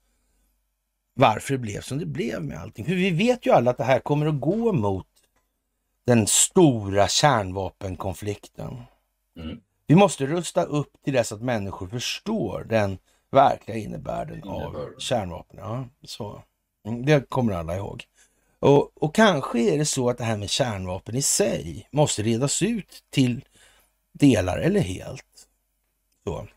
varför 1.14 1.54
det 1.54 1.58
blev 1.58 1.82
som 1.82 1.98
det 1.98 2.06
blev 2.06 2.44
med 2.44 2.60
allting. 2.60 2.86
För 2.86 2.94
vi 2.94 3.12
vet 3.12 3.46
ju 3.46 3.52
alla 3.52 3.72
att 3.72 3.78
det 3.78 3.84
här 3.84 4.00
kommer 4.00 4.26
att 4.26 4.40
gå 4.40 4.74
mot 4.74 5.08
den 6.06 6.28
stora 6.28 7.08
kärnvapenkonflikten. 7.08 8.82
Mm. 9.38 9.60
Vi 9.88 9.96
måste 9.96 10.26
rusta 10.26 10.64
upp 10.64 10.92
till 11.04 11.14
dess 11.14 11.32
att 11.32 11.42
människor 11.42 11.88
förstår 11.88 12.66
den 12.70 12.98
verkliga 13.32 13.78
innebörden 13.78 14.44
av 14.44 14.90
kärnvapen. 15.00 15.60
Ja, 15.60 15.86
så. 16.04 16.44
Mm, 16.88 17.06
Det 17.06 17.30
kommer 17.30 17.54
alla 17.54 17.78
ihåg. 17.78 18.04
Och, 18.60 19.04
och 19.04 19.16
kanske 19.16 19.60
är 19.60 19.78
det 19.78 19.86
så 19.86 20.10
att 20.10 20.18
det 20.18 20.24
här 20.24 20.38
med 20.38 20.50
kärnvapen 20.50 21.16
i 21.16 21.22
sig 21.22 21.88
måste 21.92 22.24
redas 22.24 22.62
ut 22.62 23.04
till 23.10 23.46
delar 24.14 24.58
eller 24.58 24.80
helt. 24.80 25.26
Så. 26.24 26.48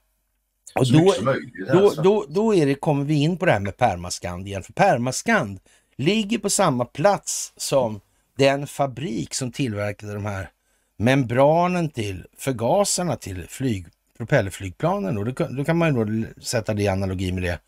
Och 0.74 0.86
då, 0.92 1.14
möjligt. 1.22 1.52
då, 1.72 1.84
alltså. 1.86 2.02
då, 2.02 2.26
då 2.28 2.54
är 2.54 2.66
det, 2.66 2.74
kommer 2.74 3.04
vi 3.04 3.14
in 3.14 3.36
på 3.36 3.46
det 3.46 3.52
här 3.52 3.60
med 3.60 3.76
permaskand 3.76 4.46
igen. 4.46 4.62
För 4.62 4.72
permaskand 4.72 5.60
ligger 5.96 6.38
på 6.38 6.50
samma 6.50 6.84
plats 6.84 7.52
som 7.56 8.00
den 8.38 8.66
fabrik 8.66 9.34
som 9.34 9.52
tillverkade 9.52 10.14
de 10.14 10.24
här 10.26 10.50
membranen 10.96 11.88
till 11.90 12.26
förgasarna 12.38 13.16
till 13.16 13.46
flyg, 13.48 13.86
propellerflygplanen. 14.18 15.18
Och 15.18 15.24
då, 15.24 15.34
kan- 15.34 15.56
då 15.56 15.64
kan 15.64 15.76
man 15.78 15.96
ju 15.96 16.04
då 16.04 16.42
sätta 16.42 16.74
det 16.74 16.82
i 16.82 16.88
analogi 16.88 17.32
med 17.32 17.42
det. 17.42 17.58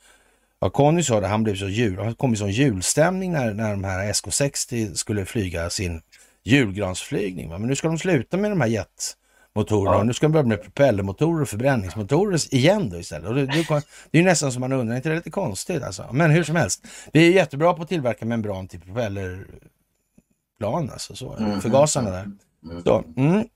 Ja, 0.60 0.70
Conny 0.70 1.02
sa 1.02 1.20
det, 1.20 1.27
han 1.27 1.43
blev 1.43 1.56
så 1.56 1.68
jul, 1.68 1.98
han 1.98 2.14
kom 2.14 2.35
i 2.35 2.36
sån 2.36 2.51
julstämning 2.51 3.32
när, 3.32 3.55
när 3.55 3.70
de 3.70 3.85
här 3.85 4.12
SK60 4.12 4.94
skulle 4.94 5.24
flyga 5.24 5.70
sin 5.70 6.02
julgransflygning. 6.43 7.51
Va? 7.51 7.59
Men 7.59 7.68
nu 7.68 7.77
ska 7.77 7.89
de 7.89 7.98
sluta 7.98 8.36
med 8.36 8.51
de 8.51 8.60
här 8.60 8.68
jetmotorerna 9.56 9.96
Ja. 9.96 10.00
och 10.00 10.06
nu 10.06 10.12
ska 10.12 10.26
de 10.26 10.32
börja 10.32 10.46
med 10.46 10.62
propellermotorer 10.62 11.42
och 11.42 11.48
förbränningsmotorer 11.48 12.54
igen 12.54 12.90
då 12.90 12.98
istället. 12.98 13.28
Och 13.28 13.34
det, 13.34 13.46
det, 13.46 13.66
det 14.10 14.18
är 14.18 14.20
ju 14.22 14.24
nästan 14.24 14.52
som 14.52 14.60
man 14.60 14.72
undrar, 14.72 14.92
är 14.92 14.96
inte 14.96 15.08
det 15.08 15.14
lite 15.14 15.30
konstigt 15.30 15.82
alltså? 15.82 16.08
Men 16.12 16.30
hur 16.30 16.44
som 16.44 16.56
helst, 16.56 16.84
vi 17.12 17.26
är 17.26 17.30
jättebra 17.32 17.74
på 17.74 17.82
att 17.82 17.88
tillverka 17.88 18.24
membran 18.24 18.68
till 18.68 18.80
propellerplan, 18.80 20.90
alltså 20.90 21.16
så, 21.16 21.36
Mm, 21.36 21.60
förgasarna 21.60 22.10
där. 22.10 22.26
Mm. 22.64 22.82
Så, 22.82 23.04
mm. 23.16 23.46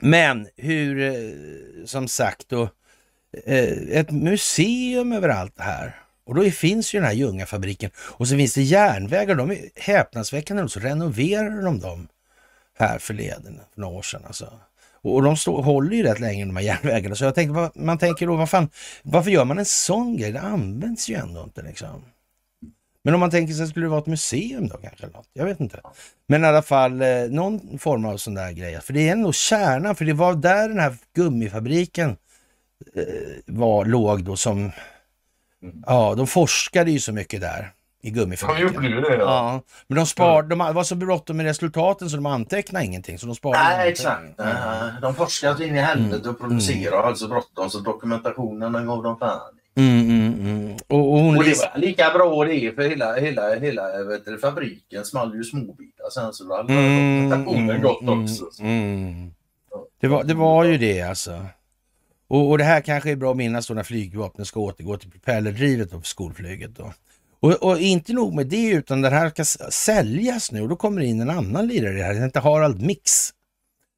Men 0.00 0.48
hur, 0.56 1.00
eh, 1.00 1.14
som 1.84 2.08
sagt 2.08 2.48
då, 2.48 2.62
eh, 3.46 3.98
ett 3.98 4.10
museum 4.10 5.12
över 5.12 5.28
allt 5.28 5.56
det 5.56 5.62
här. 5.62 6.00
Och 6.26 6.34
då 6.34 6.50
finns 6.50 6.94
ju 6.94 6.98
den 6.98 7.06
här 7.06 7.14
Ljungafabriken 7.14 7.90
och 7.98 8.28
så 8.28 8.36
finns 8.36 8.54
det 8.54 8.62
järnvägar. 8.62 9.34
De 9.34 9.50
är 9.50 9.58
häpnadsväckande 9.76 10.62
nog 10.62 10.70
så 10.70 10.80
renoverar 10.80 11.62
de 11.62 11.80
dem 11.80 12.08
här 12.78 12.98
förleden, 12.98 13.60
för 13.74 13.80
några 13.80 13.94
år 13.96 14.02
sedan 14.02 14.22
alltså. 14.26 14.52
Och 15.04 15.22
de 15.22 15.36
stå, 15.36 15.60
håller 15.60 15.96
ju 15.96 16.02
rätt 16.02 16.20
länge 16.20 16.44
de 16.44 16.56
här 16.56 16.62
järnvägarna. 16.62 17.14
Så 17.14 17.24
jag 17.24 17.34
tänkte, 17.34 17.54
vad, 17.54 17.76
man 17.76 17.98
tänker 17.98 18.26
då, 18.26 18.36
vad 18.36 18.50
fan, 18.50 18.68
varför 19.02 19.30
gör 19.30 19.44
man 19.44 19.58
en 19.58 19.64
sån 19.64 20.16
grej? 20.16 20.32
Det 20.32 20.40
används 20.40 21.08
ju 21.08 21.14
ändå 21.14 21.42
inte 21.42 21.62
liksom. 21.62 22.04
Men 23.04 23.14
om 23.14 23.20
man 23.20 23.30
tänker 23.30 23.54
sig, 23.54 23.68
skulle 23.68 23.86
det 23.86 23.90
vara 23.90 24.00
ett 24.00 24.06
museum 24.06 24.68
då 24.68 24.76
kanske? 24.76 25.06
Något? 25.06 25.28
Jag 25.32 25.44
vet 25.44 25.60
inte. 25.60 25.80
Men 26.26 26.44
i 26.44 26.46
alla 26.46 26.62
fall 26.62 27.02
eh, 27.02 27.08
någon 27.30 27.78
form 27.78 28.04
av 28.04 28.16
sån 28.16 28.34
där 28.34 28.52
grej. 28.52 28.80
För 28.80 28.92
det 28.92 29.08
är 29.08 29.16
nog 29.16 29.34
kärnan, 29.34 29.96
för 29.96 30.04
det 30.04 30.12
var 30.12 30.34
där 30.34 30.68
den 30.68 30.78
här 30.78 30.96
gummifabriken 31.14 32.16
eh, 32.96 33.04
var, 33.46 33.84
låg 33.84 34.24
då 34.24 34.36
som... 34.36 34.72
Ja, 35.86 36.14
de 36.14 36.26
forskade 36.26 36.90
ju 36.90 37.00
så 37.00 37.12
mycket 37.12 37.40
där 37.40 37.72
i 38.04 38.10
De 38.10 38.20
gummifabriken. 38.20 38.74
gjorde 38.74 38.88
ju 38.88 39.00
det. 39.00 39.16
Ja. 39.16 39.18
Ja, 39.24 39.60
men 39.86 39.96
de 39.96 40.06
spar, 40.06 40.42
de 40.42 40.58
var 40.58 40.84
så 40.84 40.94
bråttom 40.94 41.36
med 41.36 41.46
resultaten 41.46 42.10
så 42.10 42.16
de 42.16 42.26
antecknade 42.26 42.84
ingenting. 42.84 43.18
Så 43.18 43.26
de 43.26 43.34
sparade 43.34 43.64
Nej, 43.64 43.74
ingenting. 43.74 43.92
exakt. 43.92 44.38
Nej, 44.38 44.92
De 45.02 45.14
forskar 45.14 45.54
så 45.54 45.62
in 45.62 45.76
i 45.76 45.80
helvete 45.80 46.28
och 46.28 46.40
producerar 46.40 46.96
Mm. 46.96 47.08
alltså 47.08 47.28
bråttom 47.28 47.70
så 47.70 47.78
dokumentationen 47.78 48.86
gav 48.86 49.02
de 49.02 49.18
fan. 49.18 49.40
Mm, 49.76 50.00
mm, 50.10 50.34
mm. 50.40 50.76
Och, 50.88 51.12
och 51.12 51.18
hon 51.18 51.36
Och 51.38 51.44
det 51.44 51.58
var 51.72 51.78
lika 51.80 52.10
bra 52.10 52.44
det 52.44 52.74
för 52.74 52.82
hela, 52.88 53.14
hela, 53.14 53.54
hela 53.54 54.04
vet 54.04 54.24
du, 54.24 54.38
fabriken 54.38 55.04
small 55.04 55.34
ju 55.34 55.44
småbitar 55.44 56.10
sen 56.14 56.32
så 56.32 56.44
då 56.44 56.56
hade 56.56 56.72
Mm, 56.72 57.32
mm, 57.32 57.82
gått 57.82 58.02
mm, 58.02 58.22
också. 58.22 58.44
mm. 58.60 59.30
Det, 60.00 60.08
var, 60.08 60.24
det 60.24 60.34
var 60.34 60.64
ju 60.64 60.78
det 60.78 61.02
alltså. 61.02 61.46
Och, 62.28 62.50
och 62.50 62.58
det 62.58 62.64
här 62.64 62.80
kanske 62.80 63.10
är 63.10 63.16
bra 63.16 63.30
att 63.30 63.36
minnas 63.36 63.66
då 63.66 63.74
när 63.74 63.82
flygvapnet 63.82 64.46
ska 64.46 64.60
återgå 64.60 64.96
till 64.96 65.10
propellerdrivet 65.10 65.90
då 65.90 66.00
för 66.00 66.06
skolflyget. 66.06 66.76
Då. 66.76 66.92
Och, 67.44 67.62
och 67.62 67.80
inte 67.80 68.12
nog 68.12 68.34
med 68.34 68.46
det, 68.46 68.68
utan 68.68 69.02
den 69.02 69.12
här 69.12 69.44
ska 69.44 69.70
säljas 69.70 70.52
nu 70.52 70.62
och 70.62 70.68
då 70.68 70.76
kommer 70.76 71.00
det 71.00 71.06
in 71.06 71.20
en 71.20 71.30
annan 71.30 71.66
lirare 71.66 71.92
det 71.92 72.02
här, 72.02 72.14
den 72.14 72.22
heter 72.22 72.40
Harald 72.40 72.82
Mix. 72.82 73.30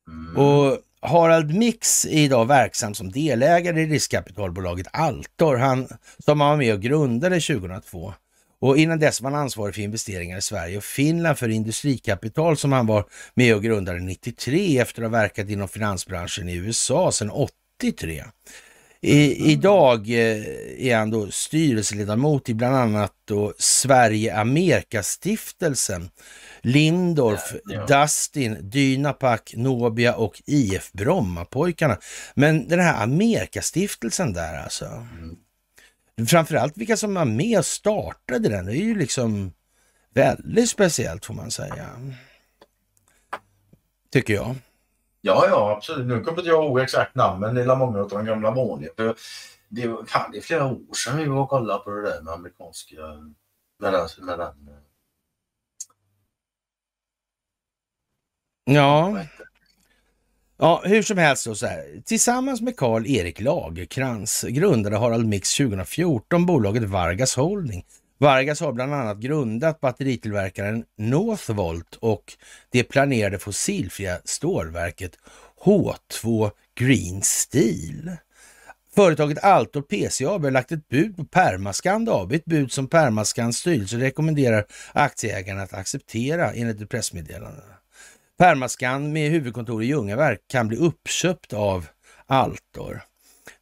Mm. 0.08 0.36
Och 0.36 0.78
Harald 1.00 1.54
Mix 1.54 2.04
är 2.04 2.18
idag 2.18 2.46
verksam 2.46 2.94
som 2.94 3.12
delägare 3.12 3.80
i 3.80 3.86
riskkapitalbolaget 3.86 4.86
Altor, 4.92 5.56
han, 5.56 5.88
som 6.18 6.40
han 6.40 6.50
var 6.50 6.56
med 6.56 6.74
och 6.74 6.80
grundade 6.80 7.40
2002. 7.40 8.14
Och 8.58 8.78
innan 8.78 8.98
dess 8.98 9.20
var 9.20 9.30
han 9.30 9.40
ansvarig 9.40 9.74
för 9.74 9.82
investeringar 9.82 10.38
i 10.38 10.42
Sverige 10.42 10.76
och 10.76 10.84
Finland 10.84 11.38
för 11.38 11.48
industrikapital 11.48 12.56
som 12.56 12.72
han 12.72 12.86
var 12.86 13.04
med 13.34 13.54
och 13.54 13.62
grundade 13.62 14.00
93 14.00 14.78
efter 14.78 15.02
att 15.02 15.10
ha 15.10 15.18
verkat 15.18 15.48
inom 15.48 15.68
finansbranschen 15.68 16.48
i 16.48 16.54
USA 16.54 17.12
sedan 17.12 17.30
83. 17.30 18.24
I, 19.06 19.52
idag 19.52 20.10
eh, 20.10 20.86
är 20.86 20.96
han 20.96 21.10
då 21.10 21.30
styrelseledamot 21.30 22.48
i 22.48 22.54
bland 22.54 22.76
annat 22.76 23.12
då 23.24 23.54
Sverige 23.58 24.36
Amerikastiftelsen, 24.36 26.10
Lindorf, 26.60 27.54
Ja, 27.64 27.86
Dustin, 27.86 28.70
Dynapac, 28.70 29.40
Nobia 29.54 30.14
och 30.14 30.42
IF 30.46 30.92
Brommapojkarna. 30.92 31.98
Men 32.34 32.68
den 32.68 32.80
här 32.80 33.02
Amerikastiftelsen 33.02 34.32
där 34.32 34.62
alltså. 34.62 35.06
Framförallt 36.28 36.76
vilka 36.76 36.96
som 36.96 37.14
var 37.14 37.24
med 37.24 37.58
och 37.58 37.66
startade 37.66 38.48
den, 38.48 38.66
det 38.66 38.72
är 38.72 38.84
ju 38.84 38.98
liksom 38.98 39.52
väldigt 40.14 40.70
speciellt 40.70 41.24
får 41.24 41.34
man 41.34 41.50
säga. 41.50 41.86
Tycker 44.12 44.34
jag. 44.34 44.56
Ja, 45.26 45.46
ja, 45.48 45.72
absolut. 45.76 46.06
Nu 46.06 46.20
kommer 46.20 46.38
inte 46.38 46.50
jag 46.50 46.64
ihåg 46.64 46.80
exakt 46.80 47.14
namnen 47.14 47.54
det 47.54 47.62
är 47.62 47.76
många 47.76 47.98
av 47.98 48.08
de 48.08 48.24
gamla 48.24 48.50
vanliga. 48.50 48.90
För 48.96 49.14
det, 49.68 49.88
var, 49.88 50.04
kan, 50.04 50.30
det 50.32 50.38
är 50.38 50.42
flera 50.42 50.66
år 50.66 50.94
sedan 50.94 51.16
vi 51.16 51.24
var 51.24 51.40
och 51.42 51.48
kollade 51.48 51.84
på 51.84 51.90
det 51.90 52.02
där 52.02 52.22
med 52.22 52.34
amerikanska... 52.34 52.96
Med 53.78 53.92
den, 53.92 54.08
med 54.26 54.38
den, 54.38 54.70
Ja, 58.64 59.08
heter 59.08 59.38
det? 59.38 59.44
ja 60.56 60.82
hur 60.84 61.02
som 61.02 61.18
helst 61.18 61.46
då 61.46 61.54
så 61.54 61.66
här. 61.66 62.02
Tillsammans 62.04 62.60
med 62.60 62.76
Karl-Erik 62.76 63.40
Lagerkrans 63.40 64.44
grundade 64.48 64.96
Harald 64.96 65.26
Mix 65.26 65.56
2014 65.56 66.46
bolaget 66.46 66.82
Vargas 66.82 67.36
Holding. 67.36 67.84
Vargas 68.18 68.60
har 68.60 68.72
bland 68.72 68.94
annat 68.94 69.18
grundat 69.18 69.80
batteritillverkaren 69.80 70.84
Northvolt 70.98 71.94
och 71.94 72.36
det 72.70 72.84
planerade 72.84 73.38
fossilfria 73.38 74.18
stålverket 74.24 75.18
H2 75.64 76.50
Green 76.74 77.22
Steel. 77.22 78.16
Företaget 78.94 79.44
Altor 79.44 79.82
PC 79.82 80.26
AB 80.26 80.44
har 80.44 80.50
lagt 80.50 80.72
ett 80.72 80.88
bud 80.88 81.16
på 81.16 81.24
Permascand 81.24 82.08
AB, 82.08 82.32
ett 82.32 82.44
bud 82.44 82.72
som 82.72 82.88
Permascands 82.88 83.58
styrelse 83.58 83.96
rekommenderar 83.96 84.66
aktieägarna 84.92 85.62
att 85.62 85.74
acceptera 85.74 86.52
enligt 86.52 86.80
ett 86.80 86.90
pressmeddelande. 86.90 87.62
Permascand 88.38 89.12
med 89.12 89.30
huvudkontor 89.30 89.82
i 89.82 89.86
Ljungaverk 89.86 90.40
kan 90.48 90.68
bli 90.68 90.76
uppköpt 90.76 91.52
av 91.52 91.86
Altor. 92.26 93.02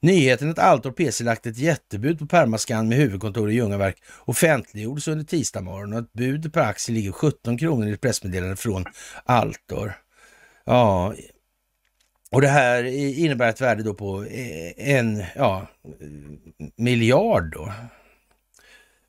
Nyheten 0.05 0.51
att 0.51 0.59
Altor 0.59 0.91
PC 0.91 1.25
lagt 1.25 1.47
ett 1.47 1.59
jättebud 1.59 2.19
på 2.19 2.27
Permascand 2.27 2.89
med 2.89 2.99
huvudkontor 2.99 3.51
i 3.51 3.55
Ljungaverk 3.55 4.03
offentliggjordes 4.25 5.09
under 5.09 5.25
tisdag 5.25 5.61
morgon 5.61 5.93
och 5.93 5.99
ett 5.99 6.13
bud 6.13 6.53
per 6.53 6.61
aktie 6.61 6.95
ligger 6.95 7.13
17 7.13 7.59
kronor 7.59 7.89
i 7.89 7.93
ett 7.93 8.01
pressmeddelande 8.01 8.57
från 8.57 8.85
Altor. 9.25 9.93
Ja, 10.65 11.15
och 12.31 12.41
det 12.41 12.49
här 12.49 12.85
innebär 13.19 13.49
ett 13.49 13.61
värde 13.61 13.83
då 13.83 13.95
på 13.95 14.27
en 14.77 15.25
ja, 15.37 15.67
miljard 16.77 17.53
då. 17.53 17.73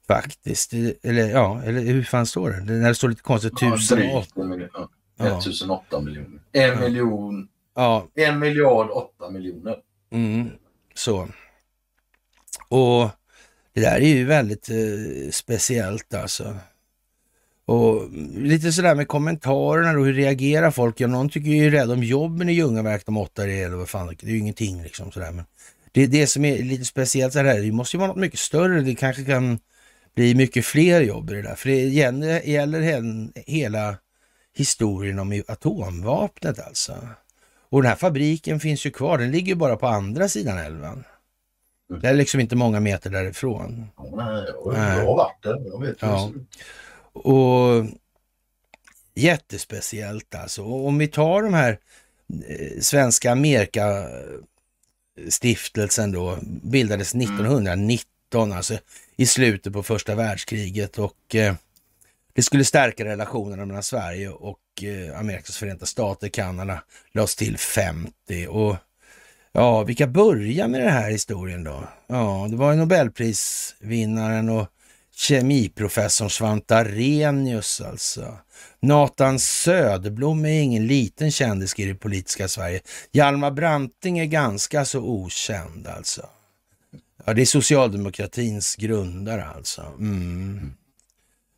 Faktiskt. 0.08 0.74
Eller 1.04 1.30
ja, 1.30 1.62
eller 1.64 1.82
hur 1.82 2.04
fan 2.04 2.26
står 2.26 2.50
det? 2.50 2.74
När 2.74 2.88
det 2.88 2.96
står 2.96 3.10
lite 3.10 3.22
konstigt, 3.22 3.60
tusen 3.60 4.00
Ja, 4.00 4.18
och... 4.18 4.24
drygt 4.24 4.38
en 4.38 4.50
miljon. 4.50 4.70
Ja. 5.18 5.40
1008 5.40 6.02
miljoner. 6.02 6.40
En 6.52 6.80
miljon. 6.80 7.48
Ja, 7.76 8.08
En 8.16 8.40
miljard 8.40 8.90
åtta 8.90 9.30
miljoner. 9.30 9.76
Mm, 10.12 10.50
så. 10.96 11.28
Och 12.70 13.10
det 13.74 13.82
där 13.82 13.96
är 13.96 14.16
ju 14.16 14.26
väldigt 14.26 14.70
eh, 14.70 15.32
speciellt 15.32 16.14
alltså. 16.14 16.56
Och 17.66 18.10
lite 18.36 18.72
sådär 18.72 18.96
med 18.96 19.08
kommentarerna 19.08 19.94
då, 19.94 20.04
hur 20.04 20.14
reagerar 20.14 20.72
folk? 20.72 21.00
Ja, 21.00 21.08
någon 21.08 21.30
tycker 21.30 21.50
ju 21.50 21.70
rädd 21.70 21.92
om 21.92 22.04
jobben 22.04 22.50
i 22.50 22.54
Ljungaverk 22.54 23.06
de 23.06 23.18
åtta 23.18 23.46
det 23.46 23.62
eller 23.62 23.76
vad 23.76 23.90
fan, 23.90 24.08
det 24.08 24.28
är 24.28 24.32
ju 24.32 24.38
ingenting 24.38 24.84
liksom 24.84 25.12
sådär. 25.12 25.32
Men 25.32 25.46
det 25.92 26.04
är 26.04 26.08
det 26.08 26.28
som 26.28 26.46
är 26.46 26.64
lite 26.64 26.86
speciellt 26.86 27.34
så 27.34 27.40
här, 27.40 27.62
det 27.62 27.72
måste 27.72 27.98
ju 27.98 28.00
vara 28.00 28.08
något 28.08 28.18
mycket 28.18 28.40
större, 28.40 28.82
det 28.82 28.96
kanske 28.96 29.24
kan 29.24 29.60
bli 30.16 30.36
mycket 30.36 30.66
fler 30.66 31.02
jobb 31.02 31.32
i 31.32 31.34
det 31.34 31.42
där. 31.42 31.56
För 31.56 31.70
det 31.70 31.76
gäller, 31.76 32.42
gäller 32.42 32.82
hela 33.52 33.98
historien 34.56 35.20
om 35.20 35.44
atomvapnet 35.48 36.60
alltså. 36.60 36.94
Och 37.76 37.82
den 37.82 37.90
här 37.90 37.96
fabriken 37.96 38.60
finns 38.60 38.86
ju 38.86 38.92
kvar, 38.92 39.18
den 39.18 39.32
ligger 39.32 39.48
ju 39.48 39.56
bara 39.56 39.76
på 39.76 39.88
andra 39.88 40.30
sidan 40.30 40.58
älven. 40.58 41.04
Mm. 41.90 42.02
Det 42.02 42.08
är 42.08 42.14
liksom 42.14 42.40
inte 42.40 42.56
många 42.56 42.80
meter 42.80 43.10
därifrån. 43.10 43.88
Ja, 43.98 44.04
nej, 44.16 45.06
har 45.06 45.16
varit 45.16 45.44
där. 45.44 45.62
Jag 45.66 45.82
vet 45.82 45.98
Ja. 46.00 46.32
Och 47.14 47.86
jättespeciellt 49.16 50.36
alltså. 50.36 50.64
Och 50.64 50.88
om 50.88 50.98
vi 50.98 51.08
tar 51.08 51.44
de 51.44 51.54
här 51.54 51.80
eh, 52.48 52.80
svenska 52.82 53.32
Amerika 53.32 54.08
stiftelsen 55.30 56.12
då, 56.12 56.38
bildades 56.42 57.16
1919, 57.16 58.52
alltså 58.52 58.78
i 59.16 59.26
slutet 59.26 59.74
på 59.74 59.84
första 59.84 60.16
världskriget 60.16 61.00
och 61.00 61.36
eh, 61.36 61.56
det 62.36 62.42
skulle 62.42 62.66
stärka 62.66 63.06
relationerna 63.06 63.66
mellan 63.66 63.84
Sverige 63.84 64.30
och 64.30 64.60
eh, 64.84 65.20
Amerikas 65.20 65.58
förenta 65.58 65.86
stater, 65.86 66.28
Kanada, 66.30 66.84
lades 67.14 67.36
till 67.36 67.58
50 67.58 68.48
och 68.50 68.76
ja, 69.52 69.84
vilka 69.84 70.08
börjar 70.08 70.68
med 70.68 70.82
den 70.82 70.94
här 70.94 71.12
historien 71.12 71.64
då? 71.64 71.88
Ja, 72.08 72.48
det 72.50 72.56
var 72.56 72.72
ju 72.72 72.78
Nobelprisvinnaren 72.78 74.50
och 74.50 74.68
kemiprofessorn 75.16 76.30
Svante 76.30 76.78
Arrhenius 76.78 77.82
alltså. 77.82 78.38
Nathan 78.80 79.40
Söderblom 79.40 80.46
är 80.46 80.62
ingen 80.62 80.88
liten 80.88 81.32
kändis 81.32 81.80
i 81.80 81.86
det 81.86 81.96
politiska 81.96 82.48
Sverige. 82.48 82.82
Hjalmar 83.12 83.52
Branting 83.52 84.20
är 84.20 84.26
ganska 84.26 84.86
så 84.86 85.00
okänd 85.00 85.88
alltså. 85.88 86.30
Ja, 87.26 87.34
det 87.34 87.42
är 87.42 87.46
socialdemokratins 87.46 88.76
grundare 88.76 89.46
alltså. 89.46 89.82
Mm. 89.82 90.74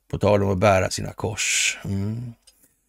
På 0.07 0.17
tal 0.17 0.43
om 0.43 0.51
att 0.51 0.57
bära 0.57 0.89
sina 0.89 1.13
kors. 1.13 1.77
Mm. 1.85 2.33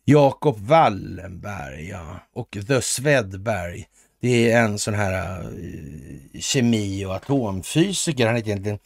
Jakob 0.05 0.59
Wallenberg 0.59 1.89
ja. 1.89 2.21
och 2.33 2.57
The 2.69 2.83
Svedberg. 2.83 3.87
Det 4.21 4.53
är 4.53 4.63
en 4.63 4.79
sån 4.79 4.95
här 4.95 5.43
uh, 5.43 6.41
kemi 6.41 7.05
och 7.05 7.15
atomfysiker. 7.15 8.27
Han 8.27 8.37
heter 8.37 8.49
egentligen 8.49 8.79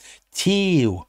Theo 0.44 1.04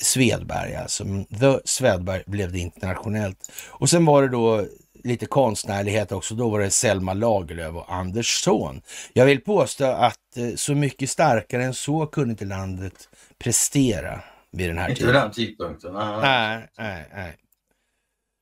Svedberg 0.00 0.74
alltså. 0.74 1.04
The 1.40 1.60
Svedberg 1.64 2.22
blev 2.26 2.52
det 2.52 2.58
internationellt. 2.58 3.52
Och 3.68 3.90
sen 3.90 4.04
var 4.04 4.22
det 4.22 4.28
då 4.28 4.66
lite 5.04 5.26
konstnärlighet 5.26 6.12
också. 6.12 6.34
Då 6.34 6.48
var 6.48 6.60
det 6.60 6.70
Selma 6.70 7.14
Lagerlöf 7.14 7.74
och 7.74 7.94
Anders 7.94 8.42
Zorn. 8.44 8.82
Jag 9.12 9.26
vill 9.26 9.40
påstå 9.40 9.84
att 9.84 10.36
eh, 10.36 10.54
så 10.54 10.74
mycket 10.74 11.10
starkare 11.10 11.64
än 11.64 11.74
så 11.74 12.06
kunde 12.06 12.30
inte 12.30 12.44
landet 12.44 13.08
prestera 13.38 14.20
vid 14.52 14.68
den 14.70 14.78
här 14.78 14.88
Inte 14.88 15.02
vid 15.04 15.08
tiden. 15.12 15.22
den 15.22 15.32
tidpunkten. 15.32 15.94
Nej. 15.94 16.20
Nej, 16.20 16.68
nej, 16.78 17.08
nej. 17.14 17.36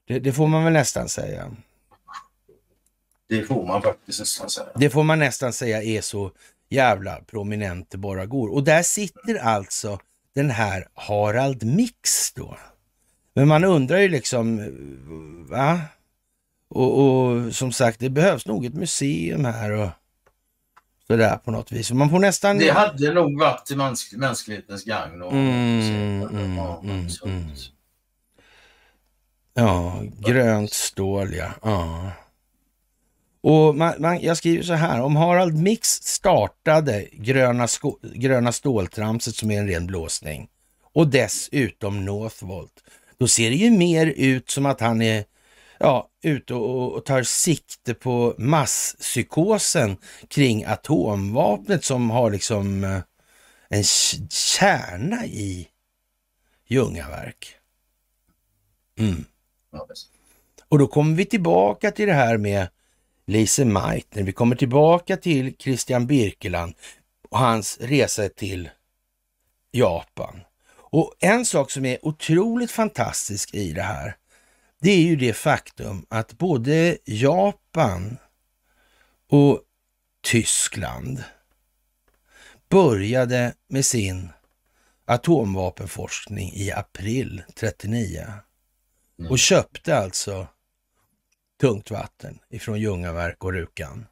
Det, 0.06 0.18
det 0.18 0.32
får 0.32 0.46
man 0.46 0.64
väl 0.64 0.72
nästan 0.72 1.08
säga. 1.08 1.52
Det 3.28 3.42
får 3.42 3.66
man 3.66 3.82
faktiskt 3.82 4.20
nästan 4.20 4.50
säga. 4.50 4.66
Det 4.74 4.90
får 4.90 5.02
man 5.02 5.18
nästan 5.18 5.52
säga 5.52 5.82
är 5.82 6.00
så 6.00 6.30
jävla 6.68 7.20
prominent 7.20 7.90
det 7.90 7.98
bara 7.98 8.26
går. 8.26 8.48
Och 8.48 8.64
där 8.64 8.82
sitter 8.82 9.34
alltså 9.34 9.98
den 10.34 10.50
här 10.50 10.88
Harald 10.94 11.64
Mix 11.64 12.32
då. 12.32 12.58
Men 13.34 13.48
man 13.48 13.64
undrar 13.64 13.98
ju 13.98 14.08
liksom, 14.08 14.60
va? 15.50 15.80
Och, 16.68 17.00
och 17.00 17.54
som 17.54 17.72
sagt, 17.72 18.00
det 18.00 18.10
behövs 18.10 18.46
nog 18.46 18.64
ett 18.64 18.74
museum 18.74 19.44
här 19.44 19.70
och 19.70 19.88
sådär 21.06 21.36
på 21.36 21.50
något 21.50 21.72
vis. 21.72 21.92
Man 21.92 22.10
får 22.10 22.18
nästan... 22.18 22.58
Det 22.58 22.70
hade 22.70 23.12
nog 23.14 23.38
varit 23.40 23.66
till 23.66 23.76
mäns 23.76 24.12
mänsklighetens 24.12 24.84
gagn. 24.84 25.22
Och, 25.22 25.32
Mm, 25.32 26.22
mm, 26.22 26.56
ja, 26.56 26.80
mm, 26.84 27.10
så- 27.10 27.26
mm. 27.26 27.44
Ja, 29.54 30.02
grönt 30.18 30.72
stål 30.72 31.34
ja. 31.34 31.50
ja. 31.62 32.10
Och 33.40 33.76
man, 33.76 33.94
man, 33.98 34.20
jag 34.20 34.36
skriver 34.36 34.62
så 34.62 34.72
här, 34.72 35.00
om 35.02 35.16
Harald 35.16 35.54
Mix 35.62 35.88
startade 36.02 37.06
gröna, 37.12 37.68
sko, 37.68 37.98
gröna 38.14 38.52
ståltramset 38.52 39.34
som 39.36 39.50
är 39.50 39.58
en 39.58 39.68
ren 39.68 39.86
blåsning 39.86 40.48
och 40.94 41.08
dessutom 41.08 42.04
Northvolt, 42.04 42.72
då 43.18 43.28
ser 43.28 43.50
det 43.50 43.56
ju 43.56 43.70
mer 43.70 44.06
ut 44.06 44.50
som 44.50 44.66
att 44.66 44.80
han 44.80 45.02
är 45.02 45.24
ja, 45.78 46.10
ute 46.22 46.54
och, 46.54 46.92
och 46.92 47.04
tar 47.04 47.22
sikte 47.22 47.94
på 47.94 48.34
masspsykosen 48.38 49.96
kring 50.28 50.64
atomvapnet 50.64 51.84
som 51.84 52.10
har 52.10 52.30
liksom 52.30 52.84
eh, 52.84 53.00
en 53.68 53.84
kärna 54.30 55.26
i 55.26 55.68
Ljungaverk. 56.68 57.56
Mm. 58.98 59.24
Och 60.68 60.78
då 60.78 60.86
kommer 60.86 61.16
vi 61.16 61.24
tillbaka 61.24 61.90
till 61.90 62.06
det 62.06 62.14
här 62.14 62.36
med 62.38 62.68
Lise 63.26 63.64
Meitner. 63.64 64.22
Vi 64.22 64.32
kommer 64.32 64.56
tillbaka 64.56 65.16
till 65.16 65.56
Christian 65.58 66.06
Birkeland 66.06 66.74
och 67.30 67.38
hans 67.38 67.78
resa 67.80 68.28
till 68.28 68.70
Japan. 69.70 70.40
Och 70.74 71.14
en 71.18 71.46
sak 71.46 71.70
som 71.70 71.84
är 71.84 72.06
otroligt 72.06 72.70
fantastisk 72.70 73.54
i 73.54 73.72
det 73.72 73.82
här, 73.82 74.16
det 74.80 74.90
är 74.90 75.02
ju 75.02 75.16
det 75.16 75.32
faktum 75.32 76.06
att 76.08 76.32
både 76.32 76.98
Japan 77.04 78.16
och 79.30 79.62
Tyskland 80.20 81.24
började 82.68 83.54
med 83.68 83.84
sin 83.84 84.28
atomvapenforskning 85.04 86.52
i 86.54 86.72
april 86.72 87.42
39 87.54 88.26
Mm. 89.18 89.30
och 89.30 89.38
köpte 89.38 89.98
alltså 89.98 90.48
tungt 91.60 91.90
vatten 91.90 92.38
ifrån 92.48 92.80
Ljungaverk 92.80 93.44
och 93.44 93.52
Rukan. 93.52 94.06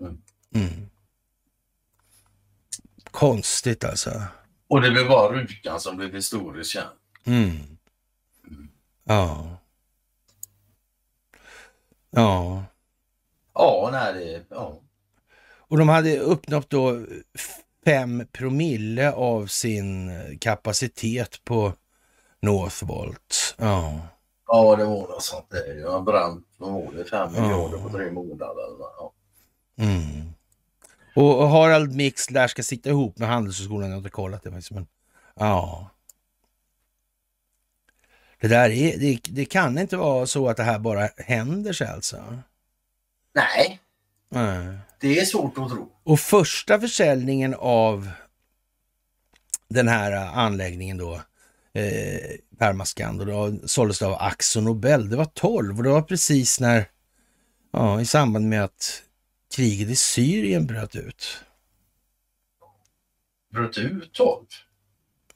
Mm. 0.00 0.22
Mm. 0.54 0.90
Konstigt 3.10 3.84
alltså. 3.84 4.22
Och 4.68 4.80
det 4.82 4.90
blev 4.90 5.08
bara 5.08 5.32
Rukan 5.32 5.80
som 5.80 5.96
blev 5.96 6.14
historiskt 6.14 6.70
känd. 6.70 6.88
Mm. 7.24 7.78
Ja. 9.04 9.56
Ja. 12.14 12.64
Ja, 13.54 13.88
nej 13.92 14.12
det... 14.14 14.44
Ja. 14.50 14.80
Och 15.68 15.78
de 15.78 15.88
hade 15.88 16.18
uppnått 16.18 16.70
då 16.70 17.00
fem 17.84 18.26
promille 18.32 19.12
av 19.12 19.46
sin 19.46 20.12
kapacitet 20.40 21.44
på 21.44 21.72
Northvolt. 22.42 23.54
Ja. 23.58 24.00
Ja, 24.46 24.76
det 24.76 24.84
var 24.84 24.94
något 24.94 25.22
sånt 25.22 25.50
där. 25.50 25.80
Jag 25.80 26.04
bränt, 26.04 26.46
vad 26.58 26.72
var 26.72 26.92
det, 26.92 27.04
fem 27.04 27.32
miljarder 27.32 27.78
på 27.78 27.88
tre 27.88 28.10
månader. 28.10 28.54
Ja. 28.78 29.12
Mm. 29.78 30.32
Och 31.16 31.48
Harald 31.48 31.94
Mix 31.94 32.30
lär 32.30 32.46
ska 32.48 32.62
sitta 32.62 32.90
ihop 32.90 33.18
med 33.18 33.28
Handelshögskolan. 33.28 33.88
Jag 33.88 33.94
har 33.94 33.98
inte 33.98 34.10
kollat 34.10 34.42
det 34.42 34.50
faktiskt. 34.50 34.70
Men, 34.70 34.86
ja. 35.34 35.90
Det 38.44 38.48
där 38.48 38.70
är, 38.70 38.98
det, 38.98 39.20
det, 39.24 39.44
kan 39.44 39.78
inte 39.78 39.96
vara 39.96 40.26
så 40.26 40.48
att 40.48 40.56
det 40.56 40.62
här 40.62 40.78
bara 40.78 41.08
händer 41.16 41.72
sig 41.72 41.86
alltså. 41.86 42.38
Nej, 43.34 43.80
Nej. 44.28 44.78
det 45.00 45.18
är 45.18 45.24
svårt 45.24 45.58
att 45.58 45.68
tro. 45.68 45.92
Och 46.02 46.20
första 46.20 46.80
försäljningen 46.80 47.54
av 47.58 48.10
den 49.68 49.88
här 49.88 50.12
anläggningen 50.12 50.98
då, 50.98 51.14
eh, 51.72 52.36
Permascand, 52.58 53.20
och 53.20 53.26
då 53.26 53.58
såldes 53.66 53.98
det 53.98 54.06
av 54.06 54.16
Axo 54.20 54.60
Nobel. 54.60 55.10
Det 55.10 55.16
var 55.16 55.24
12 55.24 55.76
och 55.76 55.82
det 55.82 55.90
var 55.90 56.02
precis 56.02 56.60
när, 56.60 56.84
ja, 57.72 58.00
i 58.00 58.06
samband 58.06 58.48
med 58.48 58.64
att 58.64 59.02
kriget 59.54 59.88
i 59.88 59.96
Syrien 59.96 60.66
bröt 60.66 60.96
ut. 60.96 61.44
Bröt 63.52 63.78
ut 63.78 64.12
12? 64.12 64.46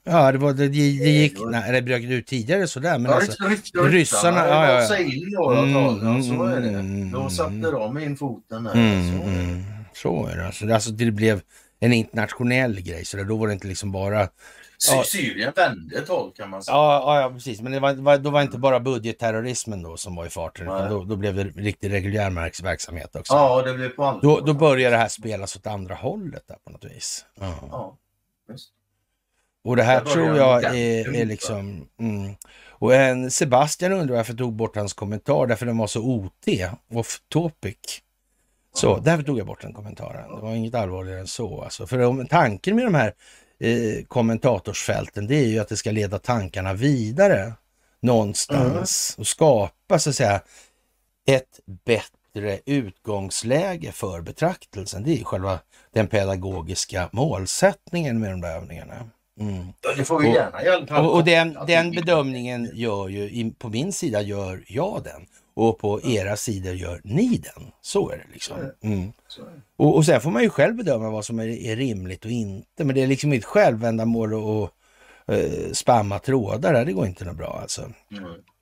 Ja, 0.03 0.31
det, 0.31 0.37
var, 0.37 0.53
det, 0.53 0.67
det 0.67 0.77
gick, 0.77 1.37
nej, 1.45 1.71
det 1.71 1.81
bröt 1.81 2.03
ut 2.03 2.27
tidigare 2.27 2.67
sådär. 2.67 2.99
Men 2.99 3.11
Ja, 3.11 3.15
alltså, 3.17 3.43
ryssarna, 3.43 3.89
ryssarna, 3.89 4.47
ja, 4.47 4.65
ja, 4.65 4.81
ja. 4.81 4.87
Så 4.87 4.95
in 4.95 5.29
ja, 5.31 6.21
så 6.21 6.43
är 6.43 6.61
det. 6.61 7.11
Då 7.11 7.29
satte 7.29 7.71
de 7.71 7.97
in 7.97 8.17
foten 8.17 8.63
där. 8.63 8.71
så 8.73 8.77
är 9.29 9.47
det. 9.47 9.63
så 9.93 10.27
är 10.27 10.37
det. 10.37 10.45
Alltså, 10.45 10.65
det, 10.65 10.73
alltså, 10.73 10.91
det 10.91 11.11
blev 11.11 11.41
en 11.79 11.93
internationell 11.93 12.81
grej, 12.81 13.05
så 13.05 13.17
där, 13.17 13.23
då 13.23 13.37
var 13.37 13.47
det 13.47 13.53
inte 13.53 13.67
liksom 13.67 13.91
bara 13.91 14.29
Ja. 14.87 15.03
Syrien 15.03 15.53
vände 15.55 16.01
12 16.01 16.31
kan 16.31 16.49
man 16.49 16.63
säga. 16.63 16.75
Ja, 16.75 17.21
ja, 17.21 17.29
precis. 17.29 17.61
Men 17.61 17.71
det 17.71 17.79
var, 17.79 18.17
då 18.17 18.29
var 18.29 18.41
inte 18.41 18.57
bara 18.57 18.79
budgetterrorismen 18.79 19.83
då 19.83 19.97
som 19.97 20.15
var 20.15 20.25
i 20.25 20.29
farten, 20.29 20.67
utan 20.67 20.89
då, 20.89 21.03
då 21.03 21.15
blev 21.15 21.35
det 21.35 21.43
riktig 21.43 21.91
reguljär 21.91 22.63
verksamhet 22.63 23.15
också. 23.15 23.33
Ja, 23.33 23.61
det 23.61 23.73
blev 23.73 23.89
på 23.89 24.03
andra 24.03 24.21
Då, 24.21 24.39
då 24.39 24.53
började 24.53 24.95
det 24.95 24.99
här 25.01 25.07
spelas 25.07 25.55
åt 25.55 25.67
andra 25.67 25.95
hållet 25.95 26.43
där 26.47 26.57
på 26.63 26.71
något 26.71 26.85
vis. 26.85 27.25
Ja. 27.39 27.53
Ja, 27.71 27.97
just. 28.49 28.69
Och 29.63 29.75
det 29.75 29.83
här 29.83 30.01
tror 30.01 30.37
jag 30.37 30.63
är, 30.63 31.15
är 31.15 31.25
liksom... 31.25 31.87
Mm. 31.99 32.35
Och 32.79 32.95
en 32.95 33.31
Sebastian 33.31 33.91
undrar 33.91 34.15
varför 34.15 34.33
jag 34.33 34.37
tog 34.37 34.53
bort 34.53 34.75
hans 34.75 34.93
kommentar, 34.93 35.47
därför 35.47 35.65
den 35.65 35.77
var 35.77 35.87
så 35.87 36.01
OT, 36.01 36.47
off 36.93 37.21
topic. 37.29 38.01
Så 38.73 38.97
därför 38.97 39.23
tog 39.23 39.39
jag 39.39 39.47
bort 39.47 39.61
den 39.61 39.73
kommentaren. 39.73 40.35
Det 40.35 40.41
var 40.41 40.53
inget 40.53 40.75
allvarligare 40.75 41.19
än 41.19 41.27
så. 41.27 41.61
Alltså. 41.61 41.87
För 41.87 41.99
om, 41.99 42.27
tanken 42.27 42.75
med 42.75 42.85
de 42.85 42.95
här 42.95 43.13
eh, 43.59 44.05
kommentatorsfälten, 44.07 45.27
det 45.27 45.35
är 45.35 45.47
ju 45.47 45.59
att 45.59 45.69
det 45.69 45.77
ska 45.77 45.91
leda 45.91 46.19
tankarna 46.19 46.73
vidare 46.73 47.53
någonstans 47.99 49.15
och 49.17 49.27
skapa 49.27 49.99
så 49.99 50.09
att 50.09 50.15
säga 50.15 50.41
ett 51.27 51.59
bättre 51.85 52.59
utgångsläge 52.65 53.91
för 53.91 54.21
betraktelsen. 54.21 55.03
Det 55.03 55.11
är 55.11 55.17
ju 55.17 55.23
själva 55.23 55.59
den 55.93 56.07
pedagogiska 56.07 57.09
målsättningen 57.11 58.19
med 58.19 58.31
de 58.31 58.41
där 58.41 58.55
övningarna. 58.55 59.09
Mm. 59.39 59.65
Det 59.97 60.03
får 60.05 60.19
vi 60.19 60.29
Och- 60.29 60.33
gärna 60.33 60.87
fall. 60.87 61.05
Och, 61.05 61.15
och 61.15 61.23
den, 61.23 61.57
den 61.67 61.91
bedömningen 61.91 62.69
gör 62.73 63.07
ju, 63.07 63.51
på 63.51 63.69
min 63.69 63.93
sida 63.93 64.21
gör 64.21 64.63
jag 64.67 65.01
den 65.03 65.25
och 65.53 65.77
på 65.79 66.01
era 66.01 66.35
sidor 66.35 66.73
gör 66.73 67.01
ni 67.03 67.27
den. 67.37 67.71
Så 67.81 68.09
är 68.11 68.17
det 68.17 68.33
liksom. 68.33 68.57
Mm. 68.81 69.11
Och, 69.77 69.95
och 69.95 70.05
sen 70.05 70.21
får 70.21 70.31
man 70.31 70.43
ju 70.43 70.49
själv 70.49 70.75
bedöma 70.75 71.09
vad 71.09 71.25
som 71.25 71.39
är, 71.39 71.47
är 71.47 71.75
rimligt 71.75 72.25
och 72.25 72.31
inte. 72.31 72.83
Men 72.83 72.95
det 72.95 73.01
är 73.03 73.07
liksom 73.07 73.33
ett 73.33 73.45
självändamål 73.45 74.33
att 74.33 74.71
uh, 75.35 75.71
spamma 75.73 76.19
trådar 76.19 76.73
där. 76.73 76.85
Det 76.85 76.93
går 76.93 77.05
inte 77.05 77.25
något 77.25 77.37
bra 77.37 77.59
alltså. 77.61 77.81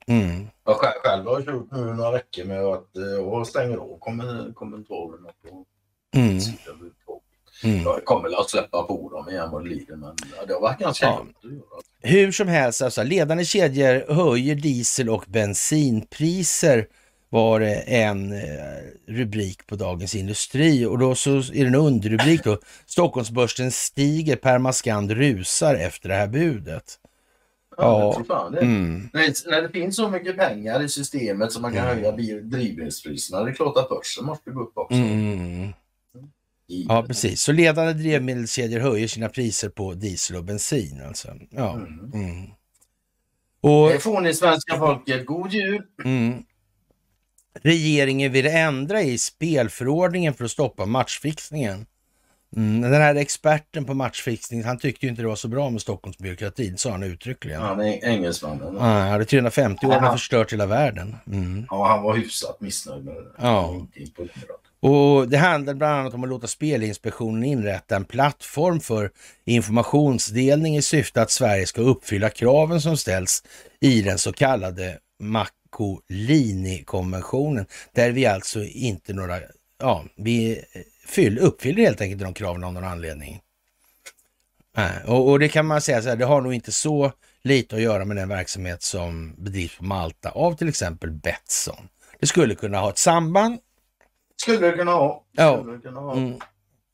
Mm. 0.08 0.48
Jag 0.66 0.76
själv, 0.76 1.26
har 1.26 1.42
kört 1.42 1.72
nu 1.72 1.94
några 1.94 2.12
veckor 2.12 2.46
med 2.46 2.62
att 2.64 2.98
eh, 2.98 3.04
jag 3.04 3.48
stänger 3.48 3.78
av 3.78 4.00
kommen- 4.00 4.54
kommentarerna 4.54 5.30
på 5.44 5.66
Mm. 6.16 6.40
Mm. 7.64 7.84
Jag 7.84 8.06
kommer 8.06 8.40
att 8.42 8.50
släppa 8.50 8.84
på 8.84 9.10
dem 9.10 9.30
igen 9.30 9.52
vad 9.52 9.64
det 9.64 9.70
lider 9.70 9.96
men 9.96 10.16
det 10.48 10.54
har 10.54 10.62
varit 10.62 10.80
ganska 10.80 11.06
Ja. 11.06 11.26
Hur 12.02 12.32
som 12.32 12.48
helst, 12.48 12.82
alltså, 12.82 13.04
ledande 13.04 13.46
kedjor 13.46 14.14
höjer 14.14 14.56
diesel 14.56 15.10
och 15.10 15.24
bensinpriser 15.28 16.88
var 17.30 17.60
det 17.60 17.76
en 17.76 18.32
eh, 18.32 18.40
rubrik 19.08 19.68
på 19.68 19.76
Dagens 19.76 20.16
Industri 20.16 20.86
och 20.86 21.00
då 21.00 21.16
så 21.16 21.38
är 21.38 21.42
det 21.62 21.68
en 21.68 21.76
underrubrik 21.76 22.44
då. 22.44 22.58
Stockholmsbörsen 22.86 23.72
stiger, 23.72 24.36
Permascand 24.36 25.12
rusar 25.12 25.76
efter 25.76 26.10
det 26.10 26.16
här 26.16 26.28
budet. 26.28 26.84
Ja, 27.78 28.24
Ja. 28.30 28.50
det. 28.54 28.60
Mm. 28.62 29.10
När, 29.14 29.22
det, 29.22 29.34
när 29.46 29.62
det 29.62 29.70
finns 29.70 29.96
så 29.96 30.10
mycket 30.10 30.38
pengar 30.38 30.84
i 30.84 30.90
systemet 30.90 31.52
som 31.52 31.62
man 31.62 31.74
kan 31.74 31.86
höja 31.88 32.12
bil- 32.12 32.50
drivmedelspriserna, 32.50 33.44
det 33.44 33.52
är 33.52 33.54
klart 33.56 33.78
att 33.78 33.90
börsen 33.90 34.26
måste 34.26 34.52
gå 34.52 34.62
upp 34.62 34.78
också. 34.78 34.96
Mm. 34.98 35.74
Ja, 36.68 37.04
precis. 37.04 37.42
Så 37.42 37.52
ledande 37.52 37.94
drivmedelskedjor 37.94 38.80
höjer 38.80 39.08
sina 39.08 39.30
priser 39.30 39.70
på 39.70 39.94
diesel 39.94 40.38
och 40.38 40.44
bensin 40.44 41.02
alltså. 41.08 41.34
Ja. 41.50 41.74
Mm. 41.74 42.12
Mm. 42.14 42.48
Och 43.62 43.90
Det 43.90 44.00
får 44.00 44.22
ni 44.22 44.34
svenska 44.34 44.78
folket. 44.78 45.26
God 45.26 45.54
jul! 45.54 45.82
Mm. 46.04 46.44
Regeringen 47.62 48.32
vill 48.32 48.48
ändra 48.48 49.02
i 49.02 49.18
spelförordningen 49.18 50.34
för 50.34 50.46
att 50.46 50.52
stoppa 50.52 50.86
matchfixningen. 50.86 51.86
Mm. 52.56 52.82
Den 52.82 53.02
här 53.02 53.16
experten 53.16 53.86
på 53.86 53.94
matchfixning, 53.94 54.64
han 54.64 54.78
tyckte 54.78 55.06
ju 55.06 55.10
inte 55.10 55.22
det 55.22 55.28
var 55.28 55.36
så 55.36 55.48
bra 55.48 55.70
med 55.70 55.82
Stockholmsbyråkratin, 55.82 56.78
sa 56.78 56.92
han 56.92 57.04
uttryckligen. 57.04 57.62
Ja. 57.62 57.68
Han 57.68 57.80
är 57.80 58.06
engelsmannen. 58.06 58.76
Ja. 58.76 58.80
Han 58.80 59.12
hade 59.12 59.26
350 59.26 59.86
år, 59.86 59.94
Aha. 59.94 60.12
förstört 60.12 60.54
hela 60.54 60.66
världen. 60.66 61.16
Mm. 61.28 61.66
han 61.70 62.04
var 62.04 62.16
hyfsat 62.16 62.62
missnöjd 62.62 63.06
med 63.06 63.16
det. 63.16 63.32
Ja. 63.38 63.88
Och 64.80 65.30
det 65.30 65.38
handlar 65.38 65.74
bland 65.74 66.00
annat 66.00 66.14
om 66.14 66.24
att 66.24 66.30
låta 66.30 66.48
Spelinspektionen 66.48 67.44
inrätta 67.44 67.96
en 67.96 68.06
plattform 68.06 68.80
för 68.80 69.12
informationsdelning 69.46 70.78
i 70.78 70.82
syfte 70.82 71.22
att 71.22 71.32
Sverige 71.32 71.66
ska 71.66 71.82
uppfylla 71.82 72.30
kraven 72.30 72.82
som 72.82 72.98
ställs 72.98 73.44
i 73.80 74.02
den 74.02 74.18
så 74.18 74.34
kallade 74.34 74.98
Makolini-konventionen, 75.20 77.66
där 77.94 78.12
vi 78.12 78.26
alltså 78.26 78.64
inte 78.64 79.14
några, 79.14 79.40
ja, 79.80 80.06
vi 80.16 80.64
fyll, 81.08 81.40
uppfyller 81.40 81.84
helt 81.84 82.02
enkelt 82.02 82.22
de 82.22 82.34
kraven 82.34 82.64
av 82.64 82.74
någon 82.74 82.84
anledning. 82.84 83.42
Och, 85.06 85.30
och 85.30 85.40
det 85.40 85.50
kan 85.50 85.66
man 85.66 85.82
säga 85.82 86.02
så 86.02 86.10
här, 86.10 86.16
det 86.16 86.26
har 86.26 86.42
nog 86.42 86.54
inte 86.54 86.72
så 86.72 87.12
lite 87.44 87.76
att 87.76 87.82
göra 87.82 88.06
med 88.06 88.18
den 88.18 88.30
verksamhet 88.30 88.84
som 88.84 89.36
bedrivs 89.38 89.78
på 89.78 89.84
Malta 89.84 90.30
av 90.30 90.54
till 90.54 90.70
exempel 90.70 91.12
Betsson. 91.12 91.88
Det 92.20 92.28
skulle 92.28 92.56
kunna 92.56 92.80
ha 92.80 92.90
ett 92.90 92.98
samband, 92.98 93.60
skulle 94.42 94.68
det 94.68 94.78
kunna 94.78 94.92
ha. 94.92 95.26
Ja. 95.32 95.58
Skulle 95.58 95.76
det 95.76 95.82
kunna 95.82 96.00
ha. 96.00 96.18
Mm, 96.18 96.40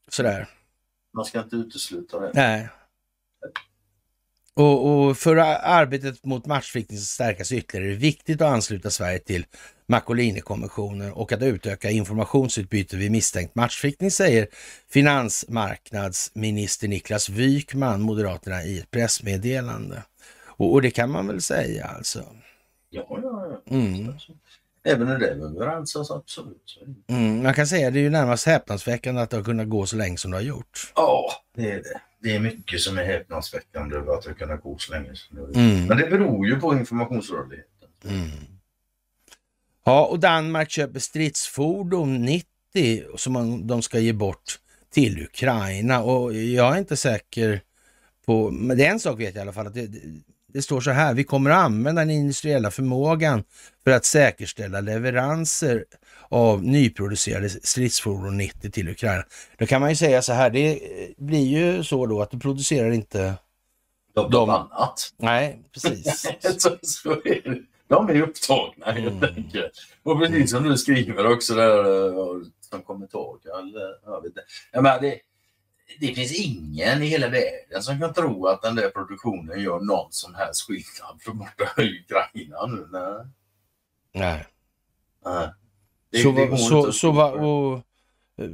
sådär. 0.09 0.47
Man 1.13 1.25
ska 1.25 1.39
inte 1.39 1.55
utesluta 1.55 2.19
det. 2.19 2.31
Nej. 2.33 2.69
Och, 4.55 5.07
och 5.07 5.17
för 5.17 5.35
arbetet 5.35 6.25
mot 6.25 6.45
matchfixning 6.45 6.99
ska 6.99 7.05
stärkas 7.05 7.51
ytterligare 7.51 7.87
är 7.87 7.91
det 7.91 7.97
viktigt 7.97 8.41
att 8.41 8.53
ansluta 8.53 8.89
Sverige 8.89 9.19
till 9.19 9.45
Macolini-konventionen 9.87 11.11
och 11.13 11.31
att 11.31 11.41
utöka 11.41 11.89
informationsutbyte 11.89 12.97
vid 12.97 13.11
misstänkt 13.11 13.55
matchfixning, 13.55 14.11
säger 14.11 14.47
finansmarknadsminister 14.89 16.87
Niklas 16.87 17.29
Wykman, 17.29 18.01
Moderaterna, 18.01 18.63
i 18.63 18.79
ett 18.79 18.91
pressmeddelande. 18.91 20.03
Och, 20.45 20.73
och 20.73 20.81
det 20.81 20.91
kan 20.91 21.11
man 21.11 21.27
väl 21.27 21.41
säga 21.41 21.85
alltså. 21.85 22.25
Ja, 22.89 23.05
ja, 23.09 23.61
ja. 23.67 23.75
Mm. 23.75 24.13
Även 24.85 25.07
är 25.07 25.21
överens, 25.21 25.95
alltså, 25.95 26.13
absolut. 26.13 26.79
Mm, 27.07 27.43
man 27.43 27.53
kan 27.53 27.67
säga 27.67 27.87
att 27.87 27.93
det 27.93 27.99
är 27.99 28.03
ju 28.03 28.09
närmast 28.09 28.45
häpnadsväckande 28.45 29.21
att 29.21 29.29
det 29.29 29.37
har 29.37 29.43
kunnat 29.43 29.69
gå 29.69 29.85
så 29.85 29.95
länge 29.95 30.17
som 30.17 30.31
det 30.31 30.37
har 30.37 30.41
gjort. 30.41 30.91
Ja, 30.95 31.31
det 31.55 31.71
är 31.71 31.75
det. 31.75 32.01
Det 32.19 32.35
är 32.35 32.39
mycket 32.39 32.81
som 32.81 32.97
är 32.97 33.03
häpnadsväckande 33.03 33.95
över 33.95 34.13
att 34.13 34.23
det 34.23 34.33
kunnat 34.33 34.61
gå 34.61 34.77
så 34.77 34.91
länge 34.91 35.15
som 35.15 35.35
det 35.35 35.41
har 35.41 35.47
gjort. 35.47 35.55
Mm. 35.55 35.85
Men 35.85 35.97
det 35.97 36.09
beror 36.09 36.47
ju 36.47 36.59
på 36.59 36.73
informationsrörligheten. 36.73 37.89
Mm. 38.05 38.29
Ja, 39.85 40.05
och 40.05 40.19
Danmark 40.19 40.69
köper 40.69 40.99
stridsfordon 40.99 42.25
90 42.25 42.47
som 43.17 43.67
de 43.67 43.81
ska 43.81 43.99
ge 43.99 44.13
bort 44.13 44.59
till 44.93 45.23
Ukraina 45.23 46.03
och 46.03 46.33
jag 46.33 46.75
är 46.75 46.79
inte 46.79 46.97
säker 46.97 47.61
på, 48.25 48.51
men 48.51 48.77
det 48.77 48.85
är 48.85 48.91
en 48.91 48.99
sak 48.99 49.19
vet 49.19 49.35
jag 49.35 49.35
i 49.35 49.41
alla 49.41 49.53
fall, 49.53 49.67
att 49.67 49.73
det, 49.73 49.89
det, 50.53 50.61
står 50.61 50.81
så 50.81 50.91
här, 50.91 51.13
vi 51.13 51.23
kommer 51.23 51.49
att 51.49 51.57
använda 51.65 52.01
den 52.01 52.09
industriella 52.09 52.71
förmågan 52.71 53.43
för 53.83 53.91
att 53.91 54.05
säkerställa 54.05 54.81
leveranser 54.81 55.85
av 56.29 56.63
nyproducerade 56.63 57.49
stridsfordon 57.49 58.37
90 58.37 58.71
till 58.71 58.89
Ukraina. 58.89 59.23
Då 59.57 59.65
kan 59.65 59.81
man 59.81 59.89
ju 59.89 59.95
säga 59.95 60.21
så 60.21 60.33
här, 60.33 60.49
det 60.49 60.79
blir 61.17 61.45
ju 61.47 61.83
så 61.83 62.05
då 62.05 62.21
att 62.21 62.31
du 62.31 62.39
producerar 62.39 62.91
inte, 62.91 63.33
De, 64.15 64.31
De- 64.31 64.49
annat. 64.49 65.13
nej 65.17 65.59
precis. 65.73 66.25
så, 66.57 66.77
så 66.81 67.11
är 67.11 67.41
det. 67.49 67.59
De 67.87 68.09
är 68.09 68.21
upptagna 68.21 68.85
helt 68.91 69.23
Mm. 69.23 69.35
enkelt. 69.35 69.71
Och 70.03 70.19
precis 70.19 70.51
som 70.51 70.63
du 70.63 70.77
skriver 70.77 71.31
också 71.33 71.53
där 71.55 71.77
eh, 72.07 72.41
som 72.69 72.81
kommentar. 72.81 73.59
Eller, 73.59 73.95
jag 74.11 74.21
vet 74.21 74.25
inte. 74.29 74.41
Jag 74.71 74.83
menar, 74.83 75.01
det, 75.01 75.19
det 75.99 76.13
finns 76.15 76.31
ingen 76.39 77.03
i 77.03 77.05
hela 77.05 77.27
världen 77.29 77.83
som 77.83 77.99
kan 77.99 78.13
tro 78.13 78.47
att 78.47 78.61
den 78.61 78.75
där 78.75 78.89
produktionen 78.89 79.59
gör 79.61 79.79
någon 79.79 80.11
som 80.11 80.35
helst 80.35 80.61
skillnad 80.67 81.21
för 81.21 81.31
borta 81.31 81.81
i 81.81 81.99
Ukraina 81.99 82.65
nu. 82.65 82.87
Nej. 82.91 83.25
Nej. 84.13 84.45
Nej. 85.25 85.47
Det- 86.11 86.17
Så, 86.21 86.31
det 86.31 86.57
så, 86.57 86.91
så 86.91 87.11
va, 87.11 87.31
och, 87.31 87.73
eh, 88.43 88.49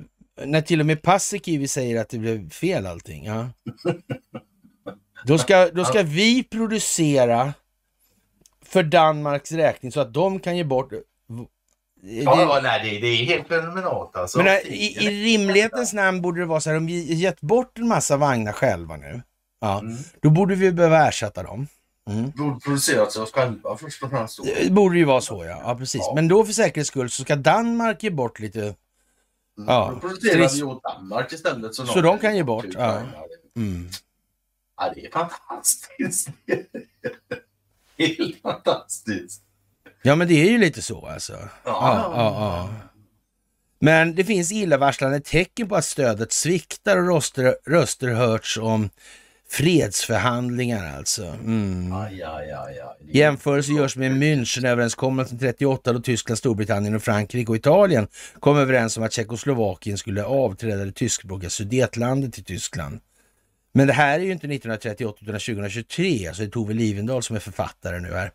när 0.45 0.61
till 0.61 0.80
och 0.80 0.85
med 0.85 1.01
Paasikivi 1.01 1.68
säger 1.68 2.01
att 2.01 2.10
det 2.10 2.18
blev 2.18 2.49
fel 2.49 2.85
allting, 2.85 3.26
ja. 3.26 3.49
Då 5.26 5.38
ska, 5.38 5.69
då 5.72 5.85
ska 5.85 6.03
vi 6.03 6.43
producera 6.43 7.53
för 8.61 8.84
Danmarks 8.84 9.51
räkning 9.51 9.91
så 9.91 9.99
att 9.99 10.14
de 10.14 10.39
kan 10.39 10.57
ge 10.57 10.64
bort... 10.64 10.91
Ja, 12.01 12.35
Det- 12.35 12.41
ja, 12.41 12.59
nej, 12.63 12.81
det, 12.93 12.99
det 12.99 13.07
är 13.07 13.26
helt 13.26 13.47
fenomenalt 13.47 14.15
alltså. 14.15 14.38
Men 14.38 14.47
eh, 14.47 14.53
i, 14.53 15.05
i 15.05 15.23
rimlighetens 15.38 15.93
namn 15.93 16.21
borde 16.21 16.39
det 16.39 16.45
vara 16.45 16.61
så 16.61 16.69
här, 16.69 16.77
om 16.77 16.85
vi 16.85 17.13
gett 17.13 17.41
bort 17.41 17.77
en 17.77 17.88
massa 17.88 18.17
vagnar 18.17 18.51
själva 18.51 18.97
nu, 18.97 19.21
ja, 19.61 19.80
Mm. 19.80 19.97
då 20.21 20.30
borde 20.30 20.55
vi 20.55 20.71
behöva 20.71 21.07
ersätta 21.07 21.43
dem. 21.43 21.67
Mm. 22.09 22.30
Borde 22.31 22.59
producerat 22.59 23.11
sig 23.11 23.21
oss 23.21 23.31
själva 23.31 23.77
först 23.77 24.03
och 24.03 24.09
främst. 24.09 24.39
Det 24.43 24.71
borde 24.71 24.97
ju 24.97 25.05
vara 25.05 25.21
så 25.21 25.45
ja, 25.45 25.61
ja 25.63 25.76
precis. 25.76 26.01
Ja. 26.05 26.11
Men 26.15 26.27
då 26.27 26.45
för 26.45 26.53
säkerhets 26.53 26.88
skull 26.88 27.09
så 27.09 27.21
ska 27.23 27.35
Danmark 27.35 28.03
ge 28.03 28.09
bort 28.09 28.39
lite... 28.39 28.76
Ja, 29.67 29.91
Då 29.93 29.99
producerar 30.07 30.43
strids- 30.47 30.55
vi 30.55 30.63
åt 30.63 30.84
Danmark 30.84 31.34
istället. 31.34 31.76
Så, 31.76 31.85
Så 31.85 32.01
de 32.01 32.19
kan 32.19 32.35
ge 32.35 32.43
bort, 32.43 32.65
ja. 32.73 33.01
Mm. 33.55 33.89
Ja, 34.77 34.91
det 34.95 35.05
är 35.05 35.11
fantastiskt. 35.11 36.30
Helt 37.97 38.41
fantastiskt. 38.41 39.41
Ja 40.01 40.15
men 40.15 40.27
det 40.27 40.34
är 40.34 40.51
ju 40.51 40.57
lite 40.57 40.81
så 40.81 41.07
alltså. 41.07 41.34
Ja. 41.34 41.49
Ja, 41.63 42.11
ja, 42.15 42.34
ja. 42.39 42.69
Men 43.80 44.15
det 44.15 44.23
finns 44.23 44.51
illavarslande 44.51 45.19
tecken 45.19 45.69
på 45.69 45.76
att 45.76 45.85
stödet 45.85 46.31
sviktar 46.31 46.97
och 46.97 47.07
röster, 47.07 47.55
röster 47.65 48.07
hörts 48.07 48.57
om 48.57 48.89
fredsförhandlingar 49.49 50.97
alltså. 50.97 51.26
Mm. 51.26 51.93
Aj, 51.93 52.23
aj, 52.23 52.51
aj, 52.51 52.81
Jämförelse 53.11 53.71
görs 53.71 53.95
med 53.95 54.11
Münchenöverenskommelsen 54.11 55.39
38 55.39 55.93
då 55.93 55.99
Tyskland, 55.99 56.38
Storbritannien 56.38 56.95
och 56.95 57.03
Frankrike 57.03 57.51
och 57.51 57.55
Italien 57.55 58.07
kom 58.39 58.57
överens 58.57 58.97
om 58.97 59.03
att 59.03 59.13
Tjeckoslovakien 59.13 59.97
skulle 59.97 60.23
avträda 60.23 60.85
det 60.85 60.91
tyskspråkiga 60.91 61.49
Sudetlandet 61.49 62.34
till 62.34 62.43
Tyskland. 62.43 62.99
Men 63.71 63.88
det 63.88 63.93
här 63.93 64.19
är 64.19 64.23
ju 64.23 64.31
inte 64.31 64.47
1938 64.47 65.19
utan 65.21 65.39
2023, 65.39 66.27
alltså 66.27 66.41
det 66.41 66.47
är 66.47 66.51
Tove 66.51 66.73
Livendal 66.73 67.23
som 67.23 67.35
är 67.35 67.39
författare 67.39 67.99
nu 67.99 68.13
här. 68.13 68.31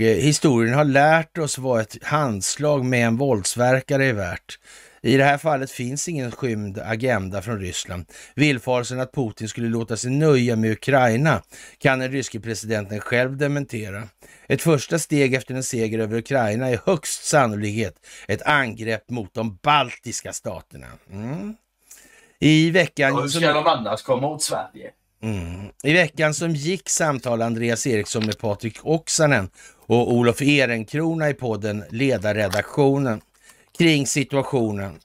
Eh, 0.00 0.06
historien 0.06 0.74
har 0.74 0.84
lärt 0.84 1.38
oss 1.38 1.58
vad 1.58 1.80
ett 1.80 2.04
handslag 2.04 2.84
med 2.84 3.06
en 3.06 3.16
våldsverkare 3.16 4.06
är 4.06 4.12
värt. 4.12 4.58
I 5.02 5.16
det 5.16 5.24
här 5.24 5.38
fallet 5.38 5.70
finns 5.70 6.08
ingen 6.08 6.30
skymd 6.30 6.78
agenda 6.78 7.42
från 7.42 7.58
Ryssland. 7.60 8.04
Villfarelsen 8.34 9.00
att 9.00 9.12
Putin 9.12 9.48
skulle 9.48 9.68
låta 9.68 9.96
sig 9.96 10.10
nöja 10.10 10.56
med 10.56 10.70
Ukraina 10.72 11.42
kan 11.78 11.98
den 11.98 12.10
ryske 12.12 12.40
presidenten 12.40 13.00
själv 13.00 13.36
dementera. 13.36 14.02
Ett 14.48 14.62
första 14.62 14.98
steg 14.98 15.34
efter 15.34 15.54
en 15.54 15.62
seger 15.62 15.98
över 15.98 16.16
Ukraina 16.18 16.68
är 16.70 16.80
högst 16.86 17.24
sannolikhet 17.24 17.94
ett 18.28 18.42
angrepp 18.42 19.10
mot 19.10 19.34
de 19.34 19.58
baltiska 19.62 20.32
staterna. 20.32 20.86
Mm. 21.12 21.54
I 22.40 22.70
veckan... 22.70 23.14
Ja, 23.14 23.20
Hur 23.20 23.28
som- 23.28 23.40
ska 23.40 23.52
de 23.52 23.66
annars 23.66 24.02
komma 24.02 24.26
åt 24.26 24.42
Sverige? 24.42 24.90
Mm. 25.22 25.66
I 25.82 25.92
veckan 25.92 26.34
som 26.34 26.50
gick 26.54 26.88
samtalade 26.88 27.44
Andreas 27.44 27.86
Eriksson 27.86 28.26
med 28.26 28.38
Patrik 28.38 28.78
Oksanen 28.82 29.50
och 29.86 30.12
Olof 30.12 30.42
Ehrenkrona 30.42 31.30
i 31.30 31.34
podden 31.34 31.84
Ledarredaktionen 31.90 33.20
kring 33.78 34.06
situationen. 34.06 34.98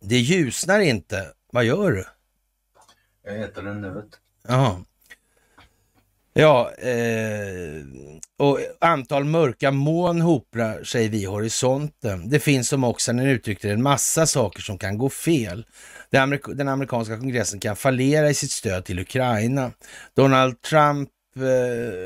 Det 0.00 0.18
ljusnar 0.18 0.80
inte. 0.80 1.26
Vad 1.52 1.64
gör 1.64 1.92
du? 1.92 2.04
Jag 3.24 3.40
äter 3.40 3.66
en 3.66 3.80
nöt. 3.80 4.20
Jaha. 4.48 4.84
Ja, 6.32 6.70
eh, 6.74 7.82
och 8.36 8.58
antal 8.80 9.24
mörka 9.24 9.70
moln 9.70 10.20
hoprar 10.20 10.84
sig 10.84 11.08
vid 11.08 11.28
horisonten. 11.28 12.28
Det 12.28 12.40
finns 12.40 12.68
som 12.68 12.84
också 12.84 13.12
när 13.12 13.26
uttryckte 13.26 13.70
en 13.70 13.82
massa 13.82 14.26
saker 14.26 14.62
som 14.62 14.78
kan 14.78 14.98
gå 14.98 15.08
fel. 15.08 15.66
Den, 16.10 16.22
amerik- 16.22 16.54
den 16.54 16.68
amerikanska 16.68 17.18
kongressen 17.18 17.60
kan 17.60 17.76
fallera 17.76 18.30
i 18.30 18.34
sitt 18.34 18.50
stöd 18.50 18.84
till 18.84 18.98
Ukraina. 18.98 19.72
Donald 20.14 20.62
Trump 20.62 21.08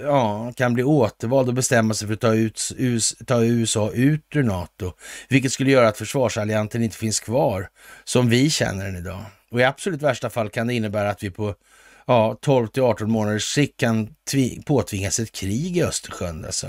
ja, 0.05 0.53
kan 0.57 0.75
bli 0.75 0.83
återvald 0.83 1.49
och 1.49 1.55
bestämma 1.55 1.95
sig 1.95 2.09
för 2.09 2.15
att 2.15 2.21
ta, 2.21 2.35
ut, 2.35 2.61
ta 3.27 3.45
USA 3.45 3.91
ut 3.91 4.25
ur 4.35 4.43
NATO, 4.43 4.93
vilket 5.29 5.53
skulle 5.53 5.71
göra 5.71 5.89
att 5.89 5.99
försvarsalliansen 5.99 6.83
inte 6.83 6.97
finns 6.97 7.21
kvar 7.21 7.69
som 8.05 8.29
vi 8.29 8.51
känner 8.51 8.85
den 8.85 8.97
idag. 8.97 9.25
Och 9.51 9.61
i 9.61 9.65
absolut 9.65 10.03
värsta 10.03 10.31
fall 10.31 10.49
kan 10.51 10.67
det 10.67 10.75
innebära 10.75 11.11
att 11.11 11.23
vi 11.23 11.31
på 11.31 11.55
ja, 12.07 12.39
12 12.41 12.67
till 12.67 12.83
18 12.83 13.11
månaders 13.11 13.45
sikt 13.55 13.77
kan 13.81 14.15
tvi- 14.33 14.65
påtvingas 14.67 15.19
ett 15.19 15.33
krig 15.33 15.77
i 15.77 15.83
Östersjön. 15.83 16.45
Alltså. 16.45 16.67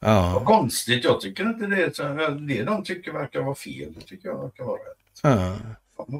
Vad 0.00 0.10
Ja, 0.12 0.44
konstigt. 0.44 1.04
Jag 1.04 1.20
tycker 1.20 1.44
inte 1.44 1.66
det. 1.66 2.56
Det 2.56 2.64
de 2.64 2.84
tycker 2.84 3.12
verkar 3.12 3.40
vara 3.40 3.54
fel. 3.54 3.92
Det 3.98 4.06
tycker 4.06 4.28
jag 4.28 4.42
verkar 4.42 4.64
vara 4.64 4.76
rätt. 4.76 5.20
ja. 5.22 5.56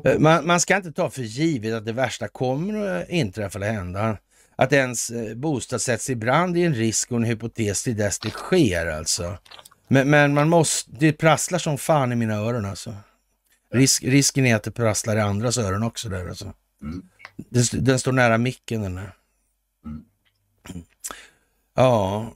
Eh, 0.04 0.18
Man, 0.18 0.46
man 0.46 0.60
ska 0.60 0.76
inte 0.76 0.92
ta 0.92 1.10
för 1.10 1.22
givet 1.22 1.74
att 1.74 1.86
det 1.86 1.92
värsta 1.92 2.28
kommer 2.28 2.86
att 3.02 3.08
inträffa 3.08 3.58
eller 3.58 3.72
hända. 3.72 4.16
Att 4.60 4.72
ens 4.72 5.10
eh, 5.10 5.34
bostad 5.34 5.82
sätts 5.82 6.10
i 6.10 6.16
brand 6.16 6.56
är 6.56 6.66
en 6.66 6.74
risk 6.74 7.10
och 7.10 7.16
en 7.16 7.24
hypotes 7.24 7.82
till 7.82 7.96
dess 7.96 8.18
det 8.18 8.30
sker 8.30 8.86
alltså. 8.86 9.38
Men, 9.88 10.10
men 10.10 10.34
man 10.34 10.48
måste, 10.48 10.90
det 10.98 11.12
prasslar 11.12 11.58
som 11.58 11.78
fan 11.78 12.12
i 12.12 12.16
mina 12.16 12.34
öron 12.34 12.64
alltså. 12.64 12.94
Risk, 13.72 14.04
risken 14.04 14.46
är 14.46 14.56
att 14.56 14.62
det 14.62 14.70
prasslar 14.70 15.16
i 15.16 15.20
andras 15.20 15.58
öron 15.58 15.82
också 15.82 16.08
där 16.08 16.28
alltså. 16.28 16.52
Mm. 16.82 17.02
Den, 17.36 17.64
den 17.72 17.98
står 17.98 18.12
nära 18.12 18.38
micken 18.38 18.82
den 18.82 18.94
där. 18.94 19.14
Mm. 19.84 20.04
Ja, 21.74 22.32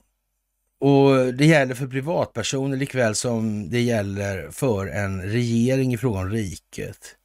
och 0.79 1.33
det 1.33 1.45
gäller 1.45 1.75
för 1.75 1.87
privatpersoner 1.87 2.77
likväl 2.77 3.15
som 3.15 3.69
det 3.69 3.81
gäller 3.81 4.51
för 4.51 4.87
en 4.87 5.21
regering 5.21 5.93
i 5.93 5.97
fråga 5.97 6.19
om 6.19 6.29
riket. 6.29 7.15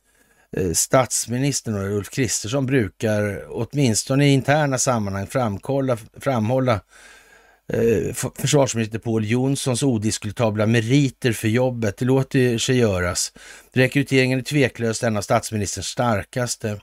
Eh, 0.56 0.72
statsministern 0.72 1.74
och 1.74 1.96
Ulf 1.96 2.10
Kristersson 2.10 2.66
brukar 2.66 3.44
åtminstone 3.48 4.26
i 4.26 4.32
interna 4.32 4.78
sammanhang 4.78 5.26
framkolla, 5.26 5.98
framhålla 6.20 6.80
eh, 7.72 8.14
försvarsminister 8.38 8.98
Pål 8.98 9.24
Jonssons 9.24 9.82
odiskutabla 9.82 10.66
meriter 10.66 11.32
för 11.32 11.48
jobbet. 11.48 11.96
Det 11.96 12.04
låter 12.04 12.58
sig 12.58 12.76
göras. 12.76 13.32
Rekryteringen 13.72 14.38
är 14.38 14.42
tveklöst 14.42 15.02
en 15.02 15.16
av 15.16 15.22
statsministerns 15.22 15.86
starkaste. 15.86 16.80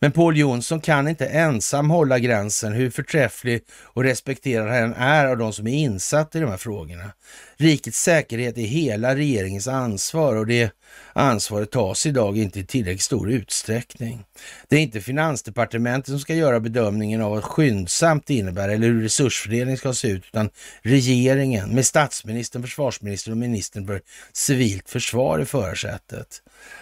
Men 0.00 0.12
Pål 0.12 0.36
Jonsson 0.36 0.80
kan 0.80 1.08
inte 1.08 1.26
ensam 1.26 1.90
hålla 1.90 2.18
gränsen 2.18 2.72
hur 2.72 2.90
förträfflig 2.90 3.62
och 3.82 4.04
respekterad 4.04 4.68
han 4.68 4.94
är 4.94 5.26
av 5.26 5.38
de 5.38 5.52
som 5.52 5.66
är 5.66 5.74
insatta 5.74 6.38
i 6.38 6.40
de 6.40 6.50
här 6.50 6.56
frågorna. 6.56 7.12
Rikets 7.56 8.02
säkerhet 8.02 8.58
är 8.58 8.62
hela 8.62 9.16
regeringens 9.16 9.68
ansvar 9.68 10.36
och 10.36 10.46
det 10.46 10.72
ansvaret 11.12 11.70
tas 11.70 12.06
idag 12.06 12.38
inte 12.38 12.60
i 12.60 12.64
tillräckligt 12.64 13.02
stor 13.02 13.30
utsträckning. 13.30 14.24
Det 14.68 14.76
är 14.76 14.80
inte 14.80 15.00
Finansdepartementet 15.00 16.08
som 16.08 16.20
ska 16.20 16.34
göra 16.34 16.60
bedömningen 16.60 17.22
av 17.22 17.30
vad 17.30 17.44
skyndsamt 17.44 18.30
innebär 18.30 18.68
eller 18.68 18.86
hur 18.86 19.02
resursfördelningen 19.02 19.78
ska 19.78 19.92
se 19.92 20.08
ut, 20.08 20.24
utan 20.26 20.50
regeringen 20.82 21.74
med 21.74 21.86
statsministern, 21.86 22.62
försvarsministern 22.62 23.32
och 23.32 23.38
ministern 23.38 23.86
för 23.86 24.00
civilt 24.32 24.90
försvar 24.90 25.38
i 25.40 25.44
förarsätet. 25.44 26.27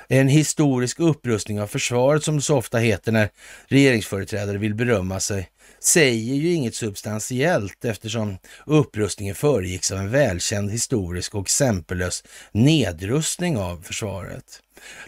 En 0.09 0.29
historisk 0.29 1.01
upprustning 1.01 1.61
av 1.61 1.67
försvaret 1.67 2.25
som 2.25 2.41
så 2.41 2.57
ofta 2.57 2.79
heter 2.79 3.13
när 3.13 3.29
regeringsföreträdare 3.67 4.59
vill 4.59 4.75
berömma 4.75 5.21
sig 5.21 5.51
säger 5.81 6.35
ju 6.35 6.53
inget 6.53 6.75
substantiellt 6.75 7.85
eftersom 7.85 8.39
upprustningen 8.67 9.35
föregicks 9.35 9.91
av 9.91 9.99
en 9.99 10.11
välkänd 10.11 10.71
historisk 10.71 11.35
och 11.35 11.43
exempellös 11.43 12.25
nedrustning 12.53 13.57
av 13.59 13.83
försvaret. 13.83 14.45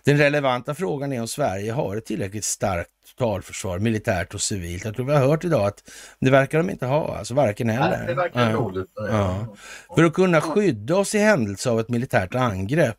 Den 0.05 0.19
relevanta 0.19 0.75
frågan 0.75 1.13
är 1.13 1.21
om 1.21 1.29
Sverige 1.29 1.73
har 1.73 1.97
ett 1.97 2.07
tillräckligt 2.07 2.45
starkt 2.45 2.91
totalförsvar, 3.19 3.79
militärt 3.79 4.35
och 4.35 4.41
civilt. 4.43 4.85
Jag 4.85 4.95
tror 4.97 5.07
vi 5.07 5.13
har 5.13 5.27
hört 5.27 5.45
idag 5.45 5.67
att 5.67 5.83
det 6.21 6.31
verkar 6.31 6.59
de 6.59 6.71
inte 6.71 6.87
ha, 6.87 7.17
alltså 7.17 7.35
varken 7.35 7.71
eller. 7.71 7.99
Nej, 7.99 8.07
det 8.07 8.15
verkar 8.15 8.51
Ja. 8.51 8.57
dåligt. 8.57 8.91
Ja. 8.95 9.57
För 9.95 10.05
att 10.05 10.13
kunna 10.15 10.41
skydda 10.41 10.97
oss 10.97 11.15
i 11.15 11.19
händelse 11.19 11.71
av 11.71 11.81
ett 11.81 11.89
militärt 11.89 12.35
angrepp. 12.35 12.97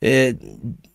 Eh, 0.00 0.34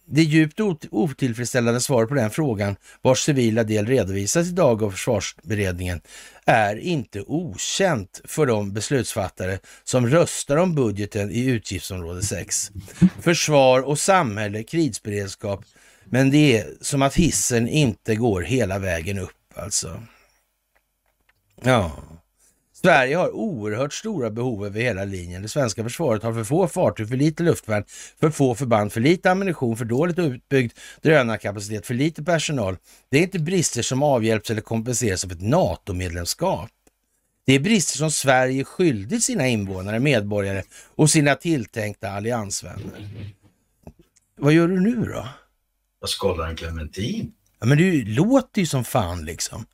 det 0.08 0.22
djupt 0.24 0.60
ot- 0.60 0.88
otillfredsställande 0.92 1.82
svaret 1.82 2.10
på 2.10 2.16
den 2.16 2.30
frågan, 2.30 2.76
vars 3.02 3.20
civila 3.24 3.64
del 3.64 3.86
redovisas 3.86 4.48
idag 4.48 4.84
av 4.84 4.92
försvarsberedningen, 4.92 6.02
är 6.46 6.76
inte 6.76 7.22
okänt 7.22 8.22
för 8.24 8.46
de 8.46 8.74
beslutsfattare 8.74 9.60
som 9.84 10.08
röstar 10.08 10.58
om 10.58 10.76
budgeten 10.76 11.32
i 11.32 11.46
utgiftsområde 11.46 12.22
6. 12.24 12.72
Försvar 13.22 13.82
och 13.82 14.00
samhälle, 14.00 14.64
krisberedskap, 14.64 15.66
men 16.06 16.32
det 16.32 16.58
är 16.58 16.74
som 16.82 17.02
att 17.02 17.16
hissen 17.16 17.68
inte 17.68 18.16
går 18.16 18.42
hela 18.42 18.80
vägen 18.80 19.20
upp 19.20 19.32
alltså. 19.56 20.02
Ja. 21.64 21.92
Sverige 22.86 23.16
har 23.16 23.36
oerhört 23.36 23.94
stora 23.94 24.30
behov 24.30 24.66
över 24.66 24.82
hela 24.82 25.06
linjen. 25.06 25.42
Det 25.42 25.50
svenska 25.50 25.84
försvaret 25.84 26.24
har 26.24 26.34
för 26.34 26.44
få 26.44 26.68
fartyg, 26.68 27.10
för 27.10 27.16
lite 27.16 27.44
luftvärn, 27.44 27.84
för 28.20 28.30
få 28.30 28.56
förband, 28.56 28.94
för 28.94 29.02
lite 29.02 29.32
ammunition, 29.32 29.78
för 29.78 29.86
dåligt 29.86 30.20
utbyggd 30.20 30.74
drönarkapacitet, 31.02 31.86
för 31.86 31.94
lite 31.94 32.24
personal. 32.24 32.78
Det 33.10 33.18
är 33.18 33.22
inte 33.22 33.40
brister 33.40 33.82
som 33.82 34.04
avhjälps 34.04 34.50
eller 34.50 34.62
kompenseras 34.62 35.26
av 35.26 35.32
ett 35.32 35.42
NATO-medlemskap. 35.42 36.70
Det 37.46 37.54
är 37.54 37.60
brister 37.60 37.98
som 37.98 38.12
Sverige 38.12 38.64
skyldigt 38.64 39.24
sina 39.24 39.48
invånare, 39.48 40.00
medborgare 40.00 40.64
och 40.96 41.10
sina 41.10 41.36
tilltänkta 41.36 42.10
alliansvänner. 42.10 43.10
Vad 44.38 44.54
gör 44.54 44.68
du 44.68 44.80
nu 44.80 44.96
då? 44.96 45.28
Jag 46.02 46.10
skålar 46.10 46.48
en 46.48 46.56
clementin. 46.56 47.34
Ja, 47.60 47.66
men 47.66 47.78
du 47.78 48.06
låter 48.06 48.62
ju 48.62 48.68
som 48.68 48.84
fan 48.84 49.26
liksom. 49.26 49.66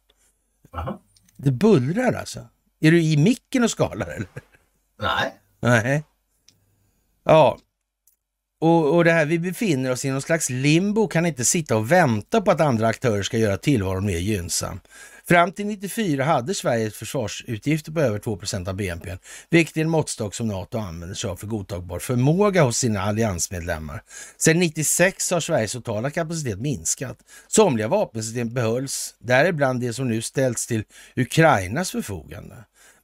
Aha. 0.73 1.01
Det 1.37 1.51
bullrar 1.51 2.13
alltså. 2.13 2.47
Är 2.81 2.91
du 2.91 3.01
i 3.01 3.17
micken 3.17 3.63
och 3.63 3.71
skalar 3.71 4.07
eller? 4.07 4.27
Nej. 5.01 5.33
Nej. 5.59 6.03
Ja. 7.23 7.57
Och, 8.61 8.95
och 8.95 9.03
det 9.03 9.11
här, 9.11 9.25
vi 9.25 9.39
befinner 9.39 9.91
oss 9.91 10.05
i 10.05 10.09
någon 10.09 10.21
slags 10.21 10.49
limbo, 10.49 11.07
kan 11.07 11.25
inte 11.25 11.45
sitta 11.45 11.77
och 11.77 11.91
vänta 11.91 12.41
på 12.41 12.51
att 12.51 12.61
andra 12.61 12.87
aktörer 12.87 13.23
ska 13.23 13.37
göra 13.37 13.57
tillvaron 13.57 14.05
mer 14.05 14.17
gynnsam. 14.17 14.79
Fram 15.27 15.51
till 15.51 15.65
94 15.65 16.23
hade 16.23 16.53
Sverige 16.53 16.87
ett 16.87 16.95
försvarsutgifter 16.95 17.91
på 17.91 17.99
över 17.99 18.19
2% 18.19 18.69
av 18.69 18.75
BNP, 18.75 19.17
vilket 19.49 19.77
är 19.77 19.81
en 19.81 19.89
måttstock 19.89 20.35
som 20.35 20.47
NATO 20.47 20.77
använder 20.77 21.15
sig 21.15 21.29
av 21.29 21.35
för 21.35 21.47
godtagbar 21.47 21.99
förmåga 21.99 22.63
hos 22.63 22.77
sina 22.77 23.01
alliansmedlemmar. 23.01 24.03
Sedan 24.37 24.59
96 24.59 25.31
har 25.31 25.39
Sveriges 25.39 25.71
totala 25.71 26.09
kapacitet 26.09 26.59
minskat. 26.59 27.17
Somliga 27.47 27.87
vapensystem 27.87 28.53
behölls, 28.53 29.15
däribland 29.19 29.81
det 29.81 29.93
som 29.93 30.07
nu 30.07 30.21
ställts 30.21 30.67
till 30.67 30.83
Ukrainas 31.15 31.91
förfogande. 31.91 32.55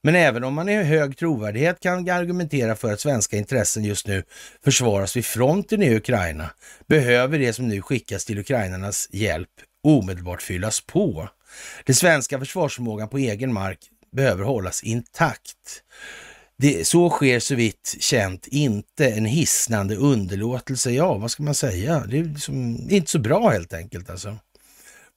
Men 0.08 0.14
även 0.14 0.44
om 0.44 0.54
man 0.54 0.68
i 0.68 0.82
hög 0.82 1.16
trovärdighet 1.16 1.80
kan 1.80 2.10
argumentera 2.10 2.76
för 2.76 2.92
att 2.92 3.00
svenska 3.00 3.36
intressen 3.36 3.84
just 3.84 4.06
nu 4.06 4.22
försvaras 4.64 5.16
vid 5.16 5.24
fronten 5.24 5.82
i 5.82 5.96
Ukraina, 5.96 6.50
behöver 6.86 7.38
det 7.38 7.52
som 7.52 7.68
nu 7.68 7.82
skickas 7.82 8.24
till 8.24 8.38
ukrainarnas 8.38 9.08
hjälp 9.12 9.48
omedelbart 9.84 10.42
fyllas 10.42 10.80
på. 10.80 11.28
Den 11.84 11.94
svenska 11.94 12.38
försvarsförmågan 12.38 13.08
på 13.08 13.18
egen 13.18 13.52
mark 13.52 13.78
behöver 14.12 14.44
hållas 14.44 14.82
intakt. 14.82 15.82
Det, 16.58 16.86
så 16.86 17.10
sker 17.10 17.40
så 17.40 17.54
vitt 17.54 17.96
känt 18.00 18.46
inte 18.46 19.08
en 19.08 19.24
hisnande 19.24 19.96
underlåtelse. 19.96 20.90
Ja, 20.90 21.18
vad 21.18 21.30
ska 21.30 21.42
man 21.42 21.54
säga? 21.54 22.04
Det 22.08 22.18
är, 22.18 22.24
liksom, 22.24 22.86
inte 22.90 23.10
så 23.10 23.18
bra 23.18 23.48
helt 23.48 23.72
enkelt 23.72 24.10
alltså. 24.10 24.36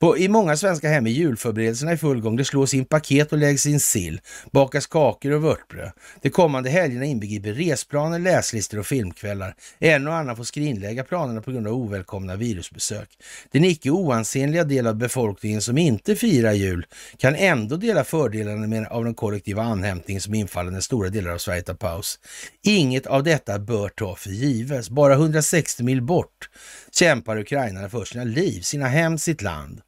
På, 0.02 0.18
I 0.18 0.28
många 0.28 0.58
svenska 0.58 0.90
hem 0.90 1.08
är 1.08 1.12
julförberedelserna 1.12 1.94
i 1.94 1.98
full 1.98 2.22
gång. 2.22 2.36
Det 2.36 2.46
slås 2.46 2.74
in 2.74 2.86
paket 2.86 3.32
och 3.32 3.38
läggs 3.38 3.66
in 3.66 3.80
sill, 3.80 4.22
bakas 4.52 4.88
kakor 4.88 5.32
och 5.32 5.44
vörtbröd. 5.44 5.92
De 6.22 6.30
kommande 6.30 6.70
helgerna 6.70 7.06
inbegriper 7.06 7.54
resplaner, 7.54 8.20
läslistor 8.20 8.80
och 8.80 8.86
filmkvällar. 8.86 9.56
En 9.80 10.08
och 10.08 10.16
annan 10.16 10.36
får 10.36 10.44
skrinlägga 10.44 11.04
planerna 11.04 11.42
på 11.42 11.52
grund 11.52 11.68
av 11.68 11.74
ovälkomna 11.74 12.36
virusbesök. 12.36 13.10
Den 13.52 13.66
icke 13.66 13.90
oansenliga 13.90 14.64
del 14.64 14.88
av 14.88 14.96
befolkningen 14.96 15.62
som 15.62 15.78
inte 15.78 16.16
firar 16.16 16.54
jul 16.54 16.86
kan 17.18 17.36
ändå 17.36 17.76
dela 17.76 18.04
fördelarna 18.04 18.68
med, 18.68 18.88
av 18.88 19.04
den 19.04 19.14
kollektiva 19.14 19.64
anhämtning 19.64 20.22
som 20.22 20.34
infaller 20.34 20.72
när 20.72 20.80
stora 20.80 21.10
delar 21.10 21.32
av 21.32 21.38
Sverige 21.38 21.62
tar 21.62 21.74
paus. 21.74 22.20
Inget 22.64 23.08
av 23.08 23.24
detta 23.24 23.60
bör 23.60 23.90
ta 23.90 24.16
för 24.16 24.30
givet. 24.30 24.90
Bara 24.90 25.14
160 25.14 25.84
mil 25.84 26.02
bort 26.02 26.50
kämpar 26.92 27.38
ukrainarna 27.38 27.90
för 27.90 28.06
sina 28.06 28.24
liv, 28.24 28.62
sina 28.62 28.88
hem, 28.88 29.18
sitt 29.18 29.42
land. 29.42 29.82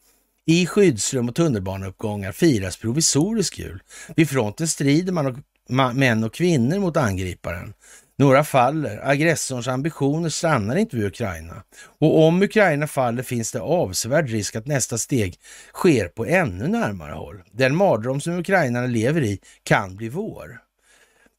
I 0.46 0.66
skyddsrum 0.66 1.30
och 1.30 1.36
tunnelbaneuppgångar 1.36 2.32
firas 2.32 2.78
provisorisk 2.78 3.60
jul. 3.60 3.82
Vid 4.16 4.30
fronten 4.30 4.68
strider 4.68 5.12
man 5.12 5.26
och, 5.26 5.38
ma, 5.70 5.94
män 5.94 6.24
och 6.24 6.34
kvinnor 6.34 6.80
mot 6.80 6.98
angriparen. 6.98 7.74
Några 8.18 8.44
faller. 8.44 9.10
Aggressorns 9.10 9.68
ambitioner 9.68 10.30
stannar 10.30 10.76
inte 10.76 10.96
vid 10.96 11.06
Ukraina. 11.06 11.64
Och 12.00 12.24
om 12.24 12.42
Ukraina 12.42 12.88
faller 12.88 13.24
finns 13.24 13.52
det 13.52 13.62
avsevärd 13.62 14.30
risk 14.30 14.56
att 14.56 14.68
nästa 14.68 14.98
steg 14.98 15.36
sker 15.74 16.08
på 16.08 16.26
ännu 16.26 16.68
närmare 16.68 17.14
håll. 17.14 17.44
Den 17.52 17.76
mardröm 17.76 18.22
som 18.22 18.40
ukrainarna 18.40 18.88
lever 18.88 19.22
i 19.22 19.40
kan 19.64 19.96
bli 19.96 20.10
vår. 20.10 20.60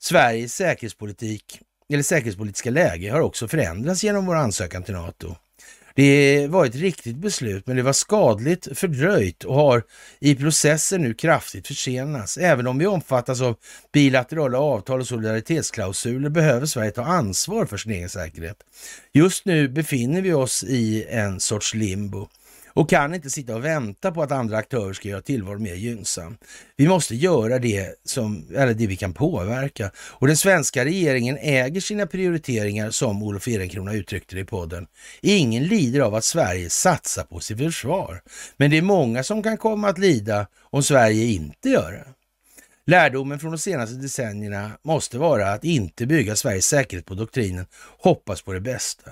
Sveriges 0.03 0.55
säkerhetspolitik, 0.55 1.61
eller 1.93 2.03
säkerhetspolitiska 2.03 2.71
läge 2.71 3.11
har 3.11 3.21
också 3.21 3.49
förändrats 3.49 4.05
genom 4.05 4.27
vår 4.27 4.35
ansökan 4.35 4.83
till 4.83 4.95
NATO. 4.95 5.37
Det 5.97 6.47
var 6.47 6.67
ett 6.67 6.75
riktigt 6.75 7.17
beslut, 7.17 7.67
men 7.67 7.77
det 7.77 7.83
var 7.83 7.93
skadligt 7.93 8.79
fördröjt 8.79 9.45
och 9.45 9.55
har 9.55 9.83
i 10.21 10.35
processen 10.35 11.03
nu 11.03 11.15
kraftigt 11.15 11.67
försenats. 11.67 12.37
Även 12.37 12.67
om 12.67 12.79
vi 12.79 12.87
omfattas 12.87 13.41
av 13.41 13.57
bilaterala 13.93 14.59
avtal 14.59 15.01
och 15.01 15.07
solidaritetsklausuler 15.07 16.29
behöver 16.29 16.67
Sverige 16.67 16.91
ta 16.91 17.05
ansvar 17.05 17.67
för 17.67 17.77
sin 17.77 17.93
egen 17.93 18.09
säkerhet. 18.09 18.57
Just 19.13 19.45
nu 19.45 19.69
befinner 19.69 20.23
vi 20.23 20.33
oss 20.33 20.65
i 20.65 21.07
en 21.09 21.41
sorts 21.41 21.75
limbo 21.75 22.29
och 22.75 22.91
kan 22.91 23.15
inte 23.15 23.31
sitta 23.31 23.55
och 23.55 23.65
vänta 23.65 24.13
på 24.13 24.23
att 24.23 24.33
andra 24.33 24.57
aktörer 24.57 24.93
ska 24.93 25.09
göra 25.09 25.23
tillvaron 25.23 25.63
mer 25.63 25.75
gynnsam. 25.75 26.37
Vi 26.77 26.89
måste 26.89 27.15
göra 27.15 27.59
det, 27.59 27.95
som, 28.05 28.49
eller 28.55 28.75
det 28.75 28.87
vi 28.87 28.97
kan 28.97 29.13
påverka. 29.13 29.91
Och 29.97 30.27
den 30.27 30.37
svenska 30.37 30.85
regeringen 30.85 31.39
äger 31.41 31.81
sina 31.81 32.07
prioriteringar 32.07 32.91
som 32.91 33.23
Olof 33.23 33.49
Ehrenkrona 33.49 33.93
uttryckte 33.93 34.35
det 34.35 34.41
i 34.41 34.45
podden. 34.45 34.87
Ingen 35.21 35.65
lider 35.65 36.01
av 36.01 36.15
att 36.15 36.25
Sverige 36.25 36.71
satsar 36.71 37.25
på 37.25 37.41
sitt 37.41 37.59
försvar. 37.59 38.23
Men 38.57 38.71
det 38.71 38.79
är 38.79 38.83
många 38.83 39.23
som 39.23 39.43
kan 39.43 39.57
komma 39.57 39.89
att 39.89 39.99
lida 39.99 40.47
om 40.63 40.83
Sverige 40.83 41.25
inte 41.25 41.69
gör 41.69 41.93
det. 41.93 42.05
Lärdomen 42.87 43.39
från 43.39 43.51
de 43.51 43.59
senaste 43.59 43.97
decennierna 43.97 44.71
måste 44.83 45.19
vara 45.19 45.53
att 45.53 45.65
inte 45.65 46.07
bygga 46.07 46.37
Sveriges 46.37 46.67
säkerhet 46.67 47.07
på 47.07 47.15
doktrinen 47.15 47.67
hoppas 47.99 48.43
på 48.43 48.53
det 48.53 48.61
bästa. 48.61 49.11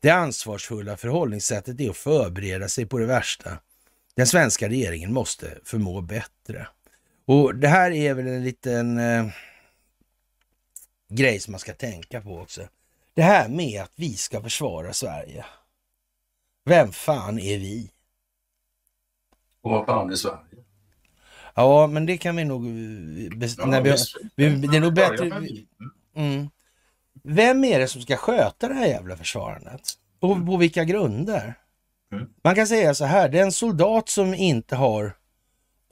Det 0.00 0.10
ansvarsfulla 0.10 0.96
förhållningssättet 0.96 1.80
är 1.80 1.90
att 1.90 1.96
förbereda 1.96 2.68
sig 2.68 2.86
på 2.86 2.98
det 2.98 3.06
värsta. 3.06 3.58
Den 4.14 4.26
svenska 4.26 4.68
regeringen 4.68 5.12
måste 5.12 5.58
förmå 5.64 6.00
bättre. 6.00 6.68
Och 7.26 7.54
det 7.54 7.68
här 7.68 7.90
är 7.90 8.14
väl 8.14 8.26
en 8.26 8.44
liten 8.44 8.98
eh, 8.98 9.26
grej 11.08 11.40
som 11.40 11.52
man 11.52 11.60
ska 11.60 11.72
tänka 11.72 12.20
på 12.20 12.38
också. 12.38 12.68
Det 13.14 13.22
här 13.22 13.48
med 13.48 13.82
att 13.82 13.92
vi 13.96 14.16
ska 14.16 14.42
försvara 14.42 14.92
Sverige. 14.92 15.44
Vem 16.64 16.92
fan 16.92 17.38
är 17.38 17.58
vi? 17.58 17.90
Och 19.62 19.70
vad 19.70 19.86
fan 19.86 20.10
är 20.10 20.14
Sverige? 20.14 20.64
Ja, 21.54 21.86
men 21.86 22.06
det 22.06 22.18
kan 22.18 22.36
vi 22.36 22.44
nog... 22.44 22.64
Ja, 23.58 23.66
när 23.66 23.80
vi, 23.80 23.96
vi, 24.36 24.66
det 24.66 24.76
är 24.76 24.80
nog 24.80 24.94
bättre... 24.94 25.48
Mm. 26.14 26.50
Vem 27.22 27.64
är 27.64 27.78
det 27.78 27.88
som 27.88 28.02
ska 28.02 28.16
sköta 28.16 28.68
det 28.68 28.74
här 28.74 28.86
jävla 28.86 29.16
försvarandet? 29.16 29.80
Och 30.20 30.46
på 30.46 30.56
vilka 30.56 30.84
grunder? 30.84 31.54
Mm. 32.12 32.28
Man 32.44 32.54
kan 32.54 32.66
säga 32.66 32.94
så 32.94 33.04
här, 33.04 33.28
den 33.28 33.52
soldat 33.52 34.08
som 34.08 34.34
inte 34.34 34.76
har 34.76 35.16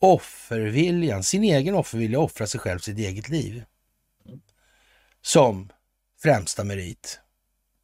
offerviljan, 0.01 1.23
sin 1.23 1.45
egen 1.45 1.75
offervilja, 1.75 2.19
offra 2.19 2.47
sig 2.47 2.61
själv, 2.61 2.79
sitt 2.79 2.99
eget 2.99 3.29
liv. 3.29 3.65
Som 5.23 5.73
främsta 6.23 6.65
merit. 6.65 7.21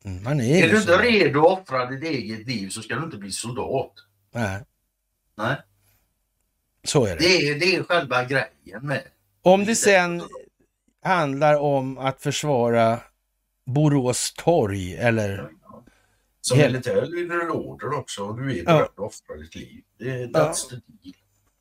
Mm, 0.05 0.23
man 0.23 0.41
är 0.41 0.65
är 0.65 0.69
du 0.69 0.81
inte 0.81 0.99
redo 0.99 1.47
att 1.47 1.61
offra 1.61 1.87
ditt 1.87 2.05
eget 2.05 2.47
liv 2.47 2.69
så 2.69 2.83
ska 2.83 2.95
du 2.95 3.05
inte 3.05 3.17
bli 3.17 3.31
soldat. 3.31 3.93
Nej. 4.33 4.61
Nej. 5.37 5.57
Så 6.85 7.07
är 7.07 7.17
det. 7.17 7.23
Det 7.23 7.49
är, 7.49 7.61
det 7.61 7.75
är 7.77 7.83
själva 7.83 8.25
grejen 8.25 8.87
med. 8.87 9.03
Om 9.43 9.65
det 9.65 9.77
sen 9.77 10.23
handlar 11.03 11.55
om 11.55 11.99
att 11.99 12.23
försvara 12.23 13.01
Borås 13.67 14.35
torg 14.37 14.97
eller... 14.97 15.51
Som 16.41 16.59
militär 16.59 17.07
lyder 17.07 17.37
du 17.37 17.51
order 17.51 17.99
också 17.99 18.23
och 18.23 18.37
du 18.37 18.61
är 18.61 18.65
beredd 18.65 18.83
att 18.83 18.99
offra 18.99 19.37
ditt 19.37 19.55
liv. 19.55 19.83
Det 19.99 20.11
är 20.11 20.27
that's 20.27 20.69
the 20.69 20.75
deal. 20.75 21.15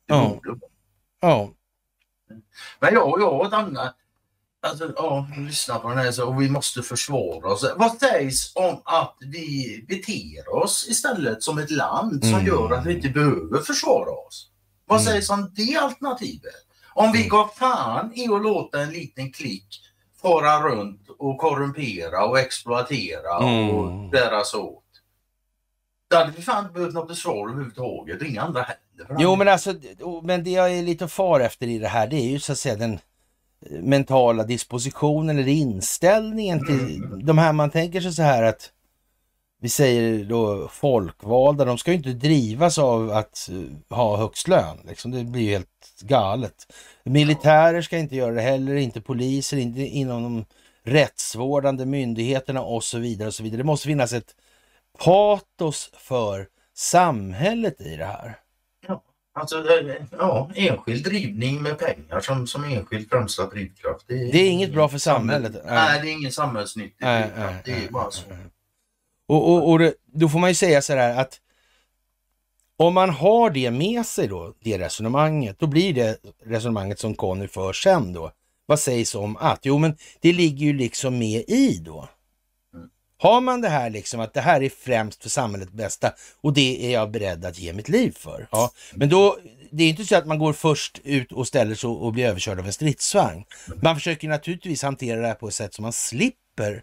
Det 0.06 0.14
ja. 0.14 0.28
borde 0.28 0.58
Ja. 1.20 1.50
Men 2.80 2.94
jag, 2.94 3.20
jag 3.20 3.40
och 3.40 3.46
ett 3.46 3.52
annat, 3.52 3.96
alltså, 4.62 4.92
ja, 4.96 5.28
lyssna 5.38 5.78
på 5.78 5.88
den 5.88 5.98
här 5.98 6.12
så, 6.12 6.28
och 6.28 6.42
vi 6.42 6.50
måste 6.50 6.82
försvara 6.82 7.52
oss. 7.52 7.74
Vad 7.76 7.98
sägs 7.98 8.56
om 8.56 8.82
att 8.84 9.16
vi 9.20 9.84
beter 9.88 10.54
oss 10.54 10.86
istället 10.88 11.42
som 11.42 11.58
ett 11.58 11.70
land 11.70 12.24
som 12.24 12.34
mm. 12.34 12.46
gör 12.46 12.72
att 12.72 12.86
vi 12.86 12.94
inte 12.94 13.08
behöver 13.08 13.58
försvara 13.58 14.10
oss? 14.10 14.50
Vad 14.86 15.00
mm. 15.00 15.12
sägs 15.12 15.30
om 15.30 15.52
det 15.56 15.76
alternativet? 15.76 16.66
Om 16.94 17.12
vi 17.12 17.18
mm. 17.18 17.28
går 17.28 17.48
fan 17.54 18.12
i 18.14 18.28
att 18.28 18.42
låta 18.42 18.80
en 18.80 18.90
liten 18.90 19.32
klick 19.32 19.80
fara 20.24 20.68
runt 20.68 21.08
och 21.18 21.38
korrumpera 21.38 22.24
och 22.24 22.38
exploatera 22.38 23.38
mm. 23.42 23.70
och 23.70 24.10
bära 24.10 24.44
sig 24.44 24.60
åt. 24.60 24.82
Då 26.10 26.16
hade 26.16 26.32
vi 26.36 26.42
fan 26.42 26.62
inte 26.64 26.74
behövt 26.74 26.94
något 26.94 27.08
försvar 27.08 27.48
överhuvudtaget. 27.48 28.22
Inga 28.22 28.42
andra 28.42 28.62
heller. 28.62 29.16
Jo 29.18 29.36
men 29.36 29.48
alltså, 29.48 29.74
men 30.22 30.44
det 30.44 30.50
jag 30.50 30.72
är 30.72 30.82
lite 30.82 31.08
far 31.08 31.40
efter 31.40 31.66
i 31.66 31.78
det 31.78 31.88
här 31.88 32.06
det 32.06 32.16
är 32.16 32.28
ju 32.28 32.38
så 32.38 32.52
att 32.52 32.58
säga 32.58 32.76
den 32.76 32.92
eh, 32.92 33.82
mentala 33.82 34.44
dispositionen 34.44 35.38
eller 35.38 35.48
inställningen 35.48 36.66
till 36.66 36.96
mm. 36.96 37.26
de 37.26 37.38
här 37.38 37.52
man 37.52 37.70
tänker 37.70 38.00
sig 38.00 38.12
så 38.12 38.22
här 38.22 38.42
att 38.42 38.70
vi 39.64 39.70
säger 39.70 40.24
då 40.24 40.68
folkvalda, 40.68 41.64
de 41.64 41.78
ska 41.78 41.90
ju 41.90 41.96
inte 41.96 42.12
drivas 42.12 42.78
av 42.78 43.10
att 43.10 43.50
eh, 43.50 43.96
ha 43.96 44.16
högst 44.16 44.48
lön. 44.48 44.78
Liksom. 44.88 45.10
Det 45.10 45.24
blir 45.24 45.42
ju 45.42 45.50
helt 45.50 46.00
galet. 46.00 46.72
Militärer 47.04 47.82
ska 47.82 47.98
inte 47.98 48.16
göra 48.16 48.34
det 48.34 48.40
heller, 48.40 48.74
inte 48.74 49.00
poliser, 49.00 49.56
inte 49.56 49.80
inom 49.80 50.22
de 50.22 50.44
rättsvårdande 50.90 51.86
myndigheterna 51.86 52.62
och 52.62 52.84
så 52.84 52.98
vidare. 52.98 53.28
och 53.28 53.34
så 53.34 53.42
vidare. 53.42 53.56
Det 53.56 53.64
måste 53.64 53.86
finnas 53.86 54.12
ett 54.12 54.34
patos 54.98 55.90
för 55.98 56.48
samhället 56.74 57.80
i 57.80 57.96
det 57.96 58.04
här. 58.04 58.38
Alltså, 59.34 59.56
eh, 59.56 59.94
ja, 60.18 60.50
enskild 60.54 61.04
drivning 61.04 61.62
med 61.62 61.78
pengar 61.78 62.20
som, 62.20 62.46
som 62.46 62.64
enskild 62.64 63.10
främsta 63.10 63.46
drivkraft. 63.46 64.04
Det 64.08 64.14
är, 64.14 64.32
det 64.32 64.38
är 64.38 64.50
inget 64.50 64.72
bra 64.72 64.88
för 64.88 64.98
samhället. 64.98 65.52
Nej, 65.64 66.00
det 66.02 66.10
är 66.10 66.12
ingen 66.12 66.32
samhällsnyttig 66.32 67.06
drivkraft. 67.06 67.64
det 67.64 67.72
är 67.72 67.90
bara 67.90 68.10
så. 68.10 68.22
Och, 69.26 69.52
och, 69.52 69.70
och 69.70 69.78
det, 69.78 69.94
då 70.12 70.28
får 70.28 70.38
man 70.38 70.50
ju 70.50 70.54
säga 70.54 70.82
så 70.82 70.92
här 70.92 71.20
att 71.20 71.40
om 72.76 72.94
man 72.94 73.10
har 73.10 73.50
det 73.50 73.70
med 73.70 74.06
sig 74.06 74.28
då, 74.28 74.54
det 74.60 74.78
resonemanget, 74.78 75.58
då 75.58 75.66
blir 75.66 75.94
det 75.94 76.18
resonemanget 76.44 76.98
som 76.98 77.14
Conny 77.14 77.48
för 77.48 77.72
sen 77.72 78.12
då. 78.12 78.32
Vad 78.66 78.80
sägs 78.80 79.14
om 79.14 79.36
att? 79.36 79.60
Jo, 79.62 79.78
men 79.78 79.96
det 80.20 80.32
ligger 80.32 80.66
ju 80.66 80.72
liksom 80.72 81.18
med 81.18 81.44
i 81.48 81.78
då. 81.84 82.08
Har 83.18 83.40
man 83.40 83.60
det 83.60 83.68
här 83.68 83.90
liksom 83.90 84.20
att 84.20 84.34
det 84.34 84.40
här 84.40 84.62
är 84.62 84.68
främst 84.68 85.22
för 85.22 85.30
samhällets 85.30 85.72
bästa 85.72 86.12
och 86.40 86.52
det 86.52 86.86
är 86.86 86.92
jag 86.92 87.10
beredd 87.10 87.44
att 87.44 87.58
ge 87.58 87.72
mitt 87.72 87.88
liv 87.88 88.16
för. 88.18 88.48
Ja, 88.50 88.70
men 88.94 89.08
då, 89.08 89.38
det 89.70 89.84
är 89.84 89.88
inte 89.88 90.04
så 90.04 90.16
att 90.16 90.26
man 90.26 90.38
går 90.38 90.52
först 90.52 91.00
ut 91.04 91.32
och 91.32 91.46
ställer 91.46 91.74
sig 91.74 91.88
och 91.88 92.12
blir 92.12 92.26
överkörd 92.26 92.58
av 92.58 92.66
en 92.66 92.72
stridsvagn. 92.72 93.44
Man 93.82 93.96
försöker 93.96 94.28
naturligtvis 94.28 94.82
hantera 94.82 95.20
det 95.20 95.26
här 95.26 95.34
på 95.34 95.48
ett 95.48 95.54
sätt 95.54 95.74
som 95.74 95.82
man 95.82 95.92
slipper. 95.92 96.82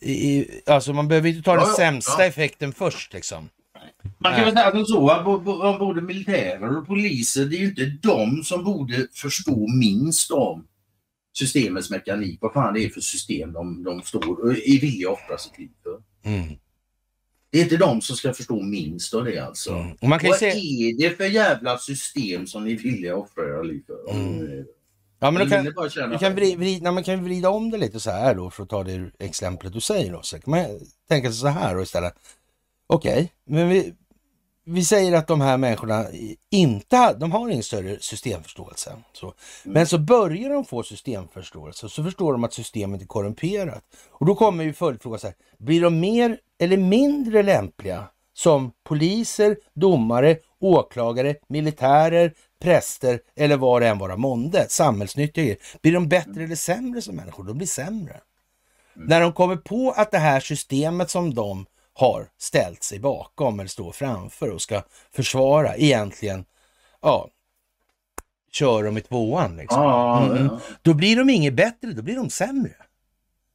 I, 0.00 0.46
alltså 0.66 0.92
man 0.92 1.08
behöver 1.08 1.28
inte 1.28 1.42
ta 1.42 1.56
den 1.56 1.66
ja, 1.68 1.76
sämsta 1.76 2.22
ja. 2.22 2.24
effekten 2.24 2.72
först 2.72 3.12
liksom. 3.12 3.48
Man 4.18 4.34
kan 4.34 4.44
väl 4.44 4.54
säga 4.54 4.70
som 4.70 4.84
så 4.84 5.08
att 5.08 5.24
både 5.78 6.00
militärer 6.00 6.78
och 6.78 6.86
poliser, 6.86 7.44
det 7.44 7.56
är 7.56 7.60
ju 7.60 7.68
inte 7.68 7.92
de 8.02 8.42
som 8.44 8.64
borde 8.64 9.06
förstå 9.12 9.66
minst 9.68 10.30
om 10.30 10.66
systemets 11.32 11.90
mekanik, 11.90 12.38
vad 12.40 12.52
fan 12.52 12.74
det 12.74 12.84
är 12.84 12.88
för 12.88 13.00
system 13.00 13.52
de, 13.52 13.82
de 13.82 14.02
står 14.02 14.54
villiga 14.80 15.08
att 15.08 15.14
offra 15.14 15.38
sitt 15.38 15.58
liv 15.58 15.70
för. 15.82 16.02
Mm. 16.30 16.56
Det 17.50 17.58
är 17.58 17.62
inte 17.62 17.76
de 17.76 18.00
som 18.00 18.16
ska 18.16 18.32
förstå 18.32 18.62
minst 18.62 19.14
av 19.14 19.24
det 19.24 19.38
alltså. 19.38 19.72
Mm. 19.72 19.96
Och 20.00 20.08
man 20.08 20.18
kan 20.18 20.30
vad 20.30 20.38
se... 20.38 20.48
är 20.48 20.98
det 20.98 21.16
för 21.16 21.24
jävla 21.24 21.78
system 21.78 22.46
som 22.46 22.64
ni 22.64 23.08
att 23.08 23.16
offra 23.16 23.44
era 23.44 23.62
liv 23.62 23.82
för? 23.86 24.14
Mm. 24.14 24.64
Ja, 25.22 25.30
men 25.30 25.48
då 25.48 25.54
kan, 25.54 25.64
du 26.10 26.18
kan, 26.18 26.34
vrida, 26.34 26.92
man 26.92 27.04
kan 27.04 27.24
vrida 27.24 27.50
om 27.50 27.70
det 27.70 27.78
lite 27.78 28.00
så 28.00 28.10
här 28.10 28.34
då 28.34 28.50
för 28.50 28.62
att 28.62 28.68
ta 28.68 28.84
det 28.84 29.10
exemplet 29.18 29.72
du 29.72 29.80
säger. 29.80 30.12
Då. 30.12 30.22
Så 30.22 30.40
kan 30.40 30.50
man 30.50 30.66
tänka 31.08 31.28
sig 31.28 31.40
så 31.40 31.46
här 31.46 31.74
då 31.74 31.82
istället. 31.82 32.14
Okej, 32.86 33.12
okay, 33.12 33.28
men 33.44 33.68
vi, 33.68 33.94
vi 34.64 34.84
säger 34.84 35.12
att 35.12 35.26
de 35.26 35.40
här 35.40 35.56
människorna 35.56 36.06
inte 36.50 37.14
de 37.20 37.32
har 37.32 37.48
ingen 37.48 37.62
större 37.62 37.98
systemförståelse. 38.00 38.96
Så. 39.12 39.26
Mm. 39.26 39.34
Men 39.64 39.86
så 39.86 39.98
börjar 39.98 40.50
de 40.50 40.64
få 40.64 40.82
systemförståelse 40.82 41.86
och 41.86 41.92
så 41.92 42.04
förstår 42.04 42.32
de 42.32 42.44
att 42.44 42.52
systemet 42.52 43.02
är 43.02 43.06
korrumperat. 43.06 43.84
Och 44.10 44.26
då 44.26 44.34
kommer 44.34 44.64
ju 44.64 44.72
följdfrågan 44.72 45.18
så 45.18 45.26
här, 45.26 45.36
blir 45.58 45.82
de 45.82 46.00
mer 46.00 46.38
eller 46.58 46.76
mindre 46.76 47.42
lämpliga 47.42 48.04
som 48.32 48.72
poliser, 48.84 49.56
domare, 49.74 50.36
åklagare, 50.60 51.34
militärer, 51.48 52.32
präster 52.60 53.20
eller 53.36 53.56
vad 53.56 53.82
det 53.82 53.88
än 53.88 53.98
vara 53.98 54.16
månde, 54.16 54.66
samhällsnyttiga 54.68 55.56
Blir 55.82 55.92
de 55.92 56.08
bättre 56.08 56.30
mm. 56.30 56.44
eller 56.44 56.56
sämre 56.56 57.02
som 57.02 57.16
människor? 57.16 57.44
De 57.44 57.58
blir 57.58 57.66
sämre. 57.66 58.20
Mm. 58.96 59.08
När 59.08 59.20
de 59.20 59.32
kommer 59.32 59.56
på 59.56 59.90
att 59.96 60.10
det 60.10 60.18
här 60.18 60.40
systemet 60.40 61.10
som 61.10 61.34
de 61.34 61.66
har 61.92 62.28
ställt 62.38 62.82
sig 62.82 62.98
bakom 62.98 63.60
eller 63.60 63.68
står 63.68 63.92
framför 63.92 64.50
och 64.50 64.62
ska 64.62 64.82
försvara 65.12 65.76
egentligen, 65.76 66.44
ja, 67.02 67.28
kör 68.52 68.84
de 68.84 68.98
i 68.98 69.00
tvåan. 69.00 69.56
Liksom. 69.56 69.82
Mm. 69.82 70.44
ja. 70.44 70.60
Då 70.82 70.94
blir 70.94 71.16
de 71.16 71.30
inget 71.30 71.54
bättre, 71.54 71.92
då 71.92 72.02
blir 72.02 72.16
de 72.16 72.30
sämre 72.30 72.74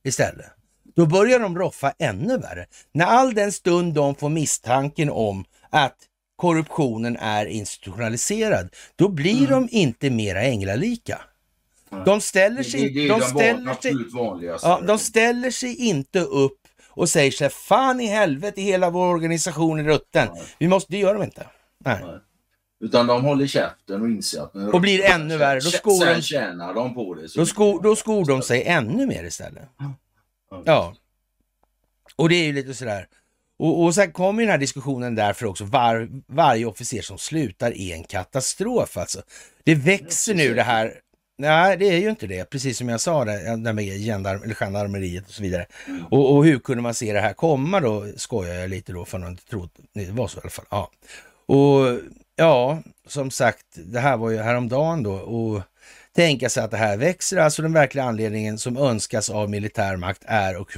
istället. 0.04 0.52
Då 0.96 1.06
börjar 1.06 1.40
de 1.40 1.58
roffa 1.58 1.94
ännu 2.00 2.38
värre. 2.38 2.66
När 2.92 3.06
all 3.06 3.34
den 3.34 3.52
stund 3.52 3.94
de 3.94 4.16
får 4.16 4.30
misstanken 4.30 5.10
om 5.10 5.46
att 5.70 5.98
korruptionen 6.36 7.18
är 7.18 7.46
institutionaliserad, 7.46 8.70
då 8.96 9.10
blir 9.10 9.38
mm. 9.38 9.50
de 9.50 9.68
inte 9.72 10.10
mera 10.10 10.42
änglalika. 10.42 11.22
De 12.06 12.22
ställer 12.22 12.64
sig, 12.64 12.82
det, 12.82 12.90
det, 12.90 13.08
det 13.08 13.08
de, 13.08 13.22
ställer 13.22 13.74
sig, 13.74 14.60
ja, 14.62 14.82
de 14.88 15.00
ställer 15.00 15.52
sig 15.52 15.76
inte 15.76 16.20
upp 16.20 16.60
och 16.90 17.10
säger 17.10 17.32
sig 17.32 17.50
fan 17.50 18.02
i 18.02 18.06
helvete 18.06 18.62
hela 18.62 18.90
vår 18.90 19.08
organisation 19.08 19.80
är 19.80 19.84
rutten. 19.84 20.28
Nej. 20.34 20.44
Vi 20.58 20.68
måste, 20.68 20.92
det 20.92 20.98
gör 20.98 21.14
de 21.14 21.24
inte. 21.24 21.48
Nej. 21.86 22.00
Nej. 22.04 22.20
Utan 22.80 23.08
de 23.08 23.24
håller 23.24 23.48
käften 23.48 24.02
och 24.02 24.08
inser 24.08 24.42
att... 24.42 24.56
Och 24.74 24.82
blir 24.82 25.04
ännu 25.04 25.38
värre. 25.38 25.60
Då 25.60 25.70
skor 25.70 26.06
de, 26.06 26.22
tjänar 26.22 26.74
de 26.74 26.96
på 26.96 27.14
det. 27.14 27.36
Då 27.36 27.46
skor, 27.46 27.82
då 27.84 27.96
skor 27.96 28.26
de 28.26 28.42
sig 28.42 28.64
ännu 28.64 29.06
mer 29.06 29.24
istället. 29.24 29.70
Ja. 30.66 30.96
Och 32.16 32.30
det 32.30 32.36
är 32.36 32.46
ju 32.46 32.54
lite 32.54 32.74
sådär. 32.74 33.08
Och, 33.60 33.84
och 33.84 33.96
sen 33.96 34.12
kommer 34.12 34.44
den 34.44 34.52
här 34.52 34.58
diskussionen 34.58 35.16
därför 35.16 35.46
också. 35.46 35.64
Var, 35.64 36.10
varje 36.28 36.66
officer 36.66 37.02
som 37.02 37.18
slutar 37.18 37.78
är 37.78 37.96
en 37.96 38.04
katastrof 38.04 38.98
alltså. 38.98 39.22
Det 39.64 39.76
växer 39.76 40.36
nu 40.36 40.54
det 40.54 40.64
här 40.64 40.94
Nej, 41.38 41.78
det 41.78 41.86
är 41.86 42.00
ju 42.00 42.10
inte 42.10 42.28
det. 42.28 42.50
Precis 42.50 42.78
som 42.78 42.90
jag 42.90 43.02
sa, 43.02 43.26
det, 43.26 43.56
det 43.56 43.74
med 43.74 43.86
gendarm, 43.86 44.44
eller 44.44 44.56
gendarmeriet 44.56 45.28
och 45.28 45.34
så 45.34 45.42
vidare. 45.42 45.66
Mm. 45.88 46.06
Och, 46.06 46.36
och, 46.36 46.46
hur 46.46 46.60
kunde 46.60 46.84
man 46.84 46.94
se 46.94 47.14
det 47.14 47.20
här 47.22 47.34
komma 47.34 47.80
då? 47.80 48.06
Skojar 48.16 48.54
jag 48.54 48.70
lite 48.70 48.94
då, 48.94 49.06
för 49.06 49.20
att 49.20 49.30
inte 49.30 49.50
trodde 49.50 49.70
det 49.94 50.12
var 50.12 50.28
så 50.28 50.38
i 50.38 50.42
alla 50.42 50.50
fall. 50.50 50.66
Ja. 50.70 50.92
Och 51.46 52.00
ja, 52.36 52.80
som 53.08 53.32
sagt, 53.32 53.66
det 53.74 54.00
här 54.00 54.18
var 54.18 54.30
ju 54.30 54.38
häromdagen 54.38 55.04
då. 55.04 55.14
Och 55.14 55.62
tänka 56.16 56.50
sig 56.50 56.64
att 56.64 56.72
det 56.72 56.78
här 56.78 56.98
växer. 56.98 57.38
Alltså 57.38 57.62
den 57.62 57.74
verkliga 57.74 58.06
anledningen 58.06 58.58
som 58.58 58.78
önskas 58.78 59.30
av 59.30 59.50
militärmakt 59.50 60.22
är 60.26 60.56
och 60.56 60.72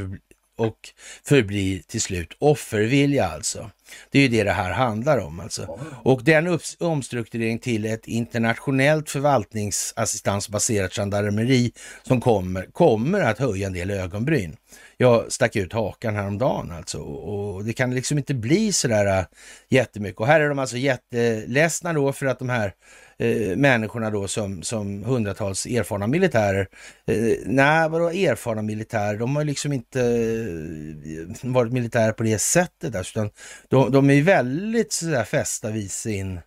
och 0.57 0.77
förblir 1.23 1.81
till 1.87 2.01
slut 2.01 2.33
offervilja 2.39 3.27
alltså. 3.27 3.71
Det 4.11 4.19
är 4.19 4.23
ju 4.23 4.27
det 4.27 4.43
det 4.43 4.51
här 4.51 4.71
handlar 4.71 5.17
om 5.17 5.39
alltså. 5.39 5.79
Och 6.03 6.23
den 6.23 6.59
omstrukturering 6.79 7.59
till 7.59 7.85
ett 7.85 8.07
internationellt 8.07 9.09
förvaltningsassistansbaserat 9.09 10.93
gendarmeri 10.93 11.71
som 12.03 12.21
kommer, 12.21 12.65
kommer 12.71 13.21
att 13.21 13.39
höja 13.39 13.67
en 13.67 13.73
del 13.73 13.91
ögonbryn. 13.91 14.57
Jag 14.97 15.31
stack 15.31 15.55
ut 15.55 15.73
hakan 15.73 16.15
häromdagen 16.15 16.71
alltså 16.71 16.97
och 16.99 17.65
det 17.65 17.73
kan 17.73 17.95
liksom 17.95 18.17
inte 18.17 18.33
bli 18.33 18.73
sådär 18.73 19.19
äh, 19.19 19.25
jättemycket. 19.69 20.19
Och 20.19 20.27
här 20.27 20.39
är 20.39 20.49
de 20.49 20.59
alltså 20.59 20.77
jätteledsna 20.77 21.93
då 21.93 22.13
för 22.13 22.25
att 22.25 22.39
de 22.39 22.49
här 22.49 22.73
eh, 23.19 23.57
människorna 23.57 24.09
då 24.09 24.27
som, 24.27 24.63
som 24.63 25.03
hundratals 25.03 25.65
erfarna 25.65 26.07
militärer. 26.07 26.67
Eh, 27.05 27.37
nej, 27.45 27.89
vadå 27.89 28.09
erfarna 28.09 28.61
militärer? 28.61 29.17
De 29.17 29.35
har 29.35 29.43
liksom 29.43 29.73
inte 29.73 30.01
eh, 30.01 31.51
varit 31.51 31.73
militärer 31.73 32.11
på 32.11 32.23
det 32.23 32.39
sättet. 32.39 32.93
Där, 32.93 33.01
utan 33.01 33.29
de, 33.67 33.91
de 33.91 34.09
är 34.09 34.21
väldigt 34.21 34.93
sådär 34.93 35.23
fästa 35.23 35.71
vid 35.71 35.91
sin 35.91 36.39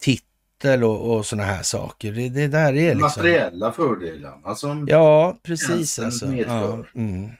titel 0.00 0.84
och, 0.84 1.16
och 1.16 1.26
sådana 1.26 1.48
här 1.48 1.62
saker. 1.62 2.12
Det, 2.12 2.28
det 2.28 2.48
där 2.48 2.76
är 2.76 2.94
liksom... 2.94 3.00
Materiella 3.00 3.72
fördelar. 3.72 4.40
Alltså, 4.44 4.84
ja, 4.86 5.38
precis 5.42 5.98
alltså. 5.98 6.26
Ja, 6.26 6.84
mm. 6.94 7.30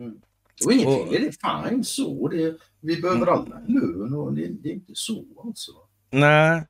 Mm. 0.00 0.20
Och 0.66 0.72
inget 0.72 0.86
och, 0.86 1.08
fel, 1.08 1.22
det 1.22 1.28
är 1.28 1.68
fine 1.70 1.84
så. 1.84 2.28
Det, 2.28 2.56
vi 2.80 3.00
behöver 3.00 3.26
mm. 3.26 3.34
alla 3.34 3.60
lön 3.66 4.14
och 4.14 4.32
det, 4.32 4.46
det 4.62 4.68
är 4.68 4.72
inte 4.72 4.92
så 4.94 5.24
alltså. 5.44 5.72
Nej, 6.10 6.62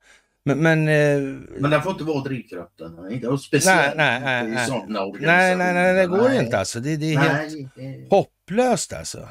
men, 0.49 0.59
men, 0.59 0.89
eh, 0.89 1.39
men 1.59 1.71
den 1.71 1.83
får 1.83 1.93
inte 1.93 2.05
vara 2.05 2.23
drivkraften. 2.23 3.13
Inte, 3.13 3.39
speciellt 3.39 3.97
nej, 3.97 4.21
nej, 4.21 4.49
nej, 4.49 4.65
i 4.65 4.67
sådana 4.67 5.07
nej, 5.21 5.57
nej, 5.57 5.75
nej, 5.75 5.95
det 5.95 6.07
går 6.07 6.29
nej. 6.29 6.45
inte 6.45 6.59
alltså. 6.59 6.81
Det, 6.81 6.97
det 6.97 7.15
är 7.15 7.19
helt 7.19 7.71
hopplöst 8.11 8.93
alltså. 8.93 9.29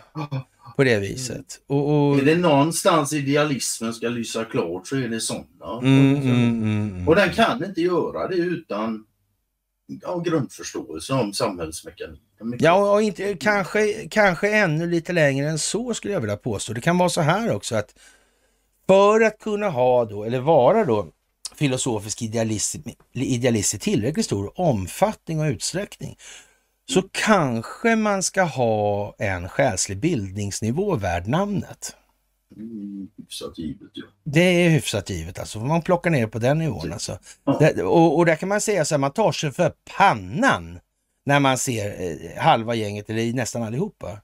På 0.76 0.84
det 0.84 0.99
viset. 0.99 1.45
Och, 1.68 2.10
och... 2.10 2.19
Är 2.19 2.26
det 2.26 2.35
någonstans 2.35 3.14
idealismen 3.14 3.94
ska 3.94 4.10
lysa 4.10 4.45
klart 4.45 4.88
så 4.88 4.95
är 4.95 5.10
det 5.10 5.19
sådana. 5.19 5.80
Mm, 5.81 6.15
mm, 6.15 6.22
mm, 6.22 6.61
mm, 6.61 7.07
och 7.07 7.15
den 7.15 7.34
kan 7.34 7.65
inte 7.65 7.81
göra 7.81 8.27
det 8.27 8.35
utan 8.35 9.06
ja, 10.02 10.19
grundförståelse 10.19 11.14
om 11.14 11.34
samhällsmekanik. 11.34 12.22
Ja, 12.60 12.91
och 12.91 13.02
inte, 13.02 13.34
kanske, 13.34 14.07
kanske 14.07 14.49
ännu 14.49 14.88
lite 14.88 15.14
längre 15.14 15.49
än 15.49 15.60
så 15.60 15.94
skulle 15.94 16.14
jag 16.14 16.22
vilja 16.22 16.38
påstå. 16.38 16.73
Det 16.73 16.81
kan 16.81 16.98
vara 16.98 17.10
så 17.10 17.22
här 17.22 17.56
också 17.56 17.76
att 17.76 17.95
för 18.88 19.22
att 19.22 19.39
kunna 19.39 19.69
ha 19.69 20.05
då, 20.05 20.23
eller 20.23 20.39
vara 20.39 20.85
då, 20.85 21.07
filosofisk 21.55 22.22
idealist, 22.22 22.76
idealist 23.14 23.73
i 23.73 23.80
tillräckligt 23.80 24.26
stor 24.26 24.59
omfattning 24.59 25.39
och 25.39 25.45
utsträckning 25.45 26.18
så 26.89 27.03
kanske 27.11 27.95
man 27.95 28.23
ska 28.23 28.43
ha 28.43 29.15
en 29.18 29.49
själslig 29.49 29.97
bildningsnivå 29.97 30.95
värd 30.95 31.27
namnet. 31.27 31.95
Mm, 32.55 33.07
hyfsat 33.18 33.57
givet 33.57 33.89
ja. 33.93 34.05
Det 34.23 34.41
är 34.41 34.69
hyfsat 34.69 35.09
givet 35.09 35.39
alltså, 35.39 35.59
man 35.59 35.81
plockar 35.81 36.09
ner 36.09 36.27
på 36.27 36.39
den 36.39 36.57
nivån 36.57 36.93
alltså. 36.93 37.19
Ja. 37.43 37.57
Det, 37.59 37.84
och, 37.84 38.18
och 38.18 38.26
där 38.26 38.35
kan 38.35 38.49
man 38.49 38.61
säga 38.61 38.85
så 38.85 38.95
här, 38.95 38.99
man 38.99 39.11
tar 39.11 39.31
sig 39.31 39.51
för 39.51 39.73
pannan 39.97 40.80
när 41.26 41.39
man 41.39 41.57
ser 41.57 42.01
eh, 42.01 42.41
halva 42.41 42.76
gänget, 42.76 43.09
eller 43.09 43.34
nästan 43.34 43.64
allihopa, 43.64 44.22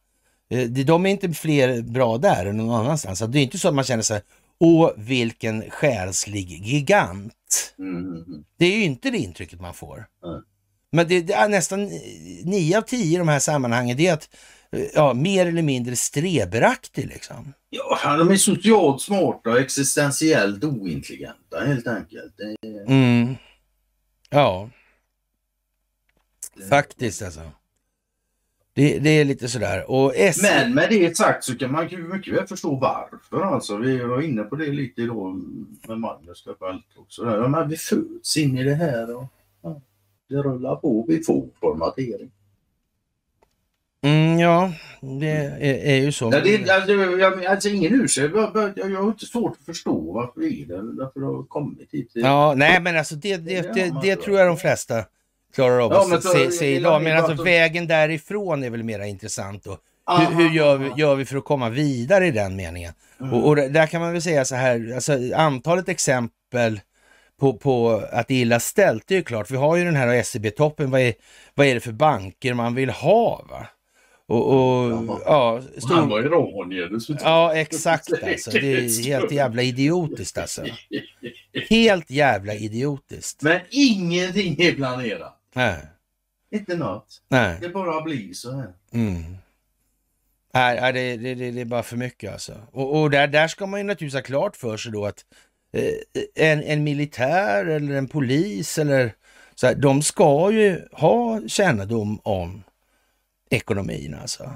Eh, 0.54 0.68
de 0.68 1.06
är 1.06 1.10
inte 1.10 1.30
fler 1.34 1.82
bra 1.82 2.18
där 2.18 2.46
än 2.46 2.58
någon 2.58 2.80
annanstans. 2.80 3.20
Det 3.20 3.40
är 3.40 3.44
inte 3.44 3.58
så 3.58 3.68
att 3.68 3.74
man 3.74 3.84
känner 3.84 4.04
sig, 4.04 4.22
åh 4.64 4.92
vilken 4.98 5.70
själslig 5.70 6.50
gigant. 6.50 7.76
Mm, 7.80 7.98
mm, 7.98 8.24
mm. 8.24 8.44
Det 8.58 8.66
är 8.66 8.78
ju 8.78 8.84
inte 8.84 9.10
det 9.10 9.18
intrycket 9.18 9.62
man 9.62 9.74
får. 9.74 10.08
Nej. 10.24 10.42
Men 10.92 11.08
det, 11.08 11.22
det 11.22 11.34
är 11.34 11.50
nästan 11.50 11.86
nio 12.44 12.78
av 12.78 12.82
tio 12.82 13.16
i 13.16 13.18
de 13.18 13.28
här 13.28 13.40
sammanhangen, 13.40 13.98
det 13.98 14.08
är 14.08 14.14
att 14.14 14.30
ja, 14.94 15.14
mer 15.14 15.46
eller 15.46 15.62
mindre 15.62 15.96
streberaktig 15.96 17.08
liksom. 17.08 17.54
Ja, 17.70 18.18
de 18.18 18.32
är 18.32 18.36
socialt 18.36 19.02
smarta 19.02 19.50
och 19.50 19.60
existentiellt 19.60 20.64
ointelligenta 20.64 21.66
helt 21.66 21.88
enkelt. 21.88 22.40
Är... 22.40 22.86
Mm. 22.88 23.36
Ja, 24.30 24.70
faktiskt 26.70 27.22
alltså. 27.22 27.52
Det, 28.76 29.00
det, 29.00 29.10
är 29.10 29.26
lite 29.26 29.48
sådär. 29.48 29.92
Och 29.92 30.14
S... 30.16 30.42
Men 30.42 30.74
med 30.74 30.90
det 30.90 31.18
sagt 31.18 31.44
så 31.44 31.58
kan 31.58 31.72
man 31.72 31.88
ju 31.88 31.98
mycket 31.98 32.34
väl 32.34 32.48
förstå 32.48 32.76
varför. 32.76 33.42
Alltså, 33.42 33.78
vi 33.78 34.00
var 34.00 34.22
inne 34.22 34.44
på 34.44 34.56
det 34.56 34.66
lite 34.66 35.02
då 35.02 35.40
med 35.88 36.00
Magnus 36.00 36.48
också. 36.96 37.26
Ja, 37.26 37.48
men 37.48 37.70
vi 37.70 37.78
föds 37.78 38.38
in 38.38 38.58
i 38.58 38.64
det 38.64 38.76
här 38.76 39.16
och 39.16 39.26
ja, 39.62 39.82
det 40.30 40.36
rullar 40.36 40.76
på. 40.76 41.06
Vi 41.08 41.24
får 41.24 41.48
formatering. 41.60 42.32
Mm, 44.02 44.40
ja, 44.40 44.74
det 45.02 45.28
är, 45.28 45.76
är 45.86 45.96
ju 45.96 46.12
så. 46.12 46.30
Ja, 46.34 46.40
det, 46.40 46.70
alltså, 46.70 46.92
jag, 46.94 47.46
alltså 47.46 47.70
ingen 47.70 48.02
ursäkt. 48.02 48.36
Jag, 48.36 48.74
jag, 48.76 48.92
jag 48.92 49.02
har 49.02 49.08
inte 49.08 49.26
svårt 49.26 49.58
att 49.60 49.66
förstå 49.66 50.12
varför 50.12 50.42
det 50.42 50.48
är 50.48 50.66
det. 50.66 50.96
Därför 51.04 51.20
det 51.20 51.26
har 51.26 51.44
kommit 51.44 51.92
hit. 51.92 52.12
Ja, 52.14 52.54
nej 52.58 52.82
men 52.82 52.98
alltså 52.98 53.16
det, 53.16 53.38
det, 53.38 53.62
det, 53.62 53.74
det, 53.74 53.94
det 54.02 54.16
tror 54.16 54.38
jag 54.40 54.48
de 54.48 54.58
flesta 54.58 55.06
klarar 55.54 55.80
av 55.80 55.92
ja, 55.92 56.16
att 56.16 56.24
se, 56.24 56.52
se 56.52 56.76
idag. 56.76 57.04
Men 57.04 57.18
alltså 57.18 57.44
vägen 57.44 57.88
därifrån 57.88 58.64
är 58.64 58.70
väl 58.70 58.84
mera 58.84 59.08
intressant. 59.08 59.68
Och 59.68 59.80
hur, 60.20 60.36
hur 60.36 60.50
gör, 60.50 60.78
vi, 60.78 60.92
gör 60.98 61.16
vi 61.16 61.26
för 61.26 61.38
att 61.38 61.46
komma 61.46 61.70
vidare 61.70 62.28
i 62.28 62.32
den 62.32 62.56
meningen? 62.56 62.94
Mm. 63.20 63.34
Och, 63.34 63.48
och, 63.48 63.56
där 63.56 63.88
kan 63.88 64.02
man 64.02 64.14
väl 64.14 64.22
säga 64.22 64.46
så 64.46 64.56
här, 64.56 64.94
alltså, 64.96 65.18
antalet 65.36 65.90
exempel 65.90 66.80
på, 67.40 67.54
på 67.54 68.04
att 68.12 68.28
det 68.28 68.34
är 68.34 68.42
illa 68.42 68.60
ställt, 68.60 69.08
det 69.08 69.14
är 69.14 69.18
ju 69.18 69.24
klart. 69.24 69.52
Vi 69.52 69.58
har 69.58 69.76
ju 69.76 69.86
den 69.86 69.96
här 69.96 70.24
SEB-toppen, 70.24 70.92
vad 70.92 71.02
är, 71.02 71.14
vad 71.54 71.68
är 71.68 71.74
det 71.74 71.80
för 71.80 71.92
banker 71.92 72.54
man 72.54 72.76
vill 72.76 72.90
ha? 72.90 73.46
Va? 73.50 73.68
Och, 74.28 74.54
och 74.54 75.22
ja, 75.26 75.62
stor... 75.78 75.96
Han 75.96 76.10
var 76.10 76.22
ju 76.22 76.30
rånjävel. 76.30 77.00
Ja, 77.24 77.56
exakt 77.56 78.10
alltså. 78.24 78.52
Det 78.52 78.74
är 78.74 79.06
helt 79.06 79.32
jävla 79.32 79.62
idiotiskt 79.62 80.38
alltså. 80.38 80.66
Helt 81.70 82.10
jävla 82.10 82.54
idiotiskt. 82.54 83.42
Men 83.42 83.60
ingenting 83.70 84.62
är 84.62 84.72
planerat. 84.72 85.43
Nej. 85.54 85.78
Inte 86.52 86.78
något. 86.78 87.22
Nej. 87.28 87.58
Det 87.62 87.70
bara 87.70 88.02
blir 88.02 88.34
så 88.34 88.56
här. 88.56 88.74
Mm. 88.92 89.38
Nej, 90.54 90.94
det, 90.94 91.18
det, 91.18 91.36
det, 91.36 91.52
det 91.52 91.62
är 91.62 91.66
bara 91.66 91.84
för 91.84 91.98
mycket 91.98 92.34
alltså. 92.34 92.54
Och, 92.72 93.02
och 93.02 93.10
där, 93.10 93.28
där 93.28 93.48
ska 93.48 93.66
man 93.66 93.80
ju 93.80 93.84
naturligtvis 93.84 94.14
ha 94.14 94.22
klart 94.22 94.56
för 94.56 94.78
sig 94.78 94.92
då 94.92 95.06
att 95.06 95.26
eh, 95.74 96.52
en, 96.52 96.64
en 96.64 96.84
militär 96.84 97.66
eller 97.66 97.96
en 97.96 98.08
polis 98.08 98.78
eller 98.78 99.16
så 99.56 99.68
här, 99.68 99.76
de 99.76 100.02
ska 100.02 100.52
ju 100.52 100.88
ha 100.92 101.42
kännedom 101.48 102.20
om 102.24 102.64
ekonomin 103.50 104.16
alltså. 104.22 104.52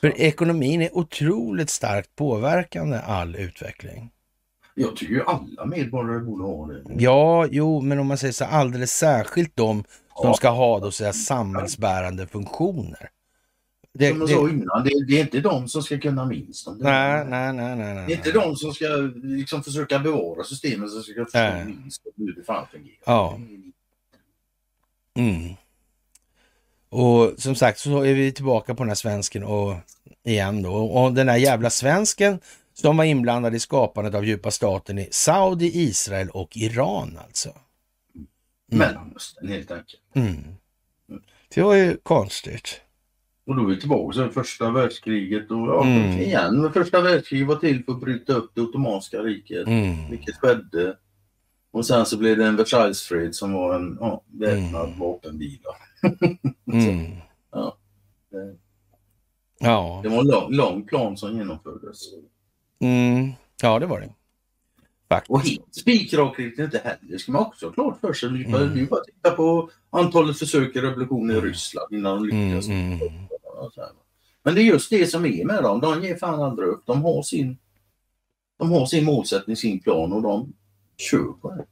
För 0.00 0.20
ekonomin 0.20 0.82
är 0.82 0.96
otroligt 0.96 1.70
starkt 1.70 2.16
påverkande 2.16 2.98
all 2.98 3.36
utveckling. 3.36 4.10
Jag 4.78 4.96
tycker 4.96 5.14
ju 5.14 5.22
alla 5.22 5.66
medborgare 5.66 6.20
borde 6.20 6.44
ha 6.44 6.66
det. 6.66 6.82
Ja, 6.98 7.46
jo, 7.50 7.80
men 7.80 7.98
om 7.98 8.06
man 8.06 8.18
säger 8.18 8.32
så 8.32 8.44
alldeles 8.44 8.92
särskilt 8.92 9.56
de 9.56 9.84
som 10.16 10.28
ja. 10.28 10.34
ska 10.34 10.48
ha 10.48 10.80
då 10.80 10.90
så 10.90 11.12
samhällsbärande 11.12 12.26
funktioner. 12.26 13.10
Det, 13.92 14.08
som 14.10 14.20
jag 14.20 14.28
sa 14.30 14.48
innan, 14.48 14.84
det, 14.84 15.06
det, 15.08 15.16
är 15.16 15.20
inte 15.20 15.40
de 15.40 15.68
som 15.68 15.82
ska 15.82 15.98
kunna 15.98 16.24
minst 16.24 16.68
om 16.68 16.78
det. 16.78 16.84
Nej, 16.84 17.24
nej, 17.24 17.52
nej, 17.52 17.76
nej, 17.76 17.94
nej. 17.94 18.04
Det 18.06 18.12
är 18.12 18.16
inte 18.16 18.32
de 18.32 18.56
som 18.56 18.72
ska 18.72 18.86
liksom 19.22 19.62
försöka 19.62 19.98
bevara 19.98 20.44
systemet 20.44 20.90
som 20.90 21.02
ska 21.02 21.24
förstå 21.24 21.64
minst 21.66 22.02
hur 22.16 22.34
det 22.36 22.44
fan 22.44 22.66
fungerar. 22.72 22.98
Ja. 23.04 23.38
Mm. 25.14 25.54
Och 26.88 27.32
som 27.38 27.54
sagt 27.54 27.78
så 27.78 28.02
är 28.02 28.14
vi 28.14 28.32
tillbaka 28.32 28.74
på 28.74 28.82
den 28.82 28.90
här 28.90 28.94
svensken 28.94 29.44
och 29.44 29.74
igen 30.24 30.62
då. 30.62 30.72
Och 30.74 31.12
den 31.12 31.28
här 31.28 31.36
jävla 31.36 31.70
svensken 31.70 32.38
som 32.80 32.96
var 32.96 33.04
inblandad 33.04 33.54
i 33.54 33.58
skapandet 33.58 34.14
av 34.14 34.24
djupa 34.24 34.50
staten 34.50 34.98
i 34.98 35.08
Saudi, 35.10 35.70
Israel 35.74 36.30
och 36.30 36.56
Iran 36.56 37.18
alltså. 37.24 37.48
Mm. 37.48 38.28
Mellanöstern 38.66 39.48
helt 39.48 39.70
enkelt. 39.70 40.02
Mm. 40.14 40.36
Det 41.54 41.62
var 41.62 41.74
ju 41.74 41.96
konstigt. 42.02 42.80
Och 43.46 43.56
då 43.56 43.62
är 43.62 43.66
vi 43.66 43.80
tillbaka 43.80 44.22
till 44.22 44.30
första 44.30 44.70
världskriget 44.70 45.50
och 45.50 45.56
ja, 45.56 45.84
mm. 45.84 46.20
igen, 46.20 46.72
första 46.72 47.00
världskriget 47.00 47.48
var 47.48 47.56
till 47.56 47.84
för 47.84 47.92
att 47.92 48.00
bryta 48.00 48.32
upp 48.32 48.50
det 48.54 48.60
ottomanska 48.60 49.18
riket, 49.18 49.66
mm. 49.66 50.10
vilket 50.10 50.36
skedde. 50.36 50.96
Och 51.70 51.86
sen 51.86 52.06
så 52.06 52.18
blev 52.18 52.36
det 52.36 52.46
en 52.46 52.56
Versaillesfred 52.56 53.34
som 53.34 53.52
var 53.52 53.74
en 53.74 53.96
ja, 54.00 54.22
väpnad 54.26 54.86
mm. 54.86 54.98
vapenvila. 54.98 55.70
mm. 56.72 57.16
ja, 57.52 57.76
det, 58.30 58.56
ja. 59.58 60.00
det 60.02 60.08
var 60.08 60.20
en 60.20 60.26
lång, 60.26 60.52
lång 60.52 60.86
plan 60.86 61.16
som 61.16 61.36
genomfördes. 61.36 61.98
Mm. 62.80 63.32
Ja, 63.62 63.78
det 63.78 63.86
var 63.86 64.00
det. 64.00 64.12
Faktiskt. 65.08 65.30
Och 65.30 66.36
helt 66.36 66.58
inte 66.58 66.78
heller, 66.78 66.98
det 67.00 67.18
ska 67.18 67.32
man 67.32 67.42
också 67.42 67.66
ha 67.66 67.72
klart 67.72 68.00
för 68.00 68.12
sig. 68.12 68.28
Mm. 68.28 68.86
bara 68.86 69.04
titta 69.04 69.30
på 69.30 69.70
antalet 69.90 70.38
försök 70.38 70.76
i 70.76 70.80
revolution 70.80 71.30
i 71.30 71.34
mm. 71.34 71.44
Ryssland 71.44 71.94
innan 71.94 72.16
de 72.16 72.24
lyckas. 72.24 72.66
Mm, 72.66 72.92
mm. 72.92 73.28
Men 74.42 74.54
det 74.54 74.60
är 74.60 74.64
just 74.64 74.90
det 74.90 75.06
som 75.06 75.26
är 75.26 75.44
med 75.44 75.62
dem, 75.62 75.80
de 75.80 76.02
ger 76.02 76.16
fan 76.16 76.42
aldrig 76.42 76.68
upp. 76.68 76.82
De 76.86 77.02
har 77.02 77.22
sin, 77.22 77.58
de 78.58 78.70
har 78.70 78.86
sin 78.86 79.04
målsättning, 79.04 79.56
sin 79.56 79.80
plan 79.80 80.12
och 80.12 80.22
de 80.22 80.52
kör 80.96 81.32
på 81.32 81.50
det. 81.50 81.64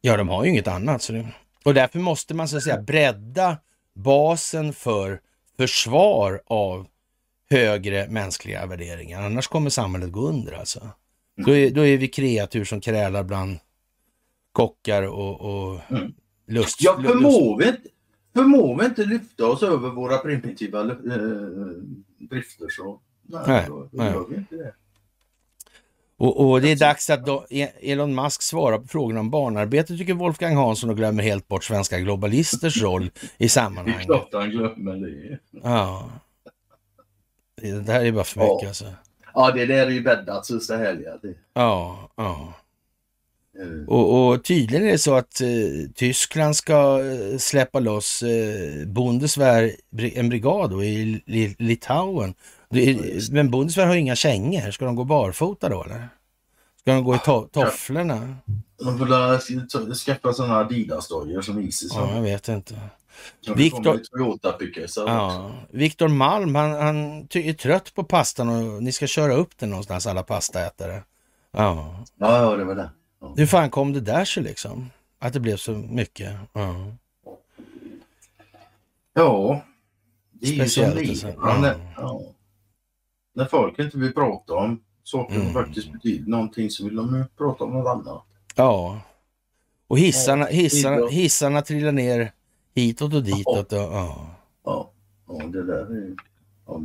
Ja, 0.00 0.16
de 0.16 0.28
har 0.28 0.44
ju 0.44 0.50
inget 0.50 0.68
annat. 0.68 1.02
Så 1.02 1.12
det... 1.12 1.28
Och 1.64 1.74
därför 1.74 1.98
måste 1.98 2.34
man 2.34 2.48
så 2.48 2.56
att 2.56 2.62
säga 2.62 2.82
bredda 2.82 3.58
basen 3.94 4.72
för 4.72 5.20
försvar 5.56 6.42
av 6.46 6.86
högre 7.50 8.08
mänskliga 8.08 8.66
värderingar. 8.66 9.22
Annars 9.22 9.48
kommer 9.48 9.70
samhället 9.70 10.12
gå 10.12 10.20
under 10.20 10.52
alltså. 10.52 10.80
Mm. 10.80 10.92
Då, 11.46 11.56
är, 11.56 11.70
då 11.70 11.86
är 11.86 11.96
vi 11.96 12.08
kreatur 12.08 12.64
som 12.64 12.80
krälar 12.80 13.22
bland 13.22 13.58
kockar 14.52 15.02
och, 15.02 15.40
och 15.40 15.80
mm. 15.90 16.12
lust. 16.46 16.82
Ja, 16.82 17.02
förmår 17.02 17.58
vi, 17.58 17.68
inte, 17.68 17.88
förmår 18.34 18.78
vi 18.78 18.84
inte 18.84 19.04
lyfta 19.04 19.46
oss 19.46 19.62
över 19.62 19.90
våra 19.90 20.18
primitiva 20.18 20.80
äh, 20.80 20.86
drifter 22.18 22.66
så 22.68 23.00
nej, 23.22 23.42
nej, 23.46 23.64
då, 23.68 23.74
då 23.74 23.88
nej. 23.92 24.12
gör 24.12 24.26
vi 24.30 24.36
inte 24.36 24.56
det. 24.56 24.74
Och, 26.18 26.50
och, 26.50 26.60
det 26.60 26.72
är 26.72 26.76
dags 26.76 27.10
att 27.10 27.26
då 27.26 27.46
e- 27.50 27.92
Elon 27.92 28.14
Musk 28.14 28.42
svarar 28.42 28.78
på 28.78 28.86
frågorna 28.86 29.20
om 29.20 29.30
barnarbete 29.30 29.96
tycker 29.96 30.14
Wolfgang 30.14 30.56
Hansson 30.56 30.90
och 30.90 30.96
glömmer 30.96 31.22
helt 31.22 31.48
bort 31.48 31.64
svenska 31.64 31.98
globalisters 31.98 32.82
roll 32.82 33.10
i 33.38 33.48
sammanhanget. 33.48 34.06
Det 34.06 34.14
är 34.14 34.18
klart 34.18 34.28
han 34.32 34.50
glömmer 34.50 34.96
det. 34.96 35.38
Ja. 35.62 36.10
Det 37.62 37.80
där 37.80 38.04
är 38.04 38.12
bara 38.12 38.24
för 38.24 38.40
mycket 38.40 38.62
ja. 38.62 38.68
alltså. 38.68 38.84
Ja, 39.34 39.50
det 39.50 39.66
där 39.66 39.86
är 39.86 39.90
ju 39.90 40.02
bäddat 40.02 40.46
sista 40.46 40.76
helgen. 40.76 41.18
Ja, 41.54 42.10
ja. 42.16 42.52
Mm. 43.58 43.88
Och, 43.88 44.28
och, 44.28 44.44
tydligen 44.44 44.86
är 44.86 44.92
det 44.92 44.98
så 44.98 45.14
att 45.14 45.40
eh, 45.40 45.48
Tyskland 45.94 46.56
ska 46.56 47.00
eh, 47.04 47.38
släppa 47.38 47.78
loss 47.78 48.22
eh, 48.22 48.86
Bundeswehr, 48.86 49.72
en 49.98 50.28
brigad 50.28 50.70
då, 50.70 50.84
i 50.84 51.22
Litauen. 51.58 52.34
Är, 52.70 53.32
men 53.32 53.50
Bundeswehr 53.50 53.86
har 53.86 53.94
inga 53.94 54.16
kängor. 54.16 54.70
Ska 54.70 54.84
de 54.84 54.96
gå 54.96 55.04
barfota 55.04 55.68
då 55.68 55.84
eller? 55.84 56.08
Ska 56.80 56.92
de 56.92 57.04
gå 57.04 57.14
i 57.14 57.18
to 57.18 57.48
tofflorna? 57.52 58.36
De 58.78 58.98
får 58.98 59.94
skaffa 59.94 60.32
sådana 60.32 60.58
Adidas-dojor 60.58 61.42
som 61.42 61.60
Isis. 61.60 61.92
Ja, 61.94 62.14
jag 62.14 62.22
vet 62.22 62.48
inte. 62.48 62.74
Viktor, 65.70 66.08
ja, 66.08 66.08
Malm, 66.08 66.54
han, 66.54 66.70
han 66.70 67.20
är 67.32 67.52
trött 67.52 67.94
på 67.94 68.04
pastan 68.04 68.48
och 68.48 68.82
ni 68.82 68.92
ska 68.92 69.06
köra 69.06 69.34
upp 69.34 69.58
den 69.58 69.70
någonstans, 69.70 70.06
alla 70.06 70.22
pastaätare. 70.22 71.02
Ja, 71.50 72.04
ja 72.18 72.56
det 72.56 72.64
var 72.64 72.74
det. 72.74 72.90
Ja. 73.20 73.34
Hur 73.36 73.46
fan 73.46 73.70
kom 73.70 73.92
det 73.92 74.00
där 74.00 74.24
sig 74.24 74.42
liksom? 74.42 74.90
Att 75.18 75.32
det 75.32 75.40
blev 75.40 75.56
så 75.56 75.72
mycket? 75.72 76.32
Ja, 76.52 76.94
ja 79.14 79.62
det 80.32 80.48
är 80.48 80.54
Speciellt 80.54 81.00
ju 81.00 81.14
som 81.14 81.30
det 81.30 81.68
är. 81.68 81.74
Ja. 81.74 81.74
Ja. 81.96 82.20
När 83.34 83.44
folk 83.44 83.78
inte 83.78 83.98
vill 83.98 84.14
prata 84.14 84.54
om 84.54 84.80
saker 85.04 85.34
som 85.34 85.42
mm. 85.42 85.54
faktiskt 85.54 85.92
betyder 85.92 86.30
någonting 86.30 86.70
så 86.70 86.84
vill 86.84 86.96
de 86.96 87.24
prata 87.38 87.64
om 87.64 87.72
något 87.72 87.86
annat. 87.86 88.24
Ja. 88.54 89.00
Och 89.86 89.98
hissarna, 89.98 90.46
hissarna, 90.46 91.06
hissarna 91.06 91.62
trillar 91.62 91.92
ner 91.92 92.32
Hitåt 92.76 93.14
och 93.14 93.22
ditåt. 93.22 93.72
Och, 93.72 93.78
ja. 93.78 94.26
Ja. 94.64 94.90
ja, 95.28 95.44
det 95.46 95.66
där 95.66 95.96
är... 95.96 96.14
Ja. 96.66 96.80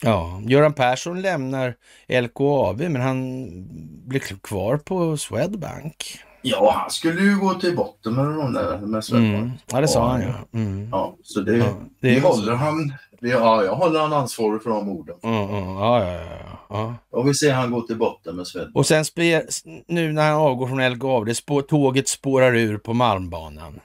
Ja, 0.00 0.40
Göran 0.46 0.72
Persson 0.72 1.22
lämnar 1.22 1.74
LKAB 2.08 2.80
men 2.80 3.00
han 3.00 3.48
blir 4.06 4.20
kvar 4.20 4.76
på 4.76 5.16
Swedbank. 5.16 6.20
Ja, 6.42 6.74
han 6.80 6.90
skulle 6.90 7.20
ju 7.20 7.38
gå 7.38 7.54
till 7.54 7.76
botten 7.76 8.14
med 8.14 8.24
de 8.24 8.52
där 8.52 8.78
med 8.78 9.04
Swedbank. 9.04 9.34
Mm. 9.34 9.50
Ja, 9.66 9.80
det 9.80 9.88
sa 9.88 10.10
han 10.10 10.22
ja. 10.22 10.34
Mm. 10.52 10.88
Ja, 10.92 11.16
så 11.22 11.40
det, 11.40 11.56
Ja, 11.56 11.66
det 12.00 12.08
vi 12.08 12.20
håller 12.20 12.52
han, 12.52 12.92
vi, 13.20 13.30
ja, 13.30 13.64
jag 13.64 13.74
håller 13.74 14.00
han 14.00 14.12
ansvarig 14.12 14.62
för 14.62 14.70
de 14.70 14.88
orden. 14.88 15.16
Mm, 15.22 15.48
mm. 15.48 15.68
Ja, 15.68 16.04
ja, 16.04 16.12
ja, 16.12 16.58
ja. 16.68 16.94
Och 17.10 17.28
vi 17.28 17.34
ser 17.34 17.52
han 17.52 17.70
gå 17.70 17.80
till 17.82 17.98
botten 17.98 18.36
med 18.36 18.46
Swedbank. 18.46 18.76
Och 18.76 18.86
sen 18.86 19.04
spe, 19.04 19.42
nu 19.86 20.12
när 20.12 20.30
han 20.30 20.40
avgår 20.40 20.68
från 20.68 20.92
LKAB, 20.92 21.26
det 21.26 21.34
spår, 21.34 21.62
tåget 21.62 22.08
spårar 22.08 22.54
ur 22.54 22.78
på 22.78 22.94
Malmbanan. 22.94 23.80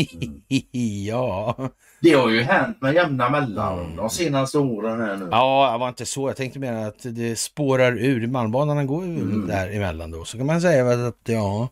ja. 1.06 1.56
Det 2.02 2.12
har 2.12 2.30
ju 2.30 2.42
hänt 2.42 2.76
med 2.80 2.94
jämna 2.94 3.30
mellanrum 3.30 3.96
de 3.96 4.10
senaste 4.10 4.58
åren 4.58 5.00
här 5.00 5.16
nu. 5.16 5.28
ja, 5.30 5.70
det 5.72 5.78
var 5.78 5.88
inte 5.88 6.06
så. 6.06 6.28
Jag 6.28 6.36
tänkte 6.36 6.58
mer 6.58 6.72
att 6.72 6.96
det 7.02 7.38
spårar 7.38 7.92
ur. 7.98 8.26
Malmbanan 8.26 8.86
går 8.86 9.04
ju 9.06 9.10
Mm. 9.20 9.46
där 9.46 9.76
emellan 9.76 10.10
då. 10.10 10.24
Så 10.24 10.36
kan 10.36 10.46
man 10.46 10.60
säga 10.60 11.06
att 11.08 11.16
ja, 11.24 11.68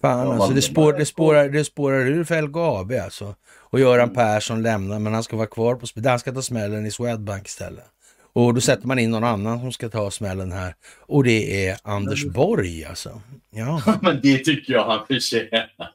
fan 0.00 0.26
Ja, 0.26 0.34
alltså 0.34 0.52
det, 0.54 0.62
spår, 0.62 0.92
det, 0.92 1.06
spårar, 1.06 1.48
det 1.48 1.64
spårar 1.64 2.06
ur 2.06 2.24
för 2.24 2.42
LKAB 2.42 2.92
alltså. 3.04 3.34
Och 3.58 3.80
Göran 3.80 4.02
Mm. 4.10 4.14
Persson 4.14 4.62
lämnar, 4.62 4.98
men 4.98 5.14
han 5.14 5.22
ska 5.22 5.36
vara 5.36 5.46
kvar 5.46 5.74
på, 5.74 5.86
han 6.08 6.18
ska 6.18 6.32
ta 6.32 6.42
smällen 6.42 6.86
i 6.86 6.90
Swedbank 6.90 7.46
istället. 7.46 7.84
Och 8.34 8.54
då 8.54 8.60
sätter 8.60 8.86
man 8.86 8.98
in 8.98 9.10
någon 9.10 9.24
annan 9.24 9.60
som 9.60 9.72
ska 9.72 9.88
ta 9.88 10.10
smällen 10.10 10.52
här. 10.52 10.74
Och 11.00 11.24
det 11.24 11.66
är 11.66 11.76
Anders 11.82 12.24
Borg 12.24 12.84
alltså. 12.84 13.20
Ja, 13.50 13.82
Men 14.02 14.20
det 14.22 14.38
tycker 14.38 14.72
jag 14.72 14.84
han 14.84 15.06
förtjänar. 15.06 15.90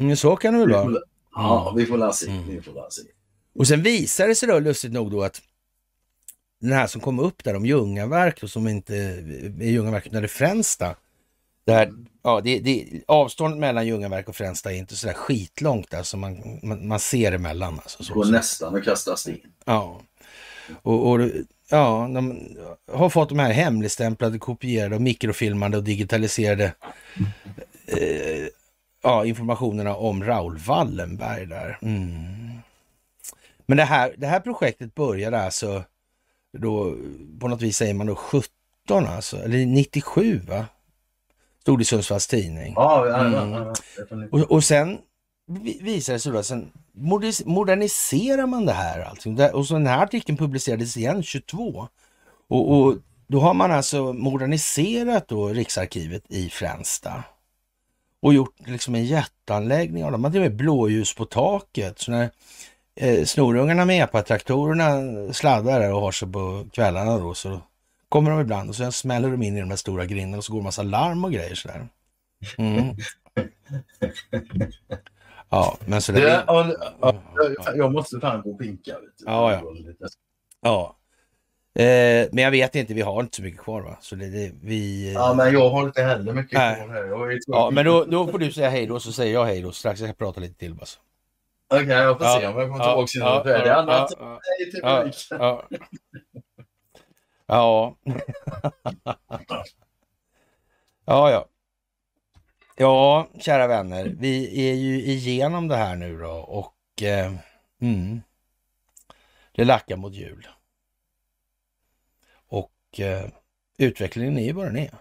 Men 0.00 0.16
så 0.16 0.36
kan 0.36 0.54
det 0.54 0.60
väl 0.60 0.70
vara. 0.70 1.00
Ja, 1.34 1.74
vi 1.76 1.86
får 1.86 1.98
la 1.98 2.12
se. 2.12 2.30
Mm. 2.30 2.48
Vi 2.48 2.62
får 2.62 2.72
la 2.72 2.90
se. 2.90 3.02
Och 3.54 3.66
sen 3.66 3.82
visar 3.82 4.28
det 4.28 4.34
sig 4.34 4.48
då 4.48 4.58
lustigt 4.58 4.92
nog 4.92 5.10
då 5.10 5.22
att 5.22 5.42
den 6.60 6.72
här 6.72 6.86
som 6.86 7.00
kom 7.00 7.18
upp 7.18 7.44
där 7.44 7.56
om 7.56 7.66
Ljungaverk 7.66 8.42
och 8.42 8.50
som 8.50 8.68
inte 8.68 8.96
är 8.96 9.62
Ljungaverk 9.62 10.06
utan 10.06 10.22
det 10.22 10.26
är 10.26 10.28
Fränsta. 10.28 10.96
Där, 11.64 11.92
ja, 12.22 12.40
det, 12.40 12.58
det, 12.58 13.02
avståndet 13.06 13.60
mellan 13.60 13.86
Ljungaverk 13.86 14.28
och 14.28 14.36
Fränsta 14.36 14.72
är 14.72 14.76
inte 14.76 14.96
sådär 14.96 15.14
skitlångt 15.14 15.90
där 15.90 16.02
så 16.02 16.16
man, 16.16 16.60
man, 16.62 16.88
man 16.88 17.00
ser 17.00 17.32
emellan. 17.32 17.78
Alltså, 17.78 18.04
så, 18.04 18.14
Går 18.14 18.24
så. 18.24 18.30
nästan 18.30 18.76
att 18.76 18.84
kasta 18.84 19.16
sten. 19.16 19.38
Ja. 19.64 20.00
Och, 20.82 21.10
och 21.10 21.30
ja, 21.70 22.10
de 22.14 22.48
har 22.92 23.10
fått 23.10 23.28
de 23.28 23.38
här 23.38 23.52
hemligstämplade, 23.52 24.38
kopierade 24.38 24.94
och 24.94 25.02
mikrofilmade 25.02 25.76
och 25.76 25.84
digitaliserade 25.84 26.74
eh, 27.86 28.46
ja, 29.02 29.24
informationerna 29.24 29.94
om 29.96 30.24
Raoul 30.24 30.58
Wallenberg 30.58 31.46
där. 31.46 31.78
Mm. 31.82 32.58
Men 33.66 33.76
det 33.76 33.84
här, 33.84 34.14
det 34.18 34.26
här 34.26 34.40
projektet 34.40 34.94
började 34.94 35.40
alltså 35.42 35.82
då, 36.58 36.94
på 37.40 37.48
något 37.48 37.62
vis 37.62 37.76
säger 37.76 37.94
man 37.94 38.06
då 38.06 38.14
17 38.14 38.48
alltså, 39.06 39.36
eller 39.36 39.66
97 39.66 40.40
va? 40.48 40.66
Stod 41.60 41.78
det 41.78 41.82
i 41.82 41.84
Sundsvalls 41.84 42.26
tidning. 42.26 42.74
Mm. 43.26 44.30
Och, 44.32 44.40
och 44.50 44.64
sen 44.64 44.98
vi- 45.46 45.78
visar 45.82 46.12
det 46.12 46.18
sig 46.18 46.38
att 46.38 46.46
sen 46.46 46.72
modernis- 46.92 47.46
moderniserar 47.46 48.46
man 48.46 48.66
det 48.66 48.72
här. 48.72 49.00
Alltså. 49.00 49.30
Och 49.52 49.66
så 49.66 49.74
den 49.74 49.86
här 49.86 50.02
artikeln 50.02 50.38
publicerades 50.38 50.96
igen 50.96 51.22
22. 51.22 51.88
Och, 52.48 52.72
och 52.78 52.94
då 53.26 53.40
har 53.40 53.54
man 53.54 53.72
alltså 53.72 54.12
moderniserat 54.12 55.28
då 55.28 55.48
Riksarkivet 55.48 56.22
i 56.28 56.48
Fränsta. 56.48 57.24
Och 58.22 58.34
gjort 58.34 58.54
liksom 58.66 58.94
en 58.94 59.04
jätteanläggning 59.04 60.04
av 60.04 60.12
det. 60.12 60.18
Man 60.18 60.32
och 60.34 60.40
med 60.40 60.56
blåljus 60.56 61.14
på 61.14 61.24
taket. 61.24 61.98
Så 61.98 62.10
när 62.10 62.30
eh, 62.96 63.24
snorungarna 63.24 63.84
med 63.84 64.04
epatraktorerna 64.04 64.92
sladdar 65.32 65.80
där 65.80 65.92
och 65.94 66.00
har 66.00 66.12
sig 66.12 66.32
på 66.32 66.66
kvällarna 66.72 67.18
då 67.18 67.34
så 67.34 67.60
kommer 68.08 68.30
de 68.30 68.40
ibland 68.40 68.68
och 68.68 68.76
sen 68.76 68.92
smäller 68.92 69.30
de 69.30 69.42
in 69.42 69.56
i 69.56 69.60
de 69.60 69.68
där 69.68 69.76
stora 69.76 70.04
grindarna 70.06 70.38
och 70.38 70.44
så 70.44 70.52
går 70.52 70.60
det 70.60 70.64
massa 70.64 70.82
larm 70.82 71.24
och 71.24 71.32
grejer 71.32 71.54
sådär. 71.54 71.88
Mm. 72.58 72.96
Ja, 75.52 75.76
men 75.86 76.02
så 76.02 76.12
det... 76.12 76.20
Ja, 76.46 76.74
ja, 77.00 77.14
jag- 77.36 77.76
jag 77.76 77.92
måste 77.92 78.20
fan 78.20 78.42
gå 78.42 78.50
och 78.50 78.58
pinka. 78.58 78.92
Vet 78.92 79.18
du. 79.18 79.24
Ja, 79.26 79.52
ja. 79.52 79.62
Ja. 80.60 80.96
Eh, 81.74 82.28
men 82.32 82.44
jag 82.44 82.50
vet 82.50 82.74
inte, 82.74 82.94
vi 82.94 83.00
har 83.00 83.20
inte 83.20 83.36
så 83.36 83.42
mycket 83.42 83.60
kvar 83.60 83.80
va? 83.82 83.98
Så 84.00 84.14
det, 84.14 84.28
det, 84.30 84.52
vi... 84.62 85.12
Ja, 85.12 85.34
men 85.34 85.52
jag 85.52 85.70
har 85.70 85.86
inte 85.86 86.02
heller 86.02 86.32
mycket 86.32 86.58
Nej. 86.58 86.76
kvar 86.76 86.88
här. 86.88 87.38
Ja, 87.46 87.70
men 87.70 87.84
då, 87.84 88.04
då 88.04 88.26
får 88.26 88.38
du 88.38 88.52
säga 88.52 88.70
hej 88.70 88.86
då, 88.86 89.00
så 89.00 89.12
säger 89.12 89.32
jag 89.34 89.44
hej 89.44 89.62
då 89.62 89.72
strax. 89.72 90.00
Jag 90.00 90.08
ska 90.08 90.14
prata 90.24 90.40
lite 90.40 90.58
till 90.58 90.74
bara. 90.74 90.86
så. 90.86 91.00
Okej, 91.74 91.86
jag 91.88 92.18
får 92.18 92.26
Ja, 92.26 92.38
se 92.40 92.46
om 92.46 92.58
jag 92.58 92.70
kommer 92.70 92.84
ja, 92.84 93.06
tillbaka 93.06 93.16
innan 93.16 93.36
ja, 93.36 93.42
du 93.44 93.50
är 93.50 93.58
färdig. 93.58 94.80
ja, 94.82 95.00
publiken. 95.00 95.38
ja. 95.40 95.68
Ja. 97.46 97.96
Ja, 101.04 101.30
ja. 101.30 101.46
Ja, 102.76 103.28
kära 103.40 103.66
vänner. 103.66 104.16
Vi 104.18 104.68
är 104.70 104.74
ju 104.74 105.02
igenom 105.02 105.68
det 105.68 105.76
här 105.76 105.96
nu 105.96 106.18
då 106.18 106.30
och 106.30 107.02
eh, 107.02 107.32
mm, 107.82 108.20
det 109.52 109.64
lackar 109.64 109.96
mot 109.96 110.14
jul. 110.14 110.48
Och 112.90 113.00
eh, 113.00 113.28
utvecklingen 113.78 114.38
är 114.38 114.44
ju 114.44 114.52
vad 114.52 114.66
den 114.66 114.76
är. 114.76 114.94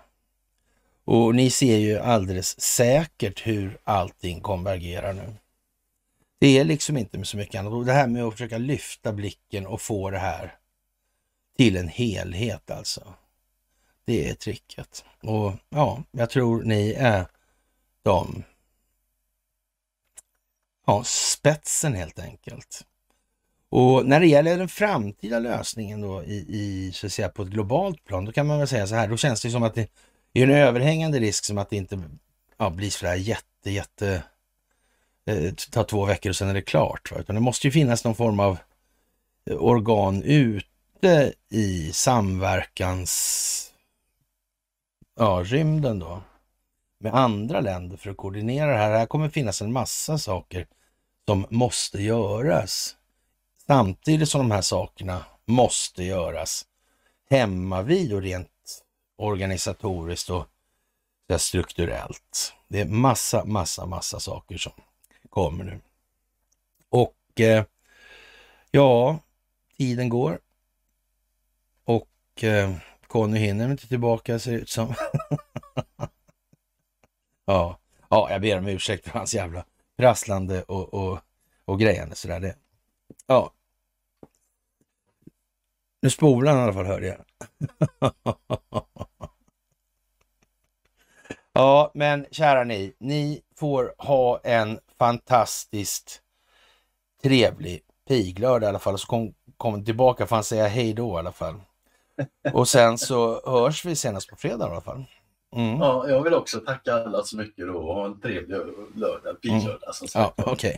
Och 1.03 1.36
ni 1.36 1.49
ser 1.49 1.78
ju 1.78 1.98
alldeles 1.99 2.61
säkert 2.61 3.48
hur 3.48 3.78
allting 3.84 4.41
konvergerar 4.41 5.14
nu. 5.14 5.36
Det 6.40 6.60
är 6.60 6.64
liksom 6.64 6.98
inte 6.98 7.18
med 7.18 7.28
så 7.28 7.38
mycket 7.38 7.60
annat. 7.60 7.74
Och 7.74 7.86
det 7.86 7.94
här 7.94 8.07
med 8.07 8.24
att 8.24 8.34
försöka 8.34 8.57
lyfta 8.57 9.14
blicken 9.14 9.68
och 9.68 9.82
få 9.82 10.10
det 10.10 10.20
här 10.20 10.57
till 11.57 11.78
en 11.78 11.88
helhet 11.88 12.72
alltså. 12.72 13.14
Det 14.06 14.30
är 14.30 14.34
tricket. 14.34 15.06
Och 15.22 15.53
ja, 15.70 16.03
jag 16.11 16.30
tror 16.30 16.64
ni 16.64 16.91
är 16.91 17.28
de 18.03 18.44
ja, 20.86 21.03
spetsen 21.03 21.94
helt 21.94 22.20
enkelt. 22.20 22.86
Och 23.70 24.06
när 24.06 24.20
det 24.20 24.28
gäller 24.28 24.58
den 24.58 24.68
framtida 24.68 25.40
lösningen 25.40 26.02
då 26.02 26.24
i, 26.24 26.46
i 26.50 26.91
så 26.94 27.06
att 27.06 27.14
säga 27.14 27.30
på 27.30 27.41
ett 27.41 27.50
globalt 27.50 28.06
plan, 28.06 28.26
då 28.26 28.32
kan 28.32 28.48
man 28.48 28.60
väl 28.60 28.68
säga 28.68 28.88
så 28.88 28.96
här, 28.96 29.08
då 29.08 29.18
känns 29.18 29.41
det 29.41 29.50
som 29.50 29.64
att 29.64 29.76
det 29.76 29.90
är 30.34 30.44
en 30.44 30.52
överhängande 30.52 31.20
risk 31.20 31.46
som 31.46 31.58
att 31.58 31.70
det 31.70 31.76
inte 31.76 32.02
ja, 32.58 32.70
blir 32.70 32.90
så 32.90 33.06
där 33.06 33.16
jätte, 33.16 33.72
jätte, 33.72 34.24
eh, 35.26 35.54
tar 35.54 35.84
två 35.84 36.06
veckor 36.06 36.30
och 36.30 36.36
sen 36.36 36.50
är 36.50 36.54
det 36.54 36.62
klart. 36.62 37.12
Va? 37.12 37.18
Utan 37.20 37.36
det 37.36 37.41
måste 37.41 37.68
ju 37.68 37.72
finnas 37.72 38.04
någon 38.04 38.16
form 38.16 38.40
av 38.40 38.58
eh, 39.50 39.58
organ 39.58 40.24
ute 40.24 41.34
i 41.50 41.91
samverkans 41.94 43.74
ja, 45.20 45.44
rymden 45.46 46.00
då 46.00 46.22
med 47.00 47.16
andra 47.16 47.62
länder 47.62 47.98
för 47.98 48.10
att 48.10 48.18
koordinera 48.18 48.72
det 48.72 48.78
här. 48.78 48.98
Här 48.98 49.06
kommer 49.06 49.30
finnas 49.30 49.62
en 49.62 49.72
massa 49.72 50.18
saker 50.18 50.68
som 51.28 51.46
måste 51.50 52.02
göras. 52.02 52.96
Samtidigt 53.70 54.30
som 54.30 54.41
de 54.41 54.52
här 54.52 54.62
sakerna 54.62 55.26
måste 55.46 56.04
göras 56.04 56.66
hemma 57.30 57.82
vid 57.82 58.14
och 58.14 58.22
rent 58.22 58.84
organisatoriskt 59.18 60.30
och 60.30 60.46
strukturellt. 61.38 62.54
Det 62.68 62.80
är 62.80 62.86
massa, 62.86 63.46
massa, 63.46 63.86
massa 63.86 64.20
saker 64.20 64.58
som 64.58 64.72
kommer 65.30 65.64
nu. 65.64 65.80
Och 66.90 67.40
eh, 67.40 67.66
ja, 68.72 69.20
tiden 69.78 70.10
går. 70.10 70.40
Och 71.84 72.44
eh, 72.44 72.76
Conny 73.08 73.40
hinner 73.40 73.72
inte 73.72 73.88
tillbaka 73.88 74.40
ser 74.40 74.52
det 74.52 74.58
ut 74.58 74.70
som. 74.70 74.94
ja. 77.46 77.80
ja, 78.10 78.32
jag 78.32 78.41
ber 78.41 78.58
om 78.58 78.68
ursäkt 78.68 79.04
för 79.04 79.20
hans 79.20 79.34
jävla 79.34 79.66
prasslande 79.98 80.64
och, 80.64 80.94
och, 80.94 81.20
och 81.66 81.80
grejande 81.80 82.16
sådär. 82.16 82.40
Det. 82.40 82.56
Ja. 83.28 83.54
Nu 86.01 86.09
spolar 86.09 86.51
han 86.51 86.59
i 86.59 86.63
alla 86.63 86.73
fall 86.73 86.85
hörde 86.85 87.07
jag. 87.07 87.17
ja, 91.53 91.91
men 91.93 92.26
kära 92.31 92.63
ni, 92.63 92.93
ni 92.99 93.41
får 93.59 93.93
ha 93.97 94.39
en 94.43 94.80
fantastiskt 94.99 96.21
trevlig 97.23 97.81
piglördag 98.07 98.67
i 98.67 98.69
alla 98.69 98.80
fall. 98.80 98.97
Så 98.99 99.07
kom, 99.07 99.34
kom 99.57 99.85
tillbaka 99.85 100.27
får 100.27 100.35
han 100.35 100.43
säga 100.43 100.67
hej 100.67 100.93
då 100.93 101.15
i 101.15 101.17
alla 101.17 101.31
fall. 101.31 101.55
Och 102.53 102.67
sen 102.67 102.97
så 102.97 103.41
hörs 103.51 103.85
vi 103.85 103.95
senast 103.95 104.30
på 104.30 104.35
fredag 104.35 104.67
i 104.67 104.71
alla 104.71 104.81
fall. 104.81 105.05
Mm. 105.55 105.80
Ja, 105.80 106.09
jag 106.09 106.23
vill 106.23 106.34
också 106.34 106.59
tacka 106.59 106.93
alla 106.93 107.23
så 107.23 107.38
mycket 107.38 107.67
då 107.67 107.73
och 107.73 107.95
ha 107.95 108.05
en 108.05 108.21
trevlig 108.21 108.57
lördag, 108.95 109.41
piglördag 109.41 109.95
som 109.95 110.07
Ja, 110.13 110.34
sagt. 110.38 110.47
okej. 110.47 110.77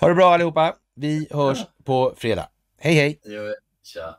Ha 0.00 0.08
det 0.08 0.14
bra 0.14 0.34
allihopa. 0.34 0.76
Vi 0.94 1.28
hörs 1.30 1.58
på 1.84 2.14
fredag. 2.16 2.48
Hej 2.78 2.94
hej! 2.94 3.20
Ja. 3.24 3.40
Tja. 3.84 4.16